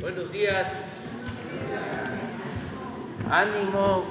Buenos 0.00 0.30
días. 0.30 0.68
Ánimo. 3.28 4.04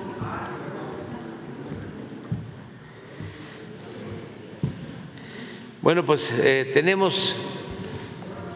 Bueno, 5.81 6.05
pues 6.05 6.35
eh, 6.39 6.71
tenemos 6.73 7.37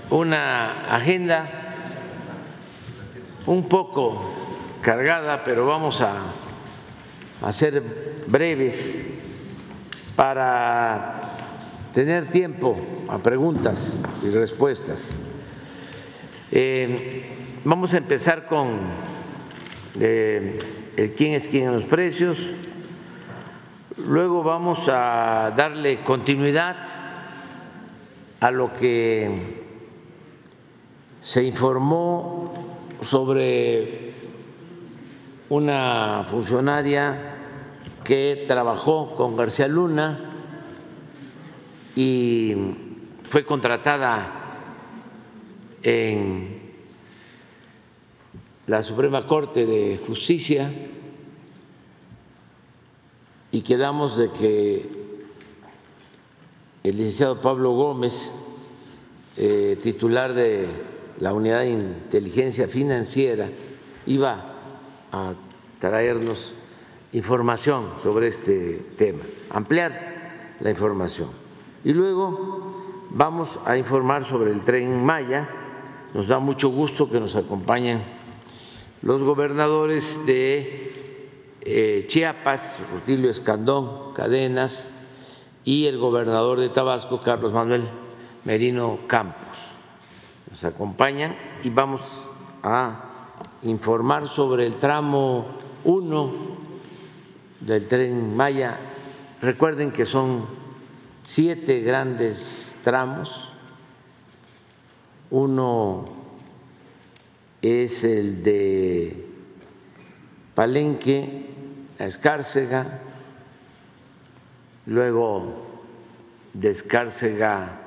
una 0.10 0.94
agenda 0.94 1.50
un 3.46 3.70
poco 3.70 4.30
cargada, 4.82 5.46
pero 5.46 5.66
vamos 5.66 6.02
a, 6.02 6.18
a 7.42 7.52
ser 7.54 7.82
breves 8.28 9.08
para 10.18 11.38
tener 11.94 12.28
tiempo 12.28 12.78
a 13.08 13.20
preguntas 13.20 13.98
y 14.22 14.32
respuestas. 14.32 15.16
Eh, 16.54 17.24
vamos 17.64 17.94
a 17.94 17.98
empezar 17.98 18.46
con 18.46 18.72
eh, 20.02 20.60
el 20.98 21.14
quién 21.14 21.34
es 21.34 21.48
quién 21.48 21.68
en 21.68 21.72
los 21.72 21.86
precios, 21.86 22.52
luego 24.06 24.44
vamos 24.44 24.90
a 24.90 25.54
darle 25.56 26.04
continuidad 26.04 26.76
a 28.42 28.52
lo 28.52 28.74
que 28.74 29.62
se 31.22 31.42
informó 31.42 32.52
sobre 33.00 34.12
una 35.48 36.26
funcionaria 36.28 37.38
que 38.04 38.44
trabajó 38.46 39.16
con 39.16 39.38
García 39.38 39.70
Luna 39.70 40.20
y 41.96 42.56
fue 43.24 43.46
contratada 43.46 44.41
en 45.84 46.62
la 48.68 48.82
Suprema 48.82 49.26
Corte 49.26 49.66
de 49.66 50.00
Justicia 50.06 50.72
y 53.52 53.62
quedamos 53.62 54.18
de 54.18 54.30
que 54.32 54.90
el 56.84 56.98
licenciado 56.98 57.42
Pablo 57.42 57.72
Gómez, 57.72 58.32
eh, 59.38 59.78
titular 59.82 60.34
de 60.34 60.68
la 61.20 61.34
Unidad 61.34 61.60
de 61.60 61.70
Inteligencia 61.70 62.68
Financiera, 62.68 63.50
iba 64.06 64.56
a 65.12 65.34
traernos 65.78 66.56
información 67.12 67.90
sobre 68.00 68.28
este 68.28 68.86
tema, 68.98 69.24
ampliar 69.50 70.56
la 70.60 70.70
información. 70.70 71.30
Y 71.84 71.94
luego 71.94 73.08
vamos 73.10 73.60
a 73.66 73.78
informar 73.78 74.24
sobre 74.24 74.52
el 74.52 74.64
tren 74.64 75.04
Maya. 75.04 75.50
Nos 76.14 76.28
da 76.28 76.40
mucho 76.40 76.70
gusto 76.70 77.10
que 77.10 77.20
nos 77.20 77.36
acompañen 77.36 78.02
los 79.02 79.24
gobernadores 79.24 80.26
de 80.26 80.92
eh, 81.62 82.06
Chiapas, 82.08 82.80
Rutilio 82.92 83.30
Escandón, 83.30 84.14
Cadenas, 84.14 84.90
y 85.64 85.86
el 85.86 85.98
gobernador 85.98 86.60
de 86.60 86.70
Tabasco, 86.70 87.22
Carlos 87.22 87.54
Manuel 87.54 87.88
Merino 88.44 89.00
Campos. 89.08 89.48
Nos 90.50 90.64
acompañan 90.64 91.36
y 91.64 91.70
vamos 91.70 92.28
a 92.64 93.06
informar 93.62 94.28
sobre 94.28 94.66
el 94.66 94.76
tramo 94.76 95.46
1 95.84 96.32
del 97.62 97.88
tren 97.88 98.36
Maya. 98.36 98.78
Recuerden 99.42 99.92
que 99.92 100.06
son 100.06 100.46
siete 101.24 101.82
grandes 101.82 102.76
tramos. 102.84 103.51
Uno 105.32 106.10
es 107.62 108.04
el 108.04 108.44
de 108.44 109.26
Palenque 110.54 111.46
a 111.98 112.06
Escárcega, 112.06 113.00
luego 114.88 115.80
de 116.54 116.70
Escárcega 116.70 117.80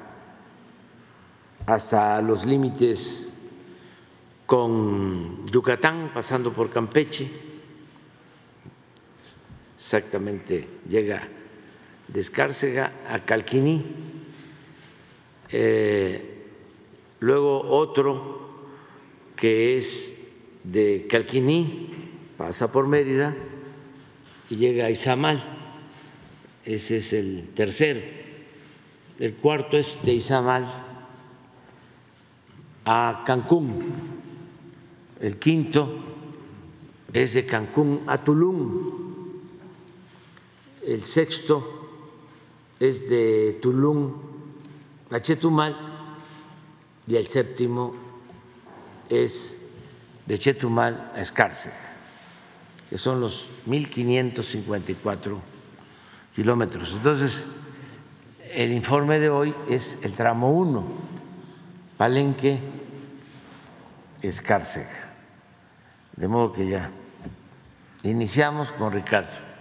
hasta 1.67 2.23
los 2.23 2.47
límites 2.47 3.33
con 4.47 5.45
Yucatán, 5.47 6.13
pasando 6.15 6.51
por 6.51 6.71
Campeche, 6.71 7.31
exactamente 9.77 10.67
llega 10.89 11.29
de 12.09 12.21
Escárcega 12.21 12.93
a 13.07 13.19
Calquiní, 13.19 13.85
eh, 15.51 16.34
luego 17.25 17.63
otro 17.71 18.39
que 19.35 19.79
es 19.79 20.17
de 20.63 21.07
Calquiní, 21.09 21.89
pasa 22.37 22.71
por 22.71 22.87
Mérida 22.87 23.35
y 24.51 24.57
llega 24.57 24.87
a 24.87 24.91
Izamal, 24.91 25.43
ese 26.67 26.99
es 26.99 27.15
el 27.15 27.49
tercero, 27.55 28.01
el 29.19 29.35
cuarto 29.37 29.79
es 29.79 29.99
de 30.03 30.13
Izamal 30.13 30.71
a 32.85 33.23
Cancún, 33.25 33.83
el 35.21 35.39
quinto 35.39 35.95
es 37.11 37.33
de 37.33 37.47
Cancún 37.47 38.03
a 38.07 38.23
Tulum, 38.23 38.93
el 40.87 41.01
sexto 41.01 41.89
es 42.79 43.09
de 43.09 43.59
Tulum 43.63 44.13
a 45.11 45.21
Chetumal 45.21 45.94
y 47.07 47.17
el 47.17 47.27
séptimo 47.27 47.95
es 49.09 49.61
de 50.27 50.39
Chetumal 50.39 51.13
a 51.15 51.21
Escárcega, 51.21 51.77
que 52.89 52.99
son 52.99 53.21
los 53.21 53.49
1.554 53.67 55.39
kilómetros. 56.35 56.95
Entonces, 56.95 57.47
el 58.53 58.73
informe 58.73 59.19
de 59.19 59.31
hoy 59.31 59.55
es 59.69 59.99
el 60.03 60.13
tramo 60.13 60.51
1, 60.51 60.85
Palenque, 61.97 62.61
Escárcega. 64.23 65.13
De 66.17 66.29
modo 66.29 66.53
que 66.53 66.69
ya 66.69 66.91
iniciamos 68.05 68.73
con 68.73 68.93
Ricardo. 68.93 69.54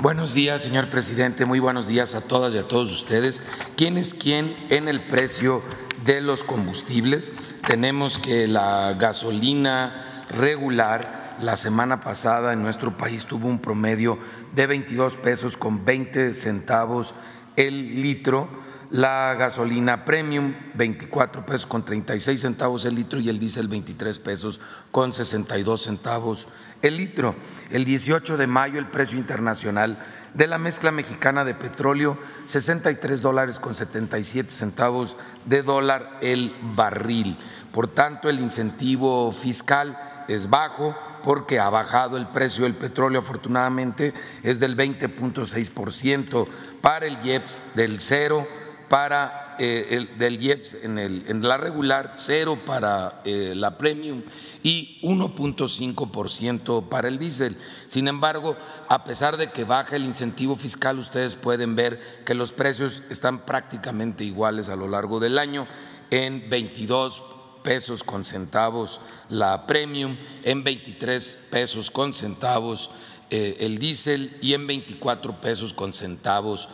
Buenos 0.00 0.32
días, 0.32 0.62
señor 0.62 0.90
presidente. 0.90 1.44
Muy 1.44 1.58
buenos 1.58 1.88
días 1.88 2.14
a 2.14 2.20
todas 2.20 2.54
y 2.54 2.58
a 2.58 2.62
todos 2.62 2.92
ustedes. 2.92 3.42
¿Quién 3.76 3.98
es 3.98 4.14
quién 4.14 4.54
en 4.70 4.86
el 4.86 5.00
precio 5.00 5.60
de 6.04 6.20
los 6.20 6.44
combustibles? 6.44 7.32
Tenemos 7.66 8.20
que 8.20 8.46
la 8.46 8.94
gasolina 8.96 10.24
regular 10.30 11.36
la 11.40 11.56
semana 11.56 12.00
pasada 12.00 12.52
en 12.52 12.62
nuestro 12.62 12.96
país 12.96 13.26
tuvo 13.26 13.48
un 13.48 13.58
promedio 13.58 14.20
de 14.54 14.68
22 14.68 15.16
pesos 15.16 15.56
con 15.56 15.84
20 15.84 16.32
centavos 16.32 17.16
el 17.56 18.00
litro 18.00 18.48
la 18.90 19.34
gasolina 19.38 20.04
premium 20.04 20.54
24 20.74 21.44
pesos 21.44 21.66
con 21.66 21.84
36 21.84 22.40
centavos 22.40 22.84
el 22.86 22.94
litro 22.94 23.20
y 23.20 23.28
el 23.28 23.38
diésel 23.38 23.68
23 23.68 24.18
pesos 24.18 24.60
con 24.90 25.12
62 25.12 25.82
centavos 25.82 26.48
el 26.80 26.96
litro. 26.96 27.34
El 27.70 27.84
18 27.84 28.36
de 28.36 28.46
mayo 28.46 28.78
el 28.78 28.86
precio 28.86 29.18
internacional 29.18 29.98
de 30.32 30.46
la 30.46 30.58
mezcla 30.58 30.90
mexicana 30.90 31.44
de 31.44 31.54
petróleo 31.54 32.18
63 32.46 33.20
dólares 33.20 33.60
con 33.60 33.74
77 33.74 34.50
centavos 34.50 35.16
de 35.44 35.62
dólar 35.62 36.18
el 36.22 36.54
barril. 36.74 37.36
Por 37.72 37.88
tanto, 37.88 38.30
el 38.30 38.40
incentivo 38.40 39.30
fiscal 39.32 39.98
es 40.28 40.48
bajo 40.48 40.96
porque 41.22 41.58
ha 41.58 41.68
bajado 41.68 42.16
el 42.16 42.28
precio 42.28 42.64
del 42.64 42.74
petróleo 42.74 43.20
afortunadamente 43.20 44.14
es 44.42 44.58
del 44.58 44.76
20.6% 44.76 46.46
para 46.80 47.06
el 47.06 47.18
IEPS 47.24 47.64
del 47.74 48.00
cero 48.00 48.46
para 48.88 49.56
eh, 49.58 49.88
el, 49.90 50.18
del 50.18 50.42
IEPS 50.42 50.78
en, 50.82 50.98
el, 50.98 51.24
en, 51.28 51.46
la 51.46 51.56
regular, 51.56 52.12
cero 52.14 52.60
para 52.64 53.20
eh, 53.24 53.52
la 53.56 53.76
premium 53.76 54.22
y 54.62 55.00
1.5% 55.02 56.88
para 56.88 57.08
el 57.08 57.18
diésel. 57.18 57.56
Sin 57.88 58.08
embargo, 58.08 58.56
a 58.88 59.04
pesar 59.04 59.36
de 59.36 59.50
que 59.50 59.64
baja 59.64 59.96
el 59.96 60.04
incentivo 60.04 60.56
fiscal, 60.56 60.98
ustedes 60.98 61.36
pueden 61.36 61.76
ver 61.76 62.00
que 62.24 62.34
los 62.34 62.52
precios 62.52 63.02
están 63.10 63.44
prácticamente 63.44 64.24
iguales 64.24 64.68
a 64.68 64.76
lo 64.76 64.88
largo 64.88 65.20
del 65.20 65.38
año 65.38 65.66
en 66.10 66.48
22 66.48 67.22
pesos 67.62 68.04
con 68.04 68.24
centavos 68.24 69.00
la 69.28 69.66
premium, 69.66 70.16
en 70.44 70.64
23 70.64 71.48
pesos 71.50 71.90
con 71.90 72.14
centavos 72.14 72.90
eh, 73.30 73.58
el 73.60 73.78
diésel 73.78 74.34
y 74.40 74.54
en 74.54 74.66
24 74.66 75.38
pesos 75.42 75.74
con 75.74 75.92
centavos 75.92 76.70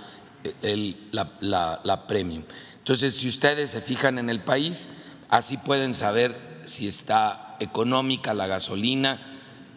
la, 1.12 2.04
premium. 2.06 2.44
Entonces, 2.78 3.16
si 3.16 3.28
ustedes 3.28 3.70
se 3.70 3.80
fijan 3.80 4.18
en 4.18 4.30
el 4.30 4.40
país, 4.40 4.90
así 5.28 5.56
pueden 5.56 5.94
saber 5.94 6.62
si 6.64 6.86
está 6.86 7.56
económica 7.60 8.34
la 8.34 8.46
gasolina 8.46 9.20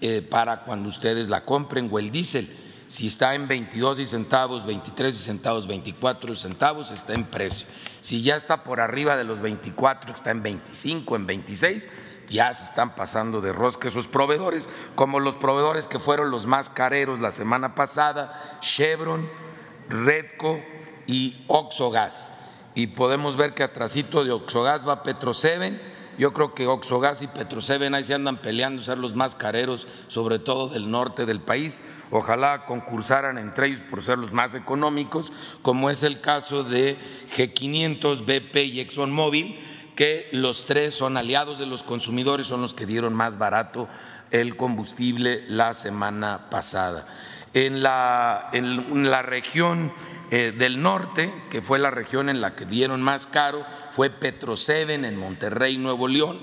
eh, 0.02 0.22
para 0.22 0.64
cuando 0.64 0.90
ustedes 0.90 1.30
la 1.30 1.46
compren 1.46 1.90
o 1.92 2.00
el 2.00 2.12
diésel. 2.12 2.50
Si 2.88 3.08
está 3.08 3.36
en 3.36 3.50
22 3.50 4.00
y 4.00 4.06
centavos, 4.06 4.66
23 4.66 5.14
y 5.14 5.20
centavos, 5.20 5.68
24 5.68 6.36
centavos, 6.36 6.92
está 6.92 7.14
en 7.14 7.26
precio. 7.26 7.68
Si 8.00 8.22
ya 8.22 8.38
está 8.38 8.64
por 8.64 8.80
arriba 8.80 9.18
de 9.18 9.26
los 9.26 9.42
24, 9.42 10.16
está 10.16 10.32
en 10.32 10.42
25, 10.42 11.16
en 11.18 11.28
26, 11.28 11.90
ya 12.30 12.54
se 12.54 12.64
están 12.64 12.96
pasando 12.96 13.42
de 13.42 13.52
rosca 13.52 13.90
esos 13.90 14.08
proveedores, 14.08 14.70
como 14.96 15.20
los 15.20 15.36
proveedores 15.36 15.90
que 15.90 16.00
fueron 16.00 16.32
los 16.32 16.46
más 16.46 16.70
careros 16.70 17.20
la 17.20 17.32
semana 17.32 17.76
pasada, 17.76 18.60
Chevron, 18.62 19.30
Redco 19.90 20.62
y 21.06 21.44
Oxogas. 21.48 22.34
Y 22.76 22.88
podemos 22.88 23.38
ver 23.38 23.54
que 23.54 23.64
atrasito 23.64 24.24
de 24.24 24.32
Oxogas 24.32 24.88
va 24.88 25.04
Petroseven 25.04 25.80
yo 26.18 26.34
creo 26.34 26.56
que 26.56 26.66
Oxogas 26.66 27.22
y 27.22 27.28
Petroseven 27.28 27.94
ahí 27.94 28.04
se 28.04 28.16
andan 28.16 28.38
peleando 28.38 28.82
ser 28.82 28.98
los 28.98 29.16
más 29.16 29.36
careros, 29.36 29.88
sobre 30.08 30.40
todo 30.40 30.68
del 30.68 30.90
norte 30.90 31.28
del 31.28 31.40
país. 31.40 31.82
Ojalá 32.10 32.66
concursaran 32.66 33.38
entre 33.38 33.68
ellos 33.68 33.82
por 33.82 34.02
ser 34.02 34.18
los 34.18 34.34
más 34.34 34.56
económicos, 34.56 35.32
como 35.62 35.92
es 35.92 36.02
el 36.02 36.20
caso 36.20 36.64
de 36.64 36.98
G500, 37.36 38.26
BP 38.26 38.58
y 38.66 38.80
ExxonMobil, 38.80 39.60
que 39.96 40.28
los 40.32 40.66
tres 40.66 40.96
son 40.96 41.18
aliados 41.18 41.60
de 41.60 41.68
los 41.68 41.84
consumidores, 41.84 42.48
son 42.48 42.62
los 42.62 42.74
que 42.74 42.88
dieron 42.88 43.14
más 43.14 43.38
barato 43.38 43.88
el 44.32 44.58
combustible 44.58 45.44
la 45.48 45.76
semana 45.76 46.50
pasada. 46.50 47.06
En 47.58 47.82
la, 47.82 48.52
en 48.54 49.10
la 49.10 49.24
región 49.24 49.92
eh, 50.30 50.54
del 50.56 50.80
norte, 50.80 51.34
que 51.50 51.64
fue 51.64 51.80
la 51.80 51.90
región 51.90 52.30
en 52.30 52.40
la 52.40 52.54
que 52.54 52.68
dieron 52.68 53.02
más 53.02 53.26
caro, 53.26 53.66
fue 53.90 54.12
Petroseven 54.12 55.06
en 55.06 55.18
Monterrey, 55.18 55.80
Nuevo 55.80 56.08
León, 56.08 56.40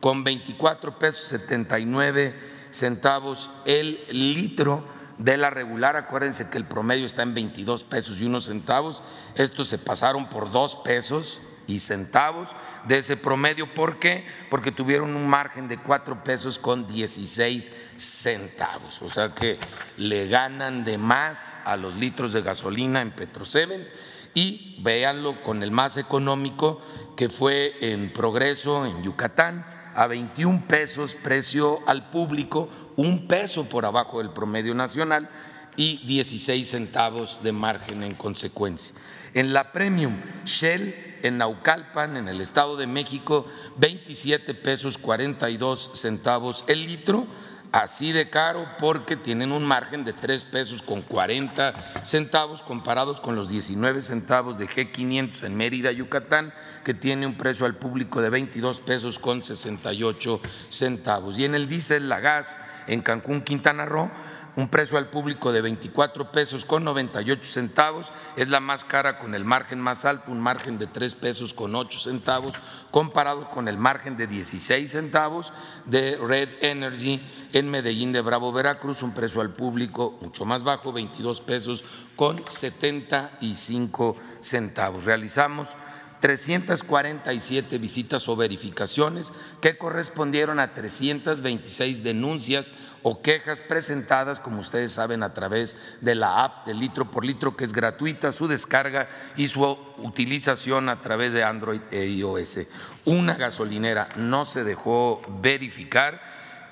con 0.00 0.24
24 0.24 0.98
pesos 0.98 1.28
79 1.28 2.34
centavos 2.72 3.48
el 3.64 4.00
litro 4.10 4.84
de 5.18 5.36
la 5.36 5.50
regular. 5.50 5.94
Acuérdense 5.94 6.50
que 6.50 6.58
el 6.58 6.64
promedio 6.64 7.06
está 7.06 7.22
en 7.22 7.32
22 7.32 7.84
pesos 7.84 8.20
y 8.20 8.24
unos 8.24 8.46
centavos. 8.46 9.04
Estos 9.36 9.68
se 9.68 9.78
pasaron 9.78 10.28
por 10.28 10.50
dos 10.50 10.74
pesos 10.74 11.40
y 11.70 11.78
centavos 11.78 12.50
de 12.86 12.98
ese 12.98 13.16
promedio. 13.16 13.72
¿Por 13.72 13.98
qué? 13.98 14.26
Porque 14.50 14.72
tuvieron 14.72 15.14
un 15.14 15.28
margen 15.28 15.68
de 15.68 15.78
cuatro 15.78 16.22
pesos 16.24 16.58
con 16.58 16.86
16 16.86 17.70
centavos. 17.96 19.00
O 19.02 19.08
sea 19.08 19.34
que 19.34 19.58
le 19.96 20.26
ganan 20.28 20.84
de 20.84 20.98
más 20.98 21.56
a 21.64 21.76
los 21.76 21.94
litros 21.94 22.32
de 22.32 22.42
gasolina 22.42 23.00
en 23.00 23.12
Petroseven 23.12 23.86
y 24.34 24.76
véanlo 24.82 25.42
con 25.42 25.62
el 25.62 25.70
más 25.70 25.96
económico 25.96 26.80
que 27.16 27.28
fue 27.28 27.74
en 27.80 28.12
Progreso, 28.12 28.86
en 28.86 29.02
Yucatán, 29.02 29.64
a 29.94 30.06
21 30.06 30.64
pesos 30.66 31.14
precio 31.14 31.80
al 31.86 32.10
público, 32.10 32.68
un 32.96 33.26
peso 33.28 33.68
por 33.68 33.84
abajo 33.84 34.18
del 34.18 34.30
promedio 34.30 34.74
nacional 34.74 35.28
y 35.76 35.98
16 36.06 36.68
centavos 36.68 37.42
de 37.42 37.52
margen 37.52 38.02
en 38.02 38.14
consecuencia. 38.14 38.94
En 39.34 39.52
la 39.52 39.72
Premium, 39.72 40.16
Shell 40.44 41.09
en 41.22 41.38
Naucalpan, 41.38 42.16
en 42.16 42.28
el 42.28 42.40
Estado 42.40 42.76
de 42.76 42.86
México, 42.86 43.46
27 43.78 44.54
pesos 44.54 44.98
42 44.98 45.90
centavos 45.94 46.64
el 46.68 46.84
litro, 46.84 47.26
así 47.72 48.12
de 48.12 48.30
caro 48.30 48.66
porque 48.78 49.16
tienen 49.16 49.52
un 49.52 49.64
margen 49.64 50.04
de 50.04 50.12
3 50.12 50.44
pesos 50.44 50.82
con 50.82 51.02
40 51.02 52.04
centavos 52.04 52.62
comparados 52.62 53.20
con 53.20 53.36
los 53.36 53.48
19 53.48 54.02
centavos 54.02 54.58
de 54.58 54.68
G500 54.68 55.44
en 55.44 55.56
Mérida, 55.56 55.92
Yucatán, 55.92 56.52
que 56.84 56.94
tiene 56.94 57.26
un 57.26 57.36
precio 57.36 57.66
al 57.66 57.76
público 57.76 58.20
de 58.20 58.30
22 58.30 58.80
pesos 58.80 59.18
con 59.18 59.42
68 59.42 60.40
centavos. 60.68 61.38
Y 61.38 61.44
en 61.44 61.54
el 61.54 61.68
diésel, 61.68 62.08
la 62.08 62.20
gas 62.20 62.60
en 62.86 63.02
Cancún, 63.02 63.42
Quintana 63.42 63.84
Roo, 63.84 64.10
un 64.56 64.68
precio 64.68 64.98
al 64.98 65.08
público 65.08 65.52
de 65.52 65.60
24 65.60 66.32
pesos 66.32 66.64
con 66.64 66.84
98 66.84 67.44
centavos, 67.44 68.12
es 68.36 68.48
la 68.48 68.60
más 68.60 68.84
cara 68.84 69.18
con 69.18 69.34
el 69.34 69.44
margen 69.44 69.80
más 69.80 70.04
alto, 70.04 70.32
un 70.32 70.40
margen 70.40 70.78
de 70.78 70.86
3 70.86 71.14
pesos 71.14 71.54
con 71.54 71.74
8 71.74 71.98
centavos, 71.98 72.54
comparado 72.90 73.48
con 73.50 73.68
el 73.68 73.76
margen 73.76 74.16
de 74.16 74.26
16 74.26 74.90
centavos 74.90 75.52
de 75.86 76.16
Red 76.16 76.48
Energy 76.62 77.22
en 77.52 77.70
Medellín 77.70 78.12
de 78.12 78.20
Bravo, 78.20 78.52
Veracruz, 78.52 79.02
un 79.02 79.14
precio 79.14 79.40
al 79.40 79.50
público 79.50 80.18
mucho 80.20 80.44
más 80.44 80.62
bajo, 80.62 80.92
22 80.92 81.40
pesos 81.40 81.84
con 82.16 82.46
75 82.46 84.16
centavos. 84.40 85.04
Realizamos 85.04 85.76
347 86.20 87.78
visitas 87.78 88.28
o 88.28 88.36
verificaciones 88.36 89.32
que 89.60 89.76
correspondieron 89.76 90.60
a 90.60 90.74
326 90.74 92.04
denuncias 92.04 92.74
o 93.02 93.22
quejas 93.22 93.62
presentadas, 93.62 94.38
como 94.38 94.60
ustedes 94.60 94.92
saben, 94.92 95.22
a 95.22 95.32
través 95.32 95.76
de 96.00 96.14
la 96.14 96.44
app 96.44 96.66
de 96.66 96.74
litro 96.74 97.10
por 97.10 97.24
litro, 97.24 97.56
que 97.56 97.64
es 97.64 97.72
gratuita 97.72 98.32
su 98.32 98.46
descarga 98.46 99.08
y 99.36 99.48
su 99.48 99.62
utilización 99.98 100.88
a 100.88 101.00
través 101.00 101.32
de 101.32 101.42
Android 101.42 101.80
e 101.90 102.06
iOS. 102.06 102.60
Una 103.06 103.34
gasolinera 103.34 104.08
no 104.16 104.44
se 104.44 104.62
dejó 104.62 105.20
verificar, 105.40 106.20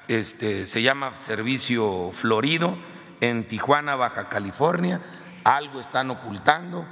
este, 0.09 0.67
se 0.67 0.83
llama 0.83 1.17
Servicio 1.17 2.11
Florido 2.13 2.79
en 3.21 3.49
Tijuana, 3.49 3.97
Baja 3.97 4.29
California, 4.29 5.01
algo 5.45 5.81
están 5.81 6.11
ocultando 6.11 6.87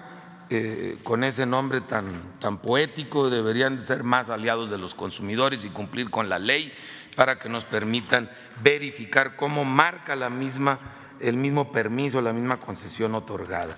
eh, 0.48 0.96
con 1.02 1.24
ese 1.24 1.44
nombre 1.44 1.80
tan, 1.80 2.06
tan 2.38 2.58
poético 2.58 3.30
deberían 3.30 3.80
ser 3.80 4.04
más 4.04 4.30
aliados 4.30 4.70
de 4.70 4.78
los 4.78 4.94
consumidores 4.94 5.64
y 5.64 5.70
cumplir 5.70 6.08
con 6.10 6.28
la 6.28 6.38
ley 6.38 6.72
para 7.16 7.38
que 7.38 7.48
nos 7.48 7.64
permitan 7.64 8.30
verificar 8.62 9.34
cómo 9.34 9.64
marca 9.64 10.14
la 10.14 10.30
misma, 10.30 10.78
el 11.18 11.36
mismo 11.36 11.72
permiso, 11.72 12.20
la 12.20 12.32
misma 12.32 12.58
concesión 12.58 13.16
otorgada. 13.16 13.76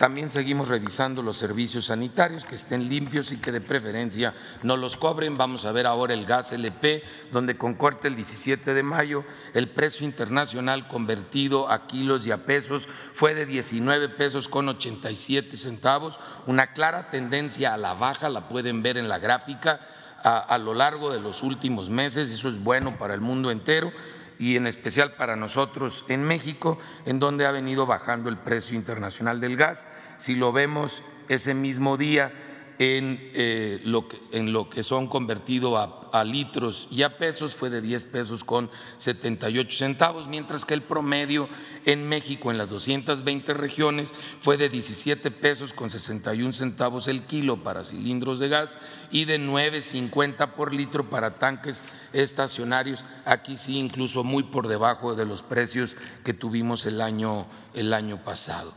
También 0.00 0.30
seguimos 0.30 0.68
revisando 0.68 1.20
los 1.20 1.36
servicios 1.36 1.84
sanitarios 1.84 2.46
que 2.46 2.54
estén 2.54 2.88
limpios 2.88 3.32
y 3.32 3.36
que 3.36 3.52
de 3.52 3.60
preferencia 3.60 4.32
no 4.62 4.78
los 4.78 4.96
cobren. 4.96 5.34
Vamos 5.34 5.66
a 5.66 5.72
ver 5.72 5.86
ahora 5.86 6.14
el 6.14 6.24
gas 6.24 6.52
LP, 6.52 7.02
donde 7.30 7.58
con 7.58 7.74
corte 7.74 8.08
el 8.08 8.16
17 8.16 8.72
de 8.72 8.82
mayo 8.82 9.24
el 9.52 9.68
precio 9.68 10.06
internacional 10.06 10.88
convertido 10.88 11.70
a 11.70 11.86
kilos 11.86 12.26
y 12.26 12.30
a 12.30 12.46
pesos 12.46 12.88
fue 13.12 13.34
de 13.34 13.44
19 13.44 14.08
pesos 14.08 14.48
con 14.48 14.70
87 14.70 15.58
centavos, 15.58 16.18
una 16.46 16.72
clara 16.72 17.10
tendencia 17.10 17.74
a 17.74 17.76
la 17.76 17.92
baja, 17.92 18.30
la 18.30 18.48
pueden 18.48 18.82
ver 18.82 18.96
en 18.96 19.06
la 19.06 19.18
gráfica 19.18 19.86
a 20.22 20.56
lo 20.56 20.72
largo 20.72 21.12
de 21.12 21.20
los 21.20 21.42
últimos 21.42 21.90
meses, 21.90 22.30
eso 22.30 22.48
es 22.48 22.58
bueno 22.62 22.96
para 22.98 23.12
el 23.12 23.20
mundo 23.20 23.50
entero 23.50 23.92
y 24.40 24.56
en 24.56 24.66
especial 24.66 25.12
para 25.16 25.36
nosotros 25.36 26.06
en 26.08 26.24
México, 26.24 26.78
en 27.04 27.20
donde 27.20 27.44
ha 27.44 27.52
venido 27.52 27.84
bajando 27.84 28.30
el 28.30 28.38
precio 28.38 28.74
internacional 28.74 29.38
del 29.38 29.56
gas. 29.56 29.86
Si 30.16 30.34
lo 30.34 30.50
vemos 30.50 31.04
ese 31.28 31.52
mismo 31.52 31.98
día, 31.98 32.32
en, 32.78 33.20
eh, 33.34 33.78
lo 33.84 34.08
que, 34.08 34.18
en 34.32 34.54
lo 34.54 34.70
que 34.70 34.82
son 34.82 35.06
convertidos 35.06 35.78
a, 35.78 35.99
litros 36.24 36.88
y 36.90 37.02
a 37.02 37.16
pesos 37.16 37.54
fue 37.54 37.70
de 37.70 37.80
10 37.80 38.06
pesos 38.06 38.44
con 38.44 38.70
78 38.98 39.76
centavos, 39.76 40.28
mientras 40.28 40.64
que 40.64 40.74
el 40.74 40.82
promedio 40.82 41.48
en 41.84 42.08
México 42.08 42.50
en 42.50 42.58
las 42.58 42.68
220 42.68 43.54
regiones 43.54 44.12
fue 44.40 44.56
de 44.56 44.68
17 44.68 45.30
pesos 45.30 45.72
con 45.72 45.90
61 45.90 46.52
centavos 46.52 47.08
el 47.08 47.22
kilo 47.22 47.62
para 47.62 47.84
cilindros 47.84 48.38
de 48.38 48.48
gas 48.48 48.78
y 49.10 49.24
de 49.24 49.38
9.50 49.38 50.52
por 50.52 50.74
litro 50.74 51.08
para 51.08 51.34
tanques 51.38 51.84
estacionarios, 52.12 53.04
aquí 53.24 53.56
sí 53.56 53.78
incluso 53.78 54.24
muy 54.24 54.44
por 54.44 54.68
debajo 54.68 55.14
de 55.14 55.26
los 55.26 55.42
precios 55.42 55.96
que 56.24 56.34
tuvimos 56.34 56.86
el 56.86 57.00
año, 57.00 57.46
el 57.74 57.94
año 57.94 58.22
pasado 58.24 58.74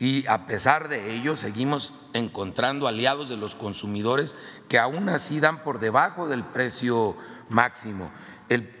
y 0.00 0.26
a 0.28 0.46
pesar 0.46 0.88
de 0.88 1.14
ello 1.14 1.36
seguimos 1.36 1.92
encontrando 2.14 2.88
aliados 2.88 3.28
de 3.28 3.36
los 3.36 3.54
consumidores 3.54 4.34
que 4.66 4.78
aún 4.78 5.10
así 5.10 5.40
dan 5.40 5.62
por 5.62 5.78
debajo 5.78 6.26
del 6.26 6.42
precio 6.42 7.16
máximo 7.50 8.10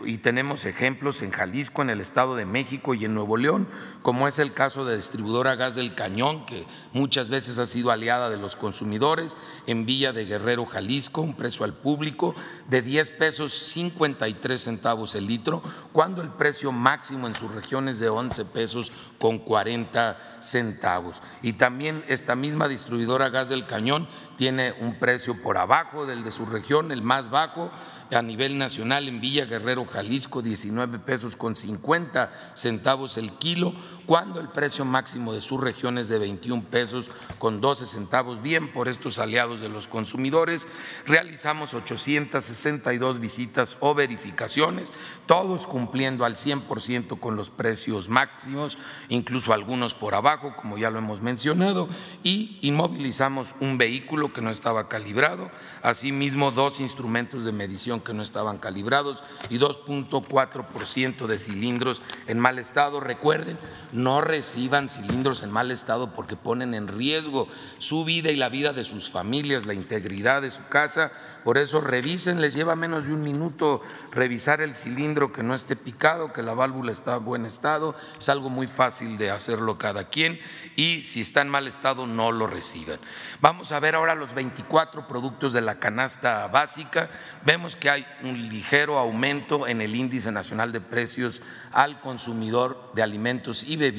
y 0.04 0.18
tenemos 0.18 0.64
ejemplos 0.64 1.22
en 1.22 1.30
Jalisco, 1.30 1.82
en 1.82 1.90
el 1.90 2.00
Estado 2.00 2.34
de 2.34 2.44
México 2.44 2.94
y 2.94 3.04
en 3.04 3.14
Nuevo 3.14 3.36
León, 3.36 3.68
como 4.02 4.26
es 4.26 4.40
el 4.40 4.52
caso 4.52 4.84
de 4.84 4.96
distribuidora 4.96 5.54
Gas 5.54 5.76
del 5.76 5.94
Cañón, 5.94 6.44
que 6.44 6.66
muchas 6.92 7.30
veces 7.30 7.58
ha 7.58 7.66
sido 7.66 7.92
aliada 7.92 8.30
de 8.30 8.36
los 8.36 8.56
consumidores, 8.56 9.36
en 9.68 9.86
Villa 9.86 10.12
de 10.12 10.24
Guerrero, 10.24 10.66
Jalisco, 10.66 11.20
un 11.20 11.36
precio 11.36 11.64
al 11.64 11.74
público 11.74 12.34
de 12.68 12.82
10 12.82 13.12
pesos 13.12 13.52
53 13.52 14.60
centavos 14.60 15.14
el 15.14 15.28
litro, 15.28 15.62
cuando 15.92 16.20
el 16.20 16.30
precio 16.30 16.72
máximo 16.72 17.28
en 17.28 17.36
su 17.36 17.48
región 17.48 17.88
es 17.88 18.00
de 18.00 18.08
11 18.08 18.46
pesos 18.46 18.90
con 19.20 19.38
40 19.38 20.40
centavos. 20.40 21.22
Y 21.42 21.52
también 21.52 22.04
esta 22.08 22.34
misma 22.34 22.66
distribuidora 22.66 23.28
Gas 23.28 23.50
del 23.50 23.66
Cañón 23.66 24.08
tiene 24.36 24.74
un 24.80 24.98
precio 24.98 25.40
por 25.40 25.58
abajo 25.58 26.06
del 26.06 26.24
de 26.24 26.32
su 26.32 26.46
región, 26.46 26.90
el 26.90 27.02
más 27.02 27.30
bajo, 27.30 27.70
a 28.12 28.22
nivel 28.22 28.58
nacional 28.58 29.08
en 29.08 29.20
Villa 29.20 29.44
Guerrero, 29.44 29.84
Jalisco, 29.84 30.42
19 30.42 30.98
pesos 30.98 31.36
con 31.36 31.56
50 31.56 32.32
centavos 32.54 33.16
el 33.16 33.32
kilo, 33.32 33.72
cuando 34.10 34.40
el 34.40 34.48
precio 34.48 34.84
máximo 34.84 35.32
de 35.32 35.40
su 35.40 35.56
región 35.56 35.96
es 35.96 36.08
de 36.08 36.18
21 36.18 36.64
pesos 36.64 37.12
con 37.38 37.60
12 37.60 37.86
centavos. 37.86 38.42
Bien, 38.42 38.72
por 38.72 38.88
estos 38.88 39.20
aliados 39.20 39.60
de 39.60 39.68
los 39.68 39.86
consumidores, 39.86 40.66
realizamos 41.06 41.74
862 41.74 43.20
visitas 43.20 43.78
o 43.78 43.94
verificaciones, 43.94 44.92
todos 45.26 45.68
cumpliendo 45.68 46.24
al 46.24 46.34
100% 46.34 47.20
con 47.20 47.36
los 47.36 47.50
precios 47.50 48.08
máximos, 48.08 48.78
incluso 49.10 49.52
algunos 49.52 49.94
por 49.94 50.16
abajo, 50.16 50.56
como 50.56 50.76
ya 50.76 50.90
lo 50.90 50.98
hemos 50.98 51.20
mencionado, 51.20 51.88
y 52.24 52.58
inmovilizamos 52.62 53.54
un 53.60 53.78
vehículo 53.78 54.32
que 54.32 54.40
no 54.40 54.50
estaba 54.50 54.88
calibrado, 54.88 55.52
asimismo 55.84 56.50
dos 56.50 56.80
instrumentos 56.80 57.44
de 57.44 57.52
medición 57.52 58.00
que 58.00 58.12
no 58.12 58.24
estaban 58.24 58.58
calibrados 58.58 59.22
y 59.50 59.58
2.4% 59.60 61.28
de 61.28 61.38
cilindros 61.38 62.02
en 62.26 62.40
mal 62.40 62.58
estado. 62.58 62.98
Recuerden, 62.98 63.56
no 64.02 64.20
reciban 64.20 64.88
cilindros 64.88 65.42
en 65.42 65.50
mal 65.50 65.70
estado 65.70 66.12
porque 66.12 66.36
ponen 66.36 66.74
en 66.74 66.88
riesgo 66.88 67.48
su 67.78 68.04
vida 68.04 68.30
y 68.30 68.36
la 68.36 68.48
vida 68.48 68.72
de 68.72 68.84
sus 68.84 69.10
familias, 69.10 69.66
la 69.66 69.74
integridad 69.74 70.42
de 70.42 70.50
su 70.50 70.66
casa. 70.68 71.12
Por 71.44 71.58
eso 71.58 71.80
revisen, 71.80 72.40
les 72.40 72.54
lleva 72.54 72.76
menos 72.76 73.06
de 73.06 73.14
un 73.14 73.22
minuto 73.22 73.82
revisar 74.10 74.60
el 74.60 74.74
cilindro 74.74 75.32
que 75.32 75.42
no 75.42 75.54
esté 75.54 75.76
picado, 75.76 76.32
que 76.32 76.42
la 76.42 76.54
válvula 76.54 76.92
está 76.92 77.16
en 77.16 77.24
buen 77.24 77.46
estado. 77.46 77.94
Es 78.18 78.28
algo 78.28 78.48
muy 78.48 78.66
fácil 78.66 79.18
de 79.18 79.30
hacerlo 79.30 79.78
cada 79.78 80.08
quien 80.08 80.38
y 80.76 81.02
si 81.02 81.20
está 81.20 81.42
en 81.42 81.48
mal 81.48 81.66
estado 81.66 82.06
no 82.06 82.32
lo 82.32 82.46
reciban. 82.46 82.98
Vamos 83.40 83.72
a 83.72 83.80
ver 83.80 83.94
ahora 83.94 84.14
los 84.14 84.34
24 84.34 85.06
productos 85.06 85.52
de 85.52 85.60
la 85.60 85.78
canasta 85.78 86.46
básica. 86.48 87.10
Vemos 87.44 87.76
que 87.76 87.90
hay 87.90 88.06
un 88.22 88.48
ligero 88.48 88.98
aumento 88.98 89.66
en 89.66 89.80
el 89.80 89.94
índice 89.94 90.32
nacional 90.32 90.72
de 90.72 90.80
precios 90.80 91.42
al 91.72 92.00
consumidor 92.00 92.92
de 92.94 93.02
alimentos 93.02 93.64
y 93.64 93.76
bebidas. 93.76 93.89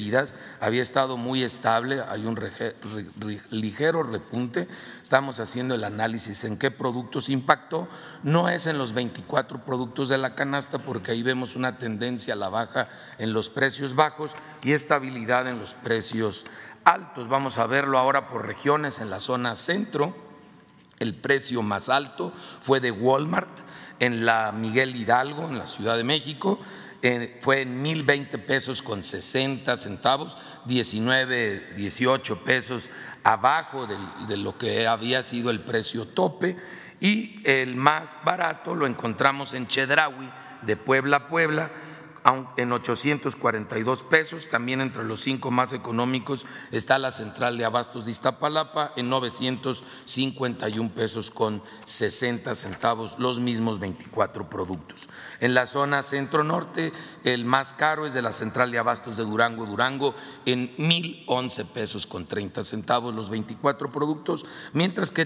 Había 0.60 0.82
estado 0.82 1.16
muy 1.16 1.42
estable, 1.42 2.00
hay 2.08 2.24
un 2.24 2.38
ligero 3.50 4.02
repunte. 4.02 4.68
Estamos 5.02 5.40
haciendo 5.40 5.74
el 5.74 5.84
análisis 5.84 6.44
en 6.44 6.58
qué 6.58 6.70
productos 6.70 7.28
impactó. 7.28 7.88
No 8.22 8.48
es 8.48 8.66
en 8.66 8.78
los 8.78 8.92
24 8.92 9.64
productos 9.64 10.08
de 10.08 10.18
la 10.18 10.34
canasta 10.34 10.78
porque 10.78 11.12
ahí 11.12 11.22
vemos 11.22 11.56
una 11.56 11.78
tendencia 11.78 12.34
a 12.34 12.36
la 12.36 12.48
baja 12.48 12.88
en 13.18 13.32
los 13.32 13.50
precios 13.50 13.94
bajos 13.94 14.34
y 14.62 14.72
estabilidad 14.72 15.46
en 15.48 15.58
los 15.58 15.74
precios 15.74 16.44
altos. 16.84 17.28
Vamos 17.28 17.58
a 17.58 17.66
verlo 17.66 17.98
ahora 17.98 18.28
por 18.28 18.46
regiones 18.46 19.00
en 19.00 19.10
la 19.10 19.20
zona 19.20 19.56
centro. 19.56 20.14
El 20.98 21.14
precio 21.14 21.62
más 21.62 21.88
alto 21.88 22.32
fue 22.60 22.80
de 22.80 22.92
Walmart 22.92 23.50
en 24.02 24.24
la 24.26 24.50
Miguel 24.50 24.96
Hidalgo, 24.96 25.44
en 25.44 25.58
la 25.58 25.66
Ciudad 25.66 25.96
de 25.96 26.02
México, 26.02 26.58
fue 27.40 27.62
en 27.62 27.82
1020 27.82 28.38
pesos 28.38 28.80
con 28.80 29.02
60 29.02 29.74
centavos, 29.76 30.36
19, 30.66 31.74
18 31.74 32.44
pesos 32.44 32.90
abajo 33.24 33.88
de, 34.28 34.36
lo 34.36 34.56
que 34.56 34.86
había 34.86 35.22
sido 35.22 35.50
el 35.50 35.60
precio 35.60 36.06
tope. 36.06 36.56
Y 37.00 37.40
el 37.44 37.74
más 37.74 38.18
barato 38.24 38.76
lo 38.76 38.86
encontramos 38.86 39.52
en 39.54 39.66
Chedraui, 39.66 40.30
de 40.62 40.76
Puebla 40.76 41.16
a 41.16 41.28
Puebla, 41.28 41.70
en 42.56 42.72
842 42.72 44.02
pesos. 44.04 44.48
También 44.48 44.80
entre 44.80 45.04
los 45.04 45.22
cinco 45.22 45.50
más 45.50 45.72
económicos 45.72 46.46
está 46.70 46.98
la 46.98 47.10
central 47.10 47.58
de 47.58 47.64
abastos 47.64 48.04
de 48.04 48.12
Iztapalapa 48.12 48.92
en 48.96 49.08
951 49.08 50.90
pesos 50.94 51.30
con 51.30 51.62
60 51.84 52.54
centavos, 52.54 53.18
los 53.18 53.40
mismos 53.40 53.78
24 53.78 54.48
productos. 54.48 55.08
En 55.40 55.54
la 55.54 55.66
zona 55.66 56.02
centro-norte, 56.02 56.92
el 57.24 57.44
más 57.44 57.72
caro 57.72 58.06
es 58.06 58.14
de 58.14 58.22
la 58.22 58.32
central 58.32 58.70
de 58.70 58.78
abastos 58.78 59.16
de 59.16 59.24
Durango, 59.24 59.66
Durango, 59.66 60.14
en 60.46 60.74
1,011 60.76 61.64
pesos 61.66 62.06
con 62.06 62.26
30 62.26 62.62
centavos, 62.62 63.14
los 63.14 63.30
24 63.30 63.90
productos, 63.90 64.44
mientras 64.72 65.10
que 65.10 65.22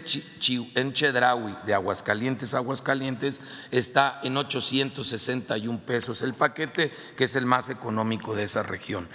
en 0.75 0.93
Chedraui, 0.93 1.55
de 1.67 1.75
Aguascalientes, 1.75 2.55
Aguascalientes, 2.55 3.41
está 3.71 4.21
en 4.23 4.37
861 4.37 5.81
pesos 5.81 6.23
el 6.23 6.35
paquete 6.35 6.86
que 7.17 7.25
es 7.25 7.37
el 7.37 7.47
más 7.47 7.71
económico 7.71 8.35
de 8.35 8.45
esa 8.45 8.63
región. 8.63 9.09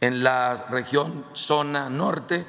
En 0.00 0.22
la 0.22 0.66
región 0.70 1.24
zona 1.32 1.90
norte 1.90 2.46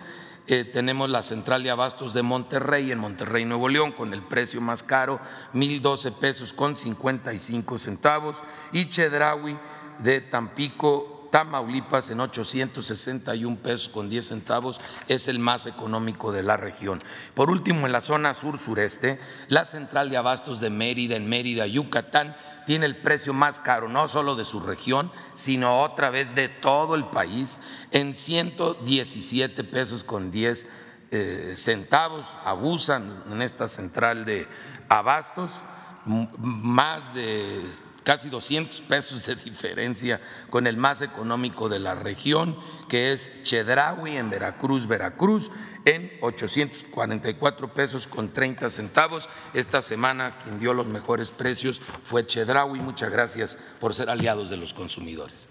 eh, 0.51 0.63
tenemos 0.63 1.09
la 1.09 1.21
central 1.21 1.62
de 1.62 1.69
abastos 1.69 2.13
de 2.13 2.24
Monterrey, 2.24 2.91
en 2.91 2.98
Monterrey, 2.98 3.45
Nuevo 3.45 3.69
León, 3.69 3.91
con 3.91 4.13
el 4.13 4.24
precio 4.24 4.62
más 4.62 4.81
caro, 4.81 5.19
1.012 5.53 6.13
pesos 6.13 6.53
con 6.53 6.75
55 6.75 7.77
centavos, 7.77 8.43
y 8.71 8.89
Chedraui 8.89 9.57
de 10.00 10.21
Tampico, 10.21 11.18
Tamaulipas 11.31 12.09
en 12.09 12.19
861 12.19 13.57
pesos 13.57 13.89
con 13.89 14.09
10 14.09 14.27
centavos 14.27 14.81
es 15.07 15.27
el 15.27 15.39
más 15.39 15.65
económico 15.65 16.31
de 16.31 16.43
la 16.43 16.57
región. 16.57 17.01
Por 17.33 17.50
último, 17.50 17.86
en 17.86 17.91
la 17.91 18.01
zona 18.01 18.33
sur-sureste, 18.33 19.19
la 19.48 19.65
central 19.65 20.09
de 20.09 20.17
abastos 20.17 20.59
de 20.59 20.69
Mérida, 20.69 21.15
en 21.15 21.29
Mérida, 21.29 21.67
Yucatán, 21.67 22.36
tiene 22.65 22.86
el 22.86 22.98
precio 22.98 23.33
más 23.33 23.59
caro, 23.59 23.89
no 23.89 24.07
solo 24.07 24.36
de 24.36 24.45
su 24.45 24.59
región, 24.59 25.12
sino 25.33 25.81
otra 25.81 26.09
vez 26.09 26.36
de 26.36 26.50
todo 26.50 26.95
el 26.95 27.05
país, 27.05 27.59
en 27.91 28.13
117 28.13 29.63
pesos 29.63 30.03
con 30.03 30.31
10 30.31 30.67
eh, 31.12 31.53
centavos. 31.55 32.25
Abusan 32.45 33.24
en 33.31 33.41
esta 33.41 33.67
central 33.67 34.25
de 34.25 34.48
abastos 34.88 35.63
más 36.05 37.13
de 37.13 37.62
casi 38.10 38.28
200 38.28 38.82
pesos 38.82 39.24
de 39.28 39.36
diferencia 39.36 40.20
con 40.50 40.66
el 40.66 40.78
más 40.78 41.04
económico 41.04 41.70
de 41.70 41.78
la 41.78 41.94
región, 41.94 42.58
que 42.88 43.12
es 43.12 43.44
Chedraui 43.44 44.18
en 44.18 44.32
Veracruz, 44.32 44.88
Veracruz, 44.88 45.51
en 45.86 46.12
844 46.22 47.72
pesos 47.72 48.08
con 48.08 48.34
30 48.34 48.72
centavos. 48.72 49.30
Esta 49.54 49.84
semana 49.84 50.39
quien 50.39 50.58
dio 50.58 50.74
los 50.74 50.88
mejores 50.88 51.30
precios 51.30 51.80
fue 52.04 52.25
Chedraui. 52.25 52.80
Muchas 52.80 53.12
gracias 53.12 53.60
por 53.80 53.94
ser 53.94 54.10
aliados 54.10 54.50
de 54.50 54.58
los 54.58 54.74
consumidores. 54.74 55.49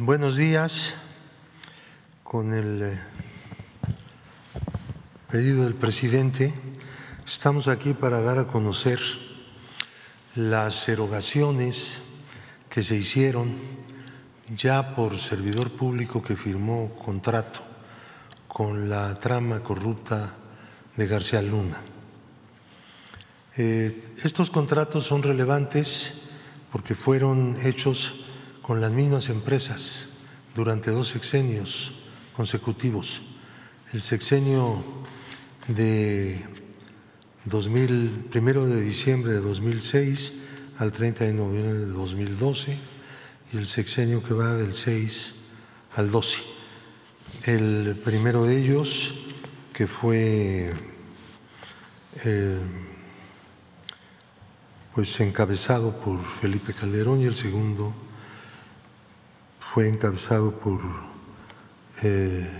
Buenos 0.00 0.36
días. 0.36 0.94
Con 2.22 2.54
el 2.54 2.82
eh, 2.82 3.00
pedido 5.28 5.64
del 5.64 5.74
presidente, 5.74 6.54
estamos 7.26 7.66
aquí 7.66 7.94
para 7.94 8.22
dar 8.22 8.38
a 8.38 8.46
conocer 8.46 9.00
las 10.36 10.88
erogaciones 10.88 11.98
que 12.70 12.84
se 12.84 12.94
hicieron 12.94 13.58
ya 14.54 14.94
por 14.94 15.18
servidor 15.18 15.72
público 15.72 16.22
que 16.22 16.36
firmó 16.36 16.94
contrato 17.04 17.58
con 18.46 18.88
la 18.88 19.18
trama 19.18 19.64
corrupta 19.64 20.36
de 20.94 21.08
García 21.08 21.42
Luna. 21.42 21.80
Eh, 23.56 24.00
estos 24.22 24.48
contratos 24.48 25.06
son 25.06 25.24
relevantes 25.24 26.14
porque 26.70 26.94
fueron 26.94 27.58
hechos 27.64 28.27
con 28.68 28.82
las 28.82 28.92
mismas 28.92 29.30
empresas 29.30 30.08
durante 30.54 30.90
dos 30.90 31.08
sexenios 31.08 31.90
consecutivos. 32.36 33.22
El 33.94 34.02
sexenio 34.02 34.84
de 35.68 36.44
2000, 37.46 38.26
primero 38.30 38.66
de 38.66 38.82
diciembre 38.82 39.32
de 39.32 39.40
2006 39.40 40.34
al 40.78 40.92
30 40.92 41.24
de 41.24 41.32
noviembre 41.32 41.78
de 41.78 41.86
2012 41.86 42.76
y 43.54 43.56
el 43.56 43.64
sexenio 43.64 44.22
que 44.22 44.34
va 44.34 44.52
del 44.52 44.74
6 44.74 45.34
al 45.96 46.10
12. 46.10 46.36
El 47.44 47.98
primero 48.04 48.44
de 48.44 48.58
ellos, 48.58 49.14
que 49.72 49.86
fue 49.86 50.74
eh, 52.22 52.58
pues 54.94 55.18
encabezado 55.20 55.98
por 56.00 56.22
Felipe 56.22 56.74
Calderón 56.74 57.22
y 57.22 57.24
el 57.24 57.34
segundo 57.34 58.07
fue 59.78 59.88
encabezado 59.88 60.50
por 60.50 60.80
eh, 62.02 62.50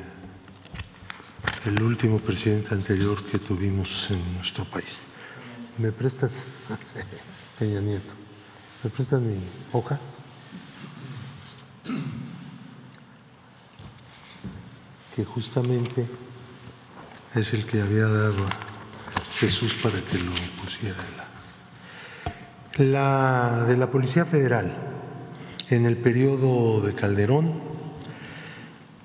el 1.64 1.82
último 1.82 2.20
presidente 2.20 2.72
anterior 2.76 3.20
que 3.24 3.40
tuvimos 3.40 4.08
en 4.12 4.36
nuestro 4.36 4.64
país. 4.64 5.02
¿Me 5.78 5.90
prestas, 5.90 6.46
Peña 7.58 7.80
Nieto, 7.80 8.14
me 8.84 8.90
prestas 8.90 9.20
mi 9.20 9.36
hoja? 9.72 9.98
Que 15.16 15.24
justamente 15.24 16.06
es 17.34 17.52
el 17.52 17.66
que 17.66 17.80
había 17.80 18.06
dado 18.06 18.46
a 18.46 19.20
Jesús 19.40 19.74
para 19.82 20.00
que 20.02 20.18
lo 20.18 20.30
pusiera 20.62 21.04
en 22.76 22.84
la. 22.84 23.58
La 23.58 23.64
de 23.64 23.76
la 23.76 23.90
Policía 23.90 24.24
Federal, 24.24 24.97
en 25.70 25.84
el 25.84 25.98
periodo 25.98 26.80
de 26.80 26.94
Calderón, 26.94 27.60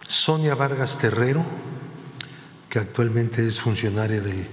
Sonia 0.08 0.56
Vargas 0.56 0.98
Terrero, 0.98 1.44
que 2.70 2.80
actualmente 2.80 3.46
es 3.46 3.60
funcionaria 3.60 4.22
del 4.22 4.48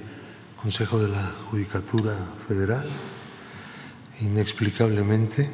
Consejo 0.61 0.99
de 0.99 1.09
la 1.09 1.33
Judicatura 1.50 2.17
Federal, 2.49 2.87
inexplicablemente, 4.21 5.50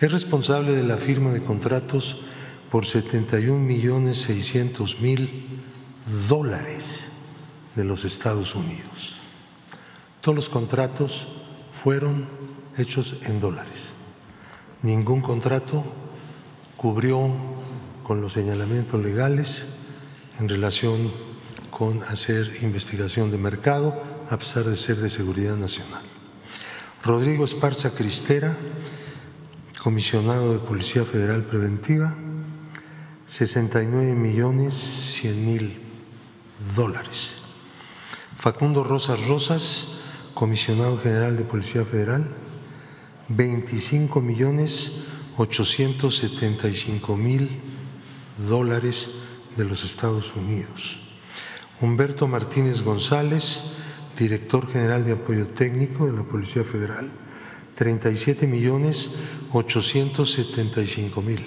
es 0.00 0.12
responsable 0.12 0.74
de 0.74 0.84
la 0.84 0.96
firma 0.96 1.32
de 1.32 1.42
contratos 1.42 2.18
por 2.70 2.86
71 2.86 3.58
millones 3.58 4.22
600 4.22 5.00
mil 5.00 5.64
dólares 6.28 7.12
de 7.74 7.84
los 7.84 8.04
Estados 8.04 8.54
Unidos. 8.54 9.16
Todos 10.20 10.36
los 10.36 10.48
contratos 10.48 11.26
fueron 11.82 12.28
hechos 12.78 13.16
en 13.22 13.40
dólares. 13.40 13.92
Ningún 14.84 15.22
contrato 15.22 15.82
cubrió 16.76 17.34
con 18.06 18.20
los 18.20 18.34
señalamientos 18.34 19.02
legales 19.02 19.64
en 20.38 20.46
relación 20.46 21.10
con 21.70 22.02
hacer 22.02 22.58
investigación 22.60 23.30
de 23.30 23.38
mercado, 23.38 23.94
a 24.28 24.38
pesar 24.38 24.64
de 24.64 24.76
ser 24.76 24.98
de 24.98 25.08
seguridad 25.08 25.56
nacional. 25.56 26.02
Rodrigo 27.02 27.46
Esparza 27.46 27.94
Cristera, 27.94 28.58
comisionado 29.82 30.52
de 30.52 30.58
Policía 30.58 31.06
Federal 31.06 31.44
Preventiva, 31.44 32.14
69 33.24 34.12
millones 34.12 34.74
100 35.18 35.46
mil 35.46 35.80
dólares. 36.76 37.36
Facundo 38.38 38.84
Rosas 38.84 39.26
Rosas, 39.28 39.88
comisionado 40.34 40.98
general 40.98 41.38
de 41.38 41.44
Policía 41.44 41.86
Federal, 41.86 42.43
25 43.28 44.20
millones 44.20 44.92
875 45.36 47.16
mil 47.16 47.60
dólares 48.48 49.10
de 49.56 49.64
los 49.64 49.84
Estados 49.84 50.34
Unidos. 50.36 50.98
Humberto 51.80 52.28
Martínez 52.28 52.82
González, 52.82 53.64
director 54.18 54.70
general 54.70 55.04
de 55.04 55.12
apoyo 55.12 55.48
técnico 55.48 56.06
de 56.06 56.12
la 56.12 56.22
Policía 56.22 56.64
Federal, 56.64 57.10
37 57.74 58.46
millones 58.46 59.10
875 59.52 61.22
mil. 61.22 61.44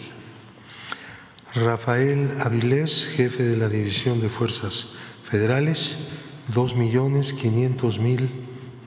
Rafael 1.53 2.37
Avilés, 2.41 3.07
jefe 3.07 3.43
de 3.43 3.57
la 3.57 3.69
División 3.69 4.19
de 4.19 4.29
Fuerzas 4.29 4.89
Federales, 5.23 5.97
2 6.53 6.75
millones 6.75 7.33
500 7.33 7.99
mil 7.99 8.29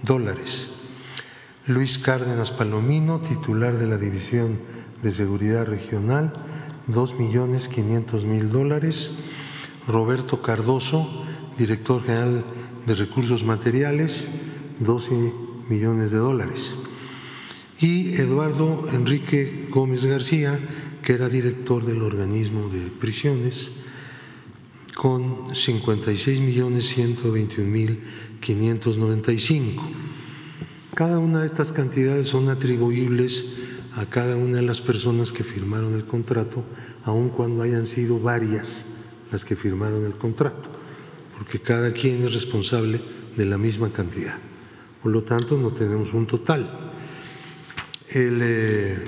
dólares. 0.02 0.69
Luis 1.70 2.00
Cárdenas 2.00 2.50
Palomino, 2.50 3.20
titular 3.20 3.78
de 3.78 3.86
la 3.86 3.96
División 3.96 4.58
de 5.04 5.12
Seguridad 5.12 5.66
Regional, 5.66 6.32
2 6.88 7.14
millones 7.20 7.68
500 7.68 8.24
mil 8.24 8.50
dólares. 8.50 9.12
Roberto 9.86 10.42
Cardoso, 10.42 11.08
director 11.56 12.02
general 12.02 12.44
de 12.86 12.94
Recursos 12.96 13.44
Materiales, 13.44 14.28
12 14.80 15.32
millones 15.68 16.10
de 16.10 16.18
dólares. 16.18 16.74
Y 17.80 18.20
Eduardo 18.20 18.86
Enrique 18.92 19.68
Gómez 19.70 20.04
García, 20.06 20.58
que 21.04 21.12
era 21.12 21.28
director 21.28 21.86
del 21.86 22.02
organismo 22.02 22.68
de 22.68 22.80
prisiones, 22.88 23.70
con 24.96 25.54
56 25.54 26.40
millones 26.40 26.88
121 26.88 27.70
mil 27.70 28.02
595. 28.40 30.09
Cada 30.94 31.18
una 31.18 31.40
de 31.40 31.46
estas 31.46 31.70
cantidades 31.70 32.26
son 32.26 32.48
atribuibles 32.48 33.44
a 33.94 34.06
cada 34.06 34.36
una 34.36 34.56
de 34.56 34.62
las 34.62 34.80
personas 34.80 35.32
que 35.32 35.44
firmaron 35.44 35.94
el 35.94 36.04
contrato, 36.04 36.64
aun 37.04 37.28
cuando 37.30 37.62
hayan 37.62 37.86
sido 37.86 38.18
varias 38.18 38.86
las 39.30 39.44
que 39.44 39.54
firmaron 39.54 40.04
el 40.04 40.14
contrato, 40.14 40.68
porque 41.38 41.60
cada 41.60 41.92
quien 41.92 42.22
es 42.24 42.34
responsable 42.34 43.00
de 43.36 43.46
la 43.46 43.56
misma 43.56 43.92
cantidad. 43.92 44.38
Por 45.02 45.12
lo 45.12 45.22
tanto, 45.22 45.56
no 45.56 45.72
tenemos 45.72 46.12
un 46.12 46.26
total. 46.26 46.92
El, 48.08 48.40
eh, 48.42 48.98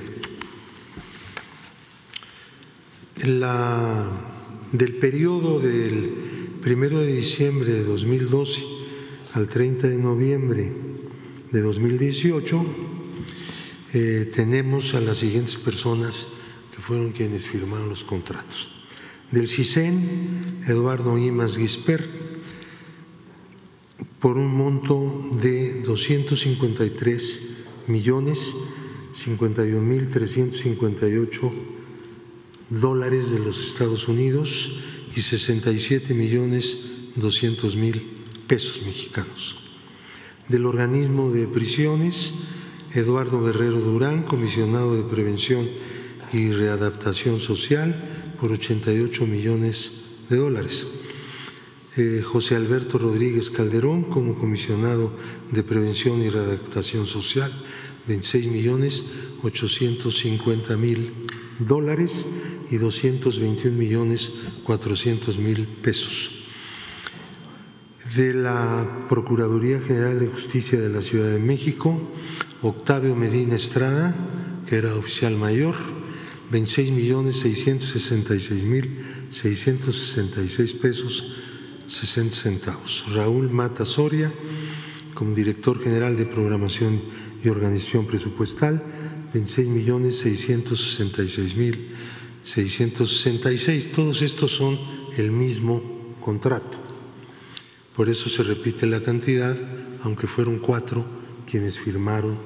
la, 3.25 4.09
del 4.71 4.97
periodo 4.97 5.59
del 5.59 6.59
primero 6.63 7.01
de 7.01 7.13
diciembre 7.13 7.73
de 7.73 7.83
2012 7.83 8.63
al 9.35 9.49
30 9.49 9.89
de 9.89 9.99
noviembre 9.99 10.92
de 11.53 11.61
2018, 11.61 12.65
eh, 13.93 14.31
tenemos 14.35 14.95
a 14.95 15.01
las 15.01 15.19
siguientes 15.19 15.57
personas 15.57 16.27
que 16.75 16.81
fueron 16.81 17.13
quienes 17.13 17.47
firmaron 17.47 17.89
los 17.89 18.05
contratos. 18.05 18.71
Del 19.31 19.49
CISEN, 19.49 20.63
Eduardo 20.67 21.17
Imas 21.19 21.59
Guisper, 21.59 22.23
por 24.19 24.39
un 24.39 24.55
monto 24.55 25.31
de 25.43 25.83
253 25.83 27.41
millones 27.89 28.55
51 29.13 29.81
mil 29.83 30.09
358 30.09 31.53
dólares 32.71 33.31
de 33.31 33.39
los 33.39 33.67
Estados 33.67 34.09
Unidos 34.09 34.73
y 35.15 35.21
67 35.21 36.15
millones 36.15 36.79
200 37.17 37.77
mil 37.77 38.23
pesos 38.47 38.81
mexicanos. 38.87 39.62
Del 40.49 40.67
organismo 40.67 41.31
de 41.31 41.47
prisiones, 41.47 42.35
Eduardo 42.95 43.43
Guerrero 43.43 43.81
Durán, 43.81 44.23
comisionado 44.23 44.97
de 44.97 45.05
Prevención 45.05 45.69
y 46.33 46.51
Readaptación 46.51 47.41
Social, 47.41 48.35
por 48.41 48.51
88 48.51 49.25
millones 49.27 49.93
de 50.29 50.37
dólares. 50.37 50.89
Eh, 51.97 52.23
José 52.25 52.57
Alberto 52.57 52.99
Rodríguez 52.99 53.51
Calderón, 53.51 54.05
como 54.05 54.37
comisionado 54.37 55.13
de 55.53 55.63
Prevención 55.63 56.21
y 56.23 56.29
Readaptación 56.29 57.07
Social, 57.07 57.53
26 58.09 58.49
millones 58.49 59.05
850 59.43 60.77
mil 60.77 61.13
dólares 61.59 62.27
y 62.71 62.79
221 62.79 63.77
millones 63.77 64.33
400 64.65 65.39
mil 65.39 65.67
pesos. 65.67 66.42
De 68.15 68.35
la 68.35 69.07
Procuraduría 69.09 69.81
General 69.81 70.21
de 70.21 70.27
Justicia 70.27 70.79
de 70.79 70.91
la 70.91 71.01
Ciudad 71.01 71.31
de 71.31 71.39
México, 71.39 71.99
Octavio 72.61 73.17
Medina 73.17 73.55
Estrada, 73.55 74.15
que 74.69 74.77
era 74.77 74.95
oficial 74.95 75.37
mayor, 75.37 75.75
26 76.51 76.91
millones 76.91 77.37
666 77.37 78.65
mil 78.65 78.99
666 79.31 80.75
pesos 80.75 81.25
60 81.87 82.37
centavos. 82.37 83.07
Raúl 83.15 83.49
Mata 83.49 83.87
Soria, 83.87 84.31
como 85.15 85.35
director 85.35 85.81
general 85.81 86.15
de 86.15 86.27
programación 86.27 87.01
y 87.43 87.49
organización 87.49 88.07
presupuestal, 88.07 88.83
26 89.33 89.69
millones 89.69 90.19
666 90.19 91.57
mil 91.57 91.89
666. 92.45 93.93
Todos 93.93 94.21
estos 94.21 94.53
son 94.53 94.79
el 95.17 95.31
mismo 95.31 95.83
contrato. 96.21 96.92
Por 97.95 98.09
eso 98.09 98.29
se 98.29 98.43
repite 98.43 98.87
la 98.87 99.03
cantidad, 99.03 99.57
aunque 100.03 100.27
fueron 100.27 100.59
cuatro 100.59 101.05
quienes 101.51 101.79
firmaron 101.79 102.39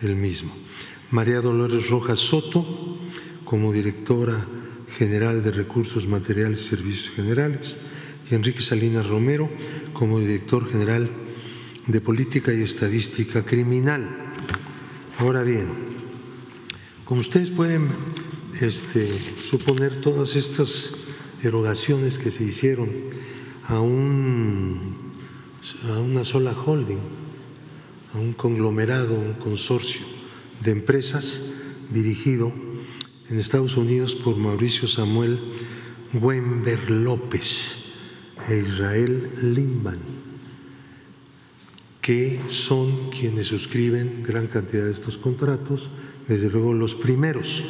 el 0.00 0.14
mismo. 0.14 0.54
María 1.10 1.40
Dolores 1.40 1.90
Rojas 1.90 2.18
Soto, 2.18 2.98
como 3.44 3.72
directora 3.72 4.46
general 4.88 5.42
de 5.42 5.50
Recursos 5.50 6.06
Materiales 6.06 6.60
y 6.60 6.68
Servicios 6.68 7.10
Generales, 7.10 7.76
y 8.30 8.34
Enrique 8.34 8.60
Salinas 8.60 9.08
Romero, 9.08 9.50
como 9.92 10.20
director 10.20 10.68
general 10.70 11.10
de 11.86 12.00
Política 12.00 12.52
y 12.54 12.62
Estadística 12.62 13.44
Criminal. 13.44 14.08
Ahora 15.18 15.42
bien, 15.42 15.68
como 17.04 17.20
ustedes 17.20 17.50
pueden 17.50 17.88
este, 18.60 19.06
suponer, 19.50 20.00
todas 20.00 20.36
estas 20.36 20.94
erogaciones 21.42 22.18
que 22.18 22.30
se 22.30 22.44
hicieron 22.44 22.90
a, 23.68 23.80
un, 23.80 24.94
a 25.88 25.98
una 25.98 26.24
sola 26.24 26.52
holding, 26.52 27.00
a 28.14 28.18
un 28.18 28.32
conglomerado, 28.32 29.14
un 29.14 29.34
consorcio 29.34 30.02
de 30.62 30.70
empresas 30.72 31.42
dirigido 31.90 32.52
en 33.28 33.38
Estados 33.38 33.76
Unidos 33.76 34.14
por 34.14 34.36
Mauricio 34.36 34.86
Samuel 34.86 35.40
Wember 36.12 36.90
López 36.90 37.76
e 38.48 38.58
Israel 38.58 39.30
Limban, 39.42 39.98
que 42.00 42.40
son 42.48 43.10
quienes 43.10 43.46
suscriben 43.46 44.22
gran 44.22 44.46
cantidad 44.46 44.84
de 44.84 44.92
estos 44.92 45.16
contratos, 45.16 45.90
desde 46.28 46.50
luego 46.50 46.74
los 46.74 46.94
primeros. 46.94 47.64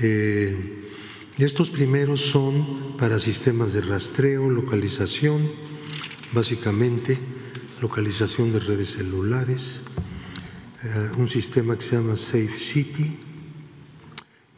Eh, 0.00 0.75
estos 1.44 1.70
primeros 1.70 2.20
son 2.22 2.96
para 2.96 3.18
sistemas 3.18 3.72
de 3.72 3.82
rastreo, 3.82 4.48
localización, 4.48 5.50
básicamente 6.32 7.18
localización 7.80 8.52
de 8.52 8.60
redes 8.60 8.92
celulares, 8.92 9.80
eh, 10.82 11.10
un 11.18 11.28
sistema 11.28 11.76
que 11.76 11.82
se 11.82 11.96
llama 11.96 12.16
Safe 12.16 12.58
City, 12.58 13.18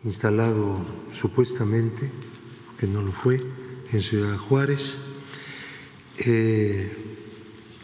instalado 0.05 0.85
supuestamente, 1.11 2.11
que 2.79 2.87
no 2.87 3.03
lo 3.03 3.13
fue, 3.13 3.43
en 3.93 4.03
Ciudad 4.03 4.37
Juárez, 4.37 4.99
eh, 6.19 6.97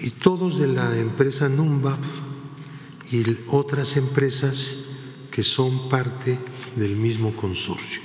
y 0.01 0.11
todos 0.11 0.59
de 0.59 0.67
la 0.67 0.99
empresa 0.99 1.49
Numbab 1.49 2.01
y 3.11 3.25
otras 3.49 3.97
empresas 3.97 4.79
que 5.31 5.43
son 5.43 5.89
parte 5.89 6.39
del 6.77 6.97
mismo 6.97 7.35
consorcio, 7.35 8.01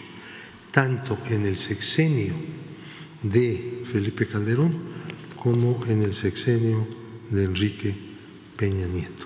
tanto 0.71 1.17
en 1.29 1.45
el 1.45 1.58
sexenio 1.58 2.34
de 3.23 3.84
Felipe 3.91 4.25
Calderón 4.25 4.73
como 5.36 5.84
en 5.88 6.03
el 6.03 6.15
sexenio 6.15 6.88
de 7.29 7.43
Enrique 7.43 7.95
Peña 8.55 8.88
Nieto. 8.88 9.25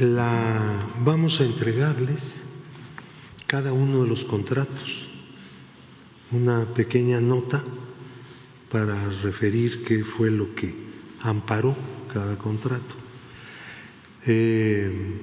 La, 0.00 0.90
vamos 1.04 1.40
a 1.40 1.44
entregarles 1.44 2.44
cada 3.46 3.72
uno 3.72 4.02
de 4.02 4.08
los 4.08 4.24
contratos, 4.24 5.08
una 6.30 6.66
pequeña 6.74 7.20
nota 7.20 7.64
para 8.70 9.08
referir 9.22 9.82
qué 9.84 10.04
fue 10.04 10.30
lo 10.30 10.54
que 10.54 10.74
amparó 11.22 11.74
cada 12.12 12.36
contrato. 12.36 12.96
Eh, 14.26 15.22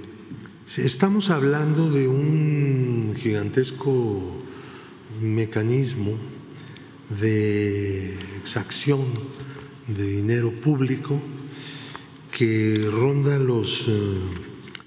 estamos 0.78 1.30
hablando 1.30 1.92
de 1.92 2.08
un 2.08 3.14
gigantesco 3.16 4.45
mecanismo 5.34 6.18
de 7.10 8.14
exacción 8.38 9.06
de 9.88 10.04
dinero 10.04 10.52
público 10.52 11.22
que 12.32 12.76
ronda 12.92 13.38
los 13.38 13.88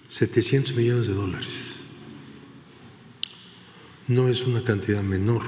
700 0.09 0.70
eh, 0.70 0.74
millones 0.74 1.07
de 1.07 1.14
dólares. 1.14 1.74
No 4.07 4.29
es 4.29 4.42
una 4.42 4.62
cantidad 4.62 5.03
menor, 5.03 5.42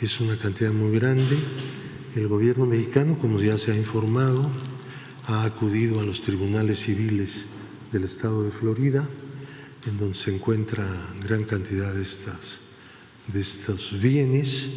es 0.00 0.20
una 0.20 0.36
cantidad 0.38 0.72
muy 0.72 0.98
grande. 0.98 1.36
El 2.14 2.28
gobierno 2.28 2.66
mexicano, 2.66 3.18
como 3.18 3.40
ya 3.40 3.58
se 3.58 3.72
ha 3.72 3.76
informado, 3.76 4.50
ha 5.26 5.44
acudido 5.44 6.00
a 6.00 6.04
los 6.04 6.22
tribunales 6.22 6.80
civiles 6.80 7.46
del 7.92 8.04
estado 8.04 8.42
de 8.42 8.50
Florida, 8.50 9.06
en 9.86 9.98
donde 9.98 10.14
se 10.14 10.34
encuentra 10.34 10.86
gran 11.22 11.44
cantidad 11.44 11.92
de, 11.92 12.02
estas, 12.02 12.60
de 13.32 13.40
estos 13.40 13.98
bienes 14.00 14.70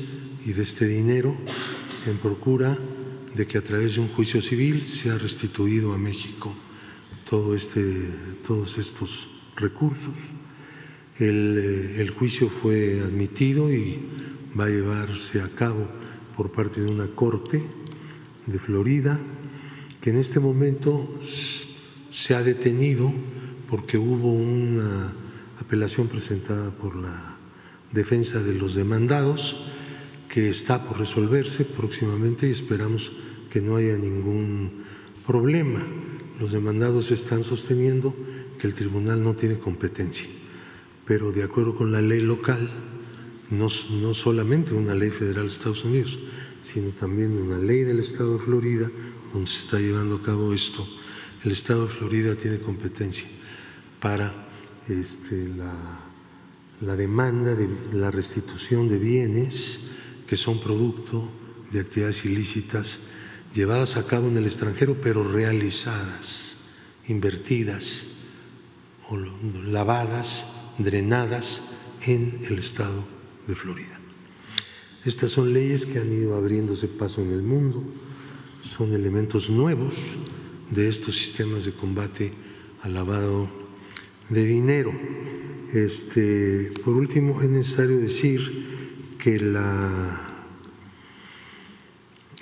y 0.46 0.54
de 0.54 0.64
este 0.64 0.88
dinero 0.88 1.38
en 2.06 2.18
procura 2.18 2.78
de 3.36 3.48
que 3.48 3.58
a 3.58 3.64
través 3.64 3.96
de 3.96 4.02
un 4.02 4.08
juicio 4.08 4.42
civil 4.42 4.82
sea 4.82 5.18
restituido 5.18 5.94
a 5.94 5.98
México 5.98 6.56
todo 7.30 7.54
este, 7.56 7.82
todos 8.46 8.78
estos 8.78 9.30
recursos. 9.56 10.34
El, 11.18 11.58
eh, 11.58 12.02
el, 12.02 12.10
juicio 12.12 12.50
fue 12.50 13.02
admitido 13.02 13.72
y 13.72 14.00
va 14.58 14.66
a 14.66 14.70
llevarse 14.70 15.42
a 15.42 15.50
cabo 15.50 15.88
por 16.36 16.52
parte 16.52 16.82
de 16.82 16.90
una 16.90 17.08
corte 17.08 17.62
de 18.48 18.60
Florida 18.60 19.20
que 20.02 20.12
en 20.12 20.18
este 20.18 20.40
momento 20.40 21.08
se 22.10 22.36
ha 22.36 22.42
detenido 22.42 23.12
porque 23.70 23.98
hubo 23.98 24.34
una 24.34 25.14
apelación 25.60 26.08
presentada 26.08 26.72
por 26.72 26.96
la 26.96 27.29
defensa 27.92 28.40
de 28.40 28.54
los 28.54 28.76
demandados 28.76 29.58
que 30.28 30.50
está 30.50 30.88
por 30.88 31.00
resolverse 31.00 31.66
próximamente 31.66 32.48
y 32.48 32.52
esperamos 32.52 33.12
que 33.50 33.62
no 33.62 33.78
haya 33.78 33.98
ningún 33.98 34.84
problema. 35.26 35.86
Los 36.40 36.52
demandados 36.52 37.12
están 37.12 37.44
sosteniendo 37.44 38.16
que 38.60 38.68
el 38.68 38.74
tribunal 38.74 39.24
no 39.24 39.36
tiene 39.36 39.58
competencia, 39.58 40.28
pero 41.06 41.32
de 41.32 41.44
acuerdo 41.44 41.76
con 41.76 41.92
la 41.92 42.02
ley 42.02 42.22
local, 42.22 42.70
no, 43.50 43.68
no 44.00 44.14
solamente 44.14 44.74
una 44.74 44.94
ley 44.94 45.10
federal 45.10 45.48
de 45.48 45.54
Estados 45.54 45.84
Unidos, 45.84 46.20
sino 46.62 46.90
también 46.90 47.32
una 47.32 47.58
ley 47.58 47.80
del 47.82 48.00
Estado 48.00 48.38
de 48.38 48.44
Florida 48.44 48.90
donde 49.34 49.50
se 49.50 49.66
está 49.66 49.80
llevando 49.80 50.16
a 50.16 50.22
cabo 50.22 50.54
esto. 50.54 50.88
El 51.44 51.52
Estado 51.52 51.88
de 51.88 51.94
Florida 51.94 52.36
tiene 52.36 52.60
competencia 52.60 53.26
para 54.00 54.48
este, 54.88 55.48
la, 55.56 56.09
la 56.82 56.96
demanda 56.96 57.56
de 57.56 57.70
la 57.94 58.12
restitución 58.12 58.88
de 58.88 59.00
bienes 59.00 59.80
que 60.28 60.36
son 60.36 60.62
producto 60.62 61.30
de 61.72 61.80
actividades 61.80 62.26
ilícitas 62.26 63.00
llevadas 63.54 63.98
a 63.98 64.06
cabo 64.06 64.28
en 64.28 64.38
el 64.38 64.46
extranjero, 64.46 65.00
pero 65.02 65.24
realizadas, 65.24 66.58
invertidas 67.08 68.08
o 69.10 69.18
lavadas, 69.18 70.48
drenadas 70.78 71.64
en 72.06 72.42
el 72.48 72.60
estado 72.60 73.06
de 73.48 73.56
Florida. 73.56 74.00
Estas 75.06 75.32
son 75.32 75.54
leyes 75.54 75.86
que 75.86 76.00
han 76.00 76.12
ido 76.12 76.36
abriéndose 76.36 76.88
paso 76.88 77.22
en 77.22 77.32
el 77.32 77.42
mundo, 77.42 77.84
son 78.62 78.94
elementos 78.94 79.50
nuevos 79.50 79.96
de 80.70 80.88
estos 80.88 81.16
sistemas 81.16 81.66
de 81.66 81.72
combate 81.72 82.34
al 82.82 82.94
lavado 82.94 83.50
de 84.30 84.46
dinero. 84.46 84.92
Este, 85.74 86.72
por 86.84 86.96
último, 86.96 87.42
es 87.42 87.50
necesario 87.50 88.00
decir 88.00 89.16
que, 89.20 89.40
la, 89.40 90.46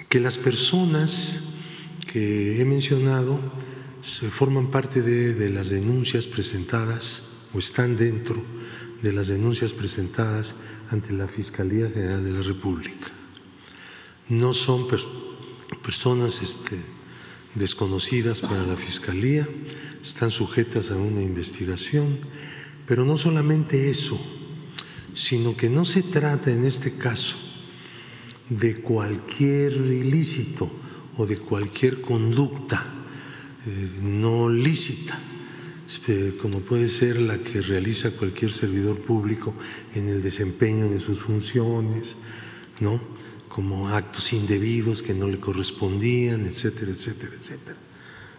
que 0.08 0.20
las 0.20 0.38
personas 0.38 1.54
que 2.12 2.62
he 2.62 2.66
mencionado 2.66 3.40
se 4.02 4.32
forman 4.32 4.72
parte 4.72 5.02
de, 5.02 5.34
de 5.34 5.50
las 5.50 5.70
denuncias 5.70 6.26
presentadas 6.28 7.24
o 7.54 7.60
están 7.60 7.98
dentro 7.98 8.42
de 9.02 9.12
las 9.12 9.28
denuncias 9.28 9.74
presentadas 9.74 10.56
ante 10.90 11.12
la 11.14 11.28
Fiscalía 11.28 11.90
General 11.90 12.24
de 12.24 12.32
la 12.32 12.44
República. 12.44 13.08
No 14.30 14.54
son 14.54 14.88
personas 15.84 16.42
este, 16.42 16.78
desconocidas 17.56 18.42
para 18.42 18.64
la 18.64 18.78
Fiscalía, 18.78 19.48
están 20.02 20.32
sujetas 20.32 20.92
a 20.92 20.98
una 20.98 21.22
investigación, 21.22 22.20
pero 22.88 23.06
no 23.06 23.18
solamente 23.18 23.90
eso, 23.90 24.20
sino 25.14 25.56
que 25.56 25.70
no 25.70 25.84
se 25.84 26.02
trata 26.04 26.52
en 26.52 26.66
este 26.66 26.96
caso 26.96 27.36
de 28.50 28.78
cualquier 28.82 29.74
ilícito 29.74 30.72
o 31.18 31.26
de 31.26 31.38
cualquier 31.38 32.02
conducta 32.02 32.86
eh, 33.66 33.90
no 34.02 34.50
lícita, 34.50 35.20
como 36.42 36.62
puede 36.62 36.88
ser 36.88 37.20
la 37.20 37.38
que 37.40 37.62
realiza 37.62 38.16
cualquier 38.16 38.54
servidor 38.54 39.00
público 39.00 39.54
en 39.94 40.08
el 40.08 40.24
desempeño 40.24 40.90
de 40.90 41.00
sus 41.00 41.20
funciones, 41.20 42.18
¿no? 42.80 43.02
como 43.50 43.90
actos 43.90 44.34
indebidos 44.34 45.02
que 45.02 45.14
no 45.14 45.28
le 45.28 45.40
correspondían, 45.40 46.46
etcétera, 46.46 46.92
etcétera, 46.92 47.34
etcétera, 47.36 47.78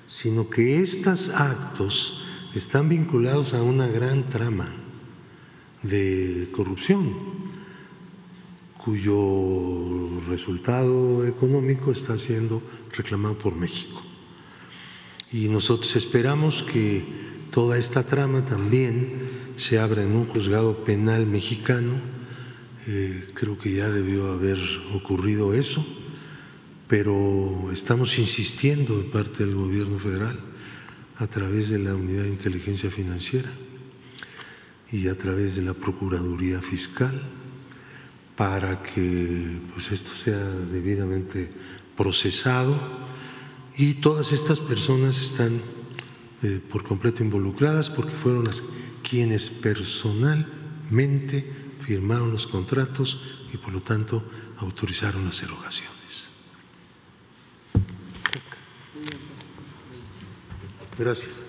sino 0.07 0.49
que 0.49 0.81
estos 0.81 1.29
actos 1.31 2.25
están 2.55 2.89
vinculados 2.89 3.55
a 3.55 3.63
una 3.63 3.87
gran 3.89 4.25
trama 4.25 4.69
de 5.83 6.49
corrupción, 6.53 7.15
cuyo 8.77 10.21
resultado 10.29 11.27
económico 11.27 11.93
está 11.93 12.17
siendo 12.17 12.63
reclamado 12.97 13.37
por 13.37 13.55
México. 13.55 14.03
Y 15.31 15.49
nosotros 15.49 15.95
esperamos 15.97 16.63
que 16.63 17.05
toda 17.51 17.77
esta 17.77 18.05
trama 18.05 18.45
también 18.45 19.29
se 19.57 19.79
abra 19.79 20.03
en 20.03 20.13
un 20.13 20.27
juzgado 20.27 20.85
penal 20.85 21.27
mexicano. 21.27 22.01
Eh, 22.87 23.29
creo 23.35 23.59
que 23.59 23.75
ya 23.75 23.91
debió 23.91 24.33
haber 24.33 24.59
ocurrido 24.95 25.53
eso, 25.53 25.85
pero 26.87 27.71
estamos 27.73 28.19
insistiendo 28.19 28.97
de 28.97 29.05
parte 29.05 29.45
del 29.45 29.55
gobierno 29.55 29.99
federal 29.99 30.48
a 31.18 31.26
través 31.26 31.70
de 31.70 31.78
la 31.78 31.94
Unidad 31.94 32.22
de 32.22 32.31
Inteligencia 32.31 32.90
Financiera 32.90 33.50
y 34.90 35.09
a 35.09 35.18
través 35.18 35.57
de 35.57 35.62
la 35.62 35.74
Procuraduría 35.74 36.62
Fiscal 36.62 37.20
para 38.37 38.83
que 38.83 39.59
pues, 39.74 39.90
esto 39.90 40.14
sea 40.14 40.38
debidamente 40.38 41.50
procesado 41.96 42.78
y 43.76 43.94
todas 43.94 44.33
estas 44.33 44.61
personas 44.61 45.20
están 45.20 45.61
eh, 46.42 46.61
por 46.70 46.85
completo 46.85 47.24
involucradas 47.24 47.90
porque 47.90 48.14
fueron 48.14 48.44
las 48.44 48.62
quienes 49.02 49.50
personalmente 49.50 51.50
firmaron 51.81 52.31
los 52.31 52.46
contratos 52.46 53.20
y 53.52 53.57
por 53.57 53.72
lo 53.72 53.81
tanto 53.81 54.22
autorizaron 54.59 55.24
las 55.24 55.42
erogaciones. 55.42 55.98
Gracias. 60.99 61.45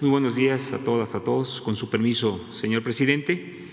Muy 0.00 0.08
buenos 0.08 0.36
días 0.36 0.72
a 0.72 0.78
todas, 0.78 1.16
a 1.16 1.24
todos. 1.24 1.60
Con 1.60 1.74
su 1.74 1.90
permiso, 1.90 2.40
señor 2.52 2.84
presidente. 2.84 3.66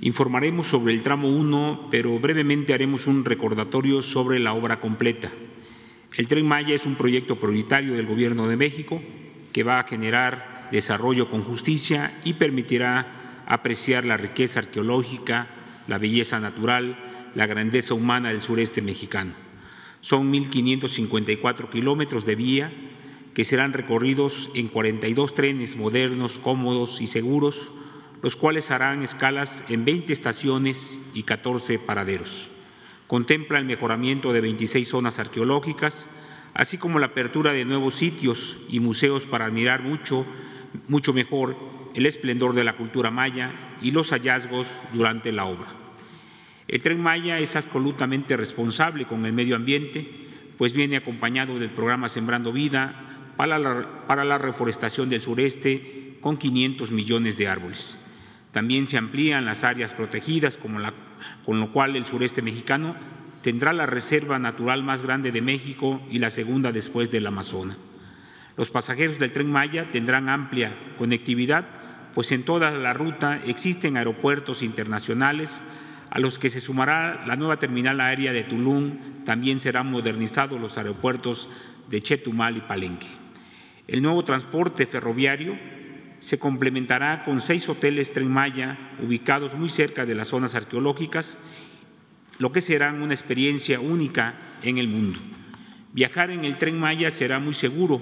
Informaremos 0.00 0.66
sobre 0.66 0.92
el 0.92 1.02
tramo 1.02 1.28
1, 1.28 1.88
pero 1.92 2.18
brevemente 2.18 2.74
haremos 2.74 3.06
un 3.06 3.24
recordatorio 3.24 4.02
sobre 4.02 4.40
la 4.40 4.52
obra 4.52 4.80
completa. 4.80 5.30
El 6.16 6.26
tren 6.26 6.46
Maya 6.46 6.74
es 6.74 6.86
un 6.86 6.96
proyecto 6.96 7.38
prioritario 7.38 7.94
del 7.94 8.06
Gobierno 8.06 8.48
de 8.48 8.56
México 8.56 9.00
que 9.52 9.62
va 9.62 9.78
a 9.78 9.86
generar 9.86 10.68
desarrollo 10.72 11.30
con 11.30 11.42
justicia 11.42 12.20
y 12.24 12.34
permitirá 12.34 13.44
apreciar 13.46 14.04
la 14.04 14.16
riqueza 14.16 14.58
arqueológica, 14.58 15.46
la 15.86 15.98
belleza 15.98 16.40
natural, 16.40 16.98
la 17.36 17.46
grandeza 17.46 17.94
humana 17.94 18.30
del 18.30 18.40
sureste 18.40 18.82
mexicano. 18.82 19.43
Son 20.04 20.30
1.554 20.30 21.70
kilómetros 21.70 22.26
de 22.26 22.34
vía 22.34 22.70
que 23.32 23.46
serán 23.46 23.72
recorridos 23.72 24.50
en 24.52 24.68
42 24.68 25.32
trenes 25.32 25.76
modernos, 25.76 26.38
cómodos 26.38 27.00
y 27.00 27.06
seguros, 27.06 27.72
los 28.20 28.36
cuales 28.36 28.70
harán 28.70 29.02
escalas 29.02 29.64
en 29.70 29.86
20 29.86 30.12
estaciones 30.12 31.00
y 31.14 31.22
14 31.22 31.78
paraderos. 31.78 32.50
Contempla 33.06 33.58
el 33.58 33.64
mejoramiento 33.64 34.34
de 34.34 34.42
26 34.42 34.86
zonas 34.86 35.18
arqueológicas, 35.18 36.06
así 36.52 36.76
como 36.76 36.98
la 36.98 37.06
apertura 37.06 37.54
de 37.54 37.64
nuevos 37.64 37.94
sitios 37.94 38.58
y 38.68 38.80
museos 38.80 39.22
para 39.24 39.46
admirar 39.46 39.82
mucho, 39.82 40.26
mucho 40.86 41.14
mejor 41.14 41.56
el 41.94 42.04
esplendor 42.04 42.52
de 42.52 42.64
la 42.64 42.76
cultura 42.76 43.10
maya 43.10 43.54
y 43.80 43.90
los 43.90 44.10
hallazgos 44.10 44.66
durante 44.92 45.32
la 45.32 45.46
obra. 45.46 45.83
El 46.66 46.80
tren 46.80 47.02
Maya 47.02 47.38
es 47.38 47.56
absolutamente 47.56 48.36
responsable 48.36 49.06
con 49.06 49.26
el 49.26 49.32
medio 49.32 49.56
ambiente, 49.56 50.10
pues 50.56 50.72
viene 50.72 50.96
acompañado 50.96 51.58
del 51.58 51.70
programa 51.70 52.08
Sembrando 52.08 52.52
Vida 52.52 53.34
para 53.36 53.58
la, 53.58 54.38
reforestación 54.38 55.08
del 55.08 55.20
sureste 55.20 56.16
con 56.20 56.38
500 56.38 56.90
millones 56.90 57.36
de 57.36 57.48
árboles. 57.48 57.98
También 58.52 58.86
se 58.86 58.96
amplían 58.96 59.44
las 59.44 59.64
áreas 59.64 59.92
protegidas, 59.92 60.58
con 60.58 61.60
lo 61.60 61.72
cual 61.72 61.96
el 61.96 62.06
sureste 62.06 62.40
mexicano 62.40 62.96
tendrá 63.42 63.72
la 63.72 63.84
reserva 63.86 64.38
natural 64.38 64.82
más 64.82 65.02
grande 65.02 65.32
de 65.32 65.42
México 65.42 66.00
y 66.10 66.18
la 66.18 66.30
segunda 66.30 66.72
después 66.72 67.10
del 67.10 67.26
Amazonas. 67.26 67.76
Los 68.56 68.70
pasajeros 68.70 69.18
del 69.18 69.32
tren 69.32 69.50
Maya 69.50 69.90
tendrán 69.90 70.28
amplia 70.28 70.72
conectividad, 70.96 71.66
pues 72.14 72.30
en 72.30 72.44
toda 72.44 72.70
la 72.70 72.94
ruta 72.94 73.42
existen 73.44 73.96
aeropuertos 73.96 74.62
internacionales 74.62 75.60
a 76.14 76.20
los 76.20 76.38
que 76.38 76.48
se 76.48 76.60
sumará 76.60 77.24
la 77.26 77.34
nueva 77.34 77.58
terminal 77.58 78.00
aérea 78.00 78.32
de 78.32 78.44
Tulum. 78.44 79.24
También 79.24 79.60
serán 79.60 79.90
modernizados 79.90 80.60
los 80.60 80.78
aeropuertos 80.78 81.48
de 81.88 82.00
Chetumal 82.00 82.56
y 82.56 82.60
Palenque. 82.60 83.08
El 83.88 84.00
nuevo 84.00 84.22
transporte 84.22 84.86
ferroviario 84.86 85.58
se 86.20 86.38
complementará 86.38 87.24
con 87.24 87.40
seis 87.40 87.68
hoteles 87.68 88.12
Tren 88.12 88.30
Maya 88.30 88.78
ubicados 89.02 89.56
muy 89.56 89.68
cerca 89.68 90.06
de 90.06 90.14
las 90.14 90.28
zonas 90.28 90.54
arqueológicas, 90.54 91.40
lo 92.38 92.52
que 92.52 92.62
será 92.62 92.92
una 92.92 93.12
experiencia 93.12 93.80
única 93.80 94.36
en 94.62 94.78
el 94.78 94.86
mundo. 94.86 95.18
Viajar 95.92 96.30
en 96.30 96.44
el 96.44 96.58
Tren 96.58 96.78
Maya 96.78 97.10
será 97.10 97.40
muy 97.40 97.54
seguro, 97.54 98.00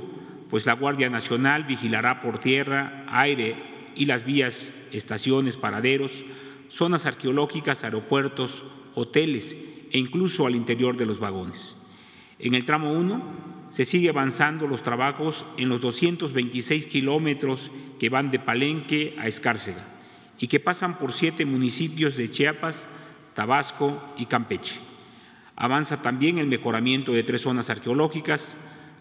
pues 0.51 0.67
la 0.67 0.75
Guardia 0.75 1.09
Nacional 1.09 1.65
vigilará 1.65 2.21
por 2.21 2.39
tierra, 2.41 3.07
aire 3.09 3.57
y 3.95 4.05
las 4.05 4.25
vías, 4.25 4.75
estaciones, 4.93 5.57
paraderos, 5.57 6.27
zonas 6.73 7.05
arqueológicas, 7.05 7.85
aeropuertos, 7.85 8.65
hoteles 8.95 9.59
e 9.91 9.99
incluso 9.99 10.47
al 10.47 10.57
interior 10.57 10.97
de 10.97 11.05
los 11.05 11.19
vagones. 11.19 11.77
En 12.39 12.55
el 12.55 12.65
tramo 12.65 12.93
1 12.95 13.67
se 13.69 13.85
sigue 13.85 14.09
avanzando 14.09 14.67
los 14.67 14.83
trabajos 14.83 15.45
en 15.59 15.69
los 15.69 15.83
226 15.83 16.87
kilómetros 16.87 17.71
que 17.99 18.09
van 18.09 18.31
de 18.31 18.39
Palenque 18.39 19.15
a 19.19 19.27
Escárcega 19.27 19.87
y 20.39 20.47
que 20.47 20.61
pasan 20.61 20.97
por 20.97 21.13
siete 21.13 21.45
municipios 21.45 22.17
de 22.17 22.31
Chiapas, 22.31 22.89
Tabasco 23.35 24.03
y 24.17 24.25
Campeche. 24.25 24.81
Avanza 25.57 26.01
también 26.01 26.39
el 26.39 26.47
mejoramiento 26.47 27.13
de 27.13 27.23
tres 27.23 27.43
zonas 27.43 27.69
arqueológicas, 27.69 28.57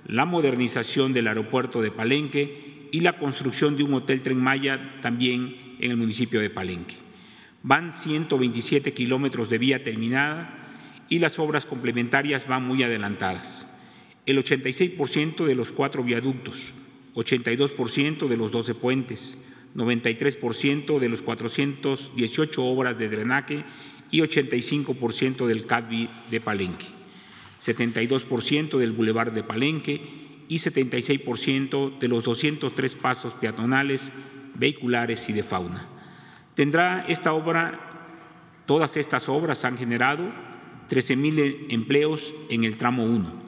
la 0.06 0.26
modernización 0.26 1.14
del 1.14 1.28
aeropuerto 1.28 1.82
de 1.82 1.92
Palenque 1.92 2.90
y 2.92 3.00
la 3.00 3.18
construcción 3.18 3.78
de 3.78 3.84
un 3.84 3.94
hotel 3.94 4.22
Tren 4.22 4.44
Maya 4.44 5.00
también 5.02 5.78
en 5.80 5.92
el 5.92 5.98
municipio 5.98 6.42
de 6.42 6.50
Palenque. 6.50 7.01
Van 7.64 7.94
127 7.94 8.94
kilómetros 8.94 9.50
de 9.50 9.58
vía 9.58 9.84
terminada 9.84 10.58
y 11.10 11.20
las 11.20 11.40
obras 11.40 11.66
complementarias 11.66 12.48
van 12.48 12.66
muy 12.66 12.84
adelantadas 12.84 13.68
el 14.26 14.38
86% 14.38 15.46
de 15.46 15.56
los 15.56 15.72
cuatro 15.72 16.04
viaductos, 16.04 16.74
82% 17.16 18.28
de 18.28 18.38
los 18.38 18.52
12 18.52 18.76
puentes, 18.76 19.38
93% 19.76 21.00
de 21.00 21.10
los 21.10 21.22
418 21.22 22.64
obras 22.64 22.98
de 22.98 23.10
drenaje 23.10 23.64
y 24.12 24.20
85% 24.20 25.48
del 25.48 25.66
CADVI 25.66 26.10
de 26.30 26.42
Palenque, 26.42 26.86
72% 27.60 28.78
del 28.78 28.92
Boulevard 28.92 29.32
de 29.32 29.44
Palenque 29.44 30.02
y 30.48 30.58
76% 30.58 31.98
de 31.98 32.08
los 32.08 32.24
203 32.24 32.96
pasos 32.96 33.34
peatonales, 33.34 34.12
vehiculares 34.56 35.30
y 35.30 35.34
de 35.34 35.44
fauna. 35.44 35.88
Tendrá 36.56 37.06
esta 37.08 37.34
obra, 37.34 37.80
todas 38.66 38.98
estas 38.98 39.30
obras 39.30 39.64
han 39.66 39.78
generado 39.78 40.32
13 40.88 41.16
mil 41.16 41.68
empleos 41.70 42.36
en 42.50 42.64
el 42.64 42.78
tramo 42.78 43.06
1 43.06 43.42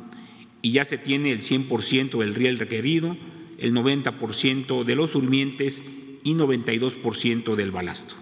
y 0.62 0.72
ya 0.72 0.86
se 0.86 0.98
tiene 0.98 1.32
el 1.32 1.42
100% 1.42 2.18
del 2.20 2.36
riel 2.36 2.58
requerido, 2.58 3.18
el 3.58 3.74
90% 3.74 4.86
de 4.86 4.96
los 4.96 5.13
durmientes 5.13 5.84
y 6.24 6.34
92% 6.34 7.56
del 7.56 7.72
balasto. 7.72 8.16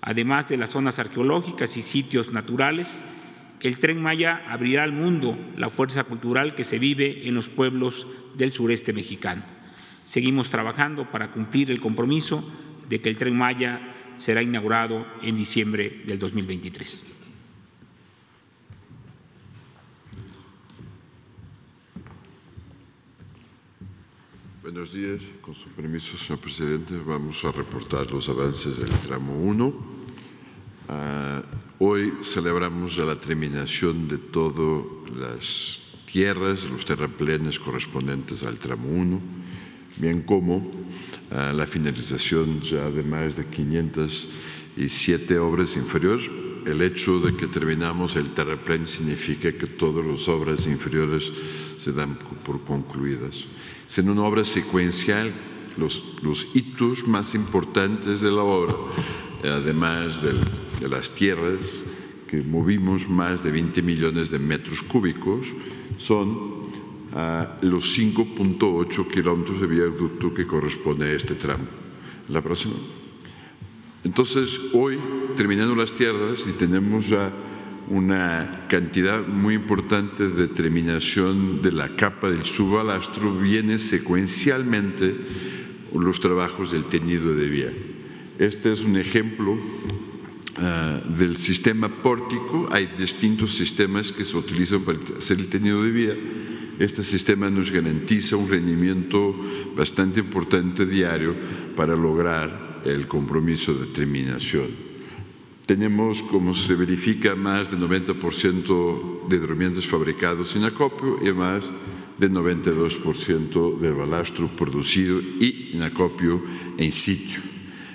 Además 0.00 0.48
de 0.48 0.56
las 0.56 0.70
zonas 0.70 1.00
arqueológicas 1.00 1.76
y 1.76 1.82
sitios 1.82 2.32
naturales, 2.32 3.04
el 3.60 3.78
tren 3.78 4.00
Maya 4.00 4.44
abrirá 4.48 4.84
al 4.84 4.92
mundo 4.92 5.36
la 5.56 5.70
fuerza 5.70 6.04
cultural 6.04 6.54
que 6.54 6.64
se 6.64 6.78
vive 6.78 7.28
en 7.28 7.34
los 7.34 7.48
pueblos 7.48 8.06
del 8.36 8.52
sureste 8.52 8.92
mexicano. 8.92 9.42
Seguimos 10.04 10.50
trabajando 10.50 11.10
para 11.10 11.32
cumplir 11.32 11.70
el 11.70 11.80
compromiso 11.80 12.48
de 12.88 13.00
que 13.00 13.08
el 13.08 13.16
tren 13.16 13.36
Maya 13.36 13.91
será 14.22 14.40
inaugurado 14.40 15.04
en 15.20 15.34
diciembre 15.34 16.06
del 16.06 16.20
2023. 16.20 17.02
Buenos 24.62 24.92
días. 24.92 25.22
Con 25.40 25.56
su 25.56 25.68
permiso, 25.70 26.16
señor 26.16 26.38
presidente, 26.38 26.94
vamos 27.04 27.44
a 27.44 27.50
reportar 27.50 28.12
los 28.12 28.28
avances 28.28 28.78
del 28.78 28.94
tramo 29.00 29.34
1. 29.34 29.74
Ah, 30.88 31.42
hoy 31.80 32.12
celebramos 32.22 32.98
la 32.98 33.18
terminación 33.18 34.06
de 34.06 34.18
todas 34.18 34.86
las 35.18 35.82
tierras, 36.06 36.62
los 36.70 36.84
terraplenes 36.84 37.58
correspondientes 37.58 38.44
al 38.44 38.60
tramo 38.60 38.86
1, 38.86 39.20
bien 39.98 40.22
como 40.22 40.70
la 41.32 41.66
finalización 41.66 42.60
ya 42.60 42.90
de 42.90 43.02
más 43.02 43.36
de 43.36 43.46
507 43.46 45.38
obras 45.38 45.76
inferiores. 45.76 46.30
El 46.66 46.80
hecho 46.82 47.18
de 47.18 47.34
que 47.34 47.48
terminamos 47.48 48.14
el 48.16 48.34
terraplén 48.34 48.86
significa 48.86 49.52
que 49.52 49.66
todas 49.66 50.06
las 50.06 50.28
obras 50.28 50.66
inferiores 50.66 51.32
se 51.76 51.92
dan 51.92 52.16
por 52.44 52.62
concluidas 52.62 53.46
en 53.98 54.08
una 54.08 54.22
obra 54.22 54.44
secuencial 54.44 55.32
los, 55.76 56.02
los, 56.22 56.46
hitos 56.54 57.06
más 57.06 57.34
importantes 57.34 58.20
de 58.20 58.30
la 58.30 58.42
obra, 58.42 58.74
además 59.44 60.22
de 60.22 60.88
las 60.88 61.12
tierras, 61.12 61.82
que 62.26 62.42
movimos 62.42 63.08
más 63.08 63.42
de 63.42 63.50
20 63.50 63.82
millones 63.82 64.30
de 64.30 64.38
metros 64.38 64.82
cúbicos, 64.82 65.46
son 65.98 66.62
ah, 67.14 67.58
los 67.62 67.98
5.8 67.98 69.10
kilómetros 69.10 69.60
de 69.60 69.66
viaducto 69.66 70.32
que 70.32 70.46
corresponde 70.46 71.06
a 71.06 71.12
este 71.12 71.34
tramo. 71.34 71.64
La 72.28 72.40
próxima. 72.40 72.74
Entonces, 74.04 74.58
hoy, 74.72 74.98
terminando 75.36 75.76
las 75.76 75.92
tierras, 75.92 76.46
y 76.48 76.52
tenemos 76.52 77.08
ya 77.08 77.32
una 77.88 78.66
cantidad 78.68 79.26
muy 79.26 79.54
importante 79.54 80.28
de 80.28 80.48
terminación 80.48 81.62
de 81.62 81.72
la 81.72 81.94
capa 81.94 82.30
del 82.30 82.44
subalastro, 82.44 83.32
viene 83.34 83.78
secuencialmente 83.78 85.14
los 85.94 86.20
trabajos 86.20 86.72
del 86.72 86.84
teñido 86.86 87.34
de 87.34 87.48
vía. 87.48 87.72
Este 88.38 88.72
es 88.72 88.80
un 88.80 88.96
ejemplo 88.96 89.58
ah, 90.56 91.00
del 91.16 91.36
sistema 91.36 91.88
pórtico. 91.88 92.66
Hay 92.70 92.86
distintos 92.98 93.54
sistemas 93.54 94.10
que 94.10 94.24
se 94.24 94.36
utilizan 94.36 94.82
para 94.82 94.98
hacer 95.18 95.38
el 95.38 95.48
teñido 95.48 95.82
de 95.82 95.90
vía. 95.90 96.16
Este 96.78 97.02
sistema 97.02 97.50
nos 97.50 97.70
garantiza 97.70 98.36
un 98.36 98.48
rendimiento 98.48 99.34
bastante 99.76 100.20
importante 100.20 100.86
diario 100.86 101.34
para 101.76 101.94
lograr 101.94 102.82
el 102.84 103.06
compromiso 103.06 103.74
de 103.74 103.86
terminación. 103.86 104.92
Tenemos, 105.66 106.22
como 106.22 106.54
se 106.54 106.74
verifica, 106.74 107.34
más 107.34 107.70
del 107.70 107.80
90% 107.80 109.28
de 109.28 109.38
durmientes 109.38 109.86
fabricados 109.86 110.56
en 110.56 110.64
acopio 110.64 111.18
y 111.22 111.32
más 111.32 111.62
del 112.18 112.32
92% 112.32 113.78
del 113.78 113.94
balastro 113.94 114.48
producido 114.48 115.20
y 115.20 115.70
en 115.74 115.82
acopio 115.82 116.42
en 116.78 116.92
sitio. 116.92 117.40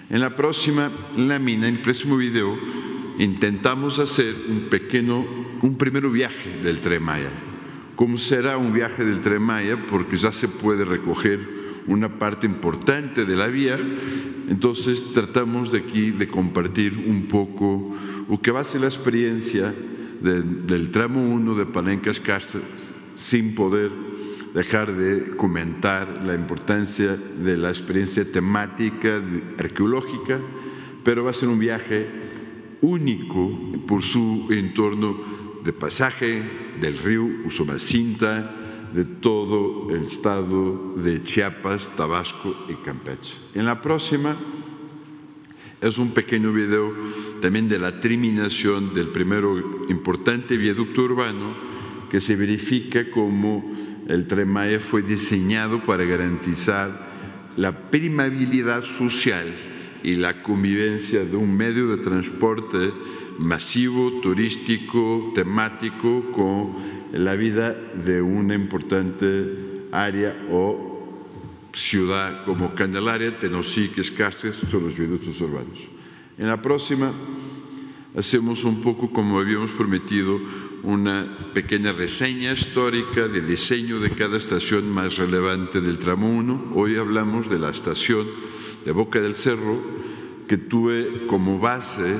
En 0.09 0.21
la 0.21 0.35
próxima 0.35 0.91
lámina, 1.17 1.67
en 1.67 1.75
el 1.75 1.81
próximo 1.81 2.15
video, 2.15 2.57
intentamos 3.19 3.99
hacer 3.99 4.35
un 4.47 4.69
pequeño, 4.69 5.25
un 5.61 5.77
primer 5.77 6.07
viaje 6.07 6.57
del 6.63 6.79
tren 6.79 7.03
Maya, 7.03 7.31
cómo 7.97 8.19
será 8.19 8.57
un 8.57 8.73
viaje 8.73 9.03
del 9.03 9.21
Tren 9.21 9.41
Maya, 9.41 9.87
porque 9.89 10.17
ya 10.17 10.31
se 10.31 10.47
puede 10.47 10.85
recoger 10.85 11.39
una 11.87 12.19
parte 12.19 12.45
importante 12.45 13.25
de 13.25 13.35
la 13.35 13.47
vía. 13.47 13.79
Entonces 14.47 15.03
tratamos 15.13 15.71
de 15.71 15.79
aquí 15.79 16.11
de 16.11 16.27
compartir 16.27 17.03
un 17.07 17.23
poco 17.23 17.95
lo 18.29 18.39
que 18.39 18.51
va 18.51 18.59
a 18.59 18.63
ser 18.63 18.81
la 18.81 18.87
experiencia 18.87 19.73
del 20.21 20.91
tramo 20.91 21.27
1 21.27 21.55
de 21.55 21.65
Palencas 21.65 22.19
Cárcel 22.19 22.61
sin 23.15 23.55
poder 23.55 23.89
dejar 24.53 24.95
de 24.95 25.35
comentar 25.35 26.23
la 26.23 26.35
importancia 26.35 27.15
de 27.17 27.57
la 27.57 27.69
experiencia 27.69 28.31
temática, 28.31 29.21
arqueológica, 29.57 30.39
pero 31.03 31.23
va 31.23 31.31
a 31.31 31.33
ser 31.33 31.49
un 31.49 31.57
viaje 31.57 32.07
único 32.81 33.59
por 33.87 34.03
su 34.03 34.47
entorno 34.51 35.36
de 35.63 35.73
pasaje 35.73 36.43
del 36.79 36.97
río 36.97 37.23
Usumacinta, 37.45 38.55
de 38.93 39.05
todo 39.05 39.89
el 39.89 40.03
estado 40.03 40.93
de 40.95 41.23
Chiapas, 41.23 41.95
Tabasco 41.95 42.55
y 42.69 42.75
Campeche. 42.85 43.33
En 43.53 43.65
la 43.65 43.81
próxima 43.81 44.37
es 45.81 45.97
un 45.97 46.11
pequeño 46.11 46.53
video 46.53 46.93
también 47.41 47.67
de 47.67 47.79
la 47.79 47.99
terminación 47.99 48.93
del 48.93 49.09
primero 49.09 49.85
importante 49.89 50.57
viaducto 50.57 51.03
urbano 51.03 51.55
que 52.09 52.21
se 52.21 52.35
verifica 52.35 53.09
como 53.11 53.75
el 54.09 54.25
Tren 54.25 54.49
Maya 54.49 54.79
fue 54.79 55.01
diseñado 55.01 55.83
para 55.85 56.05
garantizar 56.05 57.07
la 57.57 57.89
primabilidad 57.91 58.83
social 58.83 59.53
y 60.03 60.15
la 60.15 60.41
convivencia 60.41 61.25
de 61.25 61.35
un 61.35 61.57
medio 61.57 61.87
de 61.87 61.97
transporte 61.97 62.93
masivo, 63.39 64.19
turístico, 64.21 65.31
temático, 65.35 66.31
con 66.31 66.75
la 67.13 67.35
vida 67.35 67.73
de 67.73 68.21
una 68.21 68.55
importante 68.55 69.87
área 69.91 70.35
o 70.51 70.97
ciudad 71.73 72.43
como 72.43 72.73
Candelaria, 72.73 73.39
Tenosique, 73.39 74.01
Escasez, 74.01 74.57
son 74.69 74.83
los 74.83 74.97
viaductos 74.97 75.39
urbanos. 75.41 75.87
En 76.37 76.47
la 76.47 76.61
próxima 76.61 77.13
hacemos 78.15 78.63
un 78.63 78.81
poco 78.81 79.11
como 79.11 79.39
habíamos 79.39 79.71
prometido 79.71 80.39
una 80.83 81.51
pequeña 81.53 81.91
reseña 81.91 82.53
histórica 82.53 83.27
de 83.27 83.41
diseño 83.41 83.99
de 83.99 84.09
cada 84.09 84.37
estación 84.37 84.89
más 84.89 85.17
relevante 85.17 85.81
del 85.81 85.97
tramo 85.97 86.29
1. 86.29 86.71
Hoy 86.73 86.95
hablamos 86.95 87.49
de 87.49 87.59
la 87.59 87.69
estación 87.69 88.27
de 88.85 88.91
Boca 88.91 89.19
del 89.19 89.35
Cerro, 89.35 89.79
que 90.47 90.57
tuve 90.57 91.25
como 91.27 91.59
base 91.59 92.15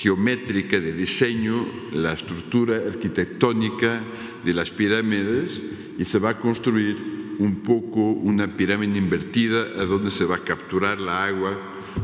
geométrica 0.00 0.80
de 0.80 0.94
diseño 0.94 1.66
la 1.92 2.14
estructura 2.14 2.76
arquitectónica 2.76 4.02
de 4.42 4.54
las 4.54 4.70
pirámides 4.70 5.60
y 5.98 6.04
se 6.06 6.18
va 6.18 6.30
a 6.30 6.38
construir 6.38 7.36
un 7.38 7.56
poco 7.56 8.00
una 8.00 8.56
pirámide 8.56 8.96
invertida 8.96 9.60
a 9.78 9.84
donde 9.84 10.10
se 10.10 10.24
va 10.24 10.36
a 10.36 10.44
capturar 10.44 10.98
la 11.00 11.26
agua 11.26 11.52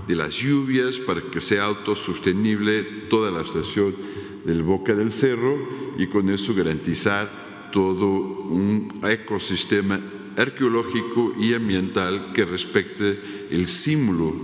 de 0.07 0.15
las 0.15 0.35
lluvias 0.35 0.99
para 0.99 1.23
que 1.23 1.41
sea 1.41 1.65
autosostenible 1.65 2.83
toda 3.09 3.31
la 3.31 3.41
estación 3.41 3.97
del 4.45 4.63
Boca 4.63 4.95
del 4.95 5.11
Cerro 5.11 5.57
y 5.97 6.07
con 6.09 6.29
eso 6.29 6.55
garantizar 6.55 7.71
todo 7.73 8.09
un 8.09 9.01
ecosistema 9.05 9.99
arqueológico 10.37 11.33
y 11.39 11.55
ambiental 11.55 12.33
que 12.35 12.45
respecte 12.45 13.19
el 13.51 13.67
símbolo 13.67 14.35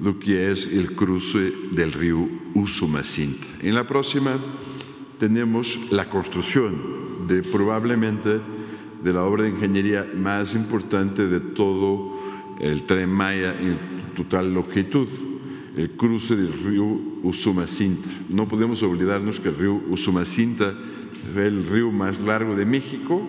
lo 0.00 0.18
que 0.18 0.50
es 0.50 0.66
el 0.66 0.94
cruce 0.94 1.52
del 1.72 1.92
río 1.92 2.28
Usumacinta. 2.54 3.46
En 3.62 3.74
la 3.74 3.86
próxima 3.86 4.38
tenemos 5.18 5.78
la 5.90 6.08
construcción 6.08 7.26
de 7.26 7.42
probablemente 7.42 8.40
de 9.02 9.12
la 9.12 9.24
obra 9.24 9.44
de 9.44 9.50
ingeniería 9.50 10.08
más 10.16 10.54
importante 10.54 11.28
de 11.28 11.40
todo 11.40 12.18
el 12.60 12.84
tren 12.84 13.10
Maya 13.10 13.54
en 13.58 14.14
total 14.14 14.52
longitud, 14.52 15.08
el 15.76 15.90
cruce 15.90 16.36
del 16.36 16.52
río 16.52 16.84
Usumacinta. 17.22 18.08
No 18.28 18.48
podemos 18.48 18.82
olvidarnos 18.82 19.40
que 19.40 19.48
el 19.48 19.56
río 19.56 19.82
Usumacinta 19.90 20.74
es 21.30 21.36
el 21.36 21.66
río 21.66 21.90
más 21.92 22.20
largo 22.20 22.56
de 22.56 22.64
México 22.64 23.22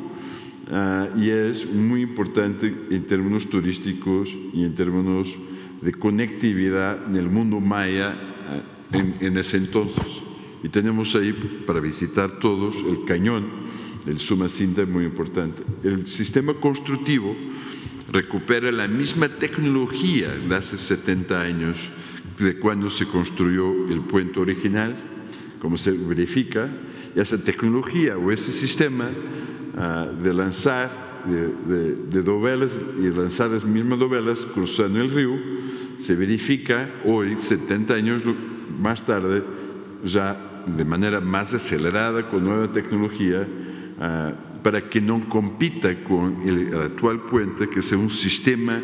ah, 0.72 1.08
y 1.18 1.30
es 1.30 1.72
muy 1.72 2.02
importante 2.02 2.74
en 2.90 3.06
términos 3.06 3.50
turísticos 3.50 4.38
y 4.54 4.64
en 4.64 4.76
términos 4.76 5.38
de 5.82 5.94
conectividad 5.94 7.08
en 7.08 7.16
el 7.16 7.30
mundo 7.30 7.60
maya 7.60 8.16
ah, 8.48 8.62
en, 8.94 9.38
ese 9.38 9.58
entonces. 9.58 10.06
Y 10.64 10.70
tenemos 10.70 11.16
ahí 11.16 11.34
para 11.66 11.80
visitar 11.80 12.40
todos 12.40 12.78
el 12.88 13.06
cañón 13.06 13.48
del 14.06 14.20
Sumacinta, 14.20 14.86
muy 14.86 15.06
importante. 15.06 15.64
El 15.84 16.08
sistema 16.08 16.54
constructivo 16.54 17.36
recupera 18.12 18.72
la 18.72 18.88
misma 18.88 19.28
tecnología 19.30 20.30
de 20.30 20.56
hace 20.56 20.78
70 20.78 21.42
años 21.42 21.90
de 22.38 22.58
cuando 22.58 22.90
se 22.90 23.06
construyó 23.06 23.88
el 23.88 24.02
puente 24.02 24.40
original, 24.40 24.96
como 25.60 25.78
se 25.78 25.92
verifica, 25.92 26.70
y 27.16 27.20
esa 27.20 27.38
tecnología 27.38 28.18
o 28.18 28.32
ese 28.32 28.52
sistema 28.52 29.10
ah, 29.78 30.08
de 30.22 30.34
lanzar 30.34 31.11
de, 31.26 31.96
de, 31.96 32.22
dovelas 32.22 32.72
y 33.00 33.10
lanzar 33.10 33.52
las 33.52 33.64
mismas 33.64 34.00
dovelas 34.00 34.46
cruzando 34.54 35.02
el 35.02 35.10
río, 35.10 35.38
se 35.98 36.16
verifica 36.16 36.90
hoy, 37.06 37.36
70 37.38 37.94
años 37.94 38.24
más 38.80 39.06
tarde, 39.06 39.44
ya 40.04 40.64
de 40.66 40.86
manera 40.86 41.20
más 41.20 41.54
acelerada, 41.54 42.30
con 42.30 42.44
nueva 42.44 42.72
tecnología, 42.72 43.48
ah, 44.00 44.34
para 44.64 44.90
que 44.90 45.02
no 45.02 45.28
compita 45.28 46.04
con 46.04 46.42
el 46.48 46.76
actual 46.76 47.22
puente, 47.22 47.70
que 47.70 47.82
sea 47.82 47.98
un 47.98 48.10
sistema 48.10 48.82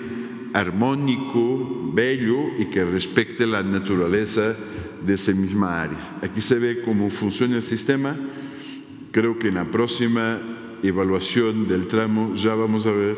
armónico, 0.53 1.91
bello 1.93 2.37
y 2.57 2.65
que 2.65 2.83
respecte 2.83 3.45
la 3.45 3.63
naturaleza 3.63 4.55
de 5.05 5.13
esa 5.13 5.31
misma 5.33 5.81
área. 5.81 6.17
Aquí 6.21 6.41
se 6.41 6.57
ve 6.57 6.81
cómo 6.81 7.09
funciona 7.09 7.57
el 7.57 7.61
sistema. 7.61 8.15
Creo 9.11 9.37
que 9.37 9.49
en 9.49 9.55
la 9.55 9.65
próxima 9.65 10.39
evaluación 10.83 11.67
del 11.67 11.87
tramo 11.87 12.33
ya 12.35 12.55
vamos 12.55 12.85
a 12.85 12.91
ver 12.91 13.17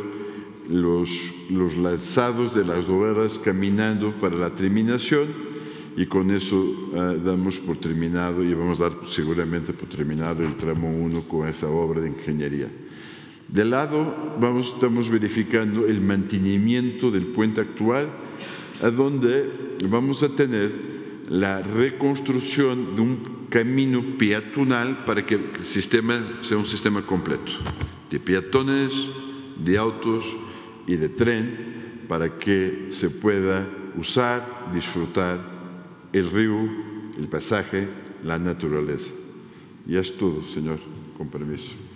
los, 0.70 1.34
los 1.50 1.78
lanzados 1.78 2.54
de 2.56 2.64
las 2.64 2.88
dovelas 2.88 3.40
caminando 3.40 4.14
para 4.20 4.36
la 4.36 4.52
terminación 4.52 5.50
y 5.98 6.06
con 6.06 6.32
eso 6.32 6.92
ah, 6.96 7.16
damos 7.24 7.60
por 7.60 7.78
terminado 7.78 8.44
y 8.44 8.54
vamos 8.54 8.80
a 8.80 8.90
dar 8.90 8.94
seguramente 9.06 9.74
por 9.74 9.90
terminado 9.90 10.44
el 10.46 10.56
tramo 10.56 10.90
1 10.90 11.22
con 11.24 11.48
esa 11.48 11.68
obra 11.68 12.02
de 12.02 12.10
ingeniería. 12.10 12.70
De 13.48 13.66
lado 13.66 14.38
vamos, 14.40 14.74
estamos 14.76 15.10
verificando 15.10 15.88
el 15.88 16.00
mantenimiento 16.02 17.10
del 17.10 17.26
puente 17.28 17.62
actual, 17.62 18.08
a 18.82 18.90
donde 18.90 19.76
vamos 19.90 20.24
a 20.24 20.30
tener 20.30 20.72
la 21.28 21.62
reconstrucción 21.62 22.96
de 22.96 23.02
un 23.02 23.39
camino 23.50 24.18
peatonal 24.18 25.06
para 25.06 25.26
que 25.26 25.36
el 25.36 25.66
sistema 25.66 26.38
sea 26.42 26.58
un 26.58 26.66
sistema 26.66 27.06
completo, 27.06 27.52
de 28.10 28.20
peatones, 28.20 28.94
de 29.58 29.78
autos 29.78 30.38
y 30.88 30.96
de 30.96 31.10
tren, 31.10 32.06
para 32.08 32.40
que 32.40 32.88
se 32.90 33.10
pueda 33.10 33.68
usar, 33.96 34.72
disfrutar 34.74 35.40
el 36.14 36.30
río, 36.30 36.58
el 37.18 37.28
pasaje, 37.28 37.88
la 38.24 38.40
naturaleza. 38.40 39.12
Y 39.88 39.98
es 39.98 40.18
todo, 40.18 40.44
señor, 40.44 40.80
con 41.18 41.30
permiso. 41.30 41.89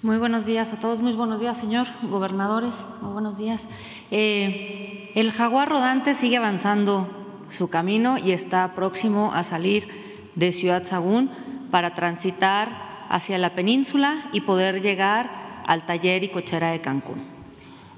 Muy 0.00 0.16
buenos 0.16 0.46
días 0.46 0.72
a 0.72 0.78
todos, 0.78 1.00
muy 1.00 1.14
buenos 1.14 1.40
días, 1.40 1.58
señor 1.58 1.88
gobernadores, 2.02 2.72
muy 3.00 3.10
buenos 3.10 3.36
días. 3.36 3.66
Eh, 4.12 5.10
el 5.16 5.32
jaguar 5.32 5.68
rodante 5.68 6.14
sigue 6.14 6.36
avanzando 6.36 7.08
su 7.48 7.68
camino 7.68 8.16
y 8.16 8.30
está 8.30 8.76
próximo 8.76 9.32
a 9.34 9.42
salir 9.42 9.88
de 10.36 10.52
Ciudad 10.52 10.84
Sagún 10.84 11.32
para 11.72 11.96
transitar 11.96 13.06
hacia 13.08 13.38
la 13.38 13.56
península 13.56 14.28
y 14.32 14.42
poder 14.42 14.82
llegar 14.82 15.64
al 15.66 15.84
taller 15.84 16.22
y 16.22 16.28
cochera 16.28 16.70
de 16.70 16.80
Cancún. 16.80 17.24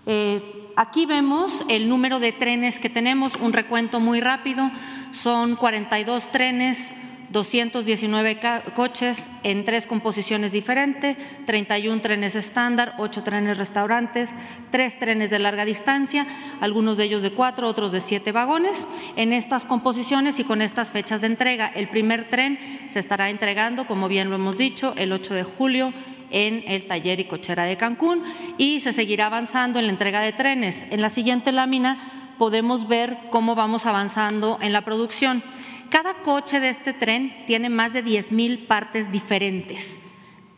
Eh, 0.07 0.73
aquí 0.77 1.05
vemos 1.05 1.67
el 1.69 1.87
número 1.87 2.19
de 2.19 2.33
trenes 2.33 2.79
que 2.79 2.89
tenemos, 2.89 3.37
un 3.37 3.53
recuento 3.53 4.01
muy 4.01 4.23
rápido, 4.23 4.71
son 5.11 5.55
42 5.55 6.29
trenes 6.29 6.95
219 7.31 8.41
coches 8.75 9.31
en 9.45 9.65
tres 9.65 9.87
composiciones 9.87 10.53
diferentes, 10.53 11.17
31 11.47 12.01
trenes 12.01 12.35
estándar, 12.35 12.95
8 12.99 13.23
trenes 13.23 13.57
restaurantes, 13.57 14.31
3 14.71 14.99
trenes 14.99 15.31
de 15.31 15.39
larga 15.39 15.65
distancia, 15.65 16.27
algunos 16.61 16.97
de 16.97 17.05
ellos 17.05 17.23
de 17.23 17.33
4, 17.33 17.69
otros 17.69 17.93
de 17.93 18.01
7 18.01 18.33
vagones. 18.33 18.89
En 19.17 19.33
estas 19.33 19.65
composiciones 19.65 20.39
y 20.41 20.45
con 20.45 20.61
estas 20.61 20.91
fechas 20.91 21.21
de 21.21 21.29
entrega, 21.29 21.69
el 21.69 21.89
primer 21.89 22.29
tren 22.29 22.59
se 22.89 22.99
estará 22.99 23.31
entregando, 23.31 23.87
como 23.87 24.09
bien 24.09 24.29
lo 24.29 24.37
hemos 24.37 24.59
dicho, 24.59 24.95
el 24.97 25.13
8 25.13 25.35
de 25.35 25.45
julio 25.45 25.93
en 26.31 26.65
el 26.67 26.87
taller 26.87 27.21
y 27.21 27.25
cochera 27.25 27.65
de 27.65 27.77
Cancún 27.77 28.23
y 28.57 28.81
se 28.81 28.93
seguirá 28.93 29.27
avanzando 29.27 29.79
en 29.79 29.87
la 29.87 29.93
entrega 29.93 30.21
de 30.21 30.33
trenes. 30.33 30.87
En 30.91 31.01
la 31.01 31.11
siguiente 31.11 31.53
lámina 31.53 31.99
podemos 32.39 32.89
ver 32.89 33.19
cómo 33.31 33.55
vamos 33.55 33.85
avanzando 33.87 34.59
en 34.63 34.73
la 34.73 34.81
producción. 34.83 35.43
Cada 35.91 36.23
coche 36.23 36.61
de 36.61 36.69
este 36.69 36.93
tren 36.93 37.35
tiene 37.47 37.69
más 37.69 37.93
de 37.93 38.03
10 38.03 38.31
mil 38.31 38.67
partes 38.67 39.11
diferentes. 39.11 39.99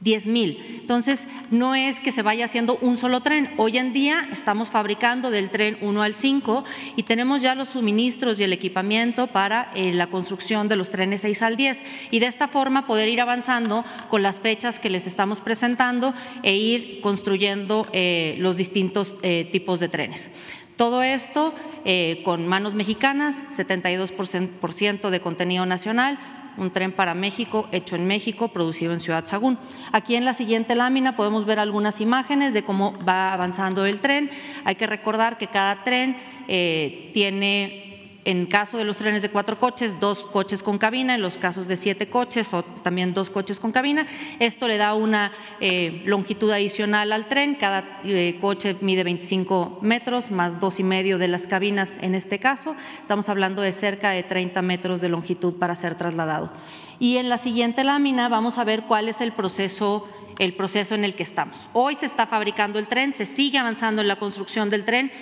10 0.00 0.26
mil. 0.26 0.58
Entonces, 0.80 1.28
no 1.50 1.74
es 1.74 2.00
que 2.00 2.12
se 2.12 2.22
vaya 2.22 2.44
haciendo 2.44 2.76
un 2.78 2.96
solo 2.98 3.22
tren. 3.22 3.50
Hoy 3.56 3.78
en 3.78 3.92
día 3.92 4.28
estamos 4.32 4.70
fabricando 4.70 5.30
del 5.30 5.48
tren 5.50 5.78
1 5.80 6.02
al 6.02 6.14
5 6.14 6.64
y 6.96 7.04
tenemos 7.04 7.40
ya 7.40 7.54
los 7.54 7.70
suministros 7.70 8.40
y 8.40 8.44
el 8.44 8.52
equipamiento 8.52 9.28
para 9.28 9.70
eh, 9.74 9.92
la 9.94 10.08
construcción 10.08 10.68
de 10.68 10.76
los 10.76 10.90
trenes 10.90 11.20
6 11.22 11.42
al 11.42 11.56
10 11.56 11.84
y 12.10 12.18
de 12.18 12.26
esta 12.26 12.48
forma 12.48 12.86
poder 12.86 13.08
ir 13.08 13.20
avanzando 13.20 13.84
con 14.08 14.22
las 14.22 14.40
fechas 14.40 14.80
que 14.80 14.90
les 14.90 15.06
estamos 15.06 15.40
presentando 15.40 16.14
e 16.42 16.56
ir 16.56 17.00
construyendo 17.00 17.86
eh, 17.92 18.34
los 18.38 18.56
distintos 18.56 19.16
eh, 19.22 19.48
tipos 19.52 19.78
de 19.78 19.88
trenes. 19.88 20.30
Todo 20.76 21.02
esto 21.02 21.54
con 22.24 22.46
manos 22.46 22.74
mexicanas, 22.74 23.44
72% 23.48 25.10
de 25.10 25.20
contenido 25.20 25.66
nacional, 25.66 26.18
un 26.56 26.70
tren 26.70 26.92
para 26.92 27.14
México 27.14 27.68
hecho 27.72 27.96
en 27.96 28.06
México, 28.06 28.48
producido 28.48 28.92
en 28.92 29.00
Ciudad 29.00 29.24
Sagún. 29.26 29.58
Aquí 29.92 30.16
en 30.16 30.24
la 30.24 30.34
siguiente 30.34 30.74
lámina 30.74 31.16
podemos 31.16 31.46
ver 31.46 31.58
algunas 31.58 32.00
imágenes 32.00 32.52
de 32.52 32.62
cómo 32.62 32.98
va 33.06 33.32
avanzando 33.32 33.86
el 33.86 34.00
tren. 34.00 34.30
Hay 34.64 34.74
que 34.74 34.86
recordar 34.86 35.38
que 35.38 35.48
cada 35.48 35.82
tren 35.82 36.16
eh, 36.48 37.10
tiene 37.14 37.91
en 38.24 38.46
caso 38.46 38.78
de 38.78 38.84
los 38.84 38.96
trenes 38.96 39.22
de 39.22 39.30
cuatro 39.30 39.58
coches, 39.58 39.98
dos 39.98 40.24
coches 40.24 40.62
con 40.62 40.78
cabina, 40.78 41.14
en 41.14 41.22
los 41.22 41.38
casos 41.38 41.68
de 41.68 41.76
siete 41.76 42.08
coches 42.08 42.54
o 42.54 42.62
también 42.62 43.14
dos 43.14 43.30
coches 43.30 43.58
con 43.58 43.72
cabina. 43.72 44.06
Esto 44.38 44.68
le 44.68 44.76
da 44.76 44.94
una 44.94 45.32
eh, 45.60 46.02
longitud 46.06 46.50
adicional 46.50 47.12
al 47.12 47.26
tren, 47.26 47.54
cada 47.54 48.00
eh, 48.04 48.38
coche 48.40 48.76
mide 48.80 49.04
25 49.04 49.78
metros, 49.82 50.30
más 50.30 50.60
dos 50.60 50.78
y 50.78 50.84
medio 50.84 51.18
de 51.18 51.28
las 51.28 51.46
cabinas 51.46 51.98
en 52.00 52.14
este 52.14 52.38
caso. 52.38 52.76
Estamos 53.00 53.28
hablando 53.28 53.62
de 53.62 53.72
cerca 53.72 54.10
de 54.10 54.22
30 54.22 54.62
metros 54.62 55.00
de 55.00 55.08
longitud 55.08 55.54
para 55.54 55.74
ser 55.74 55.96
trasladado. 55.96 56.52
Y 56.98 57.16
en 57.16 57.28
la 57.28 57.38
siguiente 57.38 57.82
lámina 57.82 58.28
vamos 58.28 58.58
a 58.58 58.64
ver 58.64 58.84
cuál 58.84 59.08
es 59.08 59.20
el 59.20 59.32
proceso 59.32 60.08
el 60.38 60.54
proceso 60.54 60.94
en 60.94 61.04
el 61.04 61.14
que 61.14 61.22
estamos. 61.22 61.68
Hoy 61.72 61.94
se 61.94 62.06
está 62.06 62.26
fabricando 62.26 62.78
el 62.78 62.88
tren, 62.88 63.12
se 63.12 63.26
sigue 63.26 63.58
avanzando 63.58 64.02
en 64.02 64.08
la 64.08 64.16
construcción 64.16 64.70
del 64.70 64.84
tren, 64.84 65.12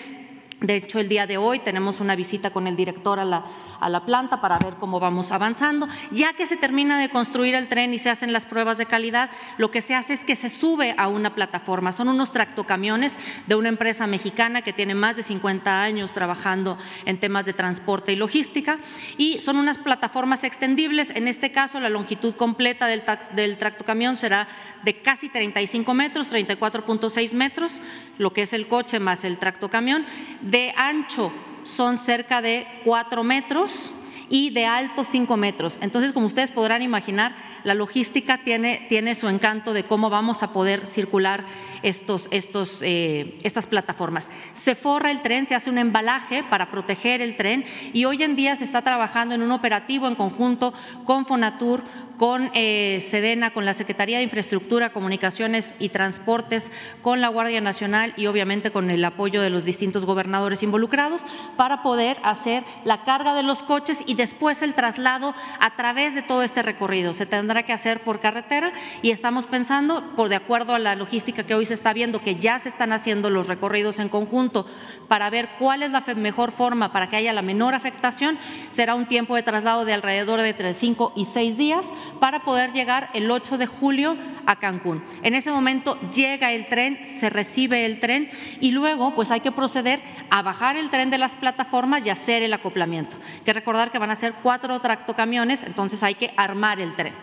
de 0.60 0.76
hecho, 0.76 0.98
el 0.98 1.08
día 1.08 1.26
de 1.26 1.38
hoy 1.38 1.58
tenemos 1.60 2.00
una 2.00 2.14
visita 2.14 2.50
con 2.50 2.66
el 2.66 2.76
director 2.76 3.18
a 3.18 3.24
la, 3.24 3.46
a 3.80 3.88
la, 3.88 4.04
planta 4.04 4.42
para 4.42 4.58
ver 4.58 4.74
cómo 4.74 5.00
vamos 5.00 5.32
avanzando. 5.32 5.88
Ya 6.10 6.34
que 6.34 6.46
se 6.46 6.58
termina 6.58 7.00
de 7.00 7.08
construir 7.08 7.54
el 7.54 7.68
tren 7.68 7.94
y 7.94 7.98
se 7.98 8.10
hacen 8.10 8.34
las 8.34 8.44
pruebas 8.44 8.76
de 8.76 8.84
calidad, 8.84 9.30
lo 9.56 9.70
que 9.70 9.80
se 9.80 9.94
hace 9.94 10.12
es 10.12 10.24
que 10.24 10.36
se 10.36 10.50
sube 10.50 10.94
a 10.98 11.08
una 11.08 11.34
plataforma. 11.34 11.92
Son 11.92 12.08
unos 12.08 12.32
tractocamiones 12.32 13.18
de 13.46 13.54
una 13.54 13.70
empresa 13.70 14.06
mexicana 14.06 14.60
que 14.60 14.74
tiene 14.74 14.94
más 14.94 15.16
de 15.16 15.22
50 15.22 15.82
años 15.82 16.12
trabajando 16.12 16.76
en 17.06 17.18
temas 17.18 17.46
de 17.46 17.54
transporte 17.54 18.12
y 18.12 18.16
logística 18.16 18.78
y 19.16 19.40
son 19.40 19.56
unas 19.56 19.78
plataformas 19.78 20.44
extendibles. 20.44 21.08
En 21.10 21.26
este 21.26 21.52
caso, 21.52 21.80
la 21.80 21.88
longitud 21.88 22.34
completa 22.34 22.86
del, 22.86 23.02
del 23.34 23.56
tractocamión 23.56 24.18
será 24.18 24.46
de 24.82 25.00
casi 25.00 25.30
35 25.30 25.94
metros, 25.94 26.30
34.6 26.30 27.34
metros, 27.34 27.80
lo 28.18 28.34
que 28.34 28.42
es 28.42 28.52
el 28.52 28.66
coche 28.66 29.00
más 29.00 29.24
el 29.24 29.38
tractocamión 29.38 30.04
de 30.50 30.72
ancho 30.76 31.32
son 31.62 31.98
cerca 31.98 32.42
de 32.42 32.66
cuatro 32.84 33.22
metros 33.22 33.92
y 34.30 34.50
de 34.50 34.64
alto 34.64 35.04
cinco 35.04 35.36
metros. 35.36 35.76
Entonces, 35.80 36.12
como 36.12 36.26
ustedes 36.26 36.52
podrán 36.52 36.82
imaginar, 36.82 37.34
la 37.64 37.74
logística 37.74 38.38
tiene, 38.44 38.86
tiene 38.88 39.16
su 39.16 39.28
encanto 39.28 39.72
de 39.72 39.82
cómo 39.82 40.08
vamos 40.08 40.44
a 40.44 40.52
poder 40.52 40.86
circular 40.86 41.44
estos, 41.82 42.28
estos, 42.30 42.80
eh, 42.82 43.36
estas 43.42 43.66
plataformas. 43.66 44.30
Se 44.52 44.76
forra 44.76 45.10
el 45.10 45.20
tren, 45.20 45.46
se 45.46 45.56
hace 45.56 45.68
un 45.68 45.78
embalaje 45.78 46.44
para 46.44 46.70
proteger 46.70 47.20
el 47.20 47.36
tren 47.36 47.64
y 47.92 48.04
hoy 48.04 48.22
en 48.22 48.36
día 48.36 48.54
se 48.54 48.64
está 48.64 48.82
trabajando 48.82 49.34
en 49.34 49.42
un 49.42 49.50
operativo 49.50 50.06
en 50.06 50.14
conjunto 50.14 50.72
con 51.04 51.26
Fonatur, 51.26 51.82
con 52.20 52.50
eh, 52.52 52.98
Sedena, 53.00 53.50
con 53.54 53.64
la 53.64 53.72
Secretaría 53.72 54.18
de 54.18 54.24
Infraestructura, 54.24 54.92
Comunicaciones 54.92 55.72
y 55.78 55.88
Transportes, 55.88 56.70
con 57.00 57.22
la 57.22 57.28
Guardia 57.28 57.62
Nacional 57.62 58.12
y 58.14 58.26
obviamente 58.26 58.70
con 58.70 58.90
el 58.90 59.02
apoyo 59.06 59.40
de 59.40 59.48
los 59.48 59.64
distintos 59.64 60.04
gobernadores 60.04 60.62
involucrados 60.62 61.22
para 61.56 61.82
poder 61.82 62.18
hacer 62.22 62.62
la 62.84 63.04
carga 63.04 63.34
de 63.34 63.42
los 63.42 63.62
coches 63.62 64.04
y 64.04 64.16
después 64.16 64.60
el 64.60 64.74
traslado 64.74 65.34
a 65.60 65.76
través 65.76 66.14
de 66.14 66.20
todo 66.20 66.42
este 66.42 66.62
recorrido. 66.62 67.14
Se 67.14 67.24
tendrá 67.24 67.62
que 67.62 67.72
hacer 67.72 68.04
por 68.04 68.20
carretera 68.20 68.74
y 69.00 69.12
estamos 69.12 69.46
pensando, 69.46 70.14
por 70.14 70.28
de 70.28 70.36
acuerdo 70.36 70.74
a 70.74 70.78
la 70.78 70.96
logística 70.96 71.44
que 71.44 71.54
hoy 71.54 71.64
se 71.64 71.72
está 71.72 71.94
viendo, 71.94 72.20
que 72.20 72.36
ya 72.36 72.58
se 72.58 72.68
están 72.68 72.92
haciendo 72.92 73.30
los 73.30 73.46
recorridos 73.46 73.98
en 73.98 74.10
conjunto 74.10 74.66
para 75.08 75.30
ver 75.30 75.48
cuál 75.58 75.82
es 75.82 75.90
la 75.90 76.02
mejor 76.16 76.52
forma 76.52 76.92
para 76.92 77.08
que 77.08 77.16
haya 77.16 77.32
la 77.32 77.40
menor 77.40 77.74
afectación, 77.74 78.38
será 78.68 78.94
un 78.94 79.06
tiempo 79.06 79.36
de 79.36 79.42
traslado 79.42 79.86
de 79.86 79.94
alrededor 79.94 80.42
de 80.42 80.50
entre 80.50 80.74
5 80.74 81.14
y 81.16 81.24
6 81.24 81.56
días 81.56 81.94
para 82.18 82.44
poder 82.44 82.72
llegar 82.72 83.08
el 83.14 83.30
8 83.30 83.58
de 83.58 83.66
julio 83.66 84.16
a 84.46 84.56
Cancún. 84.56 85.02
En 85.22 85.34
ese 85.34 85.52
momento 85.52 85.98
llega 86.12 86.52
el 86.52 86.66
tren, 86.66 87.06
se 87.06 87.30
recibe 87.30 87.84
el 87.86 88.00
tren 88.00 88.30
y 88.60 88.72
luego 88.72 89.14
pues 89.14 89.30
hay 89.30 89.40
que 89.40 89.52
proceder 89.52 90.00
a 90.30 90.42
bajar 90.42 90.76
el 90.76 90.90
tren 90.90 91.10
de 91.10 91.18
las 91.18 91.34
plataformas 91.34 92.04
y 92.04 92.10
hacer 92.10 92.42
el 92.42 92.52
acoplamiento. 92.52 93.16
Hay 93.34 93.40
que 93.40 93.52
recordar 93.52 93.92
que 93.92 93.98
van 93.98 94.10
a 94.10 94.16
ser 94.16 94.34
cuatro 94.42 94.80
tractocamiones, 94.80 95.62
entonces 95.62 96.02
hay 96.02 96.14
que 96.14 96.32
armar 96.36 96.80
el 96.80 96.96
tren. 96.96 97.14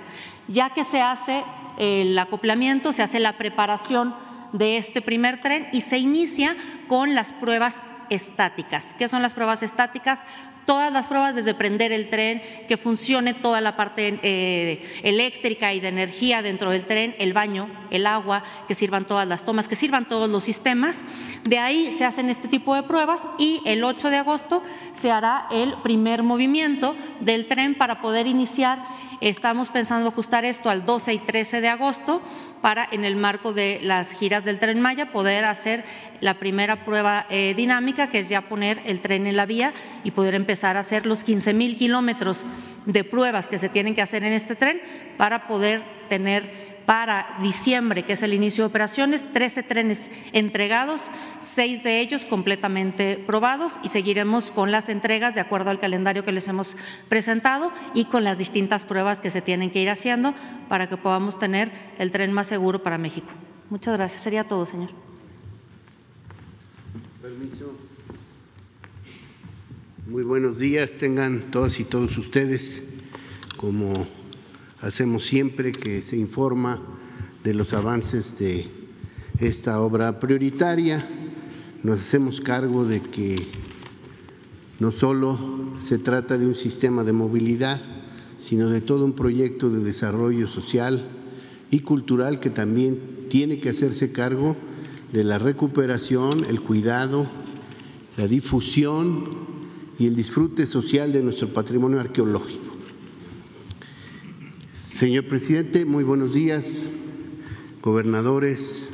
Ya 0.48 0.70
que 0.70 0.84
se 0.84 1.02
hace 1.02 1.44
el 1.78 2.18
acoplamiento, 2.18 2.94
se 2.94 3.04
hace 3.04 3.20
la 3.20 3.38
preparación 3.38 4.16
de 4.54 4.78
este 4.78 5.02
primer 5.02 5.40
tren 5.40 5.68
y 5.72 5.82
se 5.82 5.98
inicia 5.98 6.56
con 6.88 7.16
las 7.16 7.34
pruebas 7.34 7.84
estáticas. 8.10 8.96
¿Qué 8.98 9.08
son 9.08 9.22
las 9.22 9.34
pruebas 9.34 9.64
estáticas? 9.64 10.24
Todas 10.68 10.92
las 10.92 11.08
pruebas 11.08 11.34
desde 11.34 11.54
prender 11.56 11.92
el 11.94 12.10
tren, 12.10 12.42
que 12.68 12.76
funcione 12.78 13.34
toda 13.34 13.62
la 13.62 13.78
parte 13.78 14.20
eh, 14.22 15.00
eléctrica 15.02 15.74
y 15.74 15.80
de 15.80 15.88
energía 15.88 16.42
dentro 16.42 16.72
del 16.72 16.86
tren, 16.86 17.16
el 17.18 17.32
baño, 17.34 17.70
el 17.90 18.06
agua, 18.06 18.44
que 18.68 18.76
sirvan 18.76 19.06
todas 19.06 19.28
las 19.28 19.46
tomas, 19.46 19.70
que 19.70 19.78
sirvan 19.78 20.08
todos 20.08 20.30
los 20.30 20.44
sistemas. 20.44 21.06
De 21.46 21.58
ahí 21.58 21.92
se 21.94 22.04
hacen 22.04 22.30
este 22.30 22.50
tipo 22.50 22.76
de 22.76 22.84
pruebas 22.84 23.26
y 23.40 23.62
el 23.66 23.84
8 23.84 24.10
de 24.10 24.18
agosto 24.18 24.62
se 24.94 25.10
hará 25.10 25.48
el 25.52 25.74
primer 25.84 26.22
movimiento 26.22 26.96
del 27.22 27.48
tren 27.48 27.74
para 27.74 28.02
poder 28.02 28.28
iniciar 28.28 28.84
Estamos 29.20 29.70
pensando 29.70 30.10
ajustar 30.10 30.46
esto 30.46 30.70
al 30.70 30.86
12 30.86 31.14
y 31.14 31.20
13 31.20 31.60
de 31.62 31.70
agosto 31.70 32.22
para, 32.62 32.88
en 32.92 33.04
el 33.04 33.16
marco 33.16 33.52
de 33.52 33.80
las 33.82 34.14
giras 34.14 34.46
del 34.46 34.60
tren 34.60 34.80
Maya, 34.80 35.12
poder 35.12 35.46
hacer 35.46 35.84
la 36.22 36.36
primera 36.36 36.86
prueba 36.86 37.26
eh, 37.32 37.56
dinámica, 37.58 38.10
que 38.10 38.20
es 38.20 38.30
ya 38.30 38.42
poner 38.42 38.80
el 38.86 39.02
tren 39.02 39.26
en 39.26 39.36
la 39.36 39.48
vía 39.48 39.74
y 40.04 40.12
poder 40.12 40.36
empezar 40.36 40.78
a 40.78 40.82
hacer 40.82 41.08
los 41.08 41.24
15 41.24 41.54
mil 41.56 41.78
kilómetros 41.78 42.46
de 42.86 43.04
pruebas 43.04 43.48
que 43.48 43.58
se 43.58 43.70
tienen 43.70 43.96
que 43.96 44.04
hacer 44.04 44.24
en 44.24 44.34
este 44.34 44.56
tren 44.56 44.82
para 45.18 45.48
poder 45.48 45.82
tener 46.10 46.77
para 46.88 47.36
diciembre, 47.42 48.06
que 48.06 48.14
es 48.14 48.24
el 48.24 48.34
inicio 48.34 48.64
de 48.64 48.70
operaciones, 48.70 49.30
13 49.34 49.62
trenes 49.62 50.10
entregados, 50.32 51.12
seis 51.42 51.84
de 51.84 52.00
ellos 52.00 52.26
completamente 52.26 53.22
probados 53.28 53.78
y 53.84 53.90
seguiremos 53.90 54.52
con 54.52 54.72
las 54.72 54.88
entregas 54.88 55.36
de 55.36 55.42
acuerdo 55.42 55.70
al 55.70 55.82
calendario 55.82 56.24
que 56.24 56.32
les 56.32 56.48
hemos 56.48 56.78
presentado 57.10 57.74
y 57.94 58.06
con 58.06 58.24
las 58.24 58.38
distintas 58.38 58.86
pruebas 58.86 59.20
que 59.20 59.30
se 59.30 59.42
tienen 59.42 59.70
que 59.70 59.82
ir 59.82 59.90
haciendo 59.90 60.34
para 60.70 60.88
que 60.88 60.96
podamos 60.96 61.38
tener 61.38 61.74
el 62.00 62.10
tren 62.12 62.32
más 62.32 62.48
seguro 62.48 62.82
para 62.82 62.98
México. 62.98 63.28
Muchas 63.70 63.98
gracias. 63.98 64.22
Sería 64.22 64.46
todo, 64.46 64.66
señor. 64.66 64.92
Permiso. 67.22 67.74
Muy 70.08 70.24
buenos 70.24 70.58
días, 70.58 70.94
tengan 70.94 71.52
todas 71.52 71.82
y 71.82 71.84
todos 71.84 72.18
ustedes 72.18 72.82
como 73.58 74.08
hacemos 74.82 75.26
siempre 75.26 75.72
que 75.72 76.02
se 76.02 76.18
informa 76.18 76.80
de 77.44 77.54
los 77.54 77.74
avances 77.74 78.38
de 78.38 78.68
esta 79.40 79.80
obra 79.82 80.20
prioritaria. 80.20 81.08
Nos 81.84 82.00
hacemos 82.00 82.42
cargo 82.42 82.86
de 82.86 83.02
que 83.02 83.38
no 84.80 84.92
solo 84.92 85.40
se 85.80 85.98
trata 85.98 86.38
de 86.38 86.46
un 86.46 86.56
sistema 86.56 87.04
de 87.04 87.14
movilidad, 87.14 87.82
sino 88.38 88.70
de 88.70 88.82
todo 88.82 89.06
un 89.06 89.14
proyecto 89.14 89.70
de 89.70 89.84
desarrollo 89.84 90.48
social 90.48 91.08
y 91.72 91.80
cultural 91.80 92.40
que 92.40 92.50
también 92.50 93.28
tiene 93.30 93.60
que 93.60 93.70
hacerse 93.70 94.12
cargo 94.12 94.56
de 95.12 95.24
la 95.24 95.40
recuperación, 95.40 96.46
el 96.50 96.62
cuidado, 96.62 97.28
la 98.18 98.28
difusión 98.28 99.30
y 99.98 100.06
el 100.06 100.16
disfrute 100.16 100.68
social 100.68 101.12
de 101.12 101.24
nuestro 101.24 101.52
patrimonio 101.54 102.00
arqueológico. 102.00 102.67
Señor 104.98 105.26
presidente, 105.26 105.86
muy 105.86 106.04
buenos 106.04 106.34
días, 106.34 106.90
gobernadores, 107.84 108.90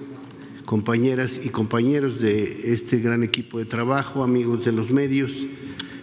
compañeras 0.65 1.39
y 1.41 1.47
compañeros 1.47 2.19
de 2.19 2.73
este 2.73 2.99
gran 2.99 3.23
equipo 3.23 3.57
de 3.57 3.63
trabajo, 3.63 4.21
amigos 4.21 4.65
de 4.65 4.73
los 4.73 4.91
medios. 4.91 5.47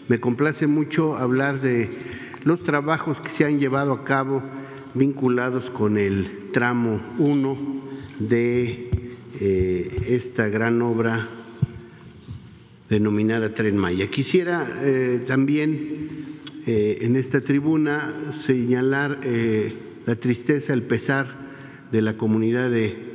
Me 0.09 0.19
complace 0.19 0.67
mucho 0.67 1.19
hablar 1.19 1.61
de 1.61 1.91
los 2.45 2.63
trabajos 2.63 3.21
que 3.21 3.29
se 3.29 3.45
han 3.45 3.61
llevado 3.61 3.93
a 3.93 4.05
cabo 4.05 4.43
vinculados 4.95 5.69
con 5.69 5.99
el 5.99 6.51
tramo 6.51 7.03
1 7.19 7.59
de 8.21 8.91
eh, 9.39 10.03
esta 10.09 10.49
gran 10.49 10.81
obra 10.81 11.29
denominada 12.89 13.53
Tren 13.53 13.77
Maya. 13.77 14.09
Quisiera 14.09 14.67
eh, 14.81 15.23
también 15.27 16.09
eh, 16.67 17.01
en 17.03 17.17
esta 17.17 17.43
tribuna 17.43 18.33
señalar 18.33 19.21
la 20.07 20.17
tristeza, 20.17 20.73
el 20.73 20.83
pesar 20.83 21.37
de 21.93 22.03
la 22.03 22.17
comunidad 22.17 22.71
de 22.71 23.11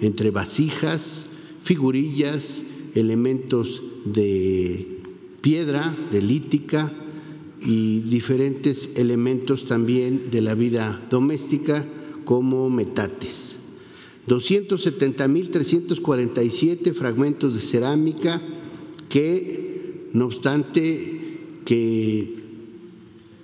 entre 0.00 0.30
vasijas, 0.30 1.26
figurillas, 1.62 2.62
elementos 2.94 3.82
de 4.04 4.95
piedra, 5.46 5.96
de 6.10 6.20
lítica 6.20 6.92
y 7.64 8.00
diferentes 8.00 8.90
elementos 8.96 9.66
también 9.66 10.32
de 10.32 10.42
la 10.42 10.56
vida 10.56 11.00
doméstica 11.08 11.86
como 12.24 12.68
metates. 12.68 13.58
270.347 14.26 16.92
fragmentos 16.94 17.54
de 17.54 17.60
cerámica 17.60 18.42
que, 19.08 20.08
no 20.12 20.26
obstante, 20.26 21.38
que 21.64 22.42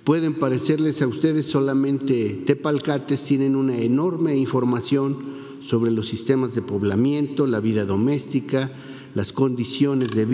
pueden 0.03 0.33
parecerles 0.33 1.01
a 1.01 1.07
ustedes 1.07 1.45
solamente 1.45 2.43
tepalcates, 2.45 3.23
tienen 3.23 3.55
una 3.55 3.77
enorme 3.77 4.35
información 4.35 5.19
sobre 5.61 5.89
los 5.89 6.09
sistemas 6.09 6.53
de 6.53 6.63
poblamiento, 6.63 7.47
la 7.47 7.61
vida 7.61 7.85
doméstica, 7.85 8.73
las 9.15 9.31
condiciones 9.31 10.11
de, 10.11 10.25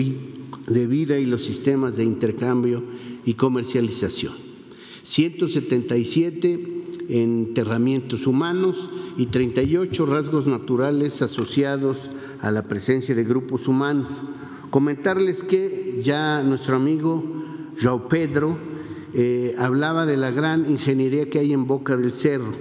de 0.66 0.86
vida 0.86 1.18
y 1.18 1.26
los 1.26 1.44
sistemas 1.44 1.96
de 1.96 2.04
intercambio 2.04 2.82
y 3.24 3.34
comercialización. 3.34 4.34
177 5.02 6.80
enterramientos 7.08 8.26
humanos 8.26 8.88
y 9.16 9.26
38 9.26 10.06
rasgos 10.06 10.46
naturales 10.46 11.22
asociados 11.22 12.10
a 12.40 12.50
la 12.50 12.62
presencia 12.62 13.14
de 13.14 13.24
grupos 13.24 13.66
humanos. 13.66 14.06
Comentarles 14.70 15.42
que 15.42 16.00
ya 16.04 16.42
nuestro 16.42 16.76
amigo 16.76 17.24
João 17.76 18.08
Pedro 18.08 18.56
eh, 19.12 19.54
hablaba 19.58 20.06
de 20.06 20.16
la 20.16 20.30
gran 20.30 20.70
ingeniería 20.70 21.28
que 21.28 21.40
hay 21.40 21.52
en 21.52 21.66
Boca 21.66 21.96
del 21.96 22.12
Cerro. 22.12 22.54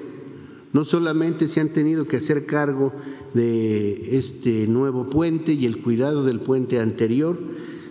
No 0.73 0.85
solamente 0.85 1.47
se 1.47 1.61
han 1.61 1.69
tenido 1.69 2.05
que 2.05 2.17
hacer 2.17 2.45
cargo 2.45 2.93
de 3.33 4.17
este 4.17 4.67
nuevo 4.67 5.09
puente 5.09 5.53
y 5.53 5.65
el 5.65 5.81
cuidado 5.81 6.23
del 6.23 6.39
puente 6.39 6.79
anterior, 6.79 7.39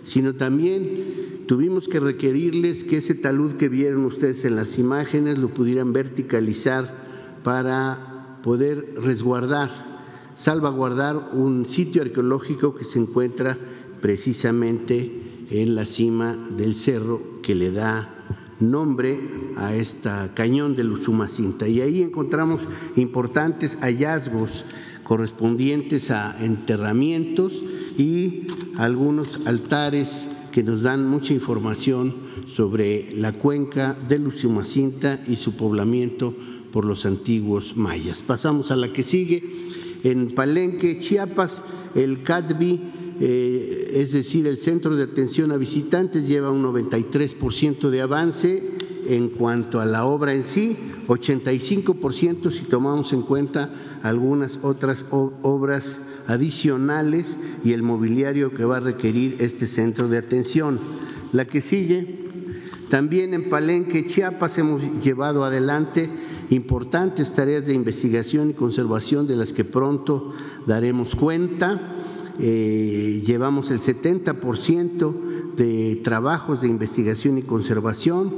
sino 0.09 0.35
también 0.35 1.29
Tuvimos 1.49 1.87
que 1.87 1.99
requerirles 1.99 2.83
que 2.83 2.97
ese 2.97 3.15
talud 3.15 3.53
que 3.53 3.69
vieron 3.69 4.05
ustedes 4.05 4.45
en 4.45 4.55
las 4.55 4.77
imágenes 4.77 5.39
lo 5.39 5.51
pudieran 5.51 5.93
verticalizar 5.93 6.93
para 7.43 8.37
poder 8.43 8.93
resguardar, 8.97 9.71
salvaguardar 10.35 11.31
un 11.33 11.65
sitio 11.65 12.03
arqueológico 12.03 12.75
que 12.75 12.85
se 12.85 12.99
encuentra 12.99 13.57
precisamente 13.99 15.47
en 15.49 15.73
la 15.73 15.87
cima 15.87 16.37
del 16.55 16.75
cerro 16.75 17.41
que 17.41 17.55
le 17.55 17.71
da 17.71 18.13
nombre 18.59 19.17
a 19.57 19.73
esta 19.73 20.35
cañón 20.35 20.75
de 20.75 20.83
Usumacinta. 20.85 21.67
Y 21.67 21.81
ahí 21.81 22.03
encontramos 22.03 22.61
importantes 22.95 23.79
hallazgos 23.81 24.65
correspondientes 25.03 26.11
a 26.11 26.45
enterramientos 26.45 27.63
y 27.99 28.47
algunos 28.77 29.41
altares 29.45 30.25
que 30.51 30.63
nos 30.63 30.83
dan 30.83 31.05
mucha 31.05 31.33
información 31.33 32.15
sobre 32.45 33.13
la 33.13 33.33
cuenca 33.33 33.95
de 34.07 34.19
Usumacinta 34.19 35.21
y 35.27 35.35
su 35.35 35.55
poblamiento 35.55 36.33
por 36.71 36.85
los 36.85 37.05
antiguos 37.05 37.75
mayas. 37.75 38.21
Pasamos 38.21 38.71
a 38.71 38.75
la 38.75 38.93
que 38.93 39.03
sigue. 39.03 39.43
En 40.03 40.31
Palenque, 40.31 40.97
Chiapas, 40.97 41.61
el 41.93 42.23
CADBI, 42.23 42.81
eh, 43.19 43.91
es 43.95 44.13
decir, 44.13 44.47
el 44.47 44.57
Centro 44.57 44.95
de 44.95 45.03
Atención 45.03 45.51
a 45.51 45.57
Visitantes, 45.57 46.25
lleva 46.25 46.51
un 46.51 46.63
93% 46.63 47.89
de 47.89 48.01
avance 48.01 48.71
en 49.07 49.27
cuanto 49.29 49.81
a 49.81 49.85
la 49.85 50.05
obra 50.05 50.33
en 50.33 50.45
sí, 50.45 50.77
85% 51.07 52.51
si 52.51 52.65
tomamos 52.65 53.11
en 53.11 53.23
cuenta 53.23 53.99
algunas 54.03 54.59
otras 54.61 55.05
obras 55.09 55.99
adicionales 56.29 57.39
y 57.63 57.73
el 57.73 57.81
mobiliario 57.81 58.53
que 58.53 58.63
va 58.63 58.77
a 58.77 58.81
requerir 58.81 59.37
este 59.39 59.65
centro 59.65 60.07
de 60.07 60.19
atención. 60.19 60.79
La 61.33 61.45
que 61.45 61.59
sigue, 61.59 62.19
también 62.89 63.33
en 63.33 63.49
Palenque, 63.49 64.05
Chiapas, 64.05 64.57
hemos 64.59 65.03
llevado 65.03 65.43
adelante 65.43 66.09
importantes 66.49 67.33
tareas 67.33 67.65
de 67.65 67.73
investigación 67.73 68.51
y 68.51 68.53
conservación 68.53 69.27
de 69.27 69.35
las 69.35 69.53
que 69.53 69.65
pronto 69.65 70.33
daremos 70.67 71.15
cuenta. 71.15 71.95
Eh, 72.39 73.23
llevamos 73.25 73.71
el 73.71 73.79
70% 73.79 75.55
de 75.55 75.99
trabajos 76.03 76.61
de 76.61 76.67
investigación 76.67 77.39
y 77.39 77.41
conservación 77.41 78.33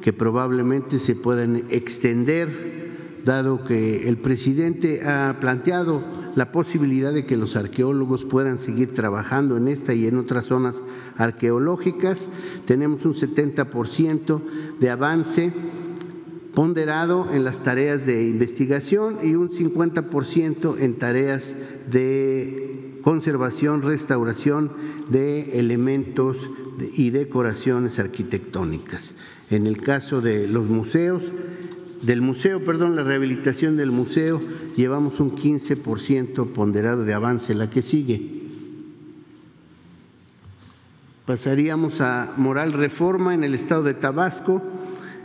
que 0.00 0.12
probablemente 0.12 0.98
se 0.98 1.14
puedan 1.14 1.64
extender, 1.70 3.20
dado 3.24 3.64
que 3.64 4.08
el 4.08 4.18
presidente 4.18 5.04
ha 5.04 5.38
planteado 5.40 6.25
la 6.36 6.52
posibilidad 6.52 7.12
de 7.12 7.24
que 7.24 7.36
los 7.36 7.56
arqueólogos 7.56 8.24
puedan 8.24 8.58
seguir 8.58 8.92
trabajando 8.92 9.56
en 9.56 9.66
esta 9.66 9.94
y 9.94 10.06
en 10.06 10.16
otras 10.16 10.46
zonas 10.46 10.84
arqueológicas. 11.16 12.28
Tenemos 12.66 13.04
un 13.06 13.14
70% 13.14 14.42
de 14.78 14.90
avance 14.90 15.52
ponderado 16.54 17.26
en 17.32 17.42
las 17.42 17.62
tareas 17.62 18.06
de 18.06 18.28
investigación 18.28 19.16
y 19.22 19.34
un 19.34 19.48
50% 19.48 20.78
en 20.78 20.98
tareas 20.98 21.56
de 21.90 23.00
conservación, 23.02 23.82
restauración 23.82 24.72
de 25.10 25.58
elementos 25.58 26.50
y 26.96 27.10
decoraciones 27.10 27.98
arquitectónicas. 27.98 29.14
En 29.50 29.66
el 29.66 29.78
caso 29.78 30.20
de 30.20 30.48
los 30.48 30.66
museos, 30.66 31.32
del 32.02 32.20
museo, 32.20 32.64
perdón, 32.64 32.96
la 32.96 33.02
rehabilitación 33.02 33.76
del 33.76 33.90
museo, 33.90 34.40
llevamos 34.76 35.20
un 35.20 35.34
15% 35.34 36.46
ponderado 36.52 37.04
de 37.04 37.14
avance. 37.14 37.54
La 37.54 37.70
que 37.70 37.82
sigue. 37.82 38.36
Pasaríamos 41.26 42.00
a 42.00 42.34
Moral 42.36 42.72
Reforma 42.72 43.34
en 43.34 43.42
el 43.42 43.54
estado 43.54 43.82
de 43.82 43.94
Tabasco. 43.94 44.62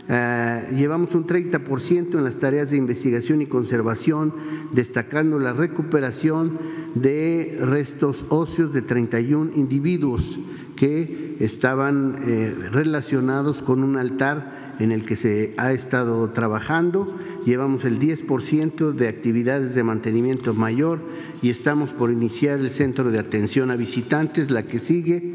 Eh, 0.08 0.64
llevamos 0.74 1.14
un 1.14 1.26
30% 1.26 2.18
en 2.18 2.24
las 2.24 2.38
tareas 2.38 2.70
de 2.70 2.76
investigación 2.76 3.40
y 3.40 3.46
conservación, 3.46 4.34
destacando 4.72 5.38
la 5.38 5.52
recuperación 5.52 6.58
de 6.94 7.56
restos 7.60 8.24
óseos 8.30 8.72
de 8.72 8.82
31 8.82 9.52
individuos 9.54 10.40
que 10.74 11.36
estaban 11.38 12.16
eh, 12.26 12.52
relacionados 12.72 13.62
con 13.62 13.84
un 13.84 13.96
altar 13.96 14.61
en 14.78 14.92
el 14.92 15.04
que 15.04 15.16
se 15.16 15.54
ha 15.58 15.72
estado 15.72 16.30
trabajando. 16.30 17.16
Llevamos 17.44 17.84
el 17.84 17.98
10% 17.98 18.92
de 18.92 19.08
actividades 19.08 19.74
de 19.74 19.82
mantenimiento 19.82 20.54
mayor 20.54 21.00
y 21.42 21.50
estamos 21.50 21.90
por 21.90 22.10
iniciar 22.10 22.58
el 22.58 22.70
centro 22.70 23.10
de 23.10 23.18
atención 23.18 23.70
a 23.70 23.76
visitantes. 23.76 24.50
La 24.50 24.64
que 24.64 24.78
sigue 24.78 25.34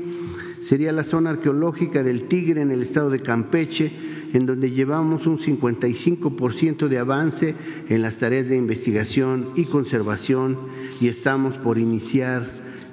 sería 0.59 0.91
la 0.91 1.03
zona 1.03 1.31
arqueológica 1.31 2.03
del 2.03 2.23
Tigre 2.23 2.61
en 2.61 2.71
el 2.71 2.81
estado 2.81 3.09
de 3.09 3.21
Campeche, 3.21 3.93
en 4.33 4.45
donde 4.45 4.71
llevamos 4.71 5.27
un 5.27 5.37
55% 5.37 6.87
de 6.87 6.97
avance 6.97 7.55
en 7.89 8.01
las 8.01 8.17
tareas 8.17 8.49
de 8.49 8.57
investigación 8.57 9.51
y 9.55 9.65
conservación 9.65 10.57
y 10.99 11.07
estamos 11.07 11.57
por 11.57 11.77
iniciar 11.77 12.45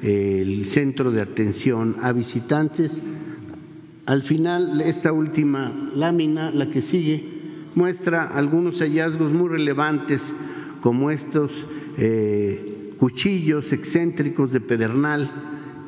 el 0.02 0.66
centro 0.66 1.10
de 1.10 1.22
atención 1.22 1.96
a 2.00 2.12
visitantes. 2.12 3.02
Al 4.06 4.22
final, 4.22 4.82
esta 4.82 5.12
última 5.12 5.72
lámina, 5.94 6.50
la 6.50 6.68
que 6.68 6.82
sigue, 6.82 7.24
muestra 7.74 8.24
algunos 8.24 8.80
hallazgos 8.80 9.32
muy 9.32 9.48
relevantes 9.48 10.34
como 10.82 11.10
estos 11.10 11.68
eh, 11.96 12.92
cuchillos 12.98 13.72
excéntricos 13.72 14.52
de 14.52 14.60
pedernal 14.60 15.30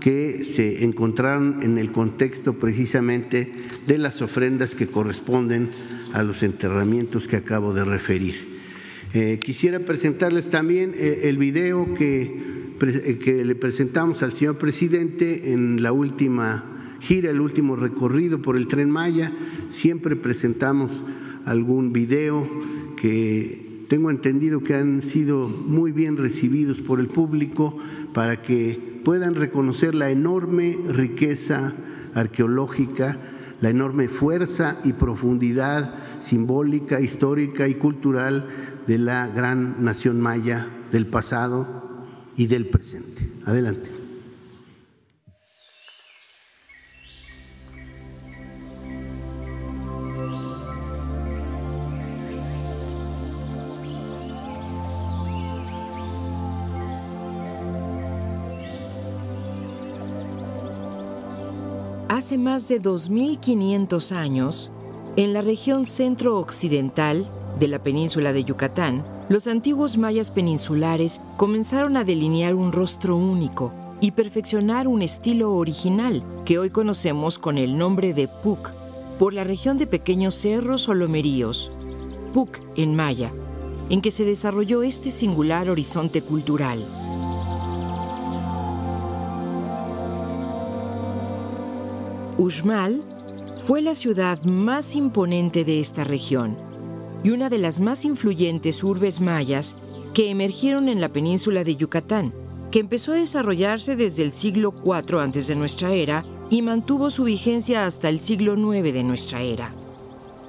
que 0.01 0.45
se 0.45 0.85
encontraron 0.85 1.62
en 1.62 1.77
el 1.77 1.93
contexto 1.93 2.59
precisamente 2.59 3.53
de 3.87 3.99
las 3.99 4.23
ofrendas 4.23 4.75
que 4.75 4.87
corresponden 4.87 5.69
a 6.14 6.23
los 6.23 6.43
enterramientos 6.43 7.29
que 7.29 7.37
acabo 7.37 7.75
de 7.75 7.85
referir. 7.85 8.57
Eh, 9.12 9.41
quisiera 9.45 9.81
presentarles 9.81 10.49
también 10.49 10.95
eh, 10.97 11.21
el 11.25 11.37
video 11.37 11.93
que, 11.93 12.35
que 13.23 13.45
le 13.45 13.55
presentamos 13.55 14.23
al 14.23 14.33
señor 14.33 14.57
presidente 14.57 15.53
en 15.53 15.83
la 15.83 15.93
última 15.93 16.76
gira, 17.01 17.30
el 17.30 17.40
último 17.40 17.76
recorrido 17.76 18.40
por 18.42 18.57
el 18.57 18.68
tren 18.68 18.90
Maya. 18.90 19.32
Siempre 19.68 20.16
presentamos 20.16 21.05
algún 21.44 21.92
video 21.92 22.49
que 22.97 23.84
tengo 23.88 24.11
entendido 24.11 24.62
que 24.62 24.74
han 24.74 25.03
sido 25.03 25.49
muy 25.49 25.92
bien 25.92 26.16
recibidos 26.16 26.78
por 26.78 27.01
el 27.01 27.07
público 27.07 27.76
para 28.12 28.42
que 28.42 29.01
puedan 29.05 29.34
reconocer 29.34 29.94
la 29.94 30.11
enorme 30.11 30.76
riqueza 30.88 31.74
arqueológica, 32.14 33.18
la 33.61 33.70
enorme 33.70 34.09
fuerza 34.09 34.78
y 34.84 34.94
profundidad 34.94 35.94
simbólica, 36.18 37.01
histórica 37.01 37.68
y 37.68 37.74
cultural 37.74 38.49
de 38.86 38.99
la 38.99 39.28
gran 39.28 39.84
nación 39.84 40.20
maya 40.20 40.66
del 40.90 41.07
pasado 41.07 42.05
y 42.36 42.47
del 42.47 42.66
presente. 42.66 43.30
Adelante. 43.44 43.95
Hace 62.17 62.39
más 62.39 62.67
de 62.69 62.81
2.500 62.81 64.12
años, 64.12 64.71
en 65.17 65.35
la 65.35 65.43
región 65.43 65.85
centro-occidental 65.85 67.27
de 67.59 67.69
la 67.69 67.83
península 67.83 68.33
de 68.33 68.43
Yucatán, 68.43 69.05
los 69.29 69.47
antiguos 69.47 69.99
mayas 69.99 70.31
peninsulares 70.31 71.21
comenzaron 71.37 71.99
a 71.99 72.05
delinear 72.05 72.55
un 72.55 72.73
rostro 72.73 73.17
único 73.17 73.71
y 74.01 74.12
perfeccionar 74.12 74.89
un 74.89 75.03
estilo 75.03 75.53
original 75.53 76.23
que 76.47 76.59
hoy 76.59 76.71
conocemos 76.71 77.39
con 77.39 77.59
el 77.59 77.77
nombre 77.77 78.14
de 78.14 78.29
Puc, 78.29 78.71
por 79.19 79.35
la 79.35 79.45
región 79.45 79.77
de 79.77 79.87
pequeños 79.87 80.35
cerros 80.35 80.89
o 80.89 80.95
lomeríos, 80.95 81.71
Puc 82.33 82.61
en 82.77 82.97
maya, 82.97 83.31
en 83.91 84.01
que 84.01 84.11
se 84.11 84.25
desarrolló 84.25 84.83
este 84.83 85.11
singular 85.11 85.69
horizonte 85.69 86.23
cultural. 86.23 86.83
Uxmal 92.39 93.03
fue 93.59 93.80
la 93.80 93.95
ciudad 93.95 94.43
más 94.43 94.95
imponente 94.95 95.64
de 95.64 95.80
esta 95.80 96.05
región 96.05 96.57
y 97.24 97.30
una 97.30 97.49
de 97.49 97.57
las 97.57 97.80
más 97.80 98.05
influyentes 98.05 98.84
urbes 98.84 99.20
mayas 99.20 99.74
que 100.12 100.28
emergieron 100.28 100.89
en 100.89 101.01
la 101.01 101.09
península 101.09 101.64
de 101.64 101.76
Yucatán, 101.76 102.34
que 102.70 102.80
empezó 102.80 103.12
a 103.12 103.16
desarrollarse 103.16 103.97
desde 103.97 104.22
el 104.22 104.32
siglo 104.32 104.74
IV 104.84 105.18
antes 105.18 105.47
de 105.47 105.57
nuestra 105.57 105.93
era 105.93 106.26
y 106.51 106.61
mantuvo 106.61 107.11
su 107.11 107.24
vigencia 107.24 107.87
hasta 107.87 108.11
el 108.11 108.20
siglo 108.20 108.55
IX 108.55 108.93
de 108.93 109.03
nuestra 109.03 109.41
era. 109.41 109.74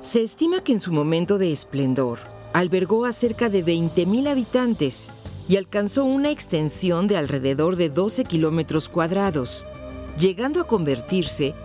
Se 0.01 0.21
estima 0.21 0.61
que 0.61 0.73
en 0.73 0.81
su 0.81 0.91
momento 0.91 1.38
de 1.38 1.53
esplendor 1.53 2.19
albergó 2.53 3.05
a 3.05 3.13
cerca 3.13 3.49
de 3.49 3.63
20.000 3.65 4.27
habitantes 4.27 5.09
y 5.47 5.55
alcanzó 5.55 6.03
una 6.03 6.31
extensión 6.31 7.07
de 7.07 7.15
alrededor 7.15 7.77
de 7.77 7.89
12 7.89 8.25
kilómetros 8.25 8.89
cuadrados, 8.89 9.65
llegando 10.19 10.59
a 10.59 10.65
convertirse 10.65 11.55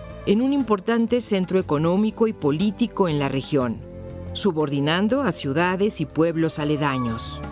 un 0.41 0.53
importante 0.53 1.21
centro 1.21 1.59
económico 1.59 2.29
y 2.29 2.33
político 2.33 3.09
en 3.09 3.19
la 3.19 3.29
región, 3.29 3.77
subordinando 4.35 5.23
a 5.23 5.33
ciudades 5.33 6.01
y 6.01 6.07
pueblos 6.07 6.59
aledaños. 6.59 7.43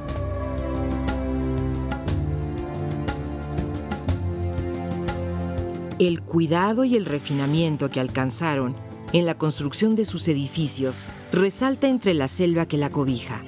El 5.98 6.22
cuidado 6.22 6.84
y 6.84 6.96
el 6.96 7.04
refinamiento 7.04 7.90
que 7.90 8.00
alcanzaron 8.00 8.74
en 9.12 9.26
la 9.26 9.36
construcción 9.36 9.96
de 9.96 10.04
sus 10.04 10.28
edificios 10.28 11.08
resalta 11.32 11.88
entre 11.88 12.14
la 12.14 12.28
selva 12.28 12.66
que 12.66 12.78
la 12.78 12.88
cobija. 12.88 13.42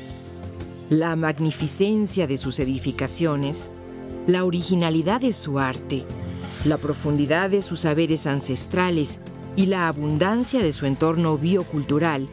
La 0.91 1.15
magnificencia 1.17 2.27
de 2.27 2.37
sus 2.37 2.59
edificaciones, 2.59 3.71
la 4.27 4.45
originalidad 4.45 5.21
de 5.21 5.33
su 5.33 5.61
arte, 5.61 6.05
la 6.65 6.79
profundidad 6.79 7.51
de 7.51 7.63
sus 7.63 7.81
saberes 7.81 8.27
ancestrales 8.27 9.19
y 9.57 9.67
la 9.67 9.89
abundancia 9.89 10.63
de 10.63 10.73
su 10.73 10.87
entorno 10.87 11.37
biocultural 11.37 12.29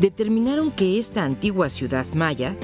determinaron 0.00 0.70
que 0.70 0.98
esta 0.98 1.24
antigua 1.24 1.70
ciudad 1.70 2.06
maya, 2.14 2.54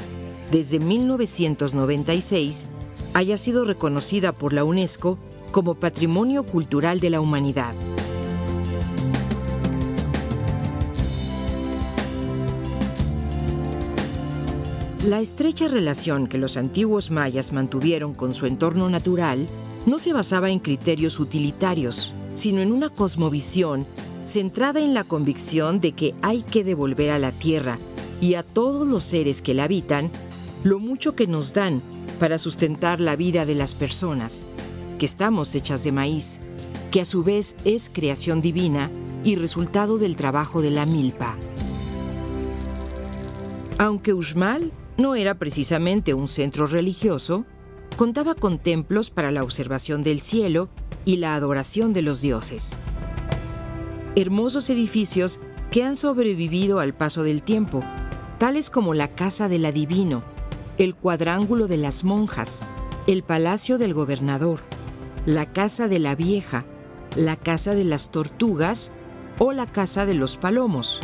desde 0.50 0.78
1996, 0.78 2.66
haya 3.14 3.36
sido 3.36 3.64
reconocida 3.64 4.32
por 4.32 4.52
la 4.52 4.64
UNESCO 4.64 5.18
como 5.52 5.74
Patrimonio 5.74 6.42
Cultural 6.44 7.00
de 7.00 7.10
la 7.10 7.20
Humanidad. 7.20 7.74
La 15.08 15.20
estrecha 15.20 15.66
relación 15.66 16.26
que 16.26 16.36
los 16.36 16.58
antiguos 16.58 17.10
mayas 17.10 17.52
mantuvieron 17.52 18.12
con 18.12 18.34
su 18.34 18.44
entorno 18.44 18.90
natural 18.90 19.46
no 19.86 19.98
se 19.98 20.12
basaba 20.12 20.50
en 20.50 20.58
criterios 20.58 21.20
utilitarios, 21.20 22.12
sino 22.34 22.60
en 22.60 22.72
una 22.72 22.90
cosmovisión 22.90 23.86
centrada 24.24 24.80
en 24.80 24.94
la 24.94 25.04
convicción 25.04 25.80
de 25.80 25.92
que 25.92 26.14
hay 26.22 26.42
que 26.42 26.64
devolver 26.64 27.10
a 27.10 27.18
la 27.18 27.32
tierra 27.32 27.78
y 28.20 28.34
a 28.34 28.42
todos 28.42 28.86
los 28.86 29.02
seres 29.04 29.42
que 29.42 29.54
la 29.54 29.64
habitan 29.64 30.10
lo 30.62 30.78
mucho 30.78 31.14
que 31.16 31.26
nos 31.26 31.54
dan 31.54 31.80
para 32.18 32.38
sustentar 32.38 33.00
la 33.00 33.16
vida 33.16 33.46
de 33.46 33.54
las 33.54 33.74
personas, 33.74 34.46
que 34.98 35.06
estamos 35.06 35.54
hechas 35.54 35.84
de 35.84 35.92
maíz, 35.92 36.38
que 36.90 37.00
a 37.00 37.04
su 37.04 37.24
vez 37.24 37.56
es 37.64 37.90
creación 37.92 38.40
divina 38.42 38.90
y 39.24 39.36
resultado 39.36 39.98
del 39.98 40.16
trabajo 40.16 40.60
de 40.60 40.70
la 40.70 40.84
milpa. 40.84 41.34
Aunque 43.78 44.12
Uxmal 44.12 44.70
no 44.98 45.14
era 45.14 45.34
precisamente 45.34 46.12
un 46.12 46.28
centro 46.28 46.66
religioso, 46.66 47.46
contaba 48.00 48.34
con 48.34 48.58
templos 48.58 49.10
para 49.10 49.30
la 49.30 49.42
observación 49.42 50.02
del 50.02 50.22
cielo 50.22 50.70
y 51.04 51.18
la 51.18 51.34
adoración 51.34 51.92
de 51.92 52.00
los 52.00 52.22
dioses. 52.22 52.78
Hermosos 54.16 54.70
edificios 54.70 55.38
que 55.70 55.84
han 55.84 55.96
sobrevivido 55.96 56.80
al 56.80 56.94
paso 56.94 57.24
del 57.24 57.42
tiempo, 57.42 57.82
tales 58.38 58.70
como 58.70 58.94
la 58.94 59.06
Casa 59.06 59.50
del 59.50 59.66
Adivino, 59.66 60.22
el 60.78 60.94
Cuadrángulo 60.96 61.68
de 61.68 61.76
las 61.76 62.02
Monjas, 62.02 62.62
el 63.06 63.22
Palacio 63.22 63.76
del 63.76 63.92
Gobernador, 63.92 64.60
la 65.26 65.44
Casa 65.44 65.86
de 65.86 65.98
la 65.98 66.14
Vieja, 66.14 66.64
la 67.16 67.36
Casa 67.36 67.74
de 67.74 67.84
las 67.84 68.10
Tortugas 68.10 68.92
o 69.38 69.52
la 69.52 69.66
Casa 69.66 70.06
de 70.06 70.14
los 70.14 70.38
Palomos. 70.38 71.02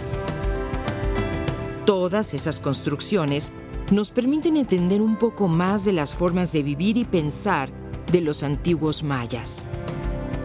Todas 1.85 2.33
esas 2.33 2.59
construcciones 2.59 3.53
nos 3.91 4.11
permiten 4.11 4.57
entender 4.57 5.01
un 5.01 5.17
poco 5.17 5.49
más 5.49 5.85
de 5.85 5.93
las 5.93 6.15
formas 6.15 6.53
de 6.53 6.63
vivir 6.63 6.97
y 6.97 7.05
pensar 7.05 7.71
de 8.11 8.21
los 8.21 8.43
antiguos 8.43 9.03
mayas. 9.03 9.69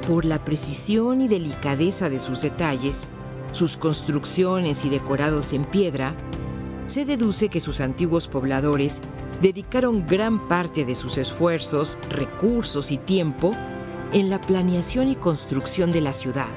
Por 0.07 0.25
la 0.25 0.43
precisión 0.43 1.21
y 1.21 1.27
delicadeza 1.27 2.09
de 2.09 2.19
sus 2.19 2.41
detalles, 2.41 3.09
sus 3.51 3.77
construcciones 3.77 4.85
y 4.85 4.89
decorados 4.89 5.53
en 5.53 5.65
piedra, 5.65 6.15
se 6.87 7.05
deduce 7.05 7.49
que 7.49 7.61
sus 7.61 7.81
antiguos 7.81 8.27
pobladores 8.27 9.01
dedicaron 9.41 10.05
gran 10.05 10.47
parte 10.47 10.85
de 10.85 10.95
sus 10.95 11.17
esfuerzos, 11.17 11.97
recursos 12.09 12.91
y 12.91 12.97
tiempo 12.97 13.55
en 14.13 14.29
la 14.29 14.41
planeación 14.41 15.09
y 15.09 15.15
construcción 15.15 15.91
de 15.91 16.01
la 16.01 16.13
ciudad. 16.13 16.49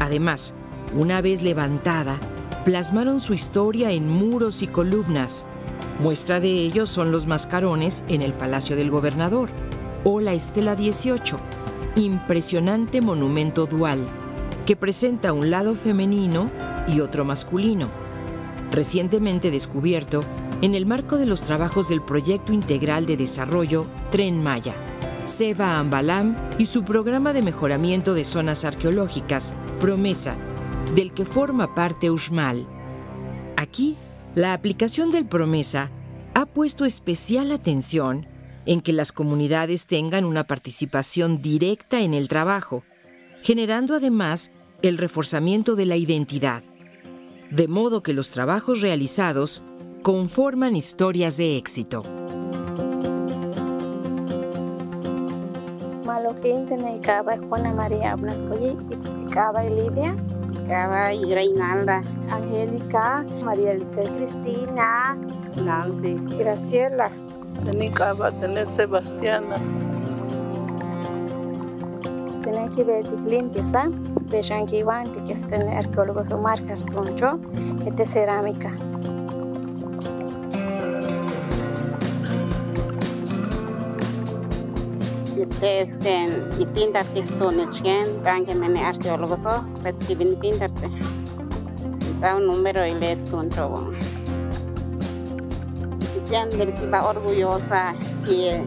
Además, 0.00 0.54
una 0.96 1.20
vez 1.20 1.42
levantada, 1.42 2.18
plasmaron 2.64 3.20
su 3.20 3.34
historia 3.34 3.92
en 3.92 4.08
muros 4.08 4.62
y 4.62 4.66
columnas. 4.66 5.46
Muestra 6.00 6.40
de 6.40 6.48
ello 6.48 6.86
son 6.86 7.12
los 7.12 7.26
mascarones 7.26 8.04
en 8.08 8.22
el 8.22 8.32
Palacio 8.32 8.74
del 8.74 8.90
Gobernador 8.90 9.50
o 10.02 10.20
la 10.20 10.32
Estela 10.32 10.74
18, 10.74 11.38
impresionante 11.96 13.02
monumento 13.02 13.66
dual 13.66 13.98
que 14.64 14.76
presenta 14.76 15.34
un 15.34 15.50
lado 15.50 15.74
femenino 15.74 16.50
y 16.88 17.00
otro 17.00 17.26
masculino, 17.26 17.90
recientemente 18.70 19.50
descubierto 19.50 20.24
en 20.62 20.74
el 20.74 20.86
marco 20.86 21.18
de 21.18 21.26
los 21.26 21.42
trabajos 21.42 21.90
del 21.90 22.00
Proyecto 22.00 22.54
Integral 22.54 23.04
de 23.04 23.18
Desarrollo 23.18 23.86
Tren 24.10 24.42
Maya, 24.42 24.74
Seba 25.26 25.78
Ambalam 25.78 26.34
y 26.56 26.64
su 26.64 26.82
programa 26.82 27.34
de 27.34 27.42
mejoramiento 27.42 28.14
de 28.14 28.24
zonas 28.24 28.64
arqueológicas, 28.64 29.54
Promesa, 29.80 30.38
del 30.94 31.12
que 31.12 31.26
forma 31.26 31.74
parte 31.74 32.10
Uxmal. 32.10 32.64
Aquí, 33.58 33.96
la 34.34 34.52
aplicación 34.52 35.10
del 35.10 35.24
Promesa 35.24 35.90
ha 36.34 36.46
puesto 36.46 36.84
especial 36.84 37.50
atención 37.50 38.26
en 38.66 38.80
que 38.80 38.92
las 38.92 39.10
comunidades 39.10 39.86
tengan 39.86 40.24
una 40.24 40.44
participación 40.44 41.42
directa 41.42 42.00
en 42.02 42.14
el 42.14 42.28
trabajo, 42.28 42.84
generando 43.42 43.94
además 43.94 44.52
el 44.82 44.98
reforzamiento 44.98 45.74
de 45.74 45.86
la 45.86 45.96
identidad, 45.96 46.62
de 47.50 47.66
modo 47.66 48.02
que 48.02 48.12
los 48.12 48.30
trabajos 48.30 48.80
realizados 48.80 49.62
conforman 50.02 50.76
historias 50.76 51.36
de 51.36 51.56
éxito. 51.56 52.04
María 57.72 58.16
Lidia, 59.70 60.16
Reinalda, 60.70 62.02
Angélica, 62.30 63.24
María 63.42 63.72
Elise 63.72 64.02
Cristina, 64.02 65.16
Nancy, 65.56 66.14
Graciela, 66.38 67.10
Tenicaba, 67.64 68.30
tener 68.30 68.66
Sebastiana. 68.66 69.56
Tener 72.42 72.70
que 72.70 72.84
ver 72.84 73.04
limpieza, 73.26 73.88
vejan 74.30 74.66
que 74.66 74.78
iban 74.78 75.12
que 75.12 75.32
estén 75.32 75.68
arqueólogos 75.68 76.30
o 76.30 76.38
marcar 76.38 76.78
tuncho, 76.90 77.38
este 77.84 78.06
cerámica. 78.06 78.70
Este 85.62 86.28
y 86.58 86.66
pintar 86.66 87.06
tikto 87.06 87.50
ne 87.50 87.68
chen 87.70 88.22
gange 88.22 88.54
mene 88.54 88.84
arqueólogo 88.84 89.36
so 89.36 89.64
recibe 89.82 90.24
ni 90.24 90.36
pintarte. 90.36 90.90
Sa 92.20 92.36
un 92.36 92.46
número 92.46 92.86
y 92.86 92.92
le 92.94 93.16
tunto 93.16 93.92
siempre 96.30 96.72
iba 96.82 97.04
orgullosa 97.04 97.94
que 98.24 98.62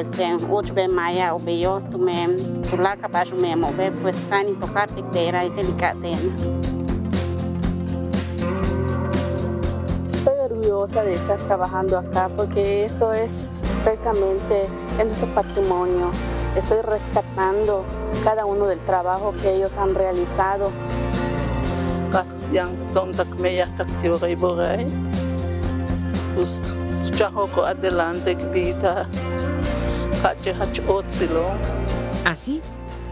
este 0.00 0.34
uchbe 0.50 0.88
maya 0.88 1.34
obeyo 1.34 1.80
tume 1.92 2.26
tulaka 2.68 3.06
basho 3.06 3.36
me 3.36 3.54
move 3.54 3.92
pues 4.02 4.16
tan 4.28 4.58
tocarte 4.58 5.04
que 5.12 5.28
era 5.28 5.48
delicate 5.48 6.16
de 10.90 11.14
estar 11.14 11.38
trabajando 11.42 11.96
acá 11.96 12.28
porque 12.36 12.84
esto 12.84 13.12
es 13.12 13.62
prácticamente 13.84 14.66
es 14.98 15.06
nuestro 15.06 15.32
patrimonio. 15.32 16.10
Estoy 16.56 16.82
rescatando 16.82 17.84
cada 18.24 18.46
uno 18.46 18.66
del 18.66 18.80
trabajo 18.80 19.32
que 19.40 19.54
ellos 19.54 19.76
han 19.76 19.94
realizado. 19.94 20.72
Así, 32.24 32.60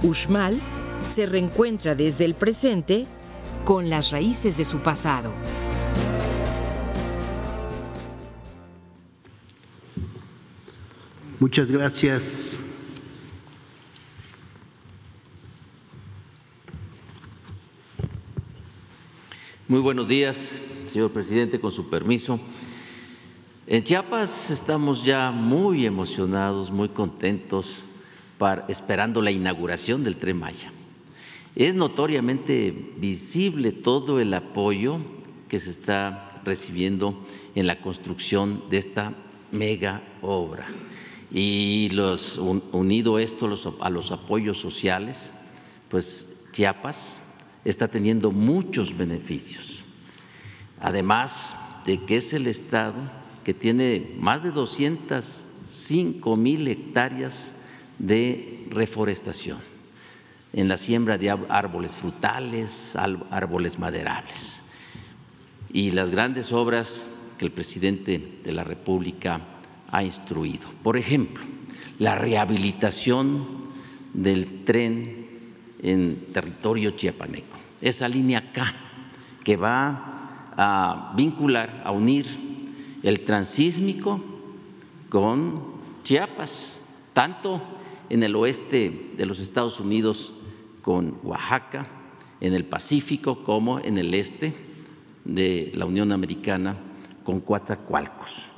Uxmal 0.03 0.61
se 1.07 1.25
reencuentra 1.27 1.95
desde 1.95 2.25
el 2.25 2.35
presente 2.35 3.07
con 3.65 3.89
las 3.89 4.11
raíces 4.11 4.57
de 4.57 4.65
su 4.65 4.83
pasado. 4.83 5.31
Muchas 11.41 11.71
gracias. 11.71 12.59
Muy 19.67 19.81
buenos 19.81 20.07
días, 20.07 20.53
señor 20.87 21.13
presidente, 21.13 21.59
con 21.59 21.73
su 21.73 21.89
permiso. 21.89 22.39
En 23.67 23.83
Chiapas 23.83 24.51
estamos 24.51 25.03
ya 25.03 25.31
muy 25.31 25.87
emocionados, 25.87 26.71
muy 26.71 26.91
contentos, 26.91 27.77
esperando 28.69 29.23
la 29.23 29.31
inauguración 29.31 30.05
del 30.05 30.17
Tren 30.17 30.39
Maya. 30.39 30.71
Es 31.57 31.75
notoriamente 31.75 32.93
visible 32.99 33.73
todo 33.73 34.21
el 34.21 34.35
apoyo 34.35 34.99
que 35.49 35.59
se 35.59 35.71
está 35.71 36.43
recibiendo 36.45 37.25
en 37.55 37.67
la 37.67 37.81
construcción 37.81 38.65
de 38.69 38.77
esta 38.77 39.15
mega 39.51 40.03
obra 40.21 40.69
y 41.31 41.91
los, 41.91 42.39
unido 42.39 43.19
esto 43.19 43.53
a 43.81 43.91
los 43.91 44.11
apoyos 44.11 44.59
sociales, 44.59 45.33
pues 45.89 46.27
Chiapas 46.53 47.21
está 47.65 47.89
teniendo 47.89 48.33
muchos 48.33 48.97
beneficios. 48.97 49.85
Además 50.81 51.55
de 51.87 52.05
que 52.05 52.17
es 52.17 52.33
el 52.33 52.47
estado 52.47 52.95
que 53.45 53.55
tiene 53.55 54.15
más 54.19 54.43
de 54.43 54.51
205 54.51 56.37
mil 56.37 56.67
hectáreas 56.69 57.55
de 57.99 58.67
reforestación 58.71 59.59
en 60.53 60.69
la 60.69 60.79
siembra 60.79 61.17
de 61.17 61.31
árboles 61.31 61.93
frutales, 61.93 62.97
árboles 62.97 63.79
maderables. 63.79 64.63
Y 65.73 65.93
las 65.93 66.11
grandes 66.11 66.51
obras 66.51 67.07
que 67.39 67.45
el 67.45 67.53
presidente 67.53 68.41
de 68.43 68.53
la 68.53 68.65
República 68.65 69.41
ha 69.93 70.03
instruido. 70.03 70.69
Por 70.83 70.97
ejemplo, 70.97 71.45
la 71.99 72.15
rehabilitación 72.15 73.47
del 74.15 74.65
tren 74.65 75.29
en 75.83 76.27
territorio 76.33 76.91
chiapaneco, 76.91 77.57
esa 77.81 78.09
línea 78.09 78.53
K 78.53 78.75
que 79.45 79.57
va 79.57 80.53
a 80.57 81.13
vincular, 81.17 81.83
a 81.85 81.91
unir 81.91 82.27
el 83.03 83.21
transísmico 83.21 84.21
con 85.09 85.81
Chiapas, 86.05 86.83
tanto 87.13 87.63
en 88.09 88.23
el 88.23 88.35
oeste 88.37 89.13
de 89.17 89.27
los 89.27 89.41
Estados 89.41 89.81
Unidos 89.81 90.33
con 90.83 91.19
Oaxaca, 91.23 91.87
en 92.41 92.55
el 92.55 92.65
Pacífico 92.65 93.45
como 93.45 93.79
en 93.81 93.99
el 93.99 94.15
este 94.15 94.55
de 95.25 95.73
la 95.75 95.87
Unión 95.87 96.13
Americana 96.13 96.77
con 97.25 97.41
Coatzacoalcos 97.41 98.51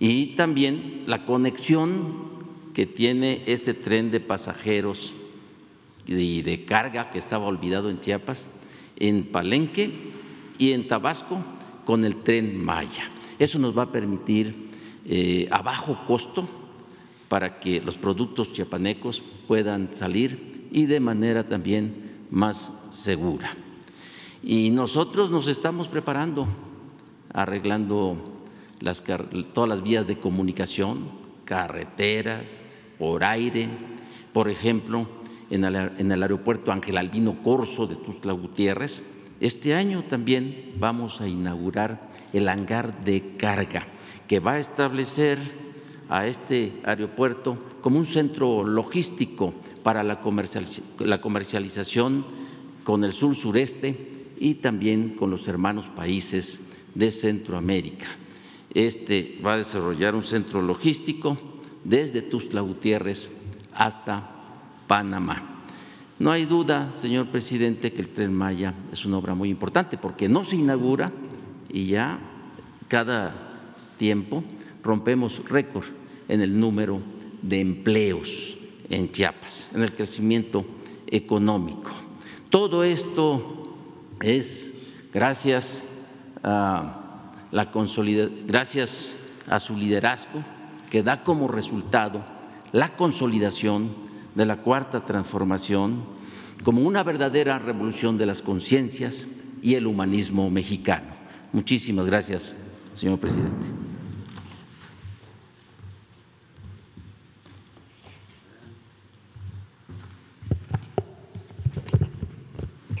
y 0.00 0.28
también 0.28 1.04
la 1.06 1.26
conexión 1.26 2.30
que 2.72 2.86
tiene 2.86 3.42
este 3.46 3.74
tren 3.74 4.10
de 4.10 4.20
pasajeros 4.20 5.14
y 6.06 6.40
de 6.40 6.64
carga 6.64 7.10
que 7.10 7.18
estaba 7.18 7.46
olvidado 7.46 7.90
en 7.90 8.00
Chiapas, 8.00 8.48
en 8.96 9.24
Palenque 9.26 9.92
y 10.58 10.72
en 10.72 10.88
Tabasco 10.88 11.44
con 11.84 12.04
el 12.04 12.16
tren 12.16 12.64
Maya. 12.64 13.04
Eso 13.38 13.58
nos 13.58 13.76
va 13.76 13.84
a 13.84 13.92
permitir 13.92 14.70
eh, 15.04 15.46
a 15.50 15.60
bajo 15.60 16.06
costo 16.06 16.48
para 17.28 17.60
que 17.60 17.80
los 17.80 17.96
productos 17.96 18.52
chiapanecos 18.52 19.22
puedan 19.46 19.94
salir 19.94 20.68
y 20.72 20.86
de 20.86 21.00
manera 21.00 21.46
también 21.46 22.26
más 22.30 22.72
segura. 22.90 23.54
Y 24.42 24.70
nosotros 24.70 25.30
nos 25.30 25.46
estamos 25.46 25.88
preparando, 25.88 26.46
arreglando 27.32 28.39
todas 29.52 29.68
las 29.68 29.82
vías 29.82 30.06
de 30.06 30.18
comunicación, 30.18 31.10
carreteras, 31.44 32.64
por 32.98 33.24
aire, 33.24 33.68
por 34.32 34.48
ejemplo, 34.48 35.06
en 35.50 35.64
el, 35.64 36.22
aeropuerto 36.22 36.72
Ángel 36.72 36.96
Albino 36.96 37.42
Corso 37.42 37.86
de 37.86 37.96
Tuzla 37.96 38.32
Gutiérrez. 38.32 39.02
Este 39.40 39.74
año 39.74 40.04
también 40.04 40.74
vamos 40.78 41.20
a 41.20 41.28
inaugurar 41.28 42.08
el 42.32 42.48
hangar 42.48 43.04
de 43.04 43.36
carga 43.36 43.86
que 44.28 44.38
va 44.38 44.52
a 44.52 44.60
establecer 44.60 45.38
a 46.08 46.26
este 46.26 46.80
aeropuerto 46.84 47.58
como 47.80 47.98
un 47.98 48.06
centro 48.06 48.64
logístico 48.64 49.54
para 49.82 50.02
la 50.02 50.20
comercialización 50.20 52.26
con 52.84 53.04
el 53.04 53.12
sur 53.12 53.34
sureste 53.34 54.30
y 54.38 54.56
también 54.56 55.10
con 55.10 55.30
los 55.30 55.48
hermanos 55.48 55.86
países 55.88 56.60
de 56.94 57.10
Centroamérica. 57.10 58.06
Este 58.74 59.38
va 59.44 59.54
a 59.54 59.56
desarrollar 59.58 60.14
un 60.14 60.22
centro 60.22 60.62
logístico 60.62 61.36
desde 61.84 62.22
Tuzla 62.22 62.60
Gutiérrez 62.60 63.32
hasta 63.72 64.30
Panamá. 64.86 65.64
No 66.18 66.30
hay 66.30 66.44
duda, 66.44 66.92
señor 66.92 67.28
presidente, 67.28 67.92
que 67.92 68.02
el 68.02 68.10
tren 68.10 68.34
Maya 68.34 68.74
es 68.92 69.04
una 69.06 69.18
obra 69.18 69.34
muy 69.34 69.48
importante 69.48 69.96
porque 69.96 70.28
no 70.28 70.44
se 70.44 70.56
inaugura 70.56 71.12
y 71.72 71.86
ya 71.86 72.20
cada 72.88 73.74
tiempo 73.96 74.44
rompemos 74.82 75.42
récord 75.48 75.86
en 76.28 76.42
el 76.42 76.58
número 76.58 77.00
de 77.42 77.60
empleos 77.60 78.58
en 78.90 79.10
Chiapas, 79.10 79.70
en 79.74 79.82
el 79.82 79.94
crecimiento 79.94 80.64
económico. 81.06 81.90
Todo 82.50 82.84
esto 82.84 83.78
es 84.20 84.72
gracias 85.12 85.84
a 86.42 86.99
la 87.52 87.70
gracias 88.46 89.16
a 89.48 89.58
su 89.58 89.76
liderazgo 89.76 90.44
que 90.90 91.02
da 91.02 91.22
como 91.24 91.48
resultado 91.48 92.24
la 92.72 92.96
consolidación 92.96 93.94
de 94.34 94.46
la 94.46 94.58
cuarta 94.58 95.04
transformación 95.04 96.04
como 96.62 96.82
una 96.82 97.02
verdadera 97.02 97.58
revolución 97.58 98.18
de 98.18 98.26
las 98.26 98.42
conciencias 98.42 99.26
y 99.62 99.74
el 99.74 99.86
humanismo 99.86 100.50
mexicano. 100.50 101.06
Muchísimas 101.52 102.06
gracias, 102.06 102.56
señor 102.94 103.18
presidente. 103.18 103.66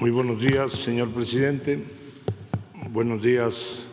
Muy 0.00 0.10
buenos 0.10 0.40
días, 0.40 0.72
señor 0.72 1.10
presidente. 1.10 1.84
Buenos 2.88 3.22
días, 3.22 3.86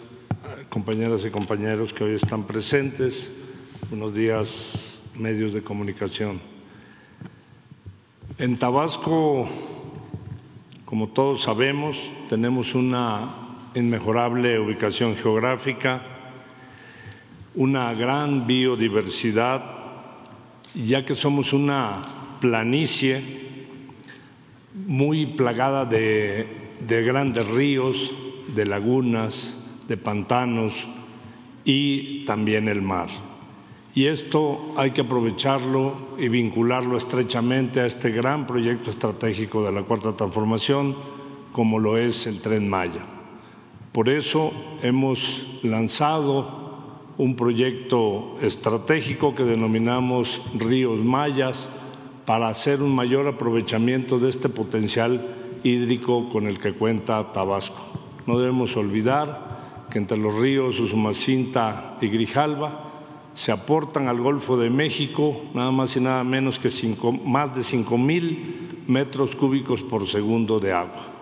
compañeras 0.78 1.26
y 1.26 1.32
compañeros 1.32 1.92
que 1.92 2.04
hoy 2.04 2.14
están 2.14 2.44
presentes. 2.44 3.32
Buenos 3.90 4.14
días, 4.14 5.00
medios 5.16 5.52
de 5.52 5.64
comunicación. 5.64 6.40
En 8.38 8.60
Tabasco, 8.60 9.50
como 10.86 11.08
todos 11.08 11.42
sabemos, 11.42 12.14
tenemos 12.30 12.76
una 12.76 13.72
inmejorable 13.74 14.60
ubicación 14.60 15.16
geográfica, 15.16 16.04
una 17.56 17.92
gran 17.96 18.46
biodiversidad, 18.46 19.64
ya 20.76 21.04
que 21.04 21.16
somos 21.16 21.54
una 21.54 22.04
planicie 22.40 23.24
muy 24.86 25.26
plagada 25.26 25.86
de, 25.86 26.76
de 26.88 27.02
grandes 27.02 27.48
ríos, 27.48 28.14
de 28.54 28.68
lagunas, 28.68 29.57
de 29.88 29.98
pantanos 29.98 30.88
y 31.64 32.26
también 32.26 32.68
el 32.68 32.82
mar. 32.82 33.10
Y 33.94 34.06
esto 34.06 34.74
hay 34.78 34.92
que 34.92 35.02
aprovecharlo 35.02 35.98
y 36.20 36.30
vincularlo 36.30 36.98
estrechamente 36.98 37.82
a 37.82 37.86
este 37.88 38.12
gran 38.12 38.46
proyecto 38.46 38.90
estratégico 38.90 39.64
de 39.64 39.72
la 39.72 39.84
Cuarta 39.84 40.14
Transformación, 40.14 40.96
como 41.52 41.80
lo 41.80 41.98
es 41.98 42.28
el 42.28 42.40
tren 42.40 42.70
Maya. 42.70 43.06
Por 43.92 44.10
eso 44.10 44.54
hemos 44.84 45.48
lanzado 45.64 46.68
un 47.18 47.36
proyecto 47.36 48.38
estratégico 48.42 49.34
que 49.34 49.44
denominamos 49.44 50.44
Ríos 50.54 51.04
Mayas 51.04 51.68
para 52.28 52.50
hacer 52.50 52.84
un 52.84 52.94
mayor 52.94 53.26
aprovechamiento 53.26 54.20
de 54.20 54.30
este 54.30 54.50
potencial 54.50 55.60
hídrico 55.64 56.30
con 56.30 56.46
el 56.46 56.60
que 56.60 56.74
cuenta 56.74 57.32
Tabasco. 57.32 57.82
No 58.28 58.38
debemos 58.38 58.78
olvidar 58.78 59.47
que 59.90 59.98
entre 59.98 60.18
los 60.18 60.36
ríos 60.36 60.80
Usumacinta 60.80 61.98
y 62.02 62.08
Grijalva 62.08 62.88
se 63.34 63.52
aportan 63.52 64.08
al 64.08 64.20
Golfo 64.20 64.58
de 64.58 64.70
México 64.70 65.40
nada 65.54 65.72
más 65.72 65.96
y 65.96 66.02
nada 66.02 66.24
menos 66.24 66.60
que 66.60 66.70
más 67.24 67.56
de 67.56 67.64
5 67.64 67.98
mil 67.98 68.84
metros 68.88 69.36
cúbicos 69.36 69.84
por 69.84 70.08
segundo 70.08 70.60
de 70.60 70.74
agua. 70.74 71.14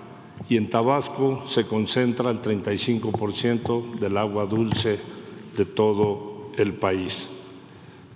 Y 0.47 0.57
en 0.57 0.69
Tabasco 0.69 1.43
se 1.45 1.65
concentra 1.65 2.31
el 2.31 2.41
35% 2.41 3.99
del 3.99 4.17
agua 4.17 4.45
dulce 4.45 4.99
de 5.55 5.65
todo 5.65 6.51
el 6.57 6.73
país. 6.73 7.29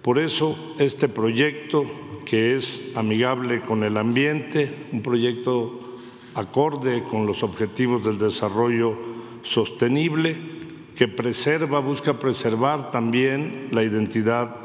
Por 0.02 0.18
eso 0.18 0.56
este 0.78 1.10
proyecto, 1.10 1.84
que 2.26 2.56
es 2.56 2.82
amigable 2.96 3.62
con 3.62 3.84
el 3.84 3.98
ambiente, 3.98 4.88
un 4.94 5.02
proyecto 5.02 5.98
acorde 6.36 7.04
con 7.04 7.26
los 7.26 7.44
objetivos 7.44 8.06
del 8.06 8.18
desarrollo 8.18 9.09
sostenible, 9.44 10.60
que 10.96 11.08
preserva, 11.08 11.80
busca 11.80 12.20
preservar 12.20 12.92
también 12.92 13.70
la 13.72 13.84
identidad 13.84 14.56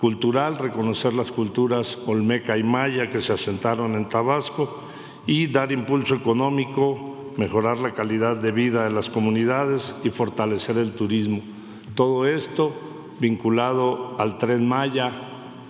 cultural, 0.00 0.58
reconocer 0.58 1.12
las 1.12 1.30
culturas 1.30 1.98
olmeca 2.06 2.56
y 2.56 2.62
maya 2.62 3.10
que 3.10 3.20
se 3.20 3.34
asentaron 3.34 3.94
en 3.94 4.08
Tabasco 4.08 4.82
y 5.26 5.46
dar 5.46 5.70
impulso 5.70 6.14
económico, 6.14 7.32
mejorar 7.36 7.78
la 7.78 7.92
calidad 7.92 8.36
de 8.36 8.52
vida 8.52 8.84
de 8.84 8.90
las 8.90 9.10
comunidades 9.10 9.94
y 10.02 10.10
fortalecer 10.10 10.78
el 10.78 10.92
turismo. 10.92 11.40
Todo 11.94 12.26
esto 12.26 12.72
vinculado 13.20 14.16
al 14.18 14.38
tren 14.38 14.66
Maya 14.66 15.12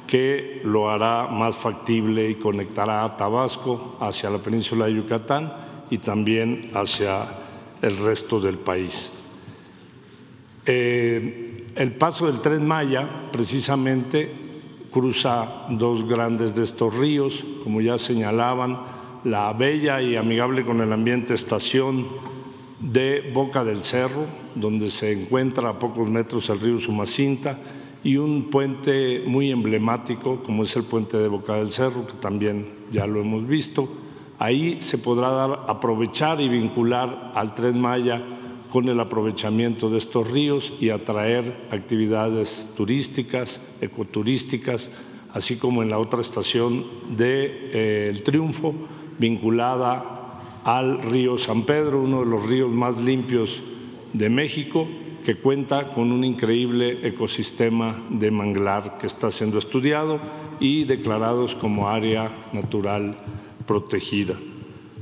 que 0.07 0.63
lo 0.65 0.89
hará 0.89 1.27
más 1.27 1.57
factible 1.57 2.31
y 2.31 2.37
conectará 2.37 3.05
a 3.05 3.17
Tabasco 3.17 3.97
hacia 4.01 4.31
la 4.31 4.39
península 4.39 4.87
de 4.87 4.95
Yucatán 4.95 5.53
y 5.91 5.99
también 5.99 6.71
hacia 6.75 7.42
el 7.83 7.99
resto 7.99 8.41
del 8.41 8.59
país. 8.59 9.11
Eh, 10.65 11.67
el 11.75 11.93
paso 11.93 12.27
del 12.27 12.41
tren 12.41 12.67
Maya 12.67 13.29
precisamente 13.33 14.31
cruza 14.93 15.67
dos 15.71 16.07
grandes 16.07 16.55
de 16.55 16.65
estos 16.65 16.97
ríos, 16.97 17.45
como 17.65 17.81
ya 17.81 17.99
señalaban, 17.99 18.81
la 19.25 19.53
bella 19.53 20.01
y 20.01 20.17
amigable 20.17 20.65
con 20.65 20.81
el 20.81 20.93
ambiente 20.93 21.35
estación 21.35 22.07
de 22.79 23.31
Boca 23.33 23.65
del 23.65 23.85
Cerro, 23.85 24.27
donde 24.55 24.91
se 24.91 25.13
encuentra 25.13 25.71
a 25.71 25.79
pocos 25.79 26.11
metros 26.11 26.51
el 26.51 26.61
río 26.61 26.79
Sumacinta, 26.79 27.59
y 28.05 28.17
un 28.17 28.51
puente 28.51 29.23
muy 29.27 29.51
emblemático, 29.51 30.43
como 30.43 30.65
es 30.65 30.75
el 30.77 30.83
puente 30.83 31.17
de 31.17 31.29
Boca 31.29 31.55
del 31.55 31.73
Cerro, 31.73 32.07
que 32.07 32.15
también 32.15 32.67
ya 32.91 33.07
lo 33.07 33.21
hemos 33.21 33.47
visto. 33.47 33.89
Ahí 34.43 34.79
se 34.81 34.99
podrá 34.99 35.45
aprovechar 35.69 36.41
y 36.41 36.49
vincular 36.49 37.31
al 37.37 37.55
tren 37.55 37.81
Maya 37.81 38.21
con 38.71 38.89
el 38.89 38.99
aprovechamiento 38.99 39.89
de 39.89 39.99
estos 39.99 40.29
ríos 40.29 40.73
y 40.81 40.91
atraer 40.91 41.69
actividades 41.71 42.67
turísticas, 42.77 43.61
ecoturísticas, 43.81 44.91
así 45.33 45.59
como 45.59 45.81
en 45.81 45.91
la 45.91 46.01
otra 46.01 46.21
estación 46.21 46.87
de 47.17 47.71
eh, 47.73 48.09
El 48.11 48.25
Triunfo, 48.25 48.75
vinculada 49.17 50.41
al 50.65 51.01
río 51.03 51.39
San 51.39 51.63
Pedro, 51.63 52.03
uno 52.03 52.25
de 52.25 52.27
los 52.27 52.45
ríos 52.45 52.75
más 52.75 53.01
limpios 53.01 53.63
de 54.13 54.29
México, 54.29 54.89
que 55.25 55.37
cuenta 55.37 55.85
con 55.85 56.11
un 56.11 56.25
increíble 56.25 57.07
ecosistema 57.07 57.95
de 58.11 58.33
manglar 58.33 58.99
que 58.99 59.07
está 59.07 59.31
siendo 59.31 59.61
estudiado 59.61 60.19
y 60.59 60.83
declarados 60.83 61.55
como 61.55 61.89
área 61.89 62.29
natural 62.53 63.17
protegida. 63.73 64.35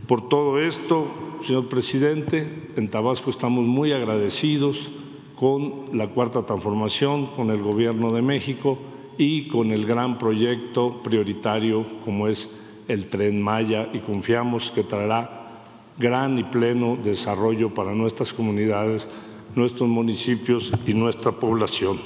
Por 0.06 0.28
todo 0.28 0.60
esto, 0.60 1.08
señor 1.42 1.68
presidente, 1.68 2.70
en 2.76 2.88
Tabasco 2.88 3.28
estamos 3.28 3.66
muy 3.66 3.90
agradecidos 3.90 4.92
con 5.34 5.86
la 5.92 6.06
Cuarta 6.06 6.44
Transformación, 6.44 7.26
con 7.34 7.50
el 7.50 7.60
Gobierno 7.64 8.12
de 8.12 8.22
México 8.22 8.78
y 9.18 9.48
con 9.48 9.72
el 9.72 9.86
gran 9.86 10.18
proyecto 10.18 11.02
prioritario 11.02 11.84
como 12.04 12.28
es 12.28 12.48
el 12.86 13.08
tren 13.08 13.42
Maya 13.42 13.88
y 13.92 13.98
confiamos 13.98 14.70
que 14.70 14.84
traerá 14.84 15.64
gran 15.98 16.38
y 16.38 16.44
pleno 16.44 16.96
desarrollo 17.02 17.74
para 17.74 17.92
nuestras 17.92 18.32
comunidades, 18.32 19.08
nuestros 19.56 19.88
municipios 19.88 20.72
y 20.86 20.94
nuestra 20.94 21.32
población. 21.32 21.98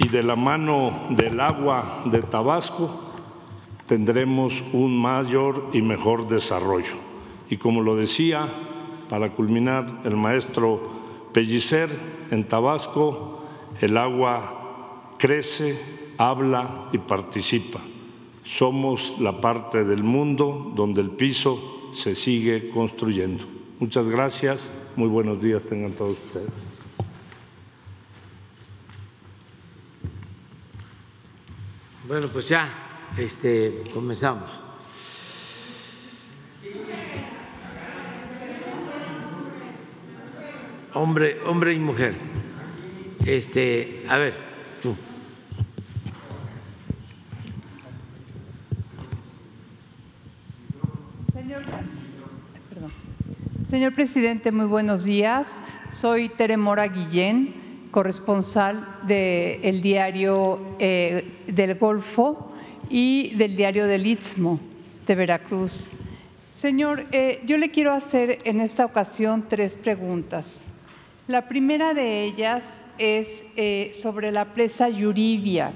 Y 0.00 0.08
de 0.08 0.24
la 0.24 0.34
mano 0.34 0.90
del 1.10 1.38
agua 1.38 2.02
de 2.06 2.22
Tabasco, 2.22 3.03
tendremos 3.86 4.62
un 4.72 5.00
mayor 5.00 5.70
y 5.72 5.82
mejor 5.82 6.28
desarrollo. 6.28 6.96
Y 7.50 7.56
como 7.56 7.82
lo 7.82 7.96
decía, 7.96 8.46
para 9.08 9.32
culminar, 9.32 10.00
el 10.04 10.16
maestro 10.16 10.80
Pellicer, 11.32 11.90
en 12.30 12.44
Tabasco 12.44 13.44
el 13.80 13.96
agua 13.96 15.14
crece, 15.18 15.78
habla 16.16 16.88
y 16.92 16.98
participa. 16.98 17.80
Somos 18.44 19.16
la 19.18 19.40
parte 19.40 19.84
del 19.84 20.02
mundo 20.02 20.72
donde 20.74 21.00
el 21.00 21.10
piso 21.10 21.90
se 21.92 22.14
sigue 22.14 22.70
construyendo. 22.70 23.44
Muchas 23.78 24.08
gracias, 24.08 24.70
muy 24.96 25.08
buenos 25.08 25.42
días 25.42 25.64
tengan 25.64 25.92
todos 25.92 26.18
ustedes. 26.24 26.64
Bueno, 32.06 32.28
pues 32.28 32.48
ya 32.48 32.83
este, 33.16 33.84
comenzamos. 33.92 34.60
Hombre, 40.94 41.38
hombre 41.46 41.74
y 41.74 41.78
mujer. 41.78 42.16
Este, 43.24 44.04
a 44.08 44.16
ver, 44.18 44.34
tú. 44.82 44.96
Señor, 53.70 53.94
presidente, 53.94 54.50
muy 54.50 54.66
buenos 54.66 55.04
días. 55.04 55.58
Soy 55.92 56.28
Tere 56.28 56.56
Mora 56.56 56.88
Guillén, 56.88 57.54
corresponsal 57.92 58.84
del 59.06 59.60
de 59.62 59.80
diario 59.82 60.58
eh, 60.80 61.44
del 61.46 61.76
Golfo 61.76 62.53
y 62.90 63.34
del 63.36 63.56
diario 63.56 63.86
del 63.86 64.06
Istmo 64.06 64.60
de 65.06 65.14
Veracruz. 65.14 65.88
Señor, 66.56 67.06
eh, 67.12 67.42
yo 67.46 67.58
le 67.58 67.70
quiero 67.70 67.92
hacer 67.92 68.38
en 68.44 68.60
esta 68.60 68.84
ocasión 68.84 69.44
tres 69.48 69.74
preguntas. 69.74 70.60
La 71.26 71.48
primera 71.48 71.94
de 71.94 72.24
ellas 72.24 72.62
es 72.98 73.44
eh, 73.56 73.90
sobre 73.94 74.32
la 74.32 74.46
presa 74.46 74.88
Yuribia. 74.88 75.72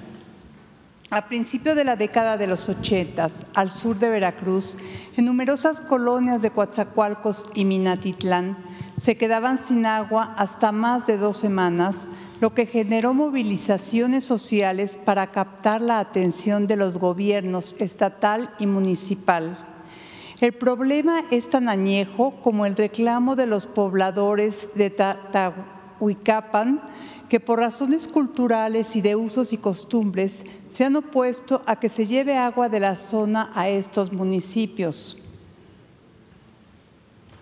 A 1.10 1.26
principios 1.26 1.74
de 1.74 1.84
la 1.84 1.96
década 1.96 2.36
de 2.36 2.46
los 2.46 2.68
80, 2.68 3.30
al 3.54 3.70
sur 3.70 3.98
de 3.98 4.10
Veracruz, 4.10 4.76
en 5.16 5.24
numerosas 5.24 5.80
colonias 5.80 6.42
de 6.42 6.50
Coatzacoalcos 6.50 7.46
y 7.54 7.64
Minatitlán, 7.64 8.58
se 9.00 9.16
quedaban 9.16 9.58
sin 9.62 9.86
agua 9.86 10.34
hasta 10.36 10.70
más 10.70 11.06
de 11.06 11.16
dos 11.16 11.38
semanas, 11.38 11.96
lo 12.40 12.54
que 12.54 12.66
generó 12.66 13.14
movilizaciones 13.14 14.24
sociales 14.24 14.96
para 14.96 15.32
captar 15.32 15.80
la 15.80 15.98
atención 15.98 16.66
de 16.66 16.76
los 16.76 16.98
gobiernos 16.98 17.74
estatal 17.80 18.54
y 18.58 18.66
municipal. 18.66 19.66
El 20.40 20.52
problema 20.52 21.24
es 21.32 21.50
tan 21.50 21.68
añejo 21.68 22.34
como 22.42 22.64
el 22.64 22.76
reclamo 22.76 23.34
de 23.34 23.46
los 23.46 23.66
pobladores 23.66 24.68
de 24.76 24.90
Tahuicapan, 24.90 26.80
que 27.28 27.40
por 27.40 27.58
razones 27.58 28.06
culturales 28.06 28.94
y 28.94 29.00
de 29.00 29.16
usos 29.16 29.52
y 29.52 29.58
costumbres 29.58 30.44
se 30.70 30.84
han 30.84 30.94
opuesto 30.94 31.62
a 31.66 31.80
que 31.80 31.88
se 31.88 32.06
lleve 32.06 32.36
agua 32.36 32.68
de 32.68 32.78
la 32.80 32.96
zona 32.96 33.50
a 33.54 33.68
estos 33.68 34.12
municipios. 34.12 35.18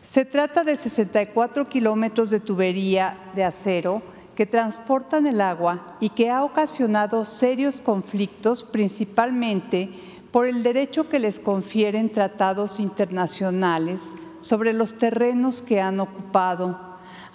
Se 0.04 0.24
trata 0.24 0.64
de 0.64 0.76
64 0.76 1.68
kilómetros 1.68 2.30
de 2.30 2.40
tubería 2.40 3.18
de 3.34 3.44
acero 3.44 4.15
que 4.36 4.46
transportan 4.46 5.26
el 5.26 5.40
agua 5.40 5.96
y 5.98 6.10
que 6.10 6.30
ha 6.30 6.44
ocasionado 6.44 7.24
serios 7.24 7.80
conflictos 7.80 8.62
principalmente 8.62 9.90
por 10.30 10.46
el 10.46 10.62
derecho 10.62 11.08
que 11.08 11.18
les 11.18 11.40
confieren 11.40 12.12
tratados 12.12 12.78
internacionales 12.78 14.02
sobre 14.40 14.72
los 14.72 14.96
terrenos 14.98 15.62
que 15.62 15.80
han 15.80 15.98
ocupado 15.98 16.78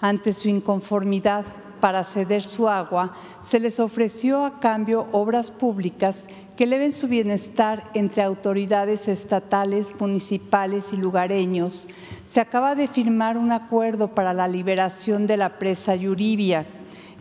ante 0.00 0.32
su 0.32 0.48
inconformidad 0.48 1.44
para 1.80 2.04
ceder 2.04 2.44
su 2.44 2.68
agua, 2.68 3.12
se 3.42 3.58
les 3.58 3.80
ofreció 3.80 4.44
a 4.44 4.60
cambio 4.60 5.08
obras 5.10 5.50
públicas 5.50 6.26
que 6.56 6.64
eleven 6.64 6.92
su 6.92 7.08
bienestar 7.08 7.90
entre 7.94 8.22
autoridades 8.22 9.08
estatales, 9.08 9.92
municipales 10.00 10.92
y 10.92 10.96
lugareños. 10.96 11.88
Se 12.24 12.40
acaba 12.40 12.76
de 12.76 12.86
firmar 12.86 13.36
un 13.36 13.50
acuerdo 13.50 14.14
para 14.14 14.32
la 14.32 14.46
liberación 14.46 15.26
de 15.26 15.36
la 15.36 15.58
presa 15.58 15.96
Yuribia. 15.96 16.66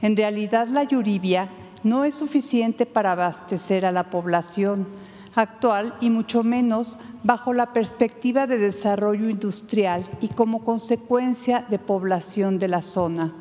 En 0.02 0.18
realidad, 0.18 0.68
la 0.68 0.84
Yuribia 0.84 1.50
no 1.84 2.04
es 2.06 2.16
suficiente 2.16 2.86
para 2.86 3.12
abastecer 3.12 3.86
a 3.86 3.92
la 3.92 4.10
población 4.10 4.88
actual 5.36 5.96
y 6.02 6.10
mucho 6.10 6.44
menos 6.44 6.98
bajo 7.24 7.54
la 7.54 7.74
perspectiva 7.74 8.48
de 8.48 8.58
desarrollo 8.58 9.30
industrial 9.30 10.04
y 10.20 10.28
como 10.30 10.66
consecuencia 10.66 11.66
de 11.70 11.80
población 11.80 12.60
de 12.60 12.68
la 12.68 12.82
zona. 12.82 13.34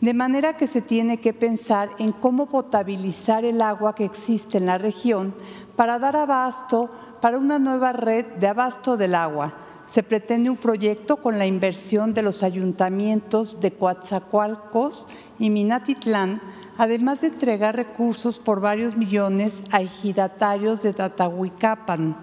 De 0.00 0.12
manera 0.12 0.56
que 0.56 0.66
se 0.66 0.82
tiene 0.82 1.18
que 1.18 1.32
pensar 1.32 1.90
en 1.98 2.12
cómo 2.12 2.46
potabilizar 2.46 3.44
el 3.44 3.62
agua 3.62 3.94
que 3.94 4.04
existe 4.04 4.58
en 4.58 4.66
la 4.66 4.76
región 4.76 5.34
para 5.74 5.98
dar 5.98 6.16
abasto 6.16 6.90
para 7.22 7.38
una 7.38 7.58
nueva 7.58 7.92
red 7.92 8.26
de 8.38 8.46
abasto 8.46 8.96
del 8.96 9.14
agua. 9.14 9.54
Se 9.86 10.02
pretende 10.02 10.50
un 10.50 10.56
proyecto 10.56 11.16
con 11.16 11.38
la 11.38 11.46
inversión 11.46 12.12
de 12.12 12.22
los 12.22 12.42
ayuntamientos 12.42 13.60
de 13.60 13.70
Coatzacoalcos 13.70 15.08
y 15.38 15.50
Minatitlán, 15.50 16.40
además 16.78 17.20
de 17.20 17.28
entregar 17.28 17.76
recursos 17.76 18.38
por 18.38 18.60
varios 18.60 18.96
millones 18.96 19.62
a 19.70 19.82
ejidatarios 19.82 20.82
de 20.82 20.92
Tatahuicapan. 20.92 22.16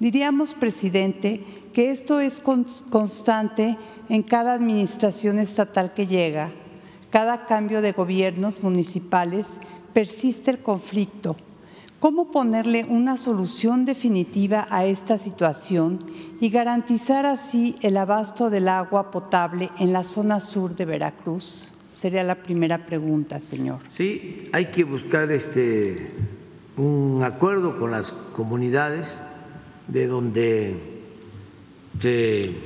Diríamos, 0.00 0.54
presidente, 0.54 1.44
que 1.72 1.90
esto 1.90 2.20
es 2.20 2.40
constante 2.40 3.76
en 4.08 4.22
cada 4.22 4.52
administración 4.54 5.38
estatal 5.38 5.94
que 5.94 6.06
llega 6.06 6.52
cada 7.12 7.44
cambio 7.44 7.82
de 7.82 7.92
gobiernos 7.92 8.62
municipales 8.62 9.44
persiste 9.92 10.50
el 10.50 10.60
conflicto. 10.60 11.36
¿Cómo 12.00 12.30
ponerle 12.30 12.86
una 12.88 13.18
solución 13.18 13.84
definitiva 13.84 14.66
a 14.70 14.86
esta 14.86 15.18
situación 15.18 15.98
y 16.40 16.48
garantizar 16.48 17.26
así 17.26 17.76
el 17.82 17.98
abasto 17.98 18.48
del 18.48 18.66
agua 18.66 19.10
potable 19.10 19.70
en 19.78 19.92
la 19.92 20.04
zona 20.04 20.40
sur 20.40 20.74
de 20.74 20.86
Veracruz? 20.86 21.71
Sería 22.02 22.24
la 22.24 22.34
primera 22.34 22.84
pregunta, 22.84 23.40
señor. 23.40 23.78
Sí, 23.88 24.38
hay 24.50 24.72
que 24.72 24.82
buscar 24.82 25.30
este 25.30 26.10
un 26.76 27.22
acuerdo 27.22 27.78
con 27.78 27.92
las 27.92 28.10
comunidades 28.10 29.22
de 29.86 30.08
donde 30.08 30.82
se 32.00 32.56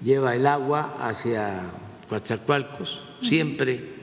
lleva 0.00 0.36
el 0.36 0.46
agua 0.46 0.94
hacia 1.00 1.60
Coatzacoalcos 2.08 3.02
Siempre 3.20 3.96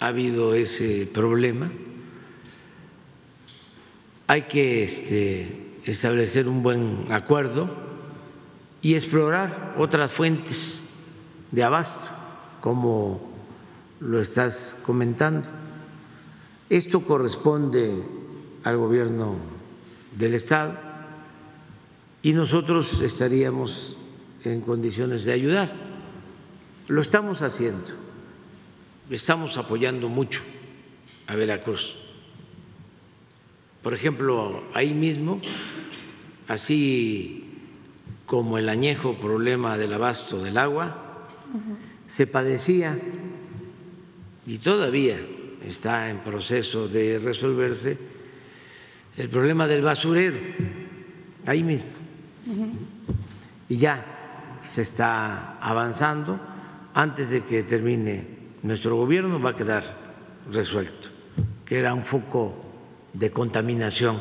ha 0.00 0.06
habido 0.06 0.54
ese 0.54 1.04
problema. 1.04 1.70
Hay 4.28 4.44
que 4.44 4.82
este, 4.82 5.74
establecer 5.84 6.48
un 6.48 6.62
buen 6.62 7.04
acuerdo 7.10 7.68
y 8.80 8.94
explorar 8.94 9.74
otras 9.76 10.10
fuentes 10.10 10.80
de 11.52 11.62
abasto, 11.62 12.15
como 12.66 13.20
lo 14.00 14.18
estás 14.18 14.76
comentando. 14.84 15.48
Esto 16.68 17.04
corresponde 17.04 18.02
al 18.64 18.76
gobierno 18.76 19.36
del 20.18 20.34
Estado 20.34 20.76
y 22.24 22.32
nosotros 22.32 23.02
estaríamos 23.02 23.96
en 24.42 24.62
condiciones 24.62 25.22
de 25.22 25.32
ayudar. 25.32 25.72
Lo 26.88 27.02
estamos 27.02 27.40
haciendo, 27.42 27.92
estamos 29.10 29.58
apoyando 29.58 30.08
mucho 30.08 30.42
a 31.28 31.36
Veracruz. 31.36 31.96
Por 33.80 33.94
ejemplo, 33.94 34.64
ahí 34.74 34.92
mismo, 34.92 35.40
así 36.48 37.48
como 38.26 38.58
el 38.58 38.68
añejo 38.68 39.14
problema 39.20 39.78
del 39.78 39.92
abasto 39.92 40.42
del 40.42 40.58
agua, 40.58 41.04
se 42.06 42.26
padecía 42.26 42.98
y 44.46 44.58
todavía 44.58 45.18
está 45.66 46.08
en 46.08 46.18
proceso 46.20 46.88
de 46.88 47.18
resolverse 47.18 47.98
el 49.16 49.28
problema 49.28 49.66
del 49.66 49.82
basurero, 49.82 50.38
ahí 51.46 51.62
mismo. 51.62 51.90
Y 53.68 53.76
ya 53.76 54.58
se 54.60 54.82
está 54.82 55.58
avanzando 55.58 56.38
antes 56.94 57.30
de 57.30 57.42
que 57.42 57.62
termine 57.62 58.26
nuestro 58.62 58.96
gobierno 58.96 59.40
va 59.40 59.50
a 59.50 59.56
quedar 59.56 60.06
resuelto, 60.50 61.08
que 61.64 61.78
era 61.78 61.94
un 61.94 62.04
foco 62.04 62.54
de 63.12 63.30
contaminación 63.30 64.20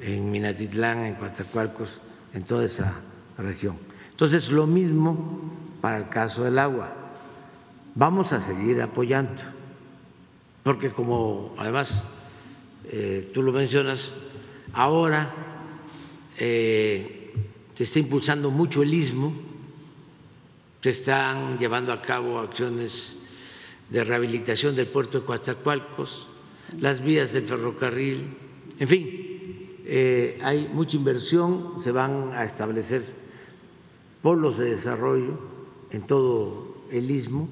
en 0.00 0.30
Minatitlán, 0.30 1.00
en 1.00 1.14
Coatzacoalcos, 1.14 2.00
en 2.34 2.42
toda 2.42 2.64
esa 2.64 3.00
región. 3.36 3.78
Entonces, 4.10 4.50
lo 4.50 4.66
mismo 4.66 5.67
para 5.80 5.98
el 5.98 6.08
caso 6.08 6.44
del 6.44 6.58
agua. 6.58 6.92
Vamos 7.94 8.32
a 8.32 8.40
seguir 8.40 8.80
apoyando, 8.80 9.42
porque 10.62 10.90
como 10.90 11.54
además 11.58 12.04
eh, 12.84 13.30
tú 13.32 13.42
lo 13.42 13.52
mencionas, 13.52 14.12
ahora 14.72 15.34
eh, 16.36 17.34
se 17.74 17.84
está 17.84 17.98
impulsando 17.98 18.50
mucho 18.50 18.82
el 18.82 18.94
istmo 18.94 19.48
se 20.80 20.90
están 20.90 21.58
llevando 21.58 21.92
a 21.92 22.00
cabo 22.00 22.38
acciones 22.38 23.18
de 23.90 24.04
rehabilitación 24.04 24.76
del 24.76 24.86
puerto 24.86 25.20
de 25.20 25.26
Coatzacoalcos, 25.26 26.28
las 26.78 27.00
vías 27.00 27.32
del 27.32 27.44
ferrocarril, 27.44 28.36
en 28.78 28.88
fin, 28.88 29.66
eh, 29.84 30.38
hay 30.42 30.68
mucha 30.72 30.96
inversión, 30.96 31.80
se 31.80 31.90
van 31.90 32.32
a 32.32 32.44
establecer 32.44 33.02
polos 34.22 34.58
de 34.58 34.70
desarrollo 34.70 35.57
en 35.90 36.06
todo 36.06 36.76
el 36.90 37.10
istmo 37.10 37.48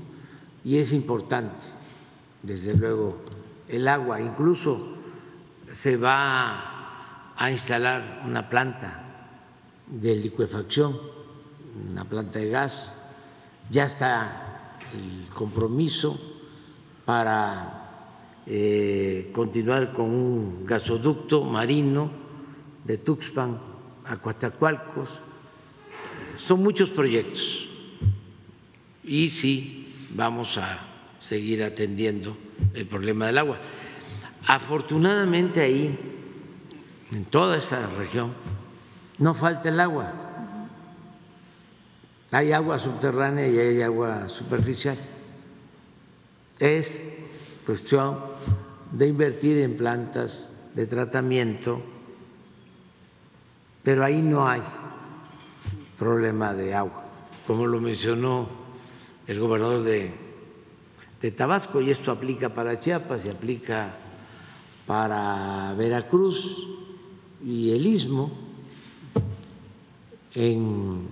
y 0.64 0.78
es 0.78 0.92
importante, 0.92 1.66
desde 2.42 2.74
luego, 2.74 3.18
el 3.68 3.86
agua. 3.88 4.20
Incluso 4.20 4.96
se 5.70 5.96
va 5.96 7.34
a 7.36 7.50
instalar 7.50 8.22
una 8.26 8.48
planta 8.48 9.02
de 9.86 10.16
licuefacción, 10.16 10.98
una 11.90 12.04
planta 12.04 12.38
de 12.38 12.50
gas. 12.50 12.94
Ya 13.70 13.84
está 13.84 14.78
el 14.92 15.28
compromiso 15.32 16.18
para 17.04 17.86
eh, 18.46 19.30
continuar 19.32 19.92
con 19.92 20.10
un 20.10 20.66
gasoducto 20.66 21.44
marino 21.44 22.10
de 22.84 22.98
Tuxpan 22.98 23.58
a 24.04 24.16
Coatzacoalcos, 24.16 25.20
son 26.36 26.62
muchos 26.62 26.90
proyectos 26.90 27.65
y 29.06 29.30
sí 29.30 29.94
vamos 30.10 30.58
a 30.58 30.80
seguir 31.20 31.62
atendiendo 31.62 32.36
el 32.74 32.86
problema 32.86 33.26
del 33.26 33.38
agua. 33.38 33.58
Afortunadamente 34.46 35.60
ahí, 35.60 35.98
en 37.12 37.24
toda 37.26 37.56
esta 37.56 37.86
región, 37.86 38.34
no 39.18 39.32
falta 39.32 39.68
el 39.68 39.80
agua. 39.80 40.12
Hay 42.32 42.52
agua 42.52 42.78
subterránea 42.78 43.46
y 43.46 43.58
hay 43.58 43.82
agua 43.82 44.28
superficial. 44.28 44.98
Es 46.58 47.06
cuestión 47.64 48.18
de 48.90 49.06
invertir 49.06 49.58
en 49.58 49.76
plantas 49.76 50.52
de 50.74 50.86
tratamiento, 50.86 51.80
pero 53.82 54.04
ahí 54.04 54.20
no 54.20 54.48
hay 54.48 54.62
problema 55.96 56.54
de 56.54 56.74
agua, 56.74 57.04
como 57.46 57.66
lo 57.66 57.80
mencionó 57.80 58.65
el 59.26 59.40
gobernador 59.40 59.82
de, 59.82 60.26
Tabasco, 61.34 61.80
y 61.80 61.90
esto 61.90 62.12
aplica 62.12 62.54
para 62.54 62.78
Chiapas 62.78 63.26
y 63.26 63.30
aplica 63.30 63.96
para 64.86 65.74
Veracruz 65.76 66.68
y 67.44 67.72
el 67.72 67.84
istmo 67.84 68.30
en 70.34 71.08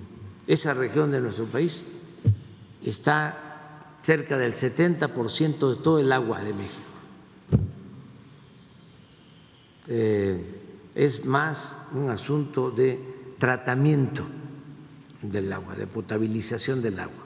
esa 0.47 0.73
región 0.73 1.11
de 1.11 1.21
nuestro 1.21 1.47
país 1.47 1.85
está 2.81 3.97
cerca 4.03 4.39
del 4.39 4.55
70% 4.55 5.75
de 5.75 5.83
todo 5.83 5.99
el 5.99 6.13
agua 6.13 6.41
de 6.43 6.55
México. 6.55 6.91
Eh, 9.89 10.91
es 10.95 11.25
más 11.25 11.77
un 11.93 12.09
asunto 12.09 12.71
de 12.71 13.35
tratamiento 13.39 14.25
del 15.23 15.53
agua, 15.53 15.75
de 15.75 15.89
potabilización 15.89 16.81
del 16.81 17.01
agua. 17.01 17.24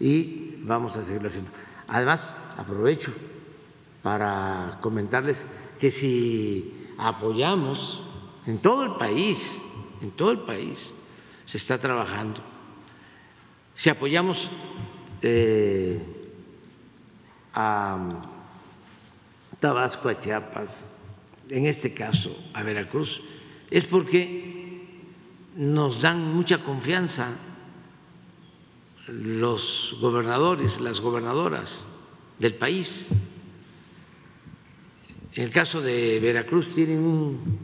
Y 0.00 0.56
vamos 0.62 0.96
a 0.96 1.04
seguirlo 1.04 1.28
haciendo. 1.28 1.50
Además, 1.88 2.36
aprovecho 2.56 3.12
para 4.02 4.78
comentarles 4.80 5.46
que 5.80 5.90
si 5.90 6.92
apoyamos 6.98 8.02
en 8.46 8.58
todo 8.58 8.84
el 8.84 8.94
país, 8.96 9.60
en 10.00 10.10
todo 10.10 10.30
el 10.30 10.40
país 10.40 10.92
se 11.44 11.56
está 11.56 11.78
trabajando, 11.78 12.40
si 13.74 13.90
apoyamos 13.90 14.50
eh, 15.22 16.02
a 17.54 17.98
Tabasco, 19.60 20.08
a 20.08 20.18
Chiapas, 20.18 20.86
en 21.50 21.66
este 21.66 21.94
caso 21.94 22.36
a 22.52 22.62
Veracruz, 22.62 23.22
es 23.70 23.84
porque 23.84 24.56
nos 25.56 26.00
dan 26.00 26.34
mucha 26.34 26.62
confianza 26.62 27.36
los 29.06 29.96
gobernadores, 30.00 30.80
las 30.80 31.00
gobernadoras 31.00 31.84
del 32.38 32.54
país. 32.54 33.06
En 35.34 35.44
el 35.44 35.50
caso 35.50 35.80
de 35.80 36.18
Veracruz 36.20 36.74
tienen 36.74 37.02
un 37.02 37.58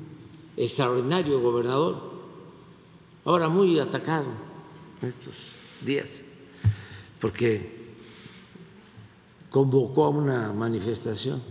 extraordinario 0.57 1.41
gobernador, 1.41 2.13
ahora 3.25 3.49
muy 3.49 3.79
atacado 3.79 4.29
estos 5.01 5.57
días, 5.85 6.21
porque 7.21 7.83
convocó 9.51 10.05
a 10.05 10.09
una 10.11 10.53
manifestación 10.53 11.43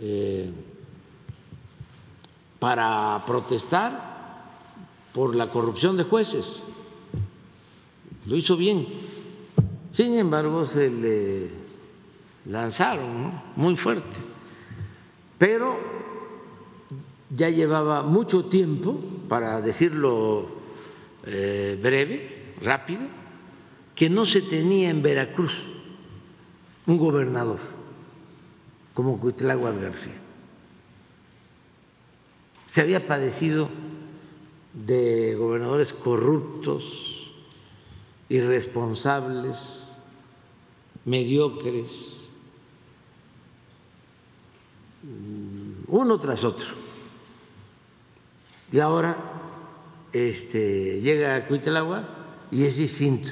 eh, 0.00 0.50
para 2.58 3.22
protestar 3.26 4.08
por 5.12 5.34
la 5.34 5.50
corrupción 5.50 5.96
de 5.96 6.04
jueces. 6.04 6.64
Lo 8.28 8.36
hizo 8.36 8.56
bien. 8.56 8.86
Sin 9.90 10.16
embargo, 10.16 10.64
se 10.64 10.88
le 10.88 11.50
lanzaron 12.46 13.32
muy 13.56 13.74
fuerte. 13.74 14.20
Pero 15.36 15.76
ya 17.30 17.50
llevaba 17.50 18.04
mucho 18.04 18.44
tiempo, 18.44 19.00
para 19.28 19.60
decirlo 19.60 20.48
eh, 21.26 21.76
breve, 21.82 22.54
rápido, 22.62 23.02
que 23.96 24.08
no 24.08 24.24
se 24.24 24.42
tenía 24.42 24.90
en 24.90 25.02
Veracruz 25.02 25.68
un 26.86 26.98
gobernador 26.98 27.58
como 28.94 29.18
Cuitláhuac 29.18 29.80
García 29.80 30.28
se 32.68 32.82
había 32.82 33.06
padecido 33.06 33.68
de 34.74 35.34
gobernadores 35.36 35.94
corruptos, 35.94 37.07
irresponsables, 38.28 39.88
mediocres, 41.04 42.16
uno 45.86 46.18
tras 46.18 46.44
otro. 46.44 46.68
Y 48.70 48.80
ahora 48.80 49.16
este, 50.12 51.00
llega 51.00 51.36
a 51.36 51.46
Cuitlagua 51.46 52.08
y 52.50 52.64
es 52.64 52.76
distinto. 52.78 53.30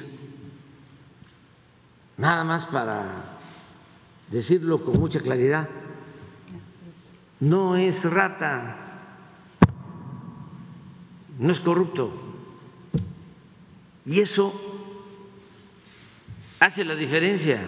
Nada 2.17 2.43
más 2.43 2.65
para 2.65 3.37
decirlo 4.31 4.83
con 4.83 4.99
mucha 4.99 5.19
claridad, 5.19 5.69
no 7.39 7.75
es 7.75 8.03
rata 8.05 8.87
no 11.39 11.51
es 11.51 11.59
corrupto. 11.59 12.11
Y 14.05 14.19
eso 14.19 14.53
hace 16.59 16.83
la 16.83 16.95
diferencia, 16.95 17.61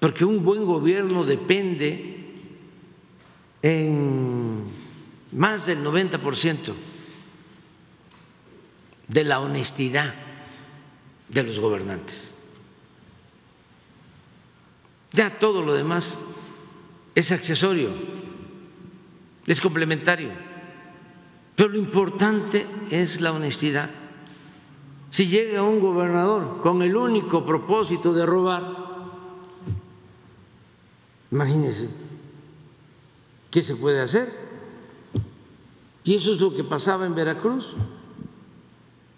porque 0.00 0.24
un 0.24 0.44
buen 0.44 0.64
gobierno 0.64 1.24
depende 1.24 2.18
en 3.62 4.64
más 5.32 5.66
del 5.66 5.82
90% 5.84 6.74
de 9.08 9.24
la 9.24 9.40
honestidad 9.40 10.14
de 11.28 11.42
los 11.42 11.58
gobernantes. 11.58 12.34
Ya 15.12 15.30
todo 15.30 15.62
lo 15.62 15.74
demás 15.74 16.20
es 17.14 17.32
accesorio, 17.32 17.90
es 19.46 19.60
complementario. 19.60 20.30
Pero 21.56 21.70
lo 21.70 21.78
importante 21.78 22.66
es 22.90 23.20
la 23.20 23.32
honestidad. 23.32 23.90
Si 25.10 25.26
llega 25.26 25.62
un 25.62 25.80
gobernador 25.80 26.60
con 26.60 26.82
el 26.82 26.94
único 26.96 27.44
propósito 27.44 28.12
de 28.12 28.26
robar, 28.26 28.76
imagínense, 31.30 31.90
¿qué 33.50 33.62
se 33.62 33.76
puede 33.76 34.00
hacer? 34.00 34.32
Y 36.04 36.14
eso 36.14 36.32
es 36.32 36.40
lo 36.40 36.54
que 36.54 36.64
pasaba 36.64 37.06
en 37.06 37.14
Veracruz. 37.14 37.74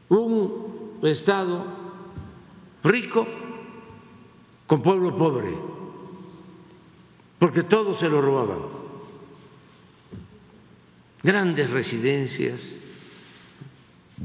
Un 0.09 0.99
estado 1.03 1.65
rico 2.83 3.27
con 4.67 4.83
pueblo 4.83 5.17
pobre, 5.17 5.57
porque 7.39 7.63
todos 7.63 7.99
se 7.99 8.09
lo 8.09 8.21
robaban 8.21 8.81
grandes 11.23 11.71
residencias 11.71 12.80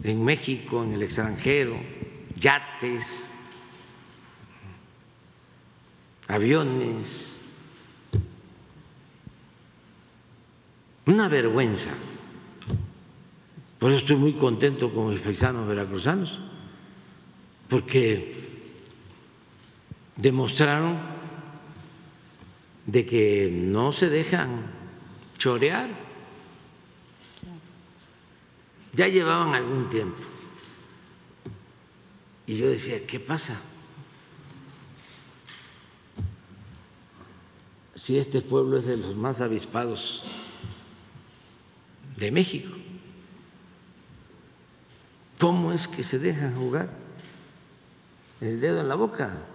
en 0.04 0.24
México, 0.24 0.84
en 0.84 0.94
el 0.94 1.04
extranjero, 1.04 1.78
yates, 2.38 3.34
aviones. 6.28 7.28
Una 11.06 11.28
vergüenza. 11.28 11.92
Por 13.80 13.92
eso 13.92 14.00
estoy 14.00 14.16
muy 14.16 14.34
contento 14.34 14.94
con 14.94 15.10
mis 15.10 15.22
paisanos 15.22 15.68
veracruzanos, 15.68 16.40
porque 17.70 18.34
demostraron 20.16 20.98
de 22.86 23.06
que 23.06 23.52
no 23.52 23.92
se 23.92 24.10
dejan 24.10 24.72
chorear 25.38 26.05
ya 28.96 29.08
llevaban 29.08 29.54
algún 29.54 29.90
tiempo. 29.90 30.24
Y 32.48 32.58
yo 32.58 32.70
decía, 32.70 33.06
¿qué 33.06 33.20
pasa? 33.20 33.60
Si 37.94 38.18
este 38.18 38.42
pueblo 38.42 38.78
es 38.78 38.86
de 38.86 38.98
los 38.98 39.16
más 39.16 39.42
avispados 39.42 40.24
de 42.18 42.32
México, 42.32 42.74
¿cómo 45.40 45.74
es 45.74 45.88
que 45.88 46.04
se 46.04 46.20
dejan 46.20 46.56
jugar 46.56 46.90
el 48.42 48.62
dedo 48.62 48.82
en 48.82 48.88
la 48.88 48.96
boca? 48.96 49.46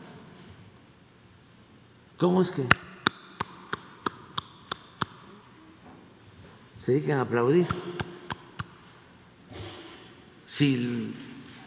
¿Cómo 2.19 2.43
es 2.43 2.51
que 2.51 2.65
se 6.77 6.93
dedican 6.93 7.19
a 7.19 7.23
aplaudir? 7.23 7.67
Si 10.51 11.15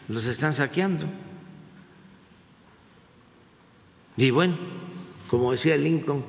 los 0.08 0.26
están 0.26 0.52
saqueando. 0.52 1.06
Y 4.18 4.30
bueno, 4.30 4.56
como 5.30 5.52
decía 5.52 5.78
Lincoln, 5.78 6.22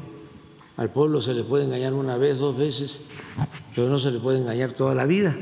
al 0.77 0.90
pueblo 0.90 1.19
se 1.19 1.34
le 1.34 1.44
puede 1.44 1.65
engañar 1.65 1.94
una 1.94 2.15
vez, 2.15 2.38
dos 2.38 2.57
veces, 2.57 3.02
pero 3.76 3.90
no 3.90 3.99
se 3.99 4.10
le 4.10 4.22
puede 4.22 4.38
engañar 4.38 4.72
toda 4.72 4.95
la 4.95 5.06
vida. 5.06 5.36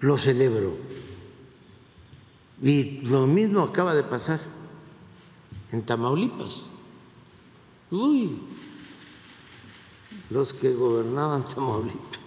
Lo 0.00 0.18
celebro. 0.18 0.76
Y 2.62 3.00
lo 3.00 3.26
mismo 3.26 3.62
acaba 3.62 3.94
de 3.94 4.02
pasar 4.02 4.40
en 5.72 5.82
Tamaulipas. 5.82 6.66
Uy, 7.90 8.38
los 10.28 10.52
que 10.52 10.74
gobernaban 10.74 11.42
Tamaulipas. 11.42 12.20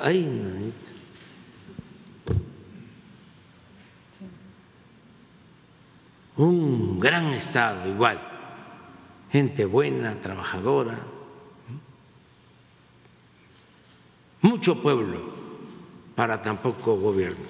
Ay, 0.00 0.22
nanita. 0.22 1.05
Un 6.36 7.00
gran 7.00 7.32
estado 7.32 7.88
igual, 7.88 8.20
gente 9.30 9.64
buena, 9.64 10.20
trabajadora, 10.20 10.98
mucho 14.42 14.82
pueblo 14.82 15.20
para 16.14 16.42
tan 16.42 16.58
poco 16.58 16.96
gobierno. 16.98 17.46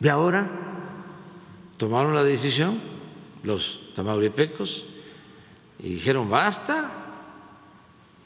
Y 0.00 0.08
ahora 0.08 0.50
tomaron 1.76 2.14
la 2.14 2.24
decisión 2.24 2.80
los 3.44 3.92
tamauripecos 3.94 4.86
y 5.78 5.94
dijeron 5.94 6.28
basta 6.28 6.90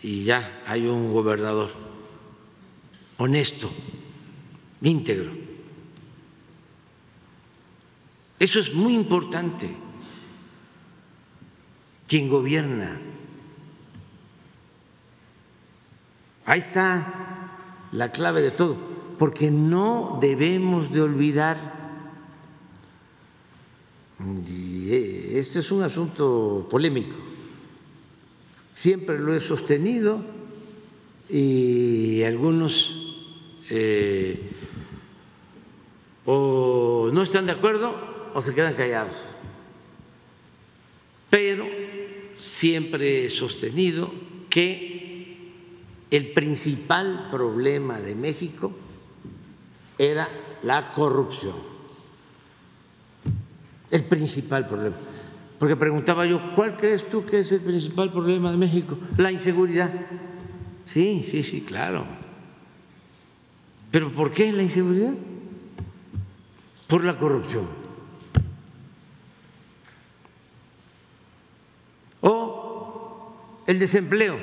y 0.02 0.22
ya 0.24 0.62
hay 0.66 0.86
un 0.86 1.12
gobernador 1.12 1.70
honesto, 3.18 3.70
íntegro. 4.80 5.47
Eso 8.38 8.60
es 8.60 8.74
muy 8.74 8.94
importante. 8.94 9.68
Quien 12.06 12.28
gobierna. 12.28 13.00
Ahí 16.46 16.60
está 16.60 17.52
la 17.92 18.10
clave 18.10 18.40
de 18.40 18.50
todo, 18.50 18.78
porque 19.18 19.50
no 19.50 20.18
debemos 20.20 20.92
de 20.92 21.02
olvidar 21.02 21.78
este 25.38 25.60
es 25.60 25.70
un 25.70 25.82
asunto 25.82 26.66
polémico. 26.68 27.14
Siempre 28.72 29.18
lo 29.18 29.34
he 29.34 29.40
sostenido 29.40 30.24
y 31.28 32.22
algunos 32.22 33.20
eh, 33.70 34.50
o 36.24 37.10
no 37.12 37.22
están 37.22 37.46
de 37.46 37.52
acuerdo 37.52 38.17
o 38.34 38.40
se 38.40 38.54
quedan 38.54 38.74
callados. 38.74 39.24
Pero 41.30 41.66
siempre 42.36 43.24
he 43.24 43.28
sostenido 43.28 44.12
que 44.48 45.52
el 46.10 46.32
principal 46.32 47.28
problema 47.30 48.00
de 48.00 48.14
México 48.14 48.72
era 49.98 50.28
la 50.62 50.92
corrupción 50.92 51.78
el 53.90 54.04
principal 54.04 54.66
problema. 54.66 54.96
Porque 55.58 55.76
preguntaba 55.76 56.26
yo, 56.26 56.54
¿cuál 56.54 56.76
crees 56.76 57.08
tú 57.08 57.24
que 57.24 57.40
es 57.40 57.50
el 57.52 57.60
principal 57.60 58.12
problema 58.12 58.50
de 58.50 58.56
México? 58.56 58.98
La 59.16 59.32
inseguridad. 59.32 59.92
Sí, 60.84 61.26
sí, 61.28 61.42
sí, 61.42 61.62
claro. 61.62 62.04
¿Pero 63.90 64.12
por 64.12 64.32
qué 64.32 64.52
la 64.52 64.62
inseguridad? 64.62 65.14
Por 66.86 67.04
la 67.04 67.18
corrupción. 67.18 67.66
O 72.20 73.32
el 73.68 73.78
desempleo. 73.78 74.40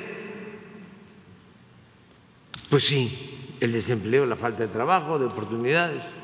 Pues 2.70 2.84
sí, 2.84 3.56
el 3.58 3.72
desempleo, 3.72 4.24
la 4.24 4.36
falta 4.36 4.62
de 4.62 4.72
trabajo, 4.72 5.18
de 5.18 5.26
oportunidades 5.26 6.14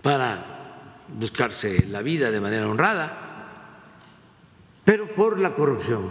para 0.00 1.02
buscarse 1.08 1.84
la 1.86 2.02
vida 2.02 2.30
de 2.30 2.40
manera 2.40 2.68
honrada, 2.68 3.82
pero 4.84 5.12
por 5.12 5.40
la 5.40 5.52
corrupción. 5.52 6.08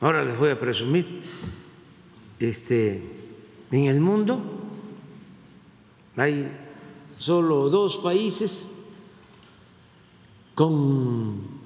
Ahora 0.00 0.24
les 0.24 0.36
voy 0.36 0.50
a 0.50 0.58
presumir, 0.58 1.22
este, 2.40 3.00
en 3.70 3.84
el 3.84 4.00
mundo 4.00 4.42
hay 6.16 6.50
solo 7.16 7.68
dos 7.68 7.98
países 7.98 8.68
con 10.56 11.61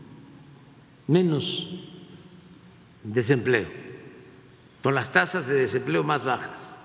menos 1.07 1.69
desempleo, 3.03 3.69
con 4.83 4.95
las 4.95 5.11
tasas 5.11 5.47
de 5.47 5.55
desempleo 5.55 6.03
más 6.03 6.25
bajas. 6.25 6.77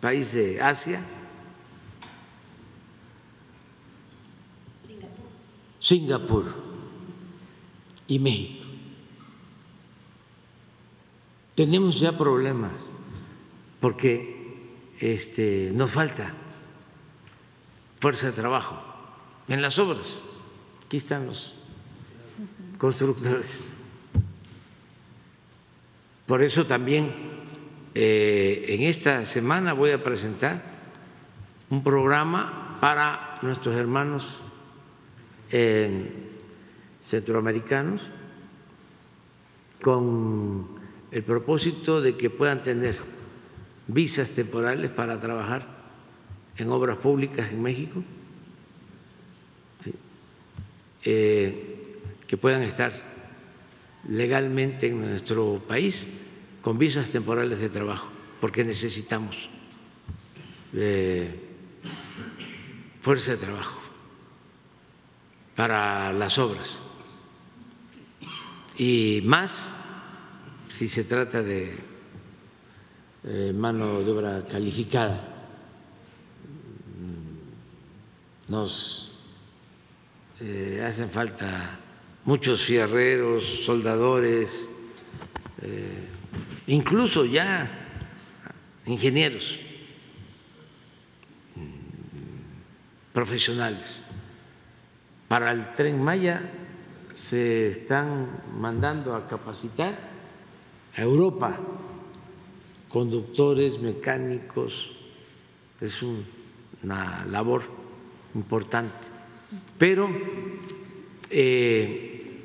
país 0.00 0.32
de 0.32 0.60
Asia, 0.62 1.02
Singapur, 5.78 6.46
y 8.10 8.18
México. 8.18 8.66
Tenemos 11.54 12.00
ya 12.00 12.16
problemas 12.16 12.72
porque 13.80 14.96
este, 14.98 15.70
nos 15.72 15.90
falta 15.90 16.34
fuerza 18.00 18.26
de 18.26 18.32
trabajo 18.32 18.76
en 19.46 19.62
las 19.62 19.78
obras. 19.78 20.22
Aquí 20.90 20.96
están 20.96 21.26
los 21.26 21.54
constructores. 22.76 23.76
Por 26.26 26.42
eso 26.42 26.66
también 26.66 27.14
eh, 27.94 28.64
en 28.66 28.82
esta 28.82 29.24
semana 29.24 29.72
voy 29.72 29.92
a 29.92 30.02
presentar 30.02 30.60
un 31.70 31.84
programa 31.84 32.78
para 32.80 33.38
nuestros 33.42 33.76
hermanos 33.76 34.40
centroamericanos 37.00 38.10
con 39.80 40.70
el 41.12 41.22
propósito 41.22 42.00
de 42.00 42.16
que 42.16 42.30
puedan 42.30 42.64
tener 42.64 42.98
visas 43.86 44.32
temporales 44.32 44.90
para 44.90 45.20
trabajar 45.20 45.68
en 46.56 46.68
obras 46.70 46.96
públicas 46.96 47.52
en 47.52 47.62
México, 47.62 48.02
eh, 51.04 51.96
que 52.26 52.36
puedan 52.36 52.62
estar 52.62 52.92
legalmente 54.08 54.88
en 54.88 55.00
nuestro 55.00 55.62
país 55.66 56.06
con 56.62 56.78
visas 56.78 57.10
temporales 57.10 57.60
de 57.60 57.68
trabajo, 57.68 58.08
porque 58.40 58.64
necesitamos 58.64 59.48
eh, 60.74 61.34
fuerza 63.02 63.32
de 63.32 63.36
trabajo 63.36 63.80
para 65.56 66.12
las 66.12 66.38
obras. 66.38 66.82
Y 68.76 69.20
más 69.24 69.74
si 70.70 70.88
se 70.88 71.04
trata 71.04 71.42
de 71.42 71.90
eh, 73.24 73.52
mano 73.54 74.00
de 74.00 74.10
obra 74.10 74.46
calificada. 74.48 75.20
Nos 78.48 79.09
eh, 80.40 80.84
hacen 80.86 81.10
falta 81.10 81.78
muchos 82.24 82.64
fierreros, 82.64 83.64
soldadores, 83.64 84.68
incluso 86.66 87.24
ya 87.24 87.70
ingenieros 88.86 89.58
profesionales. 93.12 94.02
Para 95.28 95.52
el 95.52 95.72
tren 95.74 96.02
Maya 96.02 96.42
se 97.12 97.68
están 97.68 98.42
mandando 98.58 99.14
a 99.14 99.26
capacitar 99.26 99.98
a 100.96 101.02
Europa 101.02 101.58
conductores, 102.88 103.78
mecánicos, 103.78 104.90
es 105.80 106.02
una 106.82 107.24
labor 107.26 107.62
importante. 108.34 109.09
Pero 109.78 110.08
eh, 111.30 112.42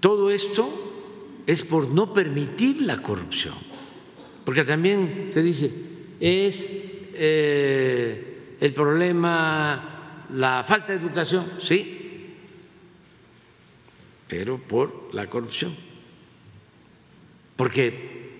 todo 0.00 0.30
esto 0.30 1.42
es 1.46 1.62
por 1.62 1.88
no 1.88 2.12
permitir 2.12 2.82
la 2.82 3.02
corrupción, 3.02 3.54
porque 4.44 4.64
también 4.64 5.26
se 5.30 5.42
dice, 5.42 5.72
es 6.20 6.68
eh, 7.14 8.56
el 8.60 8.72
problema 8.72 10.26
la 10.32 10.64
falta 10.64 10.92
de 10.92 10.98
educación, 10.98 11.46
sí, 11.58 12.34
pero 14.28 14.58
por 14.58 15.10
la 15.12 15.26
corrupción, 15.26 15.76
porque 17.56 18.30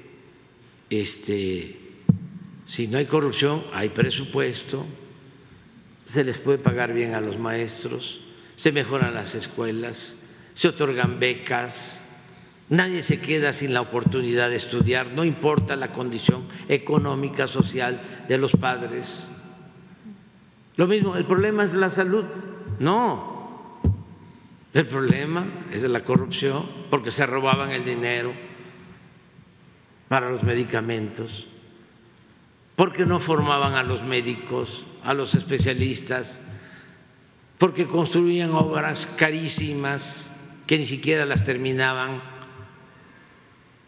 este, 0.88 1.76
si 2.64 2.88
no 2.88 2.98
hay 2.98 3.06
corrupción, 3.06 3.64
hay 3.72 3.90
presupuesto, 3.90 4.86
se 6.04 6.24
les 6.24 6.38
puede 6.38 6.58
pagar 6.58 6.92
bien 6.92 7.14
a 7.14 7.20
los 7.20 7.38
maestros, 7.38 8.20
se 8.56 8.72
mejoran 8.72 9.14
las 9.14 9.34
escuelas, 9.34 10.14
se 10.54 10.68
otorgan 10.68 11.18
becas, 11.18 12.00
nadie 12.68 13.02
se 13.02 13.20
queda 13.20 13.52
sin 13.52 13.74
la 13.74 13.80
oportunidad 13.80 14.50
de 14.50 14.56
estudiar, 14.56 15.12
no 15.12 15.24
importa 15.24 15.76
la 15.76 15.92
condición 15.92 16.44
económica, 16.68 17.46
social 17.46 18.02
de 18.28 18.38
los 18.38 18.52
padres. 18.52 19.30
Lo 20.76 20.86
mismo, 20.86 21.16
el 21.16 21.24
problema 21.24 21.64
es 21.64 21.74
la 21.74 21.90
salud. 21.90 22.24
No, 22.78 23.80
el 24.72 24.86
problema 24.86 25.44
es 25.72 25.82
la 25.82 26.02
corrupción, 26.02 26.66
porque 26.88 27.10
se 27.10 27.26
robaban 27.26 27.70
el 27.70 27.84
dinero 27.84 28.32
para 30.08 30.30
los 30.30 30.42
medicamentos, 30.42 31.46
porque 32.82 33.06
no 33.06 33.20
formaban 33.20 33.74
a 33.74 33.84
los 33.84 34.02
médicos, 34.02 34.84
a 35.04 35.14
los 35.14 35.36
especialistas, 35.36 36.40
porque 37.56 37.86
construían 37.86 38.50
obras 38.54 39.06
carísimas 39.06 40.32
que 40.66 40.78
ni 40.78 40.84
siquiera 40.84 41.24
las 41.24 41.44
terminaban, 41.44 42.20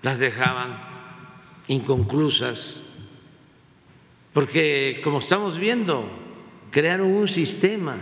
las 0.02 0.20
dejaban 0.20 0.78
inconclusas, 1.66 2.84
porque 4.32 5.00
como 5.02 5.18
estamos 5.18 5.58
viendo, 5.58 6.08
crearon 6.70 7.08
un 7.08 7.26
sistema, 7.26 7.96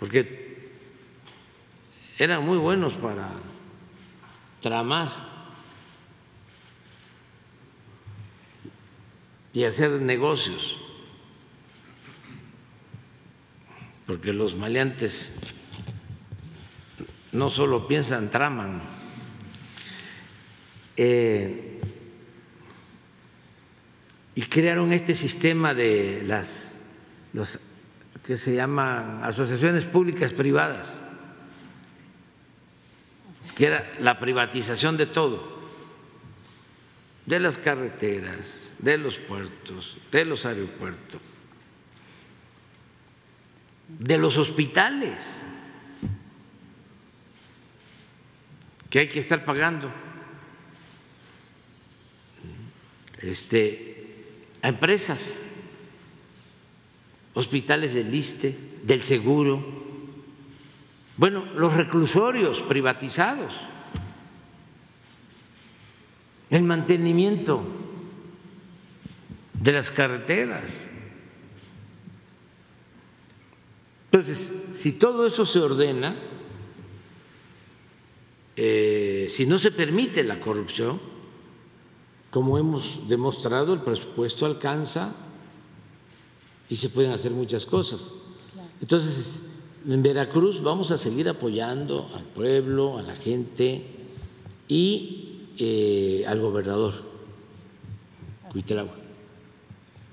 porque 0.00 0.72
eran 2.18 2.44
muy 2.44 2.58
buenos 2.58 2.94
para 2.94 3.28
tramar 4.60 5.31
y 9.52 9.64
hacer 9.64 9.90
negocios, 10.00 10.78
porque 14.06 14.32
los 14.32 14.54
maleantes 14.54 15.32
no 17.32 17.50
solo 17.50 17.86
piensan, 17.86 18.30
traman. 18.30 18.82
Eh, 20.96 21.80
y 24.34 24.42
crearon 24.42 24.92
este 24.92 25.14
sistema 25.14 25.74
de 25.74 26.22
las 26.26 26.80
los 27.32 27.60
que 28.22 28.36
se 28.36 28.54
llaman 28.54 29.20
asociaciones 29.24 29.84
públicas 29.84 30.32
privadas, 30.32 30.92
que 33.56 33.66
era 33.66 33.92
la 33.98 34.18
privatización 34.18 34.96
de 34.96 35.06
todo, 35.06 35.61
de 37.32 37.40
las 37.40 37.56
carreteras, 37.56 38.60
de 38.78 38.98
los 38.98 39.16
puertos, 39.16 39.96
de 40.10 40.26
los 40.26 40.44
aeropuertos, 40.44 41.18
de 43.88 44.18
los 44.18 44.36
hospitales, 44.36 45.42
que 48.90 48.98
hay 48.98 49.08
que 49.08 49.20
estar 49.20 49.46
pagando. 49.46 49.90
Este, 53.22 54.26
a 54.60 54.68
empresas, 54.68 55.26
hospitales 57.32 57.94
del 57.94 58.14
ISTE, 58.14 58.54
del 58.82 59.04
seguro, 59.04 59.64
bueno, 61.16 61.46
los 61.54 61.72
reclusorios 61.72 62.60
privatizados, 62.60 63.54
el 66.52 66.62
mantenimiento 66.64 67.62
de 69.54 69.72
las 69.72 69.90
carreteras. 69.90 70.82
Entonces, 74.04 74.64
si 74.74 74.92
todo 74.92 75.26
eso 75.26 75.46
se 75.46 75.60
ordena, 75.60 76.14
eh, 78.54 79.28
si 79.30 79.46
no 79.46 79.58
se 79.58 79.70
permite 79.70 80.22
la 80.24 80.40
corrupción, 80.40 81.00
como 82.30 82.58
hemos 82.58 83.08
demostrado, 83.08 83.72
el 83.72 83.80
presupuesto 83.80 84.44
alcanza 84.44 85.14
y 86.68 86.76
se 86.76 86.90
pueden 86.90 87.12
hacer 87.12 87.32
muchas 87.32 87.64
cosas. 87.64 88.12
Entonces, 88.82 89.40
en 89.88 90.02
Veracruz 90.02 90.62
vamos 90.62 90.90
a 90.90 90.98
seguir 90.98 91.30
apoyando 91.30 92.10
al 92.14 92.24
pueblo, 92.24 92.98
a 92.98 93.02
la 93.02 93.16
gente 93.16 93.86
y 94.68 95.31
eh, 95.64 96.24
al 96.26 96.40
gobernador 96.40 96.92
Cuitlagua. 98.50 98.94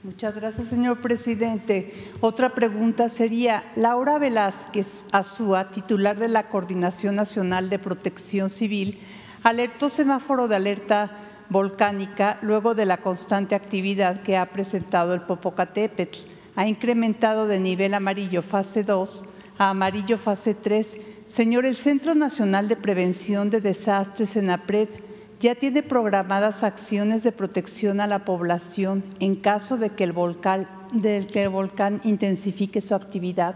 Muchas 0.03 0.35
gracias, 0.35 0.67
señor 0.67 1.01
presidente. 1.01 1.91
Otra 2.21 2.53
pregunta 2.53 3.09
sería, 3.09 3.63
Laura 3.75 4.19
Velázquez 4.19 5.05
Azúa, 5.11 5.71
titular 5.71 6.19
de 6.19 6.27
la 6.27 6.49
Coordinación 6.49 7.15
Nacional 7.15 7.71
de 7.71 7.79
Protección 7.79 8.51
Civil, 8.51 8.99
alertó 9.41 9.89
semáforo 9.89 10.47
de 10.47 10.55
alerta 10.55 11.11
volcánica 11.49 12.37
luego 12.43 12.75
de 12.75 12.85
la 12.85 12.97
constante 12.97 13.55
actividad 13.55 14.21
que 14.21 14.37
ha 14.37 14.51
presentado 14.51 15.15
el 15.15 15.21
Popocatépetl. 15.21 16.19
Ha 16.55 16.67
incrementado 16.67 17.47
de 17.47 17.59
nivel 17.59 17.95
amarillo 17.95 18.43
fase 18.43 18.83
2 18.83 19.25
a 19.57 19.71
amarillo 19.71 20.19
fase 20.19 20.53
3. 20.53 20.95
Señor, 21.27 21.65
el 21.65 21.75
Centro 21.75 22.13
Nacional 22.13 22.67
de 22.67 22.75
Prevención 22.75 23.49
de 23.49 23.61
Desastres 23.61 24.35
en 24.35 24.51
APRED 24.51 25.08
ya 25.39 25.55
tiene 25.55 25.83
programadas 25.83 26.63
acciones 26.63 27.23
de 27.23 27.31
protección 27.31 28.01
a 28.01 28.07
la 28.07 28.25
población 28.25 29.03
en 29.19 29.35
caso 29.35 29.77
de 29.77 29.91
que 29.91 30.03
el 30.03 30.11
volcán, 30.11 32.01
intensifique 32.03 32.81
su 32.81 32.93
actividad? 32.93 33.55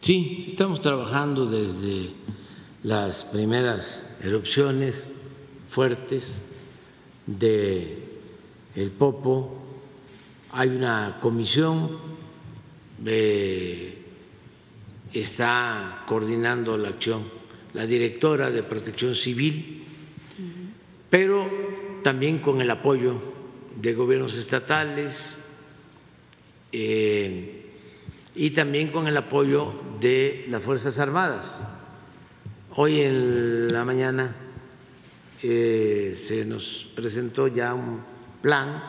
Sí, 0.00 0.44
estamos 0.46 0.80
trabajando 0.80 1.46
desde 1.46 2.10
las 2.82 3.24
primeras 3.24 4.06
erupciones 4.22 5.12
fuertes 5.68 6.40
de 7.26 8.04
el 8.74 8.90
Popo. 8.90 9.56
Hay 10.52 10.68
una 10.68 11.18
comisión 11.20 12.16
que 13.02 14.04
está 15.12 16.02
coordinando 16.06 16.76
la 16.76 16.88
acción, 16.88 17.24
la 17.72 17.86
directora 17.86 18.50
de 18.50 18.62
Protección 18.62 19.14
Civil 19.14 19.85
pero 21.10 21.48
también 22.02 22.38
con 22.38 22.60
el 22.60 22.70
apoyo 22.70 23.14
de 23.80 23.94
gobiernos 23.94 24.36
estatales 24.36 25.36
eh, 26.72 27.64
y 28.34 28.50
también 28.50 28.88
con 28.88 29.06
el 29.06 29.16
apoyo 29.16 29.74
de 30.00 30.44
las 30.48 30.62
Fuerzas 30.62 30.98
Armadas. 30.98 31.60
Hoy 32.74 33.00
en 33.00 33.72
la 33.72 33.84
mañana 33.84 34.34
eh, 35.42 36.22
se 36.26 36.44
nos 36.44 36.88
presentó 36.94 37.48
ya 37.48 37.74
un 37.74 38.02
plan. 38.42 38.82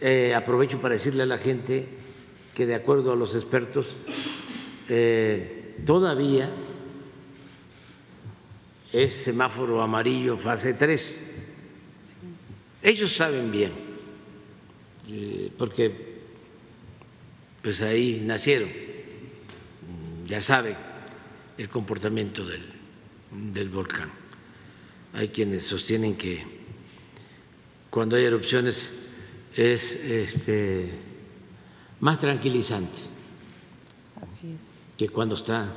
Eh, 0.00 0.34
aprovecho 0.34 0.80
para 0.80 0.94
decirle 0.94 1.22
a 1.22 1.26
la 1.26 1.38
gente 1.38 1.88
que 2.54 2.66
de 2.66 2.74
acuerdo 2.74 3.12
a 3.12 3.16
los 3.16 3.34
expertos, 3.34 3.96
todavía 5.84 6.50
es 8.92 9.12
semáforo 9.12 9.82
amarillo 9.82 10.36
fase 10.36 10.74
3. 10.74 11.32
Ellos 12.82 13.12
saben 13.12 13.50
bien, 13.50 13.72
eh, 15.08 15.50
porque 15.56 16.16
pues 17.62 17.82
ahí 17.82 18.22
nacieron, 18.24 18.68
ya 20.26 20.40
saben 20.40 20.76
el 21.58 21.68
comportamiento 21.68 22.46
del, 22.46 22.64
del 23.52 23.68
volcán. 23.68 24.10
Hay 25.12 25.28
quienes 25.28 25.64
sostienen 25.64 26.16
que 26.16 26.44
cuando 27.90 28.16
hay 28.16 28.24
erupciones 28.24 28.92
es 29.56 29.94
este, 29.94 30.90
más 32.00 32.18
tranquilizante 32.18 33.00
que 34.96 35.08
cuando 35.08 35.34
está 35.34 35.74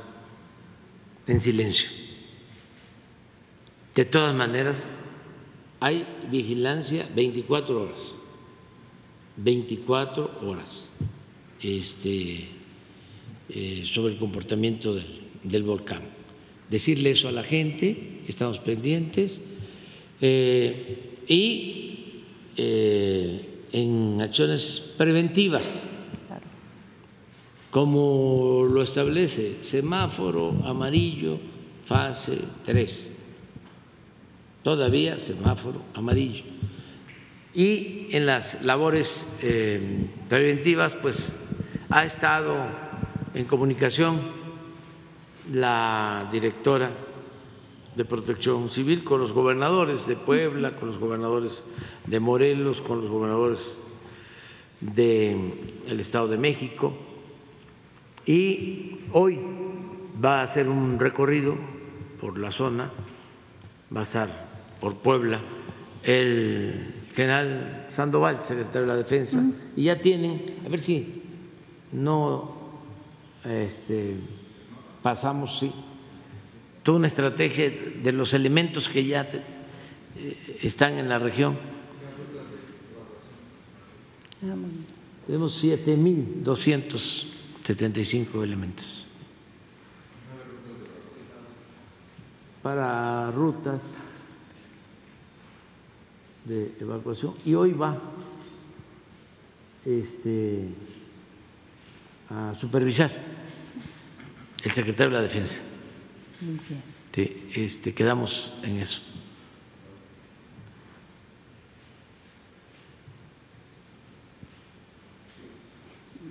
en 1.26 1.40
silencio. 1.40 1.88
De 3.94 4.04
todas 4.04 4.34
maneras, 4.34 4.92
hay 5.80 6.06
vigilancia 6.30 7.08
24 7.14 7.82
horas, 7.82 8.14
24 9.36 10.40
horas 10.44 10.88
este, 11.60 12.48
eh, 13.48 13.82
sobre 13.84 14.12
el 14.12 14.18
comportamiento 14.18 14.94
del, 15.42 15.62
volcán. 15.64 16.02
Decirle 16.68 17.10
eso 17.10 17.28
a 17.28 17.32
la 17.32 17.42
gente, 17.42 18.20
que 18.24 18.30
estamos 18.30 18.60
pendientes, 18.60 19.40
eh, 20.20 21.16
y 21.26 22.22
eh, 22.56 23.48
en 23.72 24.20
acciones 24.20 24.84
preventivas, 24.96 25.84
como 27.72 28.66
lo 28.70 28.82
establece 28.82 29.56
semáforo 29.62 30.62
amarillo, 30.64 31.38
fase 31.84 32.38
3 32.64 33.19
todavía 34.62 35.18
semáforo 35.18 35.82
amarillo. 35.94 36.44
Y 37.52 38.08
en 38.12 38.26
las 38.26 38.62
labores 38.62 39.38
eh, 39.42 40.06
preventivas, 40.28 40.94
pues 40.94 41.32
ha 41.88 42.04
estado 42.04 42.56
en 43.34 43.44
comunicación 43.46 44.20
la 45.52 46.28
directora 46.30 46.90
de 47.96 48.04
Protección 48.04 48.70
Civil 48.70 49.02
con 49.02 49.20
los 49.20 49.32
gobernadores 49.32 50.06
de 50.06 50.14
Puebla, 50.14 50.76
con 50.76 50.88
los 50.88 50.98
gobernadores 50.98 51.64
de 52.06 52.20
Morelos, 52.20 52.80
con 52.80 53.00
los 53.00 53.10
gobernadores 53.10 53.74
del 54.80 55.98
Estado 55.98 56.28
de 56.28 56.38
México. 56.38 56.96
Y 58.26 58.98
hoy 59.12 59.40
va 60.22 60.40
a 60.40 60.42
hacer 60.44 60.68
un 60.68 61.00
recorrido 61.00 61.56
por 62.20 62.38
la 62.38 62.52
zona, 62.52 62.92
va 63.94 64.00
a 64.00 64.02
estar 64.04 64.49
por 64.80 64.96
Puebla 64.96 65.40
el 66.02 66.94
general 67.14 67.84
Sandoval, 67.88 68.44
secretario 68.44 68.82
de 68.82 68.86
la 68.86 68.96
Defensa, 68.96 69.42
y 69.76 69.84
ya 69.84 70.00
tienen, 70.00 70.56
a 70.64 70.68
ver 70.68 70.80
si 70.80 71.22
no 71.92 72.58
este, 73.44 74.16
pasamos, 75.02 75.58
sí, 75.58 75.72
toda 76.82 76.98
una 76.98 77.08
estrategia 77.08 77.70
de 78.02 78.12
los 78.12 78.34
elementos 78.34 78.88
que 78.88 79.04
ya 79.04 79.22
eh, 79.22 80.58
están 80.62 80.98
en 80.98 81.08
la 81.08 81.18
región. 81.18 81.58
Tenemos 85.26 85.62
7.275 85.62 88.42
elementos. 88.42 89.06
Para 92.62 93.30
rutas 93.30 93.82
de 96.44 96.74
evacuación 96.80 97.34
y 97.44 97.54
hoy 97.54 97.72
va 97.72 97.98
este, 99.84 100.68
a 102.28 102.54
supervisar 102.54 103.10
el 104.62 104.70
secretario 104.70 105.10
de 105.10 105.16
la 105.16 105.22
Defensa. 105.22 105.60
Muy 106.40 106.58
bien. 106.68 107.52
este, 107.54 107.94
quedamos 107.94 108.52
en 108.62 108.76
eso. 108.76 109.00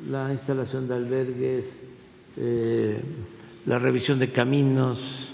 La 0.10 0.32
instalación 0.32 0.88
de 0.88 0.96
albergues, 0.96 1.82
eh, 2.38 3.00
la 3.66 3.78
revisión 3.78 4.18
de 4.18 4.32
caminos 4.32 5.32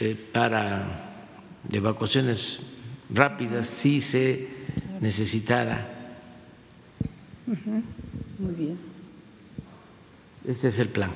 eh, 0.00 0.16
para 0.32 1.26
evacuaciones 1.70 2.75
rápidas 3.10 3.66
si 3.66 4.00
se 4.00 4.48
necesitara. 5.00 5.86
Muy 7.46 8.54
bien. 8.54 8.78
Este 10.46 10.68
es 10.68 10.78
el 10.78 10.88
plan. 10.88 11.10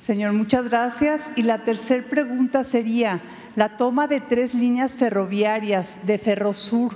Señor, 0.00 0.32
muchas 0.32 0.68
gracias. 0.68 1.30
Y 1.36 1.42
la 1.42 1.64
tercera 1.64 2.04
pregunta 2.08 2.64
sería, 2.64 3.22
la 3.56 3.76
toma 3.76 4.06
de 4.06 4.20
tres 4.20 4.52
líneas 4.54 4.94
ferroviarias 4.94 5.98
de 6.04 6.18
Ferrosur 6.18 6.94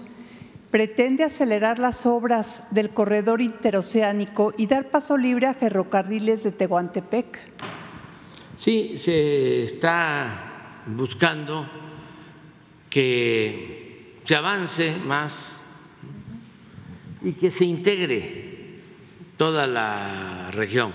pretende 0.70 1.24
acelerar 1.24 1.78
las 1.78 2.04
obras 2.04 2.62
del 2.70 2.90
corredor 2.90 3.40
interoceánico 3.40 4.52
y 4.58 4.66
dar 4.66 4.90
paso 4.90 5.16
libre 5.16 5.46
a 5.46 5.54
ferrocarriles 5.54 6.42
de 6.42 6.52
Tehuantepec. 6.52 7.38
Sí, 8.56 8.98
se 8.98 9.62
está 9.62 10.82
buscando 10.86 11.66
que 12.90 14.18
se 14.24 14.34
avance 14.36 14.96
más 15.06 15.60
y 17.22 17.32
que 17.32 17.50
se 17.50 17.64
integre 17.64 18.78
toda 19.36 19.66
la 19.66 20.50
región. 20.52 20.92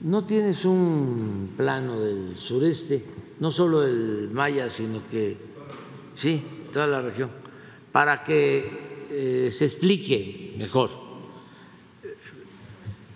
No 0.00 0.24
tienes 0.24 0.64
un 0.64 1.52
plano 1.56 2.00
del 2.00 2.36
sureste, 2.36 3.04
no 3.38 3.52
solo 3.52 3.84
el 3.86 4.30
Maya, 4.32 4.68
sino 4.68 5.00
que, 5.10 5.36
sí, 6.16 6.42
toda 6.72 6.86
la 6.86 7.02
región, 7.02 7.30
para 7.92 8.24
que 8.24 9.06
eh, 9.10 9.50
se 9.50 9.64
explique 9.64 10.54
mejor, 10.58 10.90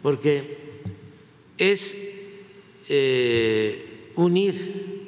porque 0.03 0.59
es 1.59 1.97
eh, 2.89 4.13
unir 4.15 5.06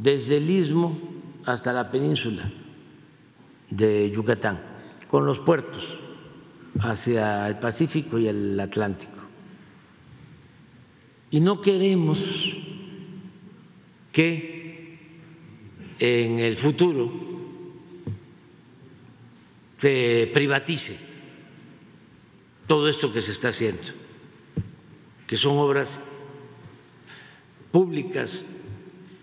desde 0.00 0.36
el 0.36 0.48
istmo 0.48 0.96
hasta 1.44 1.72
la 1.72 1.90
península 1.90 2.50
de 3.70 4.10
Yucatán, 4.10 4.60
con 5.08 5.26
los 5.26 5.40
puertos 5.40 6.00
hacia 6.80 7.48
el 7.48 7.58
Pacífico 7.58 8.18
y 8.18 8.28
el 8.28 8.58
Atlántico. 8.60 9.18
Y 11.30 11.40
no 11.40 11.60
queremos 11.60 12.56
que 14.12 14.98
en 15.98 16.38
el 16.38 16.56
futuro 16.56 17.12
se 19.78 20.30
privatice 20.32 20.98
todo 22.66 22.88
esto 22.88 23.12
que 23.12 23.22
se 23.22 23.32
está 23.32 23.48
haciendo, 23.48 23.88
que 25.26 25.36
son 25.36 25.58
obras 25.58 26.00
públicas 27.72 28.57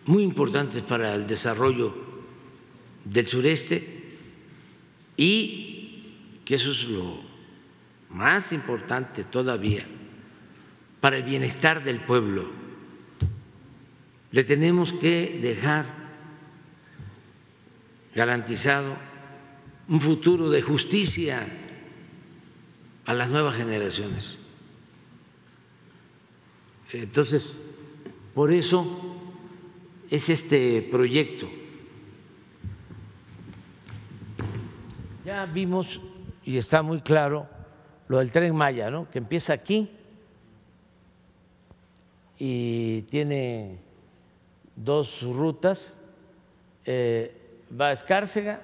muy 0.05 0.23
importantes 0.23 0.81
para 0.81 1.15
el 1.15 1.25
desarrollo 1.25 1.93
del 3.03 3.27
sureste 3.27 4.03
y 5.17 6.13
que 6.43 6.55
eso 6.55 6.71
es 6.71 6.85
lo 6.85 7.19
más 8.09 8.51
importante 8.51 9.23
todavía 9.23 9.85
para 11.01 11.17
el 11.17 11.23
bienestar 11.23 11.83
del 11.83 11.99
pueblo. 11.99 12.49
Le 14.31 14.43
tenemos 14.43 14.93
que 14.93 15.39
dejar 15.41 15.85
garantizado 18.13 18.95
un 19.87 20.01
futuro 20.01 20.49
de 20.49 20.61
justicia 20.61 21.45
a 23.05 23.13
las 23.13 23.29
nuevas 23.29 23.55
generaciones. 23.55 24.37
Entonces, 26.91 27.61
por 28.33 28.51
eso 28.51 29.14
es 30.09 30.29
este 30.29 30.87
proyecto. 30.91 31.47
Ya 35.25 35.45
vimos 35.45 36.01
y 36.43 36.57
está 36.57 36.81
muy 36.81 37.01
claro 37.01 37.47
lo 38.07 38.19
del 38.19 38.31
tren 38.31 38.55
Maya, 38.55 38.91
¿no? 38.91 39.09
que 39.09 39.17
empieza 39.17 39.53
aquí 39.53 39.89
y 42.37 43.01
tiene 43.03 43.79
dos 44.75 45.21
rutas, 45.23 45.97
eh, 46.85 47.35
va 47.79 47.87
a 47.87 47.91
Escárcega 47.93 48.61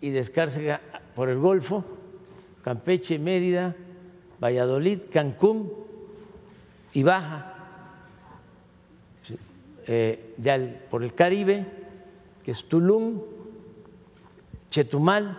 y 0.00 0.10
de 0.10 0.20
Escárcega 0.20 0.80
por 1.14 1.28
el 1.28 1.38
Golfo, 1.38 1.84
Campeche, 2.62 3.18
Mérida, 3.18 3.76
Valladolid, 4.40 5.00
Cancún 5.12 5.70
y 6.94 7.02
baja 7.02 7.53
eh, 9.86 10.34
ya 10.38 10.58
por 10.90 11.02
el 11.02 11.14
Caribe, 11.14 11.66
que 12.42 12.50
es 12.50 12.64
Tulum, 12.64 13.20
Chetumal, 14.70 15.38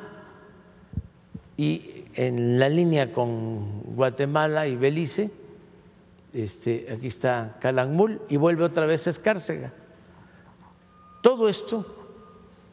y 1.57 2.05
en 2.15 2.59
la 2.59 2.69
línea 2.69 3.11
con 3.11 3.81
Guatemala 3.95 4.67
y 4.67 4.75
Belice, 4.75 5.29
este, 6.33 6.87
aquí 6.91 7.07
está 7.07 7.57
Calakmul, 7.59 8.21
y 8.29 8.37
vuelve 8.37 8.63
otra 8.63 8.85
vez 8.85 9.07
a 9.07 9.09
Escárcega. 9.09 9.73
Todo 11.21 11.49
esto 11.49 11.85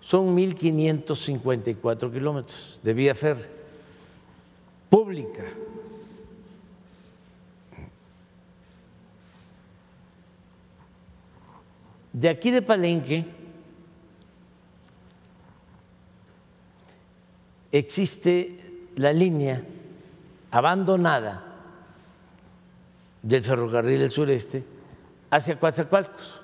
son 0.01 0.37
1.554 0.37 2.13
kilómetros 2.13 2.81
de 2.83 2.93
vía 2.93 3.15
férrea 3.15 3.49
pública 4.91 5.45
De 12.13 12.29
aquí 12.29 12.51
de 12.51 12.63
Palenque 12.63 13.25
existe 17.71 18.59
la 18.97 19.13
línea 19.13 19.65
abandonada 20.51 21.43
del 23.23 23.43
ferrocarril 23.43 24.01
del 24.01 24.11
sureste 24.11 24.63
hacia 25.31 25.59
Coatzacoalcos. 25.59 26.41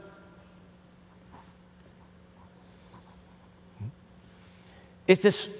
Esta 5.07 5.28
es 5.28 5.51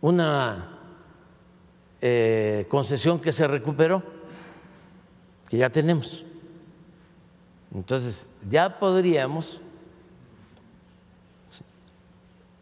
una 0.00 0.78
eh, 2.00 2.66
concesión 2.68 3.20
que 3.20 3.32
se 3.32 3.46
recuperó, 3.46 4.02
que 5.48 5.58
ya 5.58 5.68
tenemos 5.68 6.24
Entonces, 7.74 8.26
ya 8.48 8.78
podríamos 8.78 9.60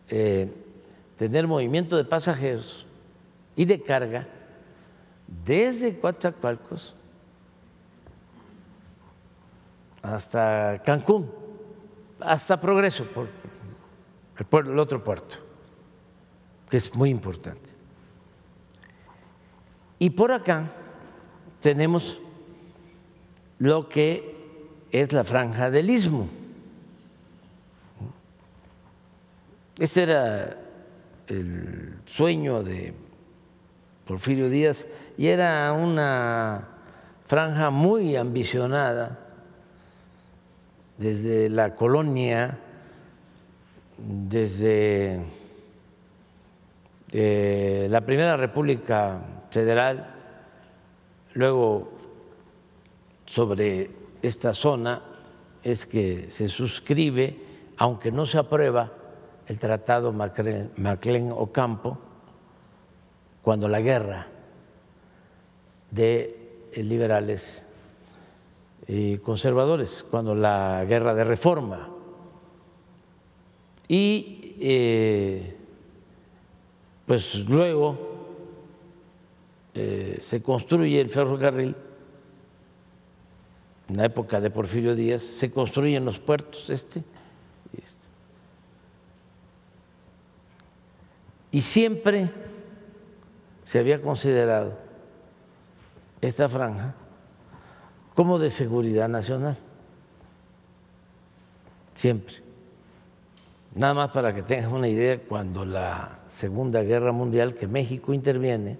eh, 0.09 0.52
tener 1.16 1.46
movimiento 1.46 1.96
de 1.96 2.05
pasajeros 2.05 2.86
y 3.55 3.64
de 3.64 3.82
carga 3.82 4.26
desde 5.44 5.98
Coatzacoalcos 5.98 6.94
hasta 10.02 10.80
Cancún, 10.84 11.30
hasta 12.20 12.59
Progreso, 12.60 13.05
el 14.52 14.78
otro 14.78 15.02
puerto, 15.02 15.36
que 16.70 16.78
es 16.78 16.94
muy 16.94 17.10
importante. 17.10 17.70
Y 19.98 20.10
por 20.10 20.30
acá 20.32 20.70
tenemos 21.60 22.18
lo 23.59 23.88
que 23.88 24.38
es 24.90 25.12
la 25.12 25.24
franja 25.24 25.70
del 25.70 25.90
istmo. 25.90 26.28
Ese 29.78 30.02
era 30.02 30.56
el 31.28 31.98
sueño 32.06 32.62
de 32.62 32.94
Porfirio 34.06 34.48
Díaz 34.48 34.86
y 35.16 35.28
era 35.28 35.73
una 35.73 36.66
franja 37.27 37.70
muy 37.70 38.16
ambicionada 38.16 39.19
desde 40.97 41.48
la 41.48 41.77
colonia, 41.77 42.59
desde 43.98 45.20
eh, 47.12 47.86
la 47.90 48.01
Primera 48.01 48.36
República 48.36 49.20
Federal, 49.51 50.15
luego 51.35 51.93
sobre 53.27 53.97
esta 54.23 54.55
zona 54.55 55.03
es 55.62 55.86
que 55.86 56.31
se 56.31 56.49
suscribe, 56.49 57.36
aunque 57.77 58.11
no 58.11 58.27
se 58.27 58.39
aprueba, 58.39 58.93
el 59.47 59.59
Tratado 59.59 60.12
Maclean-Ocampo 60.12 61.99
cuando 63.43 63.66
la 63.66 63.81
guerra 63.81 64.27
de 65.90 66.69
liberales 66.74 67.62
y 68.86 69.19
conservadores, 69.19 70.05
cuando 70.11 70.35
la 70.35 70.85
guerra 70.86 71.15
de 71.15 71.24
reforma. 71.24 71.89
Y 73.89 74.55
eh, 74.61 75.57
pues 77.07 77.36
luego 77.49 77.97
eh, 79.74 80.19
se 80.20 80.43
construye 80.43 81.01
el 81.01 81.09
ferrocarril 81.09 81.74
en 83.89 83.97
la 83.97 84.05
época 84.05 84.40
de 84.40 84.51
Porfirio 84.51 84.94
Díaz, 84.94 85.23
se 85.23 85.51
construyen 85.51 86.05
los 86.05 86.19
puertos 86.19 86.69
este 86.69 87.02
y 87.73 87.82
este. 87.82 88.06
Y 91.51 91.62
siempre 91.62 92.31
se 93.65 93.78
había 93.78 94.01
considerado 94.01 94.78
esta 96.20 96.48
franja 96.48 96.94
como 98.15 98.39
de 98.39 98.51
seguridad 98.51 99.09
nacional. 99.09 99.56
Siempre. 101.94 102.36
Nada 103.74 103.94
más 103.94 104.10
para 104.10 104.35
que 104.35 104.43
tengas 104.43 104.70
una 104.70 104.89
idea, 104.89 105.19
cuando 105.20 105.65
la 105.65 106.19
Segunda 106.27 106.82
Guerra 106.82 107.12
Mundial, 107.12 107.55
que 107.55 107.66
México 107.66 108.12
interviene, 108.12 108.78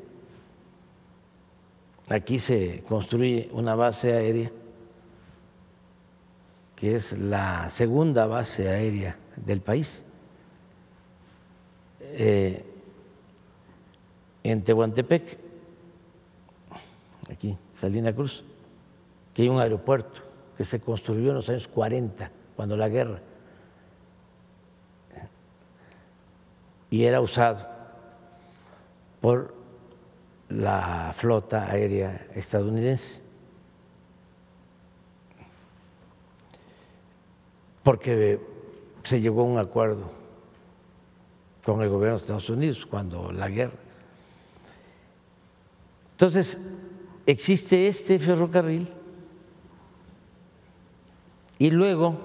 aquí 2.09 2.39
se 2.39 2.83
construye 2.89 3.49
una 3.53 3.75
base 3.75 4.13
aérea 4.13 4.51
que 6.79 6.95
es 6.95 7.19
la 7.19 7.69
segunda 7.71 8.27
base 8.27 8.69
aérea 8.69 9.17
del 9.35 9.61
país, 9.61 10.05
eh, 12.01 12.65
en 14.45 14.63
Tehuantepec, 14.63 15.39
aquí, 17.33 17.59
Salina 17.75 18.15
Cruz, 18.15 18.45
que 19.35 19.43
hay 19.43 19.49
un 19.49 19.59
aeropuerto 19.59 20.21
que 20.57 20.65
se 20.65 20.79
construyó 20.79 21.31
en 21.31 21.35
los 21.35 21.49
años 21.49 21.67
40, 21.67 22.31
cuando 22.55 22.77
la 22.77 22.89
guerra, 22.89 23.19
y 26.91 27.05
era 27.05 27.21
usado 27.21 27.67
por 29.21 29.53
la 30.49 31.13
flota 31.17 31.69
aérea 31.69 32.29
estadounidense. 32.37 33.28
Porque 37.89 38.39
se 39.03 39.19
llegó 39.19 39.41
a 39.41 39.45
un 39.45 39.57
acuerdo 39.57 40.11
con 41.65 41.81
el 41.81 41.89
gobierno 41.89 42.19
de 42.19 42.21
Estados 42.21 42.51
Unidos 42.51 42.85
cuando 42.85 43.33
la 43.33 43.49
guerra. 43.49 43.79
Entonces, 46.11 46.59
existe 47.25 47.89
este 47.89 48.19
ferrocarril 48.19 48.89
y 51.59 51.71
luego 51.71 52.19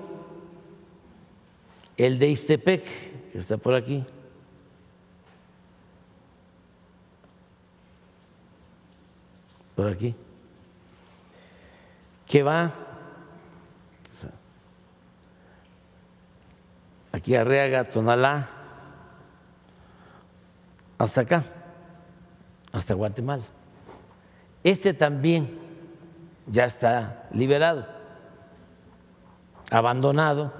el 1.95 2.19
de 2.19 2.27
Istepec, 2.27 3.31
que 3.31 3.38
está 3.38 3.56
por 3.56 3.73
aquí. 3.73 4.03
Por 9.77 9.88
aquí. 9.88 10.14
Que 12.27 12.44
va 12.44 12.82
aquí 17.14 17.35
Arreaga, 17.35 17.84
Tonalá, 17.85 18.49
hasta 20.98 21.22
acá, 21.22 21.45
hasta 22.72 22.95
Guatemala. 22.95 23.44
Este 24.64 24.94
también 24.94 25.60
ya 26.48 26.65
está 26.65 27.30
liberado, 27.31 27.85
abandonado. 29.69 30.52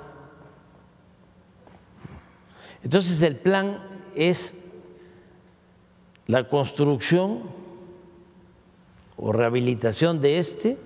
Entonces 2.84 3.22
el 3.24 3.38
plan 3.38 3.80
es 4.16 4.54
la 6.28 6.48
construcción 6.48 7.50
o 9.18 9.32
rehabilitación 9.32 10.22
de 10.22 10.38
este 10.38 10.78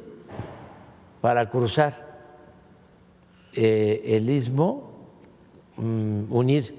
para 1.20 1.50
cruzar 1.50 2.08
eh, 3.54 4.02
el 4.06 4.30
istmo 4.30 4.87
unir 5.78 6.76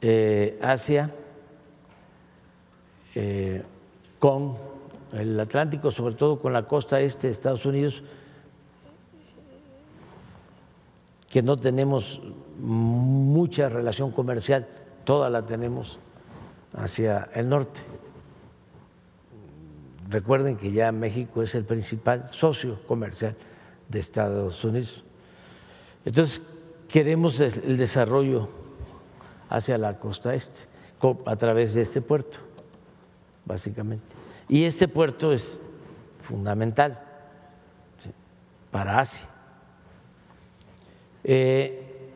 eh, 0.00 0.58
Asia 0.60 1.10
eh, 3.14 3.62
con 4.18 4.56
el 5.12 5.38
Atlántico, 5.38 5.90
sobre 5.90 6.14
todo 6.14 6.38
con 6.38 6.52
la 6.52 6.66
costa 6.66 7.00
este 7.00 7.28
de 7.28 7.32
Estados 7.32 7.64
Unidos, 7.64 8.02
que 11.28 11.42
no 11.42 11.56
tenemos 11.56 12.20
mucha 12.58 13.68
relación 13.68 14.10
comercial, 14.10 14.66
toda 15.04 15.30
la 15.30 15.46
tenemos 15.46 15.98
hacia 16.74 17.30
el 17.34 17.48
norte. 17.48 17.80
Recuerden 20.08 20.56
que 20.56 20.70
ya 20.70 20.92
México 20.92 21.42
es 21.42 21.54
el 21.54 21.64
principal 21.64 22.28
socio 22.30 22.78
comercial 22.86 23.34
de 23.88 23.98
Estados 23.98 24.62
Unidos. 24.64 25.02
Entonces, 26.04 26.42
queremos 26.94 27.40
el 27.40 27.76
desarrollo 27.76 28.48
hacia 29.48 29.76
la 29.78 29.98
costa 29.98 30.32
este, 30.32 30.60
a 31.26 31.34
través 31.34 31.74
de 31.74 31.82
este 31.82 32.00
puerto, 32.00 32.38
básicamente. 33.44 34.04
Y 34.48 34.62
este 34.62 34.86
puerto 34.86 35.32
es 35.32 35.60
fundamental 36.20 37.02
para 38.70 39.00
Asia. 39.00 39.26
Eh, 41.24 42.12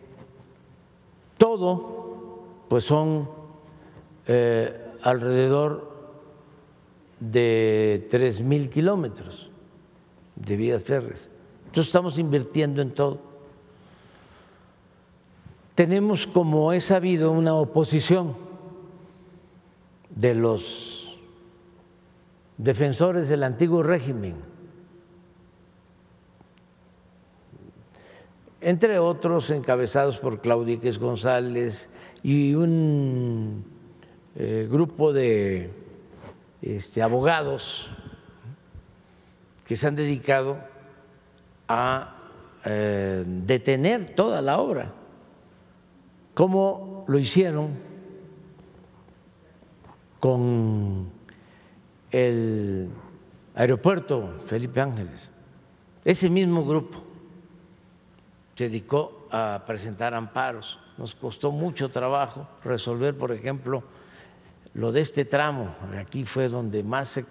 todo, 1.38 2.44
pues 2.68 2.84
son 2.84 3.28
eh, 4.28 4.92
alrededor 5.02 5.90
de 7.18 8.06
tres 8.12 8.40
mil 8.40 8.70
kilómetros 8.70 9.50
de 10.36 10.56
vías 10.56 10.84
férreas. 10.84 11.28
Entonces 11.66 11.86
estamos 11.86 12.16
invirtiendo 12.16 12.80
en 12.80 12.92
todo 12.94 13.27
tenemos, 15.78 16.26
como 16.26 16.72
he 16.72 16.80
sabido, 16.80 17.30
una 17.30 17.54
oposición 17.54 18.34
de 20.10 20.34
los 20.34 21.20
defensores 22.56 23.28
del 23.28 23.44
antiguo 23.44 23.84
régimen, 23.84 24.34
entre 28.60 28.98
otros 28.98 29.50
encabezados 29.50 30.18
por 30.18 30.40
Claudiques 30.40 30.98
González 30.98 31.88
y 32.24 32.56
un 32.56 33.64
eh, 34.34 34.66
grupo 34.68 35.12
de 35.12 35.70
este, 36.60 37.02
abogados 37.02 37.88
que 39.64 39.76
se 39.76 39.86
han 39.86 39.94
dedicado 39.94 40.58
a 41.68 42.16
eh, 42.64 43.22
detener 43.24 44.16
toda 44.16 44.42
la 44.42 44.58
obra, 44.58 44.97
como 46.38 47.04
lo 47.08 47.18
hicieron 47.18 47.74
con 50.20 51.10
el 52.12 52.88
aeropuerto 53.56 54.36
Felipe 54.46 54.80
Ángeles. 54.80 55.30
Ese 56.04 56.30
mismo 56.30 56.64
grupo 56.64 57.02
se 58.54 58.68
dedicó 58.68 59.26
a 59.32 59.64
presentar 59.66 60.14
amparos. 60.14 60.78
Nos 60.96 61.16
costó 61.16 61.50
mucho 61.50 61.90
trabajo 61.90 62.46
resolver, 62.62 63.18
por 63.18 63.32
ejemplo, 63.32 63.82
lo 64.74 64.92
de 64.92 65.00
este 65.00 65.24
tramo. 65.24 65.74
Aquí 65.98 66.22
fue 66.22 66.46
donde 66.46 66.84
más 66.84 67.08
se, 67.08 67.24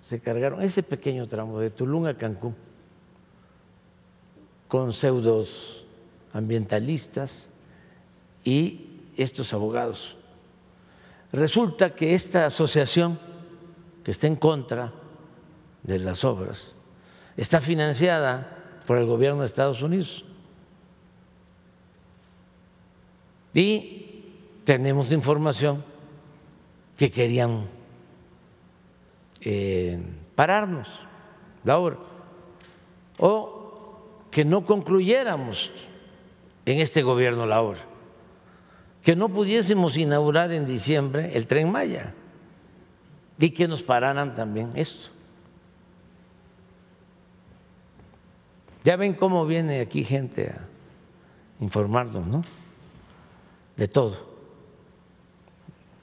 se 0.00 0.18
cargaron, 0.18 0.62
este 0.62 0.82
pequeño 0.82 1.28
tramo 1.28 1.60
de 1.60 1.68
Tulum 1.68 2.06
a 2.06 2.14
Cancún, 2.14 2.56
con 4.66 4.94
pseudos 4.94 5.86
ambientalistas 6.32 7.50
y 8.46 9.02
estos 9.16 9.52
abogados. 9.52 10.16
Resulta 11.32 11.94
que 11.94 12.14
esta 12.14 12.46
asociación 12.46 13.18
que 14.04 14.12
está 14.12 14.28
en 14.28 14.36
contra 14.36 14.92
de 15.82 15.98
las 15.98 16.24
obras 16.24 16.74
está 17.36 17.60
financiada 17.60 18.80
por 18.86 18.98
el 18.98 19.06
gobierno 19.06 19.40
de 19.40 19.46
Estados 19.46 19.82
Unidos. 19.82 20.24
Y 23.52 24.24
tenemos 24.64 25.10
información 25.10 25.84
que 26.96 27.10
querían 27.10 27.66
eh, 29.40 30.00
pararnos 30.34 30.88
la 31.64 31.78
obra 31.78 31.96
o 33.18 34.28
que 34.30 34.44
no 34.44 34.64
concluyéramos 34.64 35.72
en 36.66 36.80
este 36.80 37.02
gobierno 37.02 37.46
la 37.46 37.62
obra, 37.62 37.80
que 39.06 39.14
no 39.14 39.28
pudiésemos 39.28 39.96
inaugurar 39.96 40.50
en 40.50 40.66
diciembre 40.66 41.30
el 41.34 41.46
tren 41.46 41.70
Maya 41.70 42.12
y 43.38 43.50
que 43.50 43.68
nos 43.68 43.84
pararan 43.84 44.34
también 44.34 44.72
esto. 44.74 45.10
Ya 48.82 48.96
ven 48.96 49.14
cómo 49.14 49.46
viene 49.46 49.78
aquí 49.78 50.02
gente 50.02 50.48
a 50.48 50.66
informarnos, 51.60 52.26
¿no? 52.26 52.42
De 53.76 53.86
todo. 53.86 54.16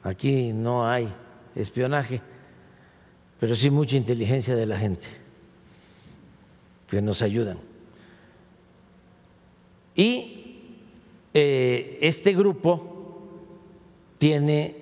Aquí 0.01 0.53
no 0.53 0.87
hay 0.87 1.13
espionaje, 1.55 2.21
pero 3.37 3.53
sí 3.53 3.69
mucha 3.69 3.97
inteligencia 3.97 4.55
de 4.55 4.65
la 4.65 4.77
gente 4.77 5.07
que 6.87 7.01
nos 7.01 7.21
ayudan. 7.21 7.57
Y 9.93 10.79
eh, 11.33 11.97
este 11.99 12.33
grupo 12.33 12.91
tiene 14.23 14.77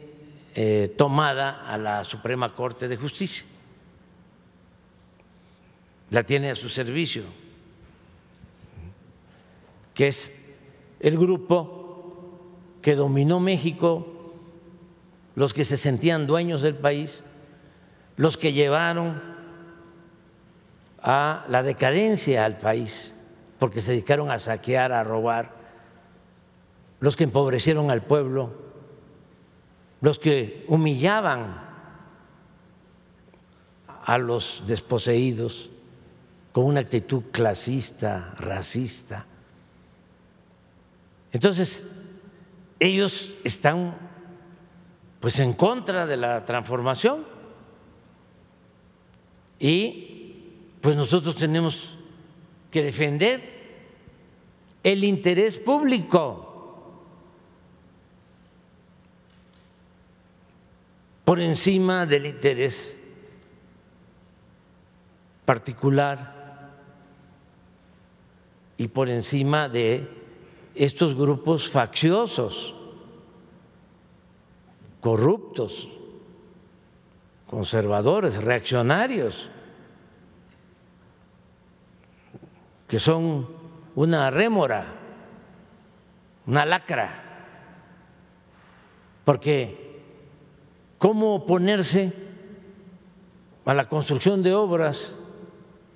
eh, 0.53 0.93
tomada 0.95 1.65
a 1.67 1.75
la 1.75 2.03
Suprema 2.03 2.53
Corte 2.53 2.87
de 2.87 2.95
Justicia. 2.95 3.43
La 6.11 6.21
tiene 6.21 6.51
a 6.51 6.55
su 6.55 6.69
servicio, 6.69 7.23
que 9.95 10.09
es 10.09 10.31
el 10.99 11.17
grupo 11.17 12.37
que 12.83 12.93
dominó 12.93 13.39
México, 13.39 14.35
los 15.33 15.55
que 15.55 15.65
se 15.65 15.77
sentían 15.77 16.27
dueños 16.27 16.61
del 16.61 16.75
país, 16.75 17.23
los 18.17 18.37
que 18.37 18.53
llevaron 18.53 19.23
a 21.01 21.45
la 21.47 21.63
decadencia 21.63 22.45
al 22.45 22.59
país, 22.59 23.15
porque 23.57 23.81
se 23.81 23.93
dedicaron 23.93 24.29
a 24.29 24.37
saquear, 24.37 24.91
a 24.91 25.03
robar, 25.03 25.55
los 26.99 27.15
que 27.15 27.23
empobrecieron 27.23 27.89
al 27.89 28.03
pueblo 28.03 28.60
los 30.01 30.19
que 30.19 30.65
humillaban 30.67 31.69
a 34.03 34.17
los 34.17 34.63
desposeídos 34.65 35.69
con 36.51 36.65
una 36.65 36.81
actitud 36.81 37.23
clasista, 37.31 38.33
racista. 38.37 39.25
Entonces, 41.31 41.85
ellos 42.79 43.33
están 43.43 43.95
pues 45.19 45.37
en 45.39 45.53
contra 45.53 46.07
de 46.07 46.17
la 46.17 46.45
transformación 46.45 47.25
y 49.59 50.47
pues 50.81 50.95
nosotros 50.95 51.35
tenemos 51.35 51.95
que 52.71 52.83
defender 52.83 53.61
el 54.83 55.03
interés 55.03 55.59
público. 55.59 56.50
Por 61.31 61.39
encima 61.39 62.05
del 62.05 62.25
interés 62.25 62.97
particular 65.45 66.73
y 68.75 68.89
por 68.89 69.07
encima 69.07 69.69
de 69.69 70.09
estos 70.75 71.15
grupos 71.15 71.71
facciosos, 71.71 72.75
corruptos, 74.99 75.87
conservadores, 77.49 78.35
reaccionarios, 78.43 79.49
que 82.89 82.99
son 82.99 83.47
una 83.95 84.29
rémora, 84.31 84.85
una 86.45 86.65
lacra, 86.65 87.23
porque 89.23 89.80
cómo 91.01 91.33
oponerse 91.33 92.13
a 93.65 93.73
la 93.73 93.89
construcción 93.89 94.43
de 94.43 94.53
obras 94.53 95.11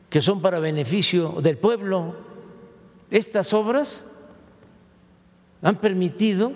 que 0.09 0.19
son 0.19 0.41
para 0.41 0.57
beneficio 0.57 1.41
del 1.43 1.59
pueblo. 1.59 2.15
Estas 3.11 3.53
obras 3.53 4.03
han 5.61 5.75
permitido 5.75 6.53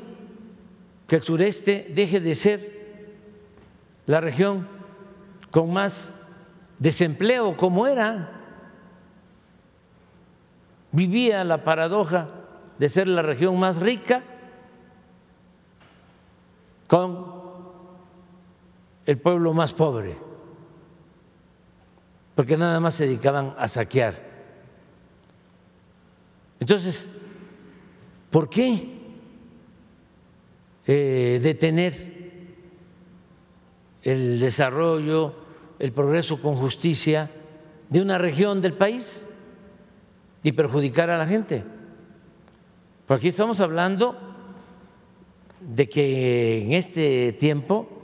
que 1.06 1.18
el 1.18 1.22
sureste 1.22 1.92
deje 1.94 2.20
de 2.20 2.34
ser 2.34 3.20
la 4.08 4.20
región 4.20 4.68
con 5.52 5.72
más 5.72 6.12
desempleo 6.80 7.56
como 7.56 7.86
era. 7.86 8.32
Vivía 10.92 11.44
la 11.44 11.64
paradoja 11.64 12.30
de 12.80 12.90
ser 12.90 13.08
la 13.08 13.22
región 13.22 13.60
más 13.60 13.78
rica 13.78 14.24
con 16.88 17.29
el 19.10 19.18
pueblo 19.18 19.56
más 19.56 19.74
pobre, 19.74 20.16
porque 22.36 22.56
nada 22.56 22.80
más 22.80 22.94
se 22.94 23.08
dedicaban 23.08 23.56
a 23.58 23.68
saquear. 23.68 24.22
Entonces, 26.60 27.08
¿por 28.30 28.52
qué 28.52 29.00
eh, 30.86 31.40
detener 31.42 32.14
el 34.04 34.40
desarrollo, 34.40 35.34
el 35.80 35.92
progreso 35.92 36.40
con 36.40 36.56
justicia 36.58 37.32
de 37.90 38.04
una 38.04 38.20
región 38.20 38.62
del 38.62 38.74
país 38.74 39.26
y 40.44 40.52
perjudicar 40.52 41.10
a 41.10 41.18
la 41.18 41.26
gente? 41.26 41.64
Porque 43.08 43.22
aquí 43.22 43.28
estamos 43.30 43.60
hablando 43.60 44.16
de 45.62 45.90
que 45.90 46.62
en 46.62 46.74
este 46.74 47.34
tiempo 47.34 47.99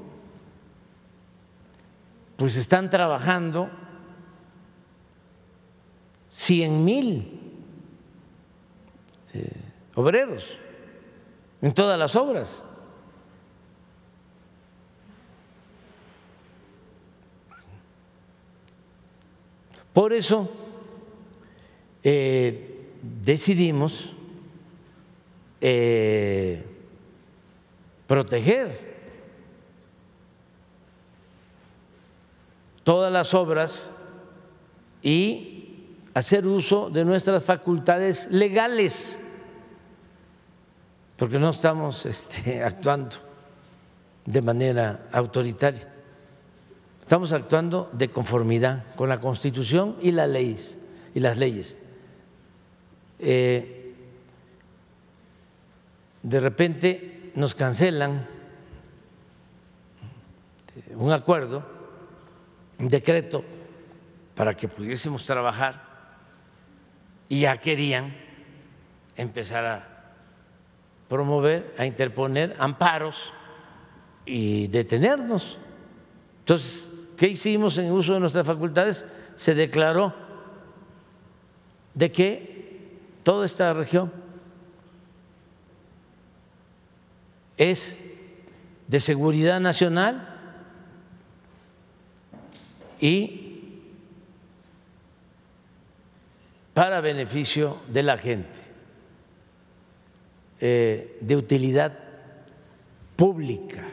pues 2.36 2.58
están 2.58 2.90
trabajando 2.90 3.70
cien 6.30 6.84
mil 6.84 7.40
eh, 9.34 9.52
obreros 9.96 10.58
en 11.62 11.74
todas 11.74 11.98
las 11.98 12.16
obras. 12.16 12.62
Por 19.94 20.12
eso 20.12 20.52
eh, 22.04 22.90
decidimos 23.02 24.12
eh, 25.62 26.66
proteger 28.06 28.85
todas 32.86 33.12
las 33.12 33.34
obras 33.34 33.92
y 35.02 35.88
hacer 36.14 36.48
uso 36.48 36.90
de 36.90 37.04
nuestras 37.04 37.44
facultades 37.44 38.30
legales, 38.32 39.20
porque 41.18 41.40
no 41.40 41.50
estamos 41.50 42.06
este, 42.06 42.64
actuando 42.64 43.18
de 44.26 44.42
manera 44.42 45.08
autoritaria, 45.12 45.92
estamos 47.02 47.34
actuando 47.34 47.90
de 47.92 48.10
conformidad 48.10 48.96
con 48.96 49.10
la 49.10 49.20
Constitución 49.20 49.98
y 50.02 50.12
las 50.12 50.30
leyes 50.30 50.78
y 51.14 51.20
las 51.20 51.38
leyes. 51.38 51.76
eh, 53.20 53.82
de 56.24 56.40
repente 56.40 57.32
nos 57.36 57.54
cancelan 57.54 58.28
un 60.96 61.12
acuerdo, 61.12 61.75
decreto 62.78 63.44
para 64.36 64.54
que 64.54 64.68
pudiésemos 64.68 65.26
trabajar 65.26 65.82
y 67.30 67.42
ya 67.42 67.58
querían 67.58 68.16
empezar 69.16 69.66
a 69.66 69.96
promover, 71.08 71.74
a 71.78 71.86
interponer 71.86 72.56
amparos 72.60 73.34
y 74.26 74.68
detenernos. 74.68 75.58
Entonces, 76.40 76.90
¿qué 77.18 77.28
hicimos 77.28 77.78
en 77.78 77.92
uso 77.92 78.14
de 78.14 78.20
nuestras 78.20 78.46
facultades? 78.46 79.06
Se 79.38 79.56
declaró 79.56 80.14
de 81.94 82.12
que 82.12 83.00
toda 83.24 83.46
esta 83.46 83.74
región 83.74 84.12
es 87.58 87.98
de 88.88 89.00
seguridad 89.00 89.60
nacional 89.60 90.35
y 93.00 93.46
para 96.74 97.02
beneficio 97.02 97.80
de 97.88 98.04
la 98.04 98.18
gente, 98.18 98.60
eh, 100.60 101.18
de 101.22 101.36
utilidad 101.38 101.98
pública. 103.16 103.86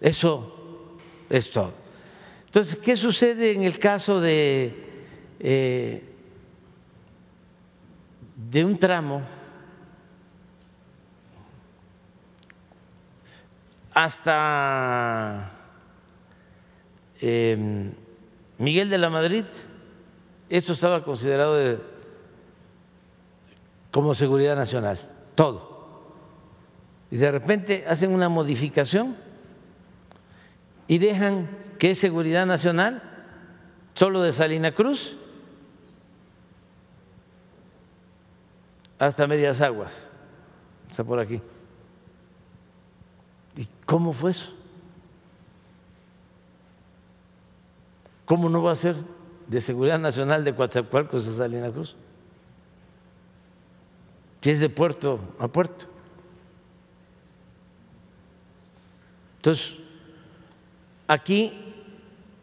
Eso 0.00 0.96
es 1.28 1.50
todo. 1.50 1.74
Entonces, 2.46 2.76
¿qué 2.76 2.96
sucede 2.96 3.52
en 3.52 3.62
el 3.62 3.78
caso 3.78 4.20
de, 4.20 4.74
eh, 5.38 6.04
de 8.36 8.64
un 8.64 8.78
tramo 8.78 9.22
hasta 13.92 15.59
Em, 17.20 17.92
Miguel 18.58 18.88
de 18.88 18.98
la 18.98 19.10
Madrid, 19.10 19.44
eso 20.48 20.72
estaba 20.72 21.04
considerado 21.04 21.80
como 23.90 24.14
seguridad 24.14 24.56
nacional, 24.56 24.98
todo. 25.34 25.70
Y 27.10 27.16
de 27.16 27.30
repente 27.30 27.84
hacen 27.88 28.12
una 28.12 28.28
modificación 28.28 29.16
y 30.86 30.98
dejan 30.98 31.48
que 31.78 31.92
es 31.92 31.98
seguridad 31.98 32.46
nacional 32.46 33.02
solo 33.94 34.22
de 34.22 34.32
Salina 34.32 34.72
Cruz 34.72 35.16
hasta 38.98 39.26
Medias 39.26 39.60
Aguas, 39.60 40.08
está 40.90 41.02
por 41.02 41.18
aquí. 41.18 41.40
¿Y 43.56 43.66
cómo 43.84 44.12
fue 44.12 44.30
eso? 44.30 44.59
¿Cómo 48.30 48.48
no 48.48 48.62
va 48.62 48.70
a 48.70 48.76
ser 48.76 48.94
de 49.48 49.60
seguridad 49.60 49.98
nacional 49.98 50.44
de 50.44 50.54
Coatzacoalcos 50.54 51.26
a 51.26 51.36
Salina 51.36 51.68
Cruz? 51.68 51.96
Si 54.40 54.50
es 54.50 54.60
de 54.60 54.68
puerto 54.68 55.18
a 55.40 55.48
puerto. 55.48 55.86
Entonces, 59.34 59.74
aquí 61.08 61.52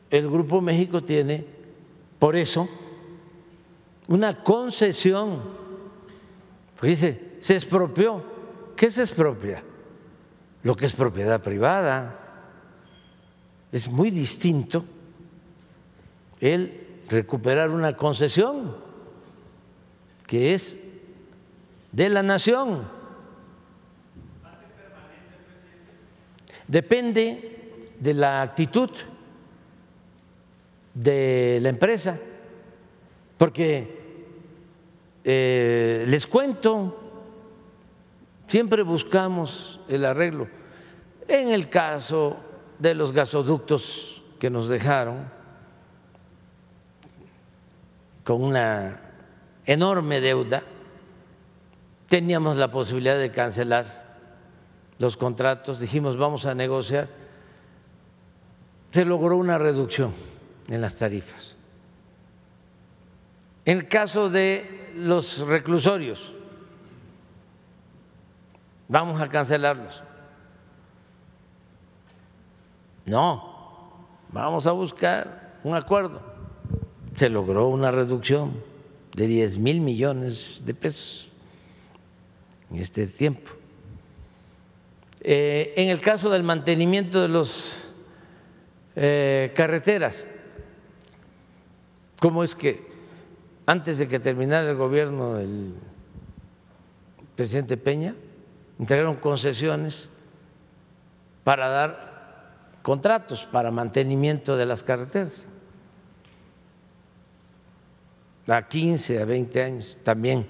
el 0.10 0.30
Grupo 0.30 0.60
México 0.60 1.00
tiene, 1.00 1.46
por 2.20 2.36
eso, 2.36 2.68
una 4.10 4.44
concesión. 4.44 5.42
Porque 6.76 6.88
dice, 6.90 7.38
se 7.40 7.56
expropió. 7.56 8.22
¿Qué 8.76 8.92
se 8.92 9.04
expropia? 9.04 9.64
Lo 10.64 10.76
que 10.76 10.86
es 10.86 10.92
propiedad 10.92 11.42
privada. 11.42 12.20
Es 13.72 13.88
muy 13.88 14.12
distinto 14.12 14.84
el 16.40 17.04
recuperar 17.10 17.70
una 17.70 17.96
concesión 17.96 18.76
que 20.26 20.54
es 20.54 20.78
de 21.92 22.10
la 22.10 22.22
nación. 22.22 22.88
Depende 26.68 27.94
de 28.00 28.14
la 28.14 28.42
actitud 28.42 28.90
de 30.94 31.60
la 31.62 31.70
empresa, 31.70 32.20
porque 33.38 33.98
eh, 35.24 36.06
les 36.08 36.28
cuento, 36.28 36.98
siempre 38.48 38.82
buscamos 38.84 39.80
el 39.88 40.04
arreglo. 40.04 40.48
En 41.28 41.50
el 41.50 41.70
caso 41.70 42.38
de 42.80 42.96
los 42.96 43.12
gasoductos 43.12 44.24
que 44.40 44.50
nos 44.50 44.68
dejaron, 44.68 45.37
con 48.28 48.44
una 48.44 49.00
enorme 49.66 50.20
deuda, 50.20 50.62
teníamos 52.10 52.58
la 52.58 52.70
posibilidad 52.70 53.18
de 53.18 53.32
cancelar 53.32 54.18
los 55.00 55.16
contratos, 55.16 55.80
dijimos 55.80 56.18
vamos 56.18 56.46
a 56.46 56.54
negociar, 56.54 57.08
se 58.92 59.06
logró 59.06 59.38
una 59.38 59.58
reducción 59.58 60.14
en 60.68 60.82
las 60.82 60.98
tarifas. 60.98 61.56
En 63.64 63.78
el 63.78 63.88
caso 63.88 64.30
de 64.30 64.92
los 64.98 65.40
reclusorios, 65.40 66.34
vamos 68.90 69.22
a 69.22 69.30
cancelarlos. 69.30 70.04
No, 73.06 74.06
vamos 74.34 74.68
a 74.68 74.74
buscar 74.74 75.60
un 75.64 75.76
acuerdo 75.76 76.37
se 77.18 77.30
logró 77.30 77.68
una 77.68 77.90
reducción 77.90 78.64
de 79.16 79.26
10 79.26 79.58
mil 79.58 79.82
millones 79.82 80.62
de 80.66 80.76
pesos 80.76 81.30
en 82.70 82.78
este 82.78 83.08
tiempo. 83.08 83.50
Eh, 85.22 85.74
en 85.78 85.90
el 85.90 86.00
caso 86.00 86.30
del 86.30 86.44
mantenimiento 86.44 87.20
de 87.20 87.28
las 87.28 87.90
eh, 88.96 89.52
carreteras, 89.56 90.28
¿cómo 92.20 92.44
es 92.44 92.56
que 92.56 92.86
antes 93.66 93.98
de 93.98 94.08
que 94.08 94.20
terminara 94.20 94.70
el 94.70 94.76
gobierno 94.76 95.34
del 95.34 95.74
presidente 97.36 97.78
Peña, 97.78 98.14
entregaron 98.78 99.16
concesiones 99.16 100.08
para 101.44 101.68
dar 101.68 102.78
contratos 102.84 103.44
para 103.52 103.72
mantenimiento 103.72 104.56
de 104.56 104.68
las 104.68 104.84
carreteras? 104.84 105.48
A 108.48 108.68
15, 108.68 109.22
a 109.22 109.26
20 109.26 109.62
años, 109.62 109.98
también 110.04 110.48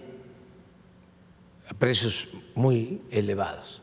a 1.70 1.74
precios 1.74 2.28
muy 2.56 3.02
elevados. 3.12 3.82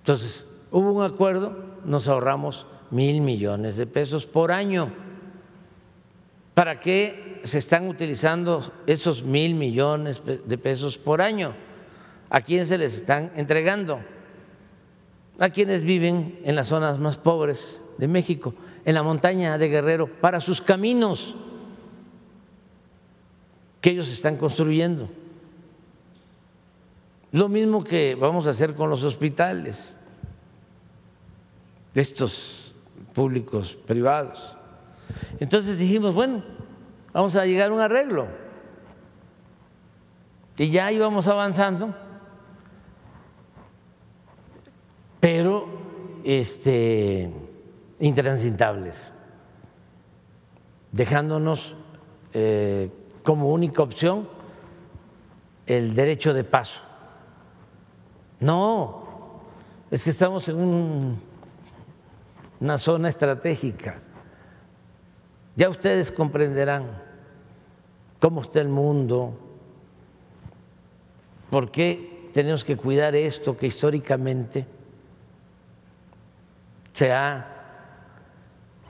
Entonces, 0.00 0.46
hubo 0.70 0.92
un 0.92 1.04
acuerdo, 1.04 1.56
nos 1.84 2.08
ahorramos 2.08 2.66
mil 2.90 3.20
millones 3.20 3.76
de 3.76 3.86
pesos 3.86 4.26
por 4.26 4.52
año. 4.52 4.92
¿Para 6.54 6.80
qué 6.80 7.40
se 7.44 7.58
están 7.58 7.88
utilizando 7.88 8.72
esos 8.86 9.22
mil 9.22 9.54
millones 9.54 10.22
de 10.24 10.58
pesos 10.58 10.98
por 10.98 11.22
año? 11.22 11.54
¿A 12.28 12.40
quién 12.40 12.66
se 12.66 12.78
les 12.78 12.94
están 12.94 13.32
entregando? 13.36 14.00
A 15.38 15.48
quienes 15.50 15.82
viven 15.82 16.40
en 16.44 16.56
las 16.56 16.68
zonas 16.68 16.98
más 16.98 17.16
pobres 17.16 17.80
de 17.96 18.08
México, 18.08 18.54
en 18.84 18.94
la 18.94 19.02
montaña 19.02 19.56
de 19.56 19.68
Guerrero, 19.68 20.06
para 20.06 20.40
sus 20.40 20.60
caminos 20.60 21.36
que 23.82 23.90
ellos 23.90 24.10
están 24.10 24.36
construyendo. 24.36 25.10
Lo 27.32 27.48
mismo 27.48 27.82
que 27.82 28.14
vamos 28.14 28.46
a 28.46 28.50
hacer 28.50 28.74
con 28.74 28.88
los 28.88 29.02
hospitales, 29.02 29.94
estos 31.94 32.74
públicos 33.12 33.76
privados. 33.76 34.56
Entonces 35.40 35.78
dijimos, 35.78 36.14
bueno, 36.14 36.44
vamos 37.12 37.34
a 37.34 37.44
llegar 37.44 37.70
a 37.70 37.74
un 37.74 37.80
arreglo. 37.80 38.28
Y 40.56 40.70
ya 40.70 40.92
íbamos 40.92 41.26
avanzando, 41.26 41.92
pero 45.18 45.66
este, 46.22 47.32
intransitables, 47.98 49.10
dejándonos 50.92 51.74
eh, 52.32 52.90
como 53.22 53.50
única 53.50 53.82
opción 53.82 54.28
el 55.66 55.94
derecho 55.94 56.34
de 56.34 56.44
paso. 56.44 56.80
No, 58.40 59.04
es 59.90 60.04
que 60.04 60.10
estamos 60.10 60.48
en 60.48 61.20
una 62.60 62.78
zona 62.78 63.08
estratégica. 63.08 64.00
Ya 65.54 65.68
ustedes 65.68 66.10
comprenderán 66.10 67.02
cómo 68.18 68.42
está 68.42 68.60
el 68.60 68.68
mundo, 68.68 69.38
por 71.50 71.70
qué 71.70 72.30
tenemos 72.32 72.64
que 72.64 72.76
cuidar 72.76 73.14
esto 73.14 73.56
que 73.56 73.66
históricamente 73.66 74.66
se 76.94 77.12
ha 77.12 77.46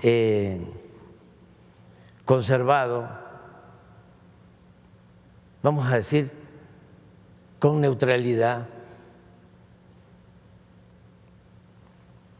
eh, 0.02 0.60
conservado, 2.24 3.21
vamos 5.62 5.90
a 5.90 5.96
decir, 5.96 6.30
con 7.58 7.80
neutralidad. 7.80 8.66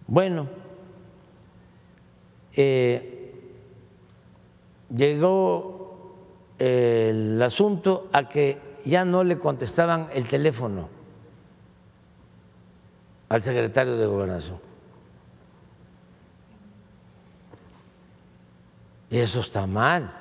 Bueno, 0.07 0.49
eh, 2.55 3.35
llegó 4.95 6.17
el 6.59 7.41
asunto 7.41 8.09
a 8.13 8.29
que 8.29 8.59
ya 8.85 9.05
no 9.05 9.25
le 9.25 9.39
contestaban 9.39 10.09
el 10.13 10.29
teléfono 10.29 10.89
al 13.29 13.43
secretario 13.43 13.97
de 13.97 14.07
gobernación. 14.07 14.59
Y 19.09 19.19
eso 19.19 19.41
está 19.41 19.67
mal, 19.67 20.13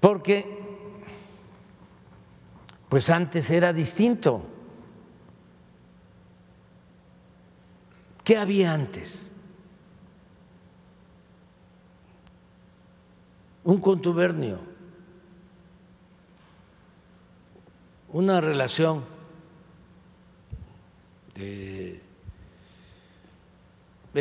porque 0.00 0.67
pues 2.88 3.10
antes 3.10 3.50
era 3.50 3.72
distinto. 3.72 4.42
¿Qué 8.24 8.36
había 8.36 8.72
antes? 8.72 9.30
Un 13.64 13.80
contubernio, 13.80 14.58
una 18.12 18.40
relación 18.40 19.04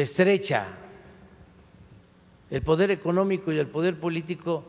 estrecha. 0.01 0.67
El 2.49 2.61
poder 2.61 2.91
económico 2.91 3.51
y 3.51 3.59
el 3.59 3.67
poder 3.67 3.99
político 3.99 4.63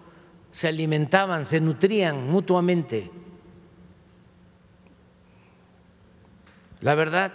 se 0.51 0.69
alimentaban, 0.69 1.47
se 1.47 1.61
nutrían 1.61 2.29
mutuamente. 2.29 3.11
La 6.81 6.95
verdad, 6.95 7.33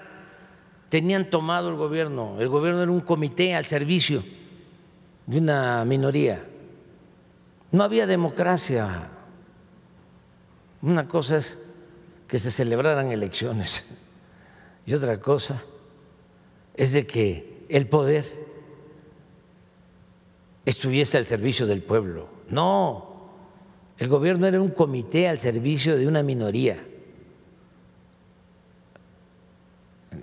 tenían 0.89 1.29
tomado 1.29 1.69
el 1.69 1.75
gobierno. 1.75 2.39
El 2.39 2.49
gobierno 2.49 2.83
era 2.83 2.91
un 2.91 3.01
comité 3.01 3.55
al 3.55 3.65
servicio 3.65 4.23
de 5.25 5.39
una 5.39 5.83
minoría. 5.85 6.45
No 7.71 7.83
había 7.83 8.05
democracia. 8.05 9.09
Una 10.81 11.07
cosa 11.07 11.37
es 11.37 11.57
que 12.27 12.39
se 12.39 12.51
celebraran 12.51 13.11
elecciones 13.11 13.85
y 14.85 14.93
otra 14.93 15.19
cosa 15.19 15.63
es 16.75 16.91
de 16.91 17.07
que 17.07 17.65
el 17.69 17.87
poder 17.87 18.25
estuviese 20.65 21.17
al 21.17 21.25
servicio 21.25 21.65
del 21.65 21.81
pueblo. 21.81 22.27
No, 22.49 23.31
el 23.97 24.07
gobierno 24.07 24.47
era 24.47 24.61
un 24.61 24.69
comité 24.69 25.27
al 25.27 25.39
servicio 25.39 25.97
de 25.97 26.07
una 26.07 26.21
minoría. 26.21 26.83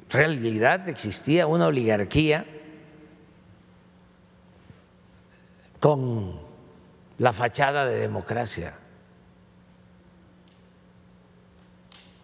Realidad 0.08 0.88
existía 0.88 1.46
una 1.46 1.66
oligarquía 1.66 2.44
con 5.80 6.38
la 7.18 7.32
fachada 7.32 7.86
de 7.86 7.96
democracia. 7.96 8.74